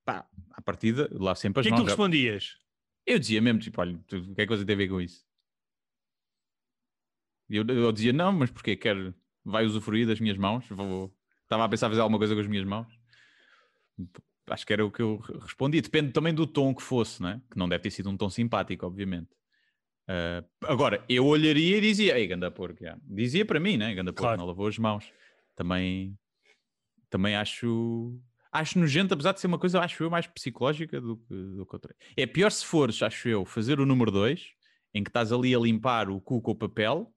pá, 0.02 0.26
à 0.50 0.62
partida, 0.62 1.10
lá 1.12 1.34
sempre 1.34 1.58
O 1.58 1.60
as 1.60 1.66
que 1.66 1.74
é 1.74 1.76
que 1.76 1.82
tu 1.82 1.86
respondias? 1.86 2.56
Eu 3.06 3.18
dizia 3.18 3.40
mesmo, 3.40 3.60
tipo, 3.60 3.80
olha, 3.80 3.96
o 3.96 4.34
que 4.34 4.40
é 4.42 4.46
que 4.46 4.56
você 4.56 4.64
tem 4.64 4.74
a 4.74 4.78
ver 4.78 4.88
com 4.88 5.00
isso? 5.00 5.24
E 7.48 7.56
eu, 7.56 7.64
eu 7.66 7.92
dizia, 7.92 8.12
não, 8.12 8.32
mas 8.32 8.50
porquê? 8.50 8.74
Quer, 8.76 9.14
vai 9.44 9.64
usufruir 9.66 10.06
das 10.06 10.18
minhas 10.20 10.38
mãos? 10.38 10.66
Vou, 10.70 11.14
estava 11.42 11.64
a 11.64 11.68
pensar 11.68 11.88
fazer 11.88 12.00
alguma 12.00 12.18
coisa 12.18 12.34
com 12.34 12.40
as 12.40 12.46
minhas 12.46 12.64
mãos? 12.66 12.88
Acho 14.46 14.66
que 14.66 14.72
era 14.72 14.84
o 14.84 14.90
que 14.90 15.02
eu 15.02 15.18
re- 15.18 15.38
respondi. 15.38 15.80
Depende 15.80 16.12
também 16.12 16.34
do 16.34 16.46
tom 16.46 16.74
que 16.74 16.82
fosse, 16.82 17.22
né? 17.22 17.40
Que 17.50 17.58
não 17.58 17.68
deve 17.68 17.82
ter 17.82 17.90
sido 17.90 18.08
um 18.10 18.16
tom 18.16 18.30
simpático, 18.30 18.86
obviamente. 18.86 19.30
Ah, 20.08 20.44
agora, 20.64 21.04
eu 21.08 21.26
olharia 21.26 21.78
e 21.78 21.80
dizia, 21.80 22.18
ei, 22.18 22.26
ganda 22.26 22.50
porco, 22.50 22.82
já." 22.82 22.98
dizia 23.02 23.44
para 23.44 23.60
mim, 23.60 23.76
né? 23.76 23.94
Ganda 23.94 24.12
porco, 24.12 24.22
Claro. 24.22 24.38
não 24.38 24.46
lavou 24.46 24.66
as 24.66 24.78
mãos. 24.78 25.10
Também, 25.54 26.18
também 27.08 27.36
acho, 27.36 28.18
acho 28.54 28.78
nojento, 28.78 29.12
apesar 29.12 29.32
de 29.32 29.40
ser 29.40 29.48
uma 29.48 29.58
coisa, 29.58 29.80
acho 29.80 30.02
eu, 30.04 30.08
mais 30.10 30.26
psicológica 30.28 31.00
do 31.00 31.16
que, 31.16 31.34
do 31.34 31.66
que 31.66 31.74
outra. 31.74 31.94
É 32.16 32.24
pior 32.24 32.50
se 32.50 32.64
fores, 32.64 33.02
acho 33.02 33.28
eu, 33.28 33.44
fazer 33.44 33.80
o 33.80 33.86
número 33.86 34.12
2, 34.12 34.46
em 34.94 35.02
que 35.02 35.10
estás 35.10 35.32
ali 35.32 35.52
a 35.52 35.58
limpar 35.58 36.08
o 36.08 36.20
cu 36.20 36.40
com 36.40 36.52
o 36.52 36.54
papel, 36.54 37.12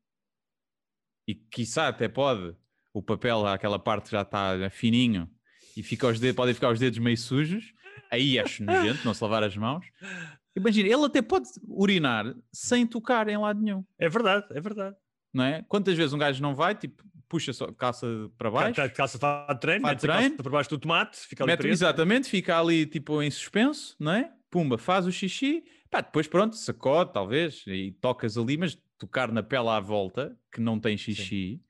e 1.27 1.35
quiçá 1.35 1.89
até 1.89 2.07
pode, 2.07 2.55
o 2.91 3.03
papel, 3.03 3.45
aquela 3.45 3.77
parte 3.77 4.09
já 4.09 4.23
está 4.23 4.69
fininho, 4.71 5.29
e 5.75 5.83
fica 5.83 6.07
os 6.07 6.19
dedos, 6.19 6.35
podem 6.35 6.55
ficar 6.55 6.71
os 6.71 6.79
dedos 6.79 6.97
meio 6.97 7.17
sujos, 7.17 7.71
aí 8.11 8.39
acho 8.39 8.63
nojento, 8.63 9.05
não 9.05 9.13
se 9.13 9.23
lavar 9.23 9.43
as 9.43 9.55
mãos. 9.55 9.85
Imagina, 10.55 10.89
ele 10.89 11.05
até 11.05 11.21
pode 11.21 11.47
urinar 11.67 12.35
sem 12.51 12.87
tocar 12.87 13.27
em 13.27 13.37
lado 13.37 13.61
nenhum, 13.61 13.85
É 13.99 14.09
verdade, 14.09 14.47
é 14.49 14.59
verdade. 14.59 14.95
não 15.31 15.43
é? 15.43 15.63
Quantas 15.67 15.95
vezes 15.95 16.13
um 16.13 16.17
gajo 16.17 16.41
não 16.41 16.55
vai, 16.55 16.73
tipo, 16.73 17.03
puxa 17.27 17.53
só 17.53 17.65
a 17.65 17.73
calça 17.73 18.07
para 18.37 18.49
baixo, 18.49 18.81
calça 18.93 19.17
de 19.17 19.59
treino, 19.59 19.81
Faz 19.81 19.93
mete 19.95 20.05
a 20.05 20.07
calça 20.07 20.21
treino. 20.21 20.43
por 20.43 20.51
baixo 20.51 20.69
do 20.69 20.77
tomate, 20.77 21.17
fica 21.19 21.43
ali 21.43 21.51
mete, 21.51 21.59
preso. 21.61 21.83
exatamente, 21.83 22.29
fica 22.29 22.59
ali 22.59 22.85
tipo 22.85 23.21
em 23.21 23.29
suspenso, 23.29 23.95
não 23.99 24.11
é? 24.13 24.31
Pumba, 24.49 24.77
faz 24.77 25.05
o 25.05 25.11
xixi, 25.11 25.63
pá, 25.91 26.01
depois 26.01 26.27
pronto, 26.27 26.55
sacode 26.55 27.11
talvez, 27.13 27.63
e 27.67 27.91
tocas 27.99 28.37
ali, 28.37 28.57
mas 28.57 28.77
tocar 28.97 29.31
na 29.31 29.43
pele 29.43 29.67
à 29.69 29.79
volta, 29.79 30.37
que 30.51 30.61
não 30.61 30.79
tem 30.79 30.97
xixi, 30.97 31.61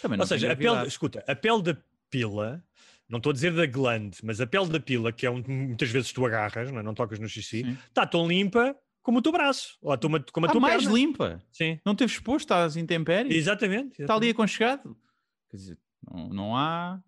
também 0.00 0.16
não 0.16 0.22
Ou 0.22 0.26
seja, 0.26 0.52
a 0.52 0.56
pele, 0.56 0.86
escuta, 0.86 1.24
a 1.26 1.34
pele 1.34 1.62
da 1.62 1.76
pila, 2.08 2.64
não 3.08 3.16
estou 3.18 3.30
a 3.30 3.32
dizer 3.32 3.52
da 3.52 3.66
glande, 3.66 4.18
mas 4.22 4.40
a 4.40 4.46
pele 4.46 4.68
da 4.68 4.78
pila, 4.80 5.12
que 5.12 5.26
é 5.26 5.30
onde 5.30 5.50
muitas 5.50 5.90
vezes 5.90 6.12
tu 6.12 6.24
agarras, 6.24 6.70
não, 6.70 6.78
é? 6.78 6.82
não 6.82 6.94
tocas 6.94 7.18
no 7.18 7.28
xixi, 7.28 7.62
Sim. 7.64 7.76
está 7.88 8.06
tão 8.06 8.26
limpa 8.26 8.76
como 9.10 9.18
o 9.18 9.22
teu 9.22 9.32
braço, 9.32 9.76
ou 9.82 9.90
a 9.90 9.96
tua, 9.98 10.24
como 10.32 10.46
a 10.46 10.48
Está 10.48 10.52
tua 10.52 10.60
mais 10.60 10.82
perna. 10.84 10.96
limpa, 10.96 11.42
Sim, 11.50 11.80
não 11.84 11.96
teve 11.96 12.12
exposto, 12.12 12.52
às 12.52 12.76
intempéries. 12.76 13.34
exatamente. 13.34 14.00
está 14.00 14.14
ali 14.14 14.30
aconchegado. 14.30 14.96
Quer 15.50 15.56
dizer, 15.56 15.78
não, 16.08 16.28
não 16.28 16.56
há, 16.56 17.02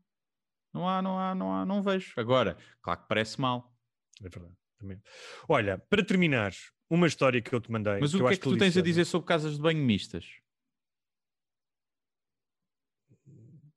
não 0.74 0.88
há, 0.88 1.00
não 1.00 1.16
há, 1.16 1.32
não 1.32 1.52
há, 1.54 1.64
não 1.64 1.80
vejo. 1.80 2.12
Agora, 2.16 2.56
claro 2.82 3.02
que 3.02 3.06
parece 3.06 3.40
mal. 3.40 3.72
É 4.20 4.28
verdade. 4.28 4.52
Também. 4.80 5.00
Olha, 5.48 5.78
para 5.78 6.04
terminar, 6.04 6.52
uma 6.90 7.06
história 7.06 7.40
que 7.40 7.54
eu 7.54 7.60
te 7.60 7.70
mandei. 7.70 8.00
Mas 8.00 8.14
o 8.14 8.18
que 8.18 8.34
é 8.34 8.36
que 8.36 8.42
tu 8.42 8.58
tens 8.58 8.76
a 8.76 8.82
dizer 8.82 9.04
sobre 9.04 9.28
casas 9.28 9.54
de 9.54 9.62
banho 9.62 9.78
mistas? 9.84 10.26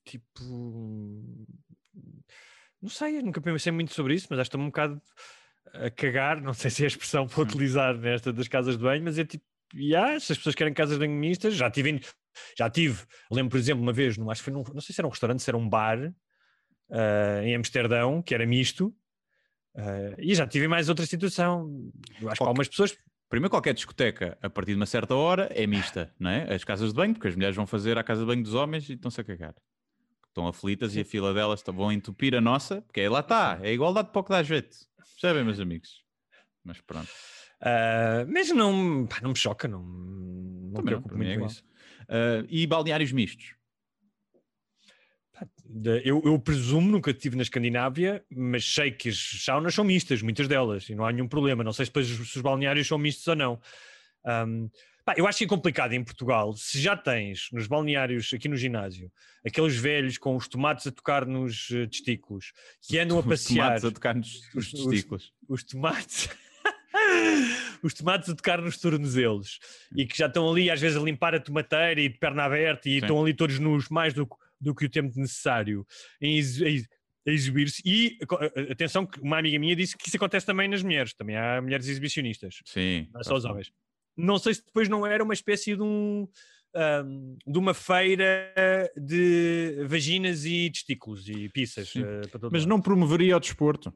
Tipo. 0.03 0.43
Não 2.81 2.89
sei, 2.89 3.21
nunca 3.21 3.39
pensei 3.39 3.71
muito 3.71 3.93
sobre 3.93 4.15
isso, 4.15 4.25
mas 4.31 4.39
acho 4.39 4.49
que 4.49 4.57
um 4.57 4.65
bocado 4.65 4.99
a 5.81 5.89
cagar. 5.89 6.41
Não 6.41 6.53
sei 6.53 6.69
se 6.71 6.83
é 6.83 6.85
a 6.85 6.87
expressão 6.87 7.27
para 7.27 7.41
utilizar 7.41 7.97
nesta 7.97 8.31
das 8.31 8.47
casas 8.47 8.77
de 8.77 8.83
banho, 8.83 9.03
mas 9.03 9.17
é 9.17 9.25
tipo, 9.25 9.43
yeah, 9.73 10.19
se 10.19 10.31
as 10.31 10.37
pessoas 10.37 10.55
querem 10.55 10.73
casas 10.73 10.95
de 10.95 11.05
banho 11.05 11.17
mistas, 11.17 11.55
já 11.55 11.69
tive, 11.69 12.01
já 12.57 12.69
tive. 12.69 13.03
Lembro, 13.31 13.51
por 13.51 13.57
exemplo, 13.57 13.83
uma 13.83 13.93
vez, 13.93 14.17
num, 14.17 14.29
acho 14.29 14.41
que 14.41 14.45
foi 14.45 14.53
num, 14.53 14.63
não 14.73 14.81
sei 14.81 14.93
se 14.93 15.01
era 15.01 15.07
um 15.07 15.11
restaurante, 15.11 15.41
se 15.41 15.49
era 15.49 15.57
um 15.57 15.67
bar 15.67 16.13
ah, 16.91 17.41
em 17.43 17.55
Amsterdão, 17.55 18.21
que 18.21 18.33
era 18.33 18.45
misto. 18.45 18.95
ah, 19.75 20.15
e 20.17 20.33
já 20.35 20.47
tive 20.47 20.67
mais 20.67 20.89
outra 20.89 21.05
situação. 21.05 21.69
Eu 22.21 22.29
acho 22.29 22.37
que 22.39 22.43
algumas 22.43 22.67
pessoas 22.67 22.95
Primeiro, 23.27 23.49
qualquer 23.49 23.73
discoteca, 23.73 24.37
a 24.41 24.49
partir 24.49 24.71
de 24.71 24.77
uma 24.77 24.85
certa 24.85 25.15
hora, 25.15 25.49
é 25.51 25.65
mista, 25.65 26.13
não 26.19 26.29
é? 26.29 26.53
As 26.53 26.63
casas 26.63 26.89
de 26.89 26.95
banho, 26.95 27.13
porque 27.13 27.27
as 27.27 27.35
mulheres 27.35 27.55
vão 27.55 27.65
fazer 27.65 27.97
a 27.97 28.03
casa 28.03 28.21
de 28.21 28.27
banho 28.27 28.43
dos 28.43 28.53
homens 28.53 28.87
e 28.87 28.93
estão-se 28.93 29.19
a 29.19 29.23
cagar. 29.23 29.55
Estão 30.35 30.47
aflitas 30.49 30.97
e 30.97 30.99
a 30.99 31.05
fila 31.05 31.33
delas 31.33 31.61
tá- 31.61 31.71
vão 31.71 31.89
entupir 31.93 32.35
a 32.35 32.41
nossa, 32.41 32.81
porque 32.81 32.99
aí 32.99 33.07
lá 33.07 33.21
está, 33.21 33.57
é 33.63 33.71
igualdade 33.71 34.09
para 34.11 34.19
o 34.19 34.23
que 34.25 34.31
dá 34.31 34.43
jeito. 34.43 34.75
Percebem, 35.13 35.45
meus 35.45 35.61
amigos? 35.61 36.03
Mas 36.61 36.81
pronto. 36.81 37.07
Ah, 37.61 38.25
mas 38.27 38.49
não, 38.49 39.07
pá, 39.07 39.21
não 39.21 39.29
me 39.29 39.37
choca, 39.37 39.65
não, 39.65 39.81
não 39.81 40.67
me 40.67 40.73
Também 40.73 40.83
preocupo 40.83 41.15
muito 41.15 41.29
é 41.31 41.37
com 41.37 41.45
isso. 41.45 41.63
Ah, 42.09 42.45
e 42.49 42.67
balneários 42.67 43.13
mistos? 43.13 43.55
Eu, 46.03 46.21
eu 46.25 46.37
presumo, 46.37 46.91
nunca 46.91 47.11
estive 47.11 47.37
na 47.37 47.43
Escandinávia, 47.43 48.21
mas 48.29 48.65
sei 48.65 48.91
que 48.91 49.07
as 49.07 49.17
saunas 49.41 49.73
são 49.73 49.85
mistas, 49.85 50.21
muitas 50.21 50.49
delas, 50.49 50.89
e 50.89 50.95
não 50.95 51.05
há 51.05 51.13
nenhum 51.13 51.29
problema. 51.29 51.63
Não 51.63 51.71
sei 51.71 51.85
se 51.85 51.91
depois 51.91 52.11
os, 52.11 52.29
se 52.29 52.35
os 52.35 52.41
balneários 52.41 52.85
são 52.85 52.97
mistos 52.97 53.25
ou 53.25 53.37
não. 53.37 53.61
Ahm, 54.25 54.67
pá, 55.05 55.13
eu 55.15 55.27
acho 55.27 55.37
que 55.37 55.43
é 55.43 55.47
complicado 55.47 55.93
em 55.93 56.03
Portugal, 56.03 56.53
se 56.57 56.81
já 56.81 56.97
tens 56.97 57.47
nos 57.53 57.67
balneários 57.67 58.33
aqui 58.33 58.47
no 58.49 58.57
ginásio 58.57 59.11
aqueles 59.45 59.75
velhos 59.77 60.17
com 60.17 60.35
os 60.35 60.47
tomates 60.47 60.87
a 60.87 60.91
tocar 60.91 61.25
nos 61.25 61.69
eh, 61.71 61.85
testículos 61.87 62.51
que 62.81 62.97
andam 62.99 63.17
a 63.17 63.19
Os 63.21 63.25
passear 63.27 63.67
tomates 63.67 63.85
a 63.85 63.91
tocar 63.91 64.15
nos, 64.15 64.41
nos 64.53 64.67
Os- 64.67 64.73
os- 64.73 64.85
testículos. 64.89 65.33
os 65.47 65.63
tomates. 65.63 66.29
os 67.83 67.93
tomates 67.93 68.29
a 68.29 68.35
tocar 68.35 68.61
nos 68.61 68.77
tornozelos 68.77 69.59
e 69.95 70.05
que 70.05 70.17
já 70.17 70.25
estão 70.27 70.49
ali 70.49 70.69
às 70.71 70.79
vezes 70.81 70.97
a 70.97 71.01
limpar 71.01 71.35
a 71.35 71.39
tomateira 71.39 72.01
e 72.01 72.09
de 72.09 72.17
perna 72.17 72.43
aberta 72.45 72.89
e 72.89 72.93
Sim. 72.93 72.97
estão 72.99 73.21
ali 73.21 73.33
todos 73.33 73.59
nus 73.59 73.89
mais 73.89 74.13
do, 74.13 74.25
que- 74.25 74.35
do 74.59 74.73
que 74.73 74.85
o 74.85 74.89
tempo 74.89 75.13
necessário 75.19 75.85
em 76.21 76.35
a 76.37 76.39
ex- 76.39 76.87
a 77.27 77.31
exibir-se. 77.31 77.81
E 77.85 78.17
a- 78.23 78.71
atenção, 78.71 79.05
que 79.05 79.19
uma 79.19 79.37
amiga 79.39 79.59
minha 79.59 79.75
disse 79.75 79.97
que 79.97 80.07
isso 80.07 80.17
acontece 80.17 80.45
também 80.45 80.67
nas 80.67 80.81
mulheres, 80.83 81.13
também 81.13 81.35
há 81.35 81.61
mulheres 81.61 81.87
exibicionistas, 81.87 82.59
Sim. 82.65 83.07
não 83.13 83.21
é 83.21 83.23
só 83.23 83.35
os 83.35 83.45
homens. 83.45 83.71
Não 84.17 84.37
sei 84.37 84.53
se 84.53 84.65
depois 84.65 84.87
não 84.87 85.05
era 85.05 85.23
uma 85.23 85.33
espécie 85.33 85.75
de 85.75 85.81
um. 85.81 86.27
ahm, 86.73 87.37
de 87.45 87.57
uma 87.57 87.73
feira 87.73 88.53
de 88.95 89.85
vaginas 89.87 90.45
e 90.45 90.69
testículos 90.69 91.27
e 91.27 91.49
pizzas 91.49 91.93
todo 92.31 92.49
Mas 92.51 92.65
não 92.65 92.81
promoveria 92.81 93.35
o 93.37 93.39
desporto. 93.39 93.93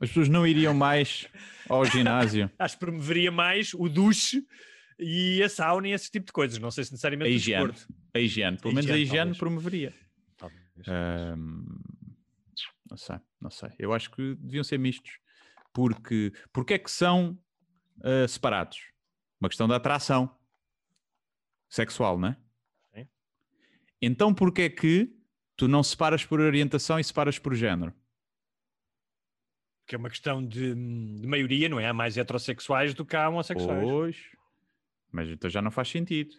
As 0.00 0.08
pessoas 0.08 0.28
não 0.28 0.46
iriam 0.46 0.74
mais 0.74 1.28
ao 1.68 1.84
ginásio. 1.84 2.50
acho 2.58 2.74
que 2.74 2.80
promoveria 2.80 3.30
mais 3.30 3.72
o 3.74 3.88
duche 3.88 4.44
e 4.98 5.42
a 5.42 5.48
sauna 5.48 5.88
e 5.88 5.92
esse 5.92 6.10
tipo 6.10 6.26
de 6.26 6.32
coisas. 6.32 6.58
Não 6.58 6.70
sei 6.70 6.84
se 6.84 6.92
necessariamente 6.92 7.30
A 7.30 7.32
o 7.32 7.36
higiene. 7.36 7.66
desporto. 7.68 7.94
A 8.14 8.18
higiene. 8.18 8.56
Pelo 8.58 8.74
menos 8.74 8.90
a 8.90 8.94
higiene, 8.94 9.02
higiene 9.04 9.18
talvez. 9.20 9.38
promoveria. 9.38 9.94
Talvez. 10.36 10.88
Ahm, 10.88 11.64
não 12.90 12.96
sei, 12.96 13.16
não 13.40 13.50
sei. 13.50 13.70
Eu 13.78 13.92
acho 13.92 14.10
que 14.10 14.34
deviam 14.40 14.64
ser 14.64 14.78
mistos. 14.78 15.18
Porque, 15.72 16.32
porque 16.52 16.74
é 16.74 16.78
que 16.78 16.90
são 16.90 17.38
ah, 18.02 18.26
separados? 18.28 18.78
Uma 19.42 19.48
questão 19.48 19.66
da 19.66 19.74
atração 19.74 20.32
sexual, 21.68 22.16
não 22.16 22.28
é? 22.28 22.36
Sim. 22.94 23.08
Então 24.00 24.32
porque 24.32 24.62
é 24.62 24.68
que 24.70 25.12
tu 25.56 25.66
não 25.66 25.82
separas 25.82 26.24
por 26.24 26.38
orientação 26.38 26.96
e 26.96 27.02
separas 27.02 27.40
por 27.40 27.52
género? 27.52 27.92
Que 29.84 29.96
é 29.96 29.98
uma 29.98 30.08
questão 30.08 30.46
de, 30.46 30.76
de 30.76 31.26
maioria, 31.26 31.68
não 31.68 31.80
é? 31.80 31.88
Há 31.88 31.92
mais 31.92 32.16
heterossexuais 32.16 32.94
do 32.94 33.04
que 33.04 33.16
há 33.16 33.28
homossexuais. 33.28 33.82
Pois, 33.82 34.16
mas 35.10 35.28
então 35.28 35.50
já 35.50 35.60
não 35.60 35.72
faz 35.72 35.88
sentido. 35.88 36.36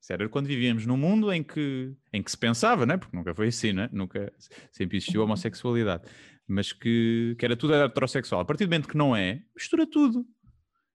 Isso 0.00 0.12
era 0.12 0.28
quando 0.28 0.46
vivíamos 0.46 0.86
num 0.86 0.96
mundo 0.96 1.32
em 1.32 1.42
que, 1.42 1.92
em 2.12 2.22
que 2.22 2.30
se 2.30 2.38
pensava, 2.38 2.86
né? 2.86 2.96
porque 2.96 3.16
nunca 3.16 3.34
foi 3.34 3.48
assim, 3.48 3.72
né? 3.72 3.88
nunca, 3.90 4.32
sempre 4.70 4.96
existiu 4.96 5.22
a 5.22 5.24
homossexualidade, 5.24 6.04
mas 6.46 6.72
que, 6.72 7.34
que 7.36 7.44
era 7.44 7.56
tudo 7.56 7.74
heterossexual. 7.74 8.42
A 8.42 8.44
partir 8.44 8.64
do 8.64 8.68
momento 8.68 8.88
que 8.88 8.96
não 8.96 9.16
é, 9.16 9.42
mistura 9.56 9.84
tudo. 9.84 10.24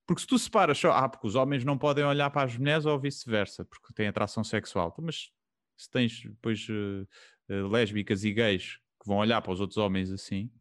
Porque 0.06 0.22
se 0.22 0.28
tu 0.28 0.38
separas 0.38 0.78
só, 0.78 0.92
ah, 0.92 1.08
porque 1.08 1.28
os 1.28 1.36
homens 1.36 1.64
não 1.64 1.78
podem 1.78 2.04
olhar 2.04 2.30
para 2.30 2.44
as 2.44 2.58
mulheres 2.58 2.86
ou 2.86 3.00
vice-versa, 3.00 3.64
porque 3.66 3.94
têm 3.94 4.08
atração 4.08 4.44
sexual. 4.44 4.94
Mas 5.02 5.32
se 5.78 5.90
tens 5.90 6.22
depois 6.24 6.68
eh, 6.70 7.06
eh, 7.50 7.62
lésbicas 7.64 8.24
e 8.24 8.34
gays 8.34 8.80
que 9.02 9.08
vão 9.08 9.18
olhar 9.18 9.42
para 9.42 9.52
os 9.54 9.62
outros 9.62 9.78
homens 9.78 10.12
assim, 10.12 10.52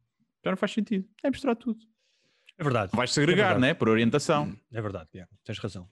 Já 0.45 0.51
não 0.51 0.57
faz 0.57 0.72
sentido. 0.72 1.09
É 1.22 1.30
misturar 1.30 1.57
tudo. 1.57 1.80
É 2.59 2.62
verdade. 2.62 2.93
Vais 2.95 3.12
segregar, 3.12 3.57
é 3.57 3.59
né? 3.59 3.74
Por 3.74 3.88
orientação. 3.88 4.57
É 4.72 4.80
verdade, 4.80 5.09
yeah, 5.14 5.30
tens 5.45 5.59
razão. 5.59 5.88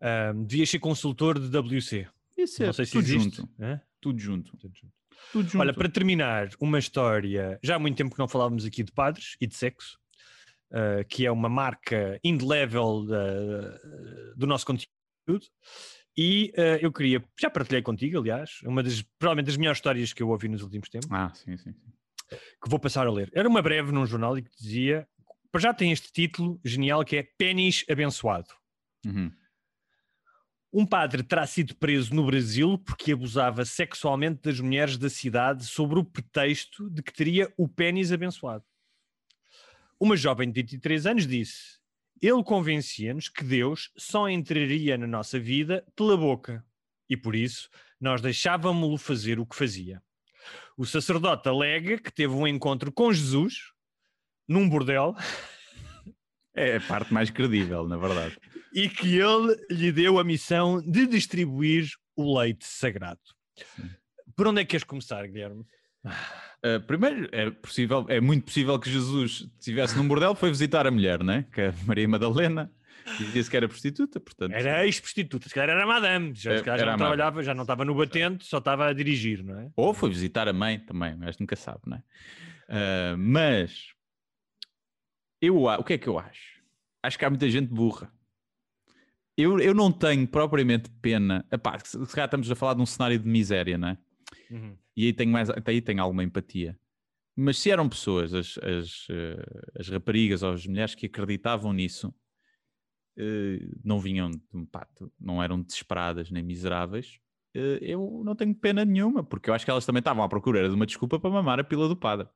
Ahm, 0.00 0.44
devias 0.44 0.70
ser 0.70 0.78
consultor 0.78 1.38
de 1.38 1.48
WC. 1.58 2.08
Isso 2.36 2.62
é 2.62 2.66
Não 2.66 2.72
sei 2.72 2.86
se 2.86 2.92
tudo 2.92 3.04
existe. 3.04 3.36
junto. 3.36 3.50
Hã? 3.60 3.80
Tudo 4.00 4.18
junto. 4.18 4.56
Tudo 4.56 4.74
junto. 4.74 4.94
Tudo 5.32 5.44
junto. 5.48 5.60
Olha, 5.60 5.74
para 5.74 5.88
terminar, 5.90 6.48
uma 6.58 6.78
história. 6.78 7.58
Já 7.62 7.76
há 7.76 7.78
muito 7.78 7.96
tempo 7.96 8.14
que 8.14 8.18
não 8.18 8.28
falávamos 8.28 8.64
aqui 8.64 8.82
de 8.82 8.92
padres 8.92 9.36
e 9.40 9.46
de 9.46 9.54
sexo, 9.54 9.99
ah, 10.72 11.04
que 11.08 11.24
é 11.26 11.30
uma 11.30 11.48
marca 11.48 12.18
indelével 12.24 13.04
da- 13.06 13.78
do 14.36 14.46
nosso 14.46 14.66
conteúdo. 14.66 14.86
E 16.16 16.52
ah, 16.56 16.78
eu 16.80 16.92
queria, 16.92 17.24
já 17.40 17.48
partilhei 17.50 17.82
contigo, 17.82 18.18
aliás, 18.18 18.60
uma 18.64 18.82
das, 18.82 19.02
provavelmente 19.18 19.46
das 19.46 19.56
melhores 19.56 19.78
histórias 19.78 20.12
que 20.12 20.22
eu 20.22 20.28
ouvi 20.28 20.48
nos 20.48 20.62
últimos 20.62 20.88
tempos, 20.88 21.08
Ah, 21.10 21.32
sim, 21.34 21.56
sim. 21.56 21.72
sim. 21.72 21.92
que 22.62 22.68
vou 22.68 22.78
passar 22.78 23.06
a 23.06 23.10
ler. 23.12 23.30
Era 23.34 23.48
uma 23.48 23.62
breve 23.62 23.90
num 23.92 24.06
jornal 24.06 24.36
e 24.38 24.42
que 24.42 24.50
dizia, 24.56 25.06
para 25.50 25.60
já 25.60 25.74
tem 25.74 25.90
este 25.92 26.12
título 26.12 26.60
genial 26.64 27.04
que 27.04 27.16
é 27.16 27.22
Pênis 27.38 27.84
Abençoado. 27.90 28.48
Uhum. 29.06 29.32
Um 30.72 30.86
padre 30.86 31.24
terá 31.24 31.44
sido 31.48 31.74
preso 31.74 32.14
no 32.14 32.24
Brasil 32.24 32.78
porque 32.78 33.10
abusava 33.12 33.64
sexualmente 33.64 34.42
das 34.42 34.60
mulheres 34.60 34.96
da 34.96 35.10
cidade 35.10 35.64
sob 35.64 35.96
o 35.98 36.04
pretexto 36.04 36.88
de 36.88 37.02
que 37.02 37.12
teria 37.12 37.52
o 37.56 37.66
pênis 37.68 38.12
abençoado. 38.12 38.64
Uma 40.00 40.16
jovem 40.16 40.50
de 40.50 40.62
23 40.62 41.06
anos 41.06 41.26
disse: 41.26 41.78
Ele 42.22 42.42
convencia-nos 42.42 43.28
que 43.28 43.44
Deus 43.44 43.90
só 43.96 44.28
entraria 44.28 44.96
na 44.96 45.06
nossa 45.06 45.38
vida 45.38 45.84
pela 45.94 46.16
boca 46.16 46.64
e 47.08 47.16
por 47.16 47.34
isso 47.34 47.68
nós 48.00 48.22
deixávamos-lo 48.22 48.96
fazer 48.96 49.38
o 49.38 49.44
que 49.46 49.54
fazia. 49.54 50.02
O 50.76 50.86
sacerdote 50.86 51.48
alega 51.48 51.98
que 51.98 52.10
teve 52.10 52.32
um 52.32 52.46
encontro 52.46 52.90
com 52.90 53.12
Jesus 53.12 53.72
num 54.48 54.66
bordel 54.68 55.14
É 56.54 56.76
a 56.76 56.80
parte 56.80 57.12
mais 57.12 57.28
credível, 57.30 57.86
na 57.86 57.96
verdade. 57.98 58.38
e 58.72 58.88
que 58.88 59.18
ele 59.18 59.54
lhe 59.70 59.92
deu 59.92 60.18
a 60.18 60.24
missão 60.24 60.80
de 60.80 61.06
distribuir 61.06 61.90
o 62.16 62.38
leite 62.38 62.64
sagrado. 62.64 63.20
Por 64.34 64.46
onde 64.48 64.62
é 64.62 64.64
que 64.64 64.70
queres 64.70 64.84
começar, 64.84 65.26
Guilherme? 65.26 65.64
Uh, 66.04 66.80
primeiro, 66.86 67.28
é, 67.32 67.50
possível, 67.50 68.06
é 68.08 68.20
muito 68.20 68.44
possível 68.44 68.78
que 68.78 68.90
Jesus 68.90 69.48
estivesse 69.58 69.96
num 69.96 70.06
bordel, 70.06 70.34
foi 70.34 70.50
visitar 70.50 70.86
a 70.86 70.90
mulher, 70.90 71.22
né? 71.22 71.46
Que 71.52 71.62
é 71.62 71.68
a 71.68 71.74
Maria 71.86 72.08
Madalena, 72.08 72.70
e 73.18 73.24
disse 73.24 73.50
que 73.50 73.56
era 73.56 73.68
prostituta, 73.68 74.20
portanto. 74.20 74.52
Era 74.52 74.84
ex-prostituta, 74.84 75.48
se 75.48 75.54
calhar 75.54 75.76
era 75.76 75.86
madame, 75.86 76.34
já, 76.34 76.62
calhar 76.62 76.78
já 76.78 76.86
não 76.86 76.98
trabalhava, 76.98 77.42
já 77.42 77.54
não 77.54 77.62
estava 77.62 77.84
no 77.84 77.94
batente, 77.94 78.44
só 78.44 78.58
estava 78.58 78.86
a 78.86 78.92
dirigir, 78.92 79.42
não 79.42 79.58
é? 79.58 79.70
Ou 79.76 79.94
foi 79.94 80.10
visitar 80.10 80.48
a 80.48 80.52
mãe 80.52 80.78
também, 80.78 81.16
mas 81.16 81.38
nunca 81.38 81.56
sabe, 81.56 81.80
né? 81.86 82.02
Uh, 82.68 83.16
mas 83.18 83.92
eu, 85.40 85.64
o 85.64 85.84
que 85.84 85.94
é 85.94 85.98
que 85.98 86.08
eu 86.08 86.18
acho? 86.18 86.60
Acho 87.02 87.18
que 87.18 87.24
há 87.24 87.30
muita 87.30 87.48
gente 87.48 87.68
burra. 87.68 88.12
Eu, 89.36 89.58
eu 89.58 89.72
não 89.72 89.90
tenho 89.90 90.26
propriamente 90.28 90.90
pena. 91.00 91.46
Epá, 91.50 91.78
se 91.78 91.96
calhar 92.08 92.26
estamos 92.26 92.50
a 92.50 92.54
falar 92.54 92.74
de 92.74 92.82
um 92.82 92.86
cenário 92.86 93.18
de 93.18 93.26
miséria, 93.26 93.78
não 93.78 93.88
é? 93.88 93.98
Uhum. 94.50 94.76
E 94.96 95.06
aí 95.06 95.12
tenho, 95.12 95.30
mais, 95.30 95.48
até 95.50 95.70
aí 95.72 95.80
tenho 95.80 96.02
alguma 96.02 96.24
empatia. 96.24 96.78
Mas 97.36 97.58
se 97.58 97.70
eram 97.70 97.88
pessoas, 97.88 98.34
as, 98.34 98.58
as, 98.58 99.06
eh, 99.10 99.44
as 99.78 99.88
raparigas 99.88 100.42
ou 100.42 100.52
as 100.52 100.66
mulheres 100.66 100.94
que 100.94 101.06
acreditavam 101.06 101.72
nisso, 101.72 102.12
eh, 103.16 103.60
não 103.84 103.98
vinham, 104.00 104.30
pá, 104.70 104.86
não 105.18 105.42
eram 105.42 105.62
desesperadas 105.62 106.30
nem 106.30 106.42
miseráveis, 106.42 107.18
eh, 107.54 107.78
eu 107.80 108.22
não 108.24 108.34
tenho 108.34 108.54
pena 108.54 108.84
nenhuma, 108.84 109.22
porque 109.24 109.48
eu 109.48 109.54
acho 109.54 109.64
que 109.64 109.70
elas 109.70 109.86
também 109.86 110.00
estavam 110.00 110.22
à 110.24 110.28
procura 110.28 110.68
de 110.68 110.74
uma 110.74 110.86
desculpa 110.86 111.18
para 111.18 111.30
mamar 111.30 111.60
a 111.60 111.64
pila 111.64 111.88
do 111.88 111.96
padre. 111.96 112.28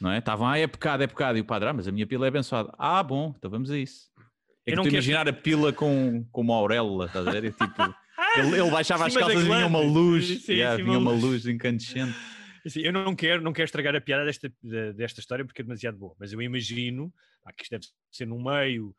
Não 0.00 0.10
é? 0.10 0.18
Estavam, 0.18 0.48
ah, 0.48 0.58
é 0.58 0.66
pecado, 0.66 1.02
é 1.02 1.06
pecado. 1.06 1.38
E 1.38 1.40
o 1.40 1.44
padre, 1.44 1.68
ah, 1.68 1.72
mas 1.72 1.86
a 1.86 1.92
minha 1.92 2.06
pila 2.06 2.26
é 2.26 2.28
abençoada. 2.28 2.74
Ah, 2.76 3.02
bom, 3.04 3.32
então 3.38 3.48
vamos 3.50 3.70
a 3.70 3.78
isso. 3.78 4.10
É 4.66 4.70
Eu 4.70 4.72
que 4.72 4.76
não 4.76 4.82
quero- 4.82 4.94
imaginar 4.96 5.28
a 5.28 5.32
pila 5.32 5.72
com, 5.72 6.24
com 6.32 6.40
uma 6.40 6.54
auréola, 6.56 7.06
estás 7.06 7.26
a 7.26 7.30
ver? 7.30 7.44
É 7.44 7.50
tipo, 7.52 7.76
ele, 8.36 8.60
ele 8.60 8.70
baixava 8.70 9.06
as 9.06 9.14
calças 9.16 9.40
e 9.40 9.44
vinha 9.44 9.66
uma 9.66 9.80
luz, 9.80 10.42
Sim, 10.44 10.52
yeah, 10.52 10.76
sim, 10.76 10.84
vinha 10.84 10.98
uma 10.98 11.12
luz. 11.12 11.46
incandescente. 11.46 12.14
Assim, 12.64 12.80
eu 12.80 12.92
não 12.92 13.14
quero, 13.16 13.42
não 13.42 13.52
quero 13.52 13.64
estragar 13.66 13.94
a 13.96 14.00
piada 14.00 14.24
desta, 14.24 14.52
de- 14.62 14.92
desta 14.92 15.20
história 15.20 15.44
porque 15.44 15.62
é 15.62 15.64
demasiado 15.64 15.96
boa, 15.98 16.14
mas 16.18 16.32
eu 16.32 16.40
imagino 16.40 17.12
pá, 17.42 17.52
que 17.52 17.64
isto 17.64 17.72
deve 17.72 17.86
ser 18.10 18.26
num 18.26 18.42
meio 18.42 18.94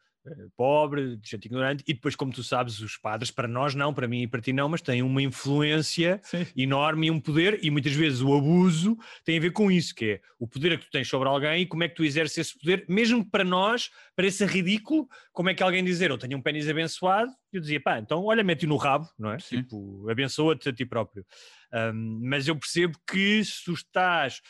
pobre, 0.55 1.17
de 1.17 1.29
gente 1.29 1.45
ignorante, 1.45 1.83
e 1.87 1.93
depois, 1.93 2.15
como 2.15 2.31
tu 2.31 2.43
sabes, 2.43 2.79
os 2.79 2.97
padres, 2.97 3.31
para 3.31 3.47
nós 3.47 3.75
não, 3.75 3.93
para 3.93 4.07
mim 4.07 4.23
e 4.23 4.27
para 4.27 4.41
ti 4.41 4.53
não, 4.53 4.69
mas 4.69 4.81
têm 4.81 5.01
uma 5.01 5.21
influência 5.21 6.19
Sim. 6.23 6.45
enorme 6.55 7.07
e 7.07 7.11
um 7.11 7.19
poder, 7.19 7.59
e 7.63 7.69
muitas 7.69 7.93
vezes 7.93 8.21
o 8.21 8.33
abuso 8.33 8.97
tem 9.23 9.37
a 9.37 9.41
ver 9.41 9.51
com 9.51 9.71
isso, 9.71 9.93
que 9.93 10.05
é 10.05 10.21
o 10.39 10.47
poder 10.47 10.77
que 10.79 10.85
tu 10.85 10.91
tens 10.91 11.07
sobre 11.07 11.27
alguém 11.27 11.61
e 11.61 11.65
como 11.65 11.83
é 11.83 11.89
que 11.89 11.95
tu 11.95 12.03
exerces 12.03 12.37
esse 12.37 12.57
poder, 12.57 12.85
mesmo 12.87 13.23
que 13.23 13.31
para 13.31 13.43
nós 13.43 13.89
pareça 14.15 14.45
ridículo, 14.45 15.07
como 15.31 15.49
é 15.49 15.53
que 15.53 15.63
alguém 15.63 15.83
dizer, 15.83 16.09
eu 16.09 16.17
tenho 16.17 16.37
um 16.37 16.41
pênis 16.41 16.69
abençoado, 16.69 17.31
eu 17.51 17.61
dizia, 17.61 17.81
pá, 17.81 17.99
então 17.99 18.23
olha, 18.23 18.43
mete-o 18.43 18.69
no 18.69 18.77
rabo, 18.77 19.07
não 19.17 19.31
é? 19.31 19.39
Sim. 19.39 19.61
Tipo, 19.61 20.09
abençoa-te 20.09 20.69
a 20.69 20.73
ti 20.73 20.85
próprio. 20.85 21.25
Um, 21.73 22.19
mas 22.23 22.47
eu 22.47 22.55
percebo 22.55 22.97
que 23.07 23.43
se 23.43 23.63
tu 23.63 23.73
estás. 23.73 24.41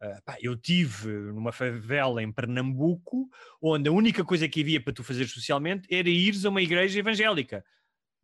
Ah, 0.00 0.20
pá, 0.24 0.36
eu 0.40 0.56
tive 0.56 1.08
numa 1.08 1.52
favela 1.52 2.22
em 2.22 2.30
Pernambuco 2.30 3.28
onde 3.62 3.88
a 3.88 3.92
única 3.92 4.24
coisa 4.24 4.48
que 4.48 4.60
havia 4.60 4.80
para 4.80 4.92
tu 4.92 5.02
fazer 5.02 5.26
socialmente 5.26 5.88
era 5.92 6.08
ires 6.08 6.44
a 6.44 6.50
uma 6.50 6.62
igreja 6.62 6.98
evangélica. 6.98 7.64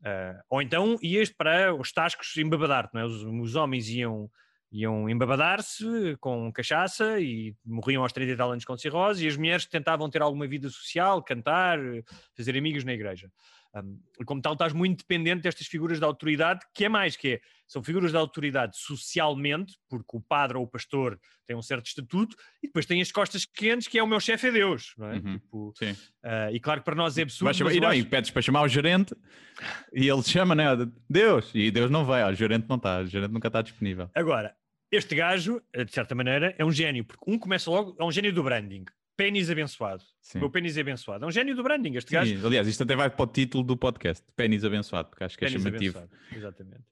Ah, 0.04 0.42
ou 0.50 0.60
então 0.60 0.98
ias 1.02 1.30
para 1.30 1.74
os 1.74 1.92
tascos 1.92 2.36
embabadar-te, 2.36 2.96
é? 2.98 3.04
os, 3.04 3.22
os 3.22 3.54
homens 3.54 3.88
iam, 3.88 4.30
iam 4.70 5.08
embabadar-se 5.08 6.16
com 6.20 6.52
cachaça 6.52 7.20
e 7.20 7.54
morriam 7.64 8.02
aos 8.02 8.12
30 8.12 8.32
e 8.32 8.36
tal 8.36 8.50
anos 8.50 8.64
com 8.64 8.76
cirrose, 8.76 9.24
e 9.24 9.28
as 9.28 9.36
mulheres 9.36 9.66
tentavam 9.66 10.10
ter 10.10 10.20
alguma 10.20 10.46
vida 10.46 10.68
social, 10.68 11.22
cantar, 11.22 11.78
fazer 12.36 12.56
amigos 12.56 12.84
na 12.84 12.92
igreja. 12.92 13.30
Um, 13.74 13.98
e 14.20 14.24
como 14.24 14.42
tal, 14.42 14.52
estás 14.52 14.72
muito 14.74 14.98
dependente 14.98 15.40
destas 15.42 15.66
figuras 15.66 15.98
de 15.98 16.04
autoridade, 16.04 16.60
que 16.74 16.84
é 16.84 16.88
mais, 16.90 17.16
que 17.16 17.28
é, 17.34 17.40
são 17.66 17.82
figuras 17.82 18.10
de 18.10 18.16
autoridade 18.18 18.76
socialmente, 18.76 19.78
porque 19.88 20.14
o 20.16 20.20
padre 20.20 20.58
ou 20.58 20.64
o 20.64 20.66
pastor 20.66 21.18
tem 21.46 21.56
um 21.56 21.62
certo 21.62 21.86
estatuto, 21.86 22.36
e 22.62 22.66
depois 22.66 22.84
tem 22.84 23.00
as 23.00 23.10
costas 23.10 23.46
quentes, 23.46 23.88
que 23.88 23.98
é 23.98 24.02
o 24.02 24.06
meu 24.06 24.20
chefe 24.20 24.48
é 24.48 24.52
Deus, 24.52 24.92
não 24.98 25.06
é? 25.06 25.14
Uhum. 25.14 25.38
Tipo, 25.38 25.72
Sim. 25.78 25.96
ah, 26.22 26.52
e 26.52 26.60
claro 26.60 26.80
que 26.80 26.84
para 26.84 26.94
nós 26.94 27.16
é 27.16 27.22
absurdo, 27.22 27.54
chamar- 27.54 27.74
e, 27.74 27.80
não, 27.80 27.88
acho- 27.88 27.98
e 28.00 28.04
pedes 28.04 28.30
para 28.30 28.42
chamar 28.42 28.62
o 28.62 28.68
gerente 28.68 29.14
e 29.94 30.06
ele 30.06 30.22
te 30.22 30.30
chama, 30.30 30.54
né? 30.54 30.64
Deus, 31.08 31.50
e 31.54 31.70
Deus 31.70 31.90
não 31.90 32.04
vai, 32.04 32.22
ó, 32.24 32.30
o 32.30 32.34
gerente 32.34 32.66
não 32.68 32.76
está, 32.76 33.00
o 33.00 33.06
gerente 33.06 33.32
nunca 33.32 33.48
está 33.48 33.62
disponível. 33.62 34.10
Agora, 34.14 34.54
este 34.90 35.14
gajo, 35.14 35.62
de 35.74 35.90
certa 35.90 36.14
maneira, 36.14 36.54
é 36.58 36.64
um 36.64 36.70
gênio, 36.70 37.04
porque 37.06 37.24
um 37.26 37.38
começa 37.38 37.70
logo, 37.70 37.96
é 37.98 38.04
um 38.04 38.12
gênio 38.12 38.34
do 38.34 38.42
branding. 38.42 38.84
Pênis 39.22 39.50
abençoado. 39.50 40.02
Sim. 40.20 40.38
O 40.38 40.40
meu 40.42 40.50
pênis 40.50 40.76
é 40.76 40.80
abençoado. 40.80 41.24
É 41.24 41.28
um 41.28 41.30
gênio 41.30 41.54
do 41.54 41.62
branding, 41.62 41.94
este 41.96 42.12
gajo. 42.12 42.36
Sim, 42.38 42.44
aliás, 42.46 42.66
isto 42.66 42.82
até 42.82 42.96
vai 42.96 43.08
para 43.08 43.22
o 43.22 43.26
título 43.26 43.62
do 43.62 43.76
podcast, 43.76 44.24
Pênis 44.34 44.64
Abençoado, 44.64 45.08
porque 45.10 45.24
acho 45.24 45.38
que 45.38 45.44
é 45.44 45.48
Pênis 45.48 45.62
chamativo. 45.62 45.98
abençoado, 45.98 46.22
Exatamente. 46.36 46.82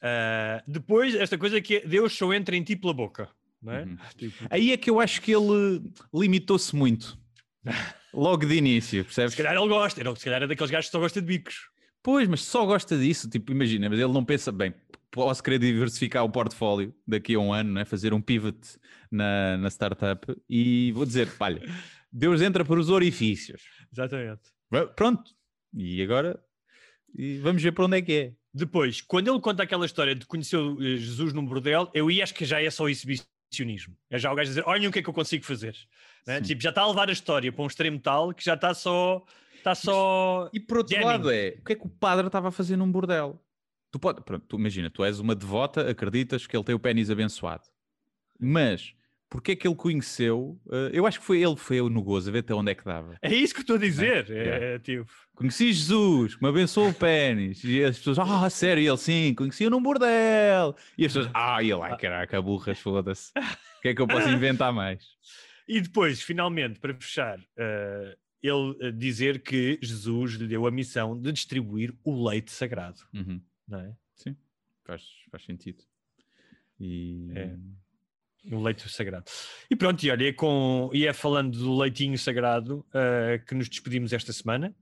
Ah, 0.00 0.62
depois, 0.66 1.14
esta 1.14 1.36
coisa 1.36 1.60
que 1.60 1.76
é 1.76 1.80
Deus 1.86 2.16
só 2.16 2.32
entra 2.32 2.56
em 2.56 2.62
ti 2.62 2.76
pela 2.76 2.92
boca. 2.92 3.28
Não 3.60 3.72
é? 3.72 3.82
Uhum. 3.82 3.96
Tipo, 4.16 4.46
Aí 4.50 4.72
é 4.72 4.76
que 4.76 4.88
eu 4.88 5.00
acho 5.00 5.20
que 5.20 5.32
ele 5.32 5.82
limitou-se 6.14 6.74
muito. 6.74 7.18
Logo 8.14 8.46
de 8.46 8.54
início, 8.54 9.04
percebes? 9.04 9.32
se 9.32 9.36
calhar 9.42 9.54
ele 9.60 9.68
gosta, 9.68 10.16
se 10.16 10.24
calhar 10.24 10.42
é 10.42 10.46
daqueles 10.46 10.70
gajos 10.70 10.86
que 10.86 10.92
só 10.92 10.98
gosta 10.98 11.20
de 11.20 11.26
bicos. 11.26 11.68
Pois, 12.02 12.26
mas 12.28 12.40
só 12.42 12.64
gosta 12.64 12.96
disso, 12.96 13.28
tipo, 13.28 13.52
imagina, 13.52 13.88
mas 13.88 13.98
ele 13.98 14.12
não 14.12 14.24
pensa, 14.24 14.50
bem, 14.50 14.72
posso 15.10 15.42
querer 15.42 15.58
diversificar 15.58 16.24
o 16.24 16.30
portfólio 16.30 16.94
daqui 17.06 17.34
a 17.34 17.38
um 17.38 17.52
ano, 17.52 17.72
né? 17.72 17.84
fazer 17.84 18.12
um 18.12 18.20
pivot 18.20 18.58
na, 19.10 19.56
na 19.56 19.68
startup 19.68 20.34
e 20.48 20.92
vou 20.92 21.04
dizer, 21.04 21.28
olha, 21.40 21.62
Deus 22.12 22.40
entra 22.42 22.64
por 22.64 22.78
os 22.78 22.88
orifícios. 22.88 23.62
Exatamente. 23.92 24.42
Pronto, 24.94 25.30
e 25.74 26.02
agora 26.02 26.38
e 27.16 27.38
vamos 27.38 27.62
ver 27.62 27.72
para 27.72 27.84
onde 27.84 27.98
é 27.98 28.02
que 28.02 28.12
é. 28.12 28.32
Depois, 28.52 29.00
quando 29.00 29.28
ele 29.28 29.40
conta 29.40 29.62
aquela 29.62 29.86
história 29.86 30.14
de 30.14 30.26
conhecer 30.26 30.58
eh, 30.58 30.96
Jesus 30.96 31.32
num 31.32 31.44
bordel, 31.44 31.90
eu 31.94 32.10
ia 32.10 32.24
acho 32.24 32.34
que 32.34 32.44
já 32.44 32.62
é 32.62 32.70
só 32.70 32.88
exibicionismo. 32.88 33.96
É 34.10 34.18
já 34.18 34.32
o 34.32 34.34
gajo 34.34 34.48
dizer: 34.48 34.64
olhem 34.66 34.88
o 34.88 34.92
que 34.92 34.98
é 34.98 35.02
que 35.02 35.08
eu 35.08 35.14
consigo 35.14 35.44
fazer. 35.44 35.76
né? 36.26 36.40
Tipo, 36.40 36.62
já 36.62 36.70
está 36.70 36.82
a 36.82 36.88
levar 36.88 37.08
a 37.08 37.12
história 37.12 37.52
para 37.52 37.62
um 37.62 37.66
extremo 37.66 37.98
tal 38.00 38.32
que 38.32 38.44
já 38.44 38.54
está 38.54 38.74
só. 38.74 39.24
Está 39.56 39.74
só. 39.74 40.50
E 40.52 40.60
por 40.60 40.78
outro 40.78 40.94
Jamming. 40.94 41.06
lado 41.06 41.30
é, 41.30 41.56
o 41.60 41.64
que 41.64 41.72
é 41.72 41.76
que 41.76 41.86
o 41.86 41.90
padre 41.90 42.26
estava 42.26 42.48
a 42.48 42.52
fazer 42.52 42.76
num 42.76 42.90
bordel? 42.90 43.42
Tu 43.90 43.98
pode, 43.98 44.22
pronto, 44.22 44.44
tu 44.46 44.56
imagina, 44.58 44.90
tu 44.90 45.04
és 45.04 45.18
uma 45.18 45.34
devota, 45.34 45.88
acreditas 45.88 46.46
que 46.46 46.56
ele 46.56 46.64
tem 46.64 46.74
o 46.74 46.78
pênis 46.78 47.10
abençoado. 47.10 47.64
Mas, 48.38 48.94
porque 49.30 49.52
é 49.52 49.56
que 49.56 49.66
ele 49.66 49.74
conheceu? 49.74 50.60
eh, 50.70 50.90
eu 50.92 51.06
acho 51.06 51.20
que 51.20 51.26
foi 51.26 51.42
ele 51.42 51.56
foi 51.56 51.80
no 51.88 52.02
gozo, 52.02 52.28
a 52.28 52.32
ver 52.32 52.40
até 52.40 52.54
onde 52.54 52.70
é 52.70 52.74
que 52.74 52.84
dava. 52.84 53.16
É 53.22 53.34
isso 53.34 53.54
que 53.54 53.60
eu 53.60 53.62
estou 53.62 53.76
a 53.76 53.78
dizer. 53.78 54.30
É. 54.30 54.48
É, 54.48 54.74
é, 54.74 54.78
tipo. 54.78 55.10
Conheci 55.34 55.72
Jesus, 55.72 56.34
que 56.34 56.42
me 56.42 56.48
abençoou 56.48 56.90
o 56.90 56.94
pênis. 56.94 57.62
E 57.64 57.82
as 57.82 57.98
pessoas, 57.98 58.18
ah, 58.18 58.50
sério, 58.50 58.82
e 58.82 58.86
ele 58.86 58.96
sim, 58.96 59.34
conheci-o 59.34 59.70
num 59.70 59.82
bordel. 59.82 60.74
E 60.96 61.06
as 61.06 61.12
pessoas, 61.12 61.30
ah, 61.34 61.62
e 61.62 61.70
ele, 61.70 61.80
ai 61.80 61.96
caraca, 61.96 62.42
burras, 62.42 62.78
foda-se. 62.78 63.30
O 63.78 63.80
que 63.80 63.88
é 63.88 63.94
que 63.94 64.02
eu 64.02 64.06
posso 64.06 64.28
inventar 64.28 64.72
mais? 64.72 65.04
E 65.68 65.82
depois, 65.82 66.22
finalmente, 66.22 66.80
para 66.80 66.94
fechar, 66.94 67.38
eh, 67.54 68.16
ele 68.42 68.74
eh, 68.80 68.90
dizer 68.90 69.42
que 69.42 69.78
Jesus 69.82 70.32
lhe 70.32 70.46
deu 70.46 70.66
a 70.66 70.70
missão 70.70 71.20
de 71.20 71.30
distribuir 71.30 71.94
o 72.02 72.26
leite 72.26 72.50
sagrado. 72.50 73.00
Uhum. 73.12 73.38
Não 73.68 73.80
é? 73.80 73.94
Sim, 74.14 74.36
faz, 74.84 75.02
faz 75.30 75.44
sentido. 75.44 75.84
E 76.80 77.30
É. 77.36 77.56
O 78.50 78.62
leite 78.62 78.88
sagrado. 78.88 79.26
E 79.68 79.76
pronto, 79.76 80.02
e 80.04 80.10
olha, 80.10 80.28
é 80.28 80.32
com, 80.32 80.90
e 80.94 81.06
é 81.06 81.12
falando 81.12 81.58
do 81.58 81.76
leitinho 81.76 82.16
sagrado 82.16 82.86
uh, 82.88 83.44
que 83.44 83.54
nos 83.54 83.68
despedimos 83.68 84.12
esta 84.12 84.32
semana. 84.32 84.74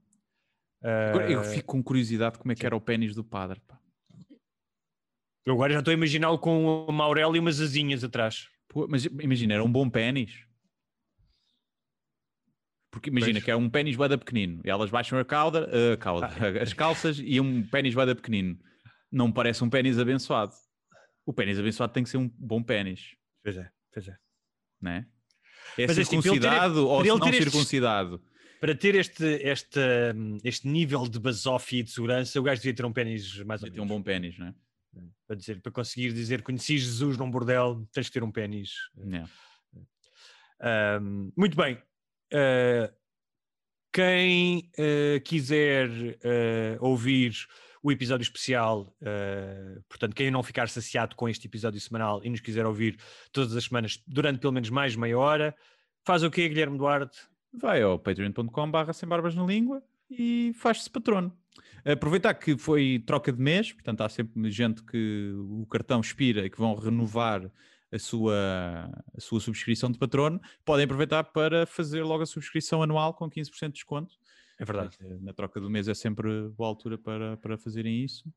Agora, 0.81 1.29
eu 1.29 1.41
Uh, 1.41 1.43
fico 1.43 1.67
com 1.67 1.83
curiosidade 1.83 2.37
como 2.37 2.51
é 2.51 2.55
que 2.55 2.65
era 2.65 2.75
o 2.75 2.79
pênis 2.79 3.15
do 3.15 3.23
padre. 3.23 3.59
pá. 3.67 3.77
eu 5.43 5.53
agora 5.55 5.73
já 5.73 5.79
estou 5.79 5.91
a 5.91 5.95
imaginá-lo 5.95 6.37
com 6.37 6.85
uma 6.87 7.03
auréola 7.03 7.35
e 7.35 7.39
umas 7.39 7.59
asinhas 7.59 8.03
atrás. 8.03 8.47
Pô, 8.69 8.87
Mas 8.87 9.05
imagina, 9.05 9.55
era 9.55 9.63
um 9.63 9.71
bom 9.71 9.89
pênis. 9.89 10.45
Porque 12.91 13.09
imagina 13.09 13.33
Pois. 13.33 13.43
que 13.43 13.51
é 13.51 13.55
um 13.55 13.69
pênis 13.69 13.95
bada 13.95 14.17
pequenino 14.17 14.61
e 14.63 14.69
elas 14.69 14.89
baixam 14.89 15.19
a 15.19 15.25
cauda, 15.25 15.67
a 15.93 15.97
cauda 15.97 16.29
as 16.61 16.73
calças 16.73 17.19
e 17.19 17.39
um 17.41 17.63
pênis 17.63 17.93
bada 17.93 18.15
pequenino. 18.15 18.57
Não 19.11 19.31
parece 19.31 19.63
um 19.63 19.69
pênis 19.69 19.97
abençoado. 19.97 20.53
O 21.25 21.33
pênis 21.33 21.59
abençoado 21.59 21.93
tem 21.93 22.03
que 22.03 22.09
ser 22.09 22.17
um 22.17 22.29
bom 22.29 22.61
pênis, 22.63 23.15
Pois 23.43 23.57
é, 23.57 23.71
pois 23.93 24.07
é. 24.07 24.17
né? 24.81 25.07
É 25.77 25.87
Mas 25.87 25.97
é 25.97 26.03
tipo, 26.03 26.15
ele 26.15 26.21
ter- 26.21 26.31
circuncidado 26.31 26.87
ou 26.87 27.03
não 27.03 27.31
circuncidado? 27.31 28.21
Para 28.59 28.75
ter 28.75 28.95
este, 28.95 29.23
este, 29.43 29.79
este 30.43 30.67
nível 30.67 31.07
de 31.07 31.19
basófia 31.19 31.79
e 31.79 31.83
de 31.83 31.91
segurança, 31.91 32.39
o 32.39 32.43
gajo 32.43 32.61
devia 32.61 32.75
ter 32.75 32.85
um 32.85 32.91
pênis 32.93 33.37
mais 33.43 33.61
ou 33.61 33.69
que 33.69 33.75
ter 33.75 33.81
um 33.81 33.85
menos. 33.85 33.97
bom 33.97 34.03
pênis, 34.03 34.37
né? 34.37 34.53
Para, 35.27 35.35
dizer, 35.35 35.61
para 35.61 35.71
conseguir 35.71 36.11
dizer 36.11 36.41
conheci 36.41 36.77
Jesus 36.77 37.17
num 37.17 37.29
bordel, 37.29 37.87
tens 37.93 38.07
de 38.07 38.11
ter 38.11 38.23
um 38.23 38.31
pênis. 38.31 38.71
Yeah. 38.97 39.29
Um, 40.99 41.31
muito 41.37 41.55
bem. 41.55 41.75
Uh, 42.33 42.91
quem 43.93 44.71
uh, 44.77 45.21
quiser 45.23 45.89
uh, 45.89 46.77
ouvir 46.79 47.33
o 47.87 47.91
episódio 47.91 48.23
especial, 48.23 48.93
uh, 49.01 49.81
portanto, 49.87 50.15
quem 50.15 50.29
não 50.29 50.43
ficar 50.43 50.67
saciado 50.67 51.15
com 51.15 51.29
este 51.29 51.47
episódio 51.47 51.79
semanal 51.79 52.21
e 52.23 52.29
nos 52.29 52.41
quiser 52.41 52.65
ouvir 52.65 52.97
todas 53.31 53.55
as 53.55 53.63
semanas 53.63 54.01
durante 54.05 54.39
pelo 54.39 54.53
menos 54.53 54.69
mais 54.69 54.95
meia 54.95 55.17
hora, 55.17 55.55
faz 56.03 56.23
o 56.23 56.29
quê, 56.29 56.49
Guilherme 56.49 56.77
Duarte? 56.77 57.17
vai 57.53 57.81
ao 57.81 57.97
patreon.com 57.97 58.71
barra 58.71 58.93
sem 58.93 59.07
barbas 59.07 59.35
na 59.35 59.43
língua 59.43 59.81
e 60.09 60.53
faz-se 60.55 60.89
patrono. 60.89 61.35
Aproveitar 61.83 62.33
que 62.33 62.57
foi 62.57 63.03
troca 63.05 63.31
de 63.31 63.41
mês, 63.41 63.71
portanto 63.71 64.01
há 64.01 64.09
sempre 64.09 64.51
gente 64.51 64.83
que 64.83 65.33
o 65.35 65.65
cartão 65.65 66.01
expira 66.01 66.45
e 66.45 66.49
que 66.49 66.57
vão 66.57 66.75
renovar 66.75 67.49
a 67.91 67.97
sua, 67.99 68.91
a 69.15 69.21
sua 69.21 69.39
subscrição 69.39 69.89
de 69.89 69.97
patrono, 69.97 70.41
podem 70.65 70.85
aproveitar 70.85 71.23
para 71.23 71.65
fazer 71.65 72.03
logo 72.03 72.23
a 72.23 72.25
subscrição 72.25 72.83
anual 72.83 73.13
com 73.13 73.29
15% 73.29 73.67
de 73.67 73.73
desconto. 73.73 74.15
É 74.59 74.65
verdade. 74.65 74.97
Eh, 75.01 75.17
Na 75.21 75.33
troca 75.33 75.59
do 75.59 75.69
mês 75.69 75.87
é 75.87 75.93
sempre 75.93 76.49
boa 76.49 76.69
altura 76.69 76.97
para, 76.97 77.37
para 77.37 77.57
fazerem 77.57 78.03
isso. 78.03 78.31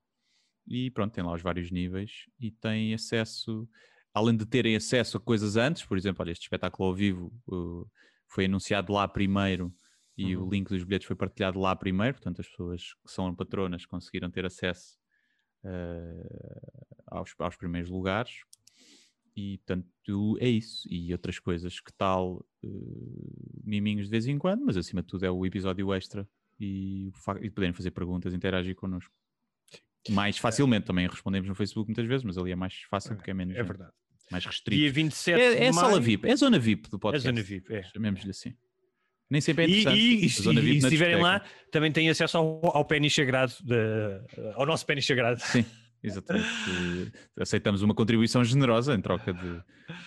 E 0.67 0.91
pronto, 0.91 1.13
tem 1.13 1.25
lá 1.25 1.33
os 1.33 1.43
vários 1.43 1.71
níveis 1.71 2.27
e 2.39 2.51
têm 2.51 2.95
acesso, 2.95 3.69
além 4.15 4.37
de 4.37 4.47
terem 4.47 4.77
acesso 4.77 5.17
a 5.17 5.21
coisas 5.21 5.57
antes, 5.57 5.85
por 5.85 5.97
exemplo, 5.97 6.23
olha, 6.23 6.31
este 6.33 6.43
espetáculo 6.43 6.89
ao 6.89 6.95
vivo 6.95 7.33
uh, 7.49 7.91
foi 8.29 8.45
anunciado 8.45 8.93
lá 8.93 9.09
primeiro 9.09 9.75
e 10.17 10.37
Uhum. 10.37 10.47
o 10.47 10.51
link 10.51 10.69
dos 10.69 10.85
bilhetes 10.85 11.07
foi 11.07 11.17
partilhado 11.17 11.59
lá 11.59 11.75
primeiro, 11.75 12.15
portanto 12.15 12.41
as 12.41 12.49
pessoas 12.49 12.93
que 13.07 13.11
são 13.11 13.35
patronas 13.35 13.87
conseguiram 13.87 14.31
ter 14.31 14.45
acesso 14.45 14.99
uh, 15.65 17.01
aos, 17.07 17.35
aos 17.39 17.57
primeiros 17.57 17.91
lugares. 17.91 18.43
E 19.37 19.59
portanto 19.59 20.39
é 20.41 20.49
isso. 20.49 20.87
E 20.91 21.13
outras 21.13 21.39
coisas, 21.39 21.81
que 21.81 21.93
tal 21.93 22.45
uh, 22.63 23.61
miminhos 23.65 24.07
de 24.07 24.11
vez 24.11 24.27
em 24.27 24.39
quando, 24.39 24.65
mas 24.67 24.77
acima 24.77 25.03
de 25.03 25.09
tudo 25.09 25.25
é 25.25 25.31
o 25.31 25.47
episódio 25.47 25.93
extra 25.95 26.29
e, 26.59 27.11
e 27.41 27.51
poderem 27.51 27.73
fazer 27.73 27.91
perguntas, 27.93 28.35
interagir 28.35 28.75
connosco. 28.75 29.13
Mais 30.09 30.39
facilmente 30.39 30.87
também 30.87 31.07
respondemos 31.07 31.49
no 31.49 31.55
Facebook 31.55 31.89
muitas 31.89 32.07
vezes, 32.07 32.25
mas 32.25 32.37
ali 32.39 32.51
é 32.53 32.57
mais 32.57 32.75
fácil 32.91 33.15
porque 33.17 33.31
é 33.31 33.35
menos 33.35 33.55
É 33.55 33.59
gente, 33.59 33.67
verdade. 33.69 33.93
mais 34.31 34.45
restrito. 34.45 34.81
Dia 34.81 34.91
27 34.93 35.41
É, 35.41 35.65
é 35.67 35.69
de 35.71 35.75
sala 35.75 35.91
maio- 35.91 36.03
VIP, 36.03 36.27
é 36.29 36.33
a 36.33 36.37
zona 36.37 36.59
VIP 36.59 36.89
do 36.91 36.97
É 36.97 37.01
podcast. 37.01 37.29
zona 37.29 37.43
VIP, 37.43 37.73
é. 37.75 37.83
Chamemos-lhe 37.85 38.31
assim. 38.31 38.55
Nem 39.29 39.41
sempre 39.41 39.65
é 39.65 39.69
E, 39.69 39.71
interessante. 39.83 39.99
e- 39.99 40.03
e 40.13 40.17
VIP 40.61 40.77
e 40.77 40.81
se 40.81 40.87
estiverem 40.87 41.23
lá, 41.23 41.45
também 41.71 41.93
têm 41.93 42.09
acesso 42.11 42.37
ao, 42.39 42.77
ao 42.77 42.85
pênis 42.85 43.15
sagrado, 43.15 43.53
de- 43.63 44.53
ao 44.55 44.67
nosso 44.67 44.85
pênis 44.87 45.07
sagrado. 45.07 45.39
Sim, 45.41 45.65
exatamente. 46.03 46.47
Aceitamos 47.39 47.83
uma 47.83 47.95
contribuição 47.95 48.43
generosa 48.45 48.95
em 48.95 49.01
troca 49.01 49.33
de, 49.33 49.63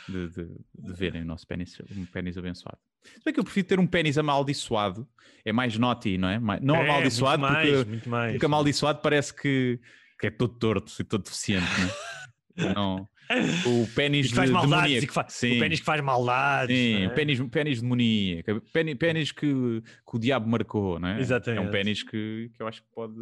de, 0.08 0.30
de- 0.30 0.56
de 0.76 0.94
verem 0.94 1.22
o 1.22 1.26
nosso 1.26 1.46
pênis, 1.48 1.78
um 1.96 2.06
pênis 2.06 2.38
abençoado. 2.38 2.78
Se 3.04 3.22
bem 3.26 3.34
que 3.34 3.40
eu 3.40 3.44
prefiro 3.44 3.68
ter 3.68 3.80
um 3.80 3.88
pênis 3.88 4.18
amaldiçoado, 4.18 5.08
é 5.44 5.52
mais 5.52 5.78
naughty, 5.78 6.18
não 6.18 6.30
é? 6.30 6.40
Não 6.62 6.76
É, 6.78 6.84
amaldiçoado, 6.90 7.42
muito 7.42 7.54
mais, 7.54 7.70
porque, 7.76 7.90
muito 7.90 8.10
mais. 8.10 8.32
porque 8.34 8.46
amaldiçoado 8.46 9.00
parece 9.02 9.34
que, 9.36 9.80
que 10.20 10.28
é 10.28 10.32
todo 10.32 10.54
torto 10.58 10.94
e 11.00 11.04
todo 11.04 11.24
deficiente, 11.24 11.66
não 11.80 11.88
é? 11.88 11.94
Não. 12.76 13.10
O 13.66 13.88
pênis 13.96 14.28
que 14.30 14.36
faz 14.36 14.50
de- 14.50 14.54
maldades, 14.54 14.82
demoníaco. 14.84 15.08
que 15.08 15.14
fa- 15.14 15.26
Sim. 15.30 15.58
o 15.58 15.60
pênis 15.60 15.80
que 15.80 15.86
faz 15.86 16.02
maldades. 16.02 16.78
Sim, 16.78 17.04
é? 17.06 17.10
pênis, 17.10 17.40
pênis 17.52 17.82
demoníaco, 17.82 18.62
pênis, 18.74 18.96
pênis 18.96 19.32
que, 19.32 19.48
que 19.82 20.16
o 20.16 20.20
diabo 20.20 20.48
marcou, 20.50 21.00
não 21.00 21.08
é? 21.10 21.20
Exatamente. 21.20 21.64
É 21.64 21.68
um 21.68 21.72
pênis 21.72 22.04
que, 22.04 22.52
que 22.54 22.62
eu 22.62 22.68
acho 22.68 22.82
que 22.82 22.88
pode 22.94 23.14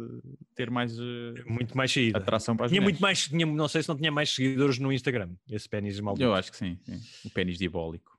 ter 0.54 0.70
mais 0.70 0.98
eh, 0.98 1.42
Muito 1.46 1.76
mais 1.76 1.92
saída. 1.92 2.18
atração 2.18 2.56
para 2.56 2.66
as 2.66 2.70
Tinha 2.72 2.80
mulheres. 2.80 3.00
muito 3.00 3.02
mais, 3.02 3.28
tinha, 3.28 3.46
não 3.46 3.68
sei 3.68 3.82
se 3.82 3.88
não 3.88 3.96
tinha 3.96 4.10
mais 4.12 4.30
seguidores 4.30 4.78
no 4.78 4.92
Instagram, 4.92 5.30
esse 5.50 5.68
pênis 5.68 5.98
maldito. 6.00 6.24
Eu 6.24 6.34
acho 6.34 6.50
que 6.50 6.56
sim, 6.56 6.78
sim. 6.84 7.00
O 7.24 7.30
pênis 7.30 7.58
diabólico. 7.58 8.10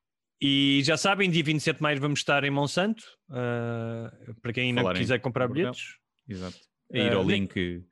E 0.42 0.82
já 0.84 0.98
sabem, 0.98 1.30
dia 1.30 1.44
27 1.44 1.78
de 1.78 1.82
maio 1.84 2.00
vamos 2.02 2.20
estar 2.20 2.44
em 2.44 2.50
Monsanto, 2.50 3.04
ah, 3.30 4.12
para 4.42 4.52
quem 4.52 4.70
ainda 4.78 4.94
quiser 4.94 5.20
comprar 5.20 5.48
bilhetes. 5.48 5.96
Exato. 6.28 6.58
É 6.92 7.06
ir 7.08 7.14
ao 7.14 7.24
nem- 7.26 7.42
link. 7.42 7.84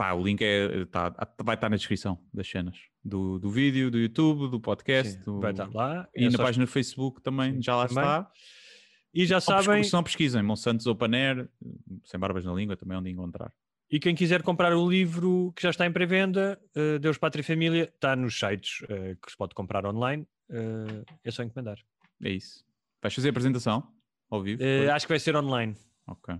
Pá, 0.00 0.12
o 0.14 0.22
link 0.24 0.40
é, 0.40 0.86
tá, 0.86 1.12
vai 1.44 1.56
estar 1.56 1.68
na 1.68 1.76
descrição 1.76 2.18
das 2.32 2.48
cenas 2.48 2.74
do, 3.04 3.38
do 3.38 3.50
vídeo, 3.50 3.90
do 3.90 3.98
YouTube, 3.98 4.50
do 4.50 4.58
podcast. 4.58 5.12
Sim, 5.12 5.20
do- 5.24 5.40
vai 5.40 5.50
estar 5.50 5.68
lá. 5.74 6.08
E 6.16 6.22
É 6.24 6.30
na 6.30 6.38
só- 6.38 6.42
página 6.44 6.64
do 6.64 6.70
Facebook 6.70 7.20
também, 7.20 7.56
Sim, 7.56 7.62
já 7.62 7.76
lá 7.76 7.86
também. 7.86 8.02
está. 8.02 8.30
E 9.12 9.26
já 9.26 9.40
Sabem... 9.42 9.62
sabem, 9.64 9.84
Se 9.84 9.92
não 9.92 10.02
pesquisem, 10.02 10.42
Monsantos 10.42 10.86
Open 10.86 11.14
Air, 11.14 11.50
sem 12.06 12.18
barbas 12.18 12.46
na 12.46 12.54
língua, 12.54 12.78
também 12.78 12.96
é 12.96 12.98
onde 12.98 13.10
encontrar. 13.10 13.52
e 13.90 14.00
quem 14.00 14.14
quiser 14.14 14.42
comprar 14.42 14.72
o 14.74 14.88
livro 14.88 15.52
que 15.54 15.62
já 15.62 15.68
está 15.68 15.84
em 15.86 15.92
pré-venda, 15.92 16.58
ah, 16.74 16.98
Deus, 16.98 17.18
Pátria 17.18 17.42
e 17.42 17.44
Família, 17.44 17.84
está 17.94 18.16
nos 18.16 18.38
sites 18.38 18.82
ah, 18.84 19.16
que 19.22 19.30
se 19.30 19.36
pode 19.36 19.54
comprar 19.54 19.84
online. 19.84 20.26
ah, 20.50 21.04
é 21.22 21.30
só 21.30 21.42
encomendar. 21.42 21.76
É 22.24 22.30
isso. 22.30 22.64
Vais 23.02 23.14
fazer 23.14 23.28
a 23.28 23.32
apresentação 23.32 23.86
ao 24.30 24.42
vivo? 24.42 24.62
Acho 24.94 25.06
que 25.06 25.12
vai 25.12 25.18
ser 25.20 25.36
online. 25.36 25.76
Ok, 26.06 26.34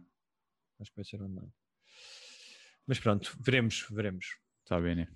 Acho 0.80 0.90
que 0.92 0.96
vai 0.96 1.04
ser 1.04 1.20
online. 1.20 1.52
Mas 2.90 2.98
pronto, 2.98 3.38
veremos, 3.38 3.86
veremos. 3.88 4.26
está 4.64 4.80
bem, 4.80 4.96
né? 4.96 5.06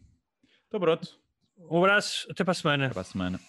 Estou 0.62 0.78
pronto. 0.78 1.18
Um 1.58 1.78
abraço, 1.78 2.24
até 2.30 2.44
para 2.44 2.52
a 2.52 2.54
semana. 2.54 2.84
Até 2.84 2.92
para 2.94 3.00
a 3.00 3.04
semana. 3.04 3.40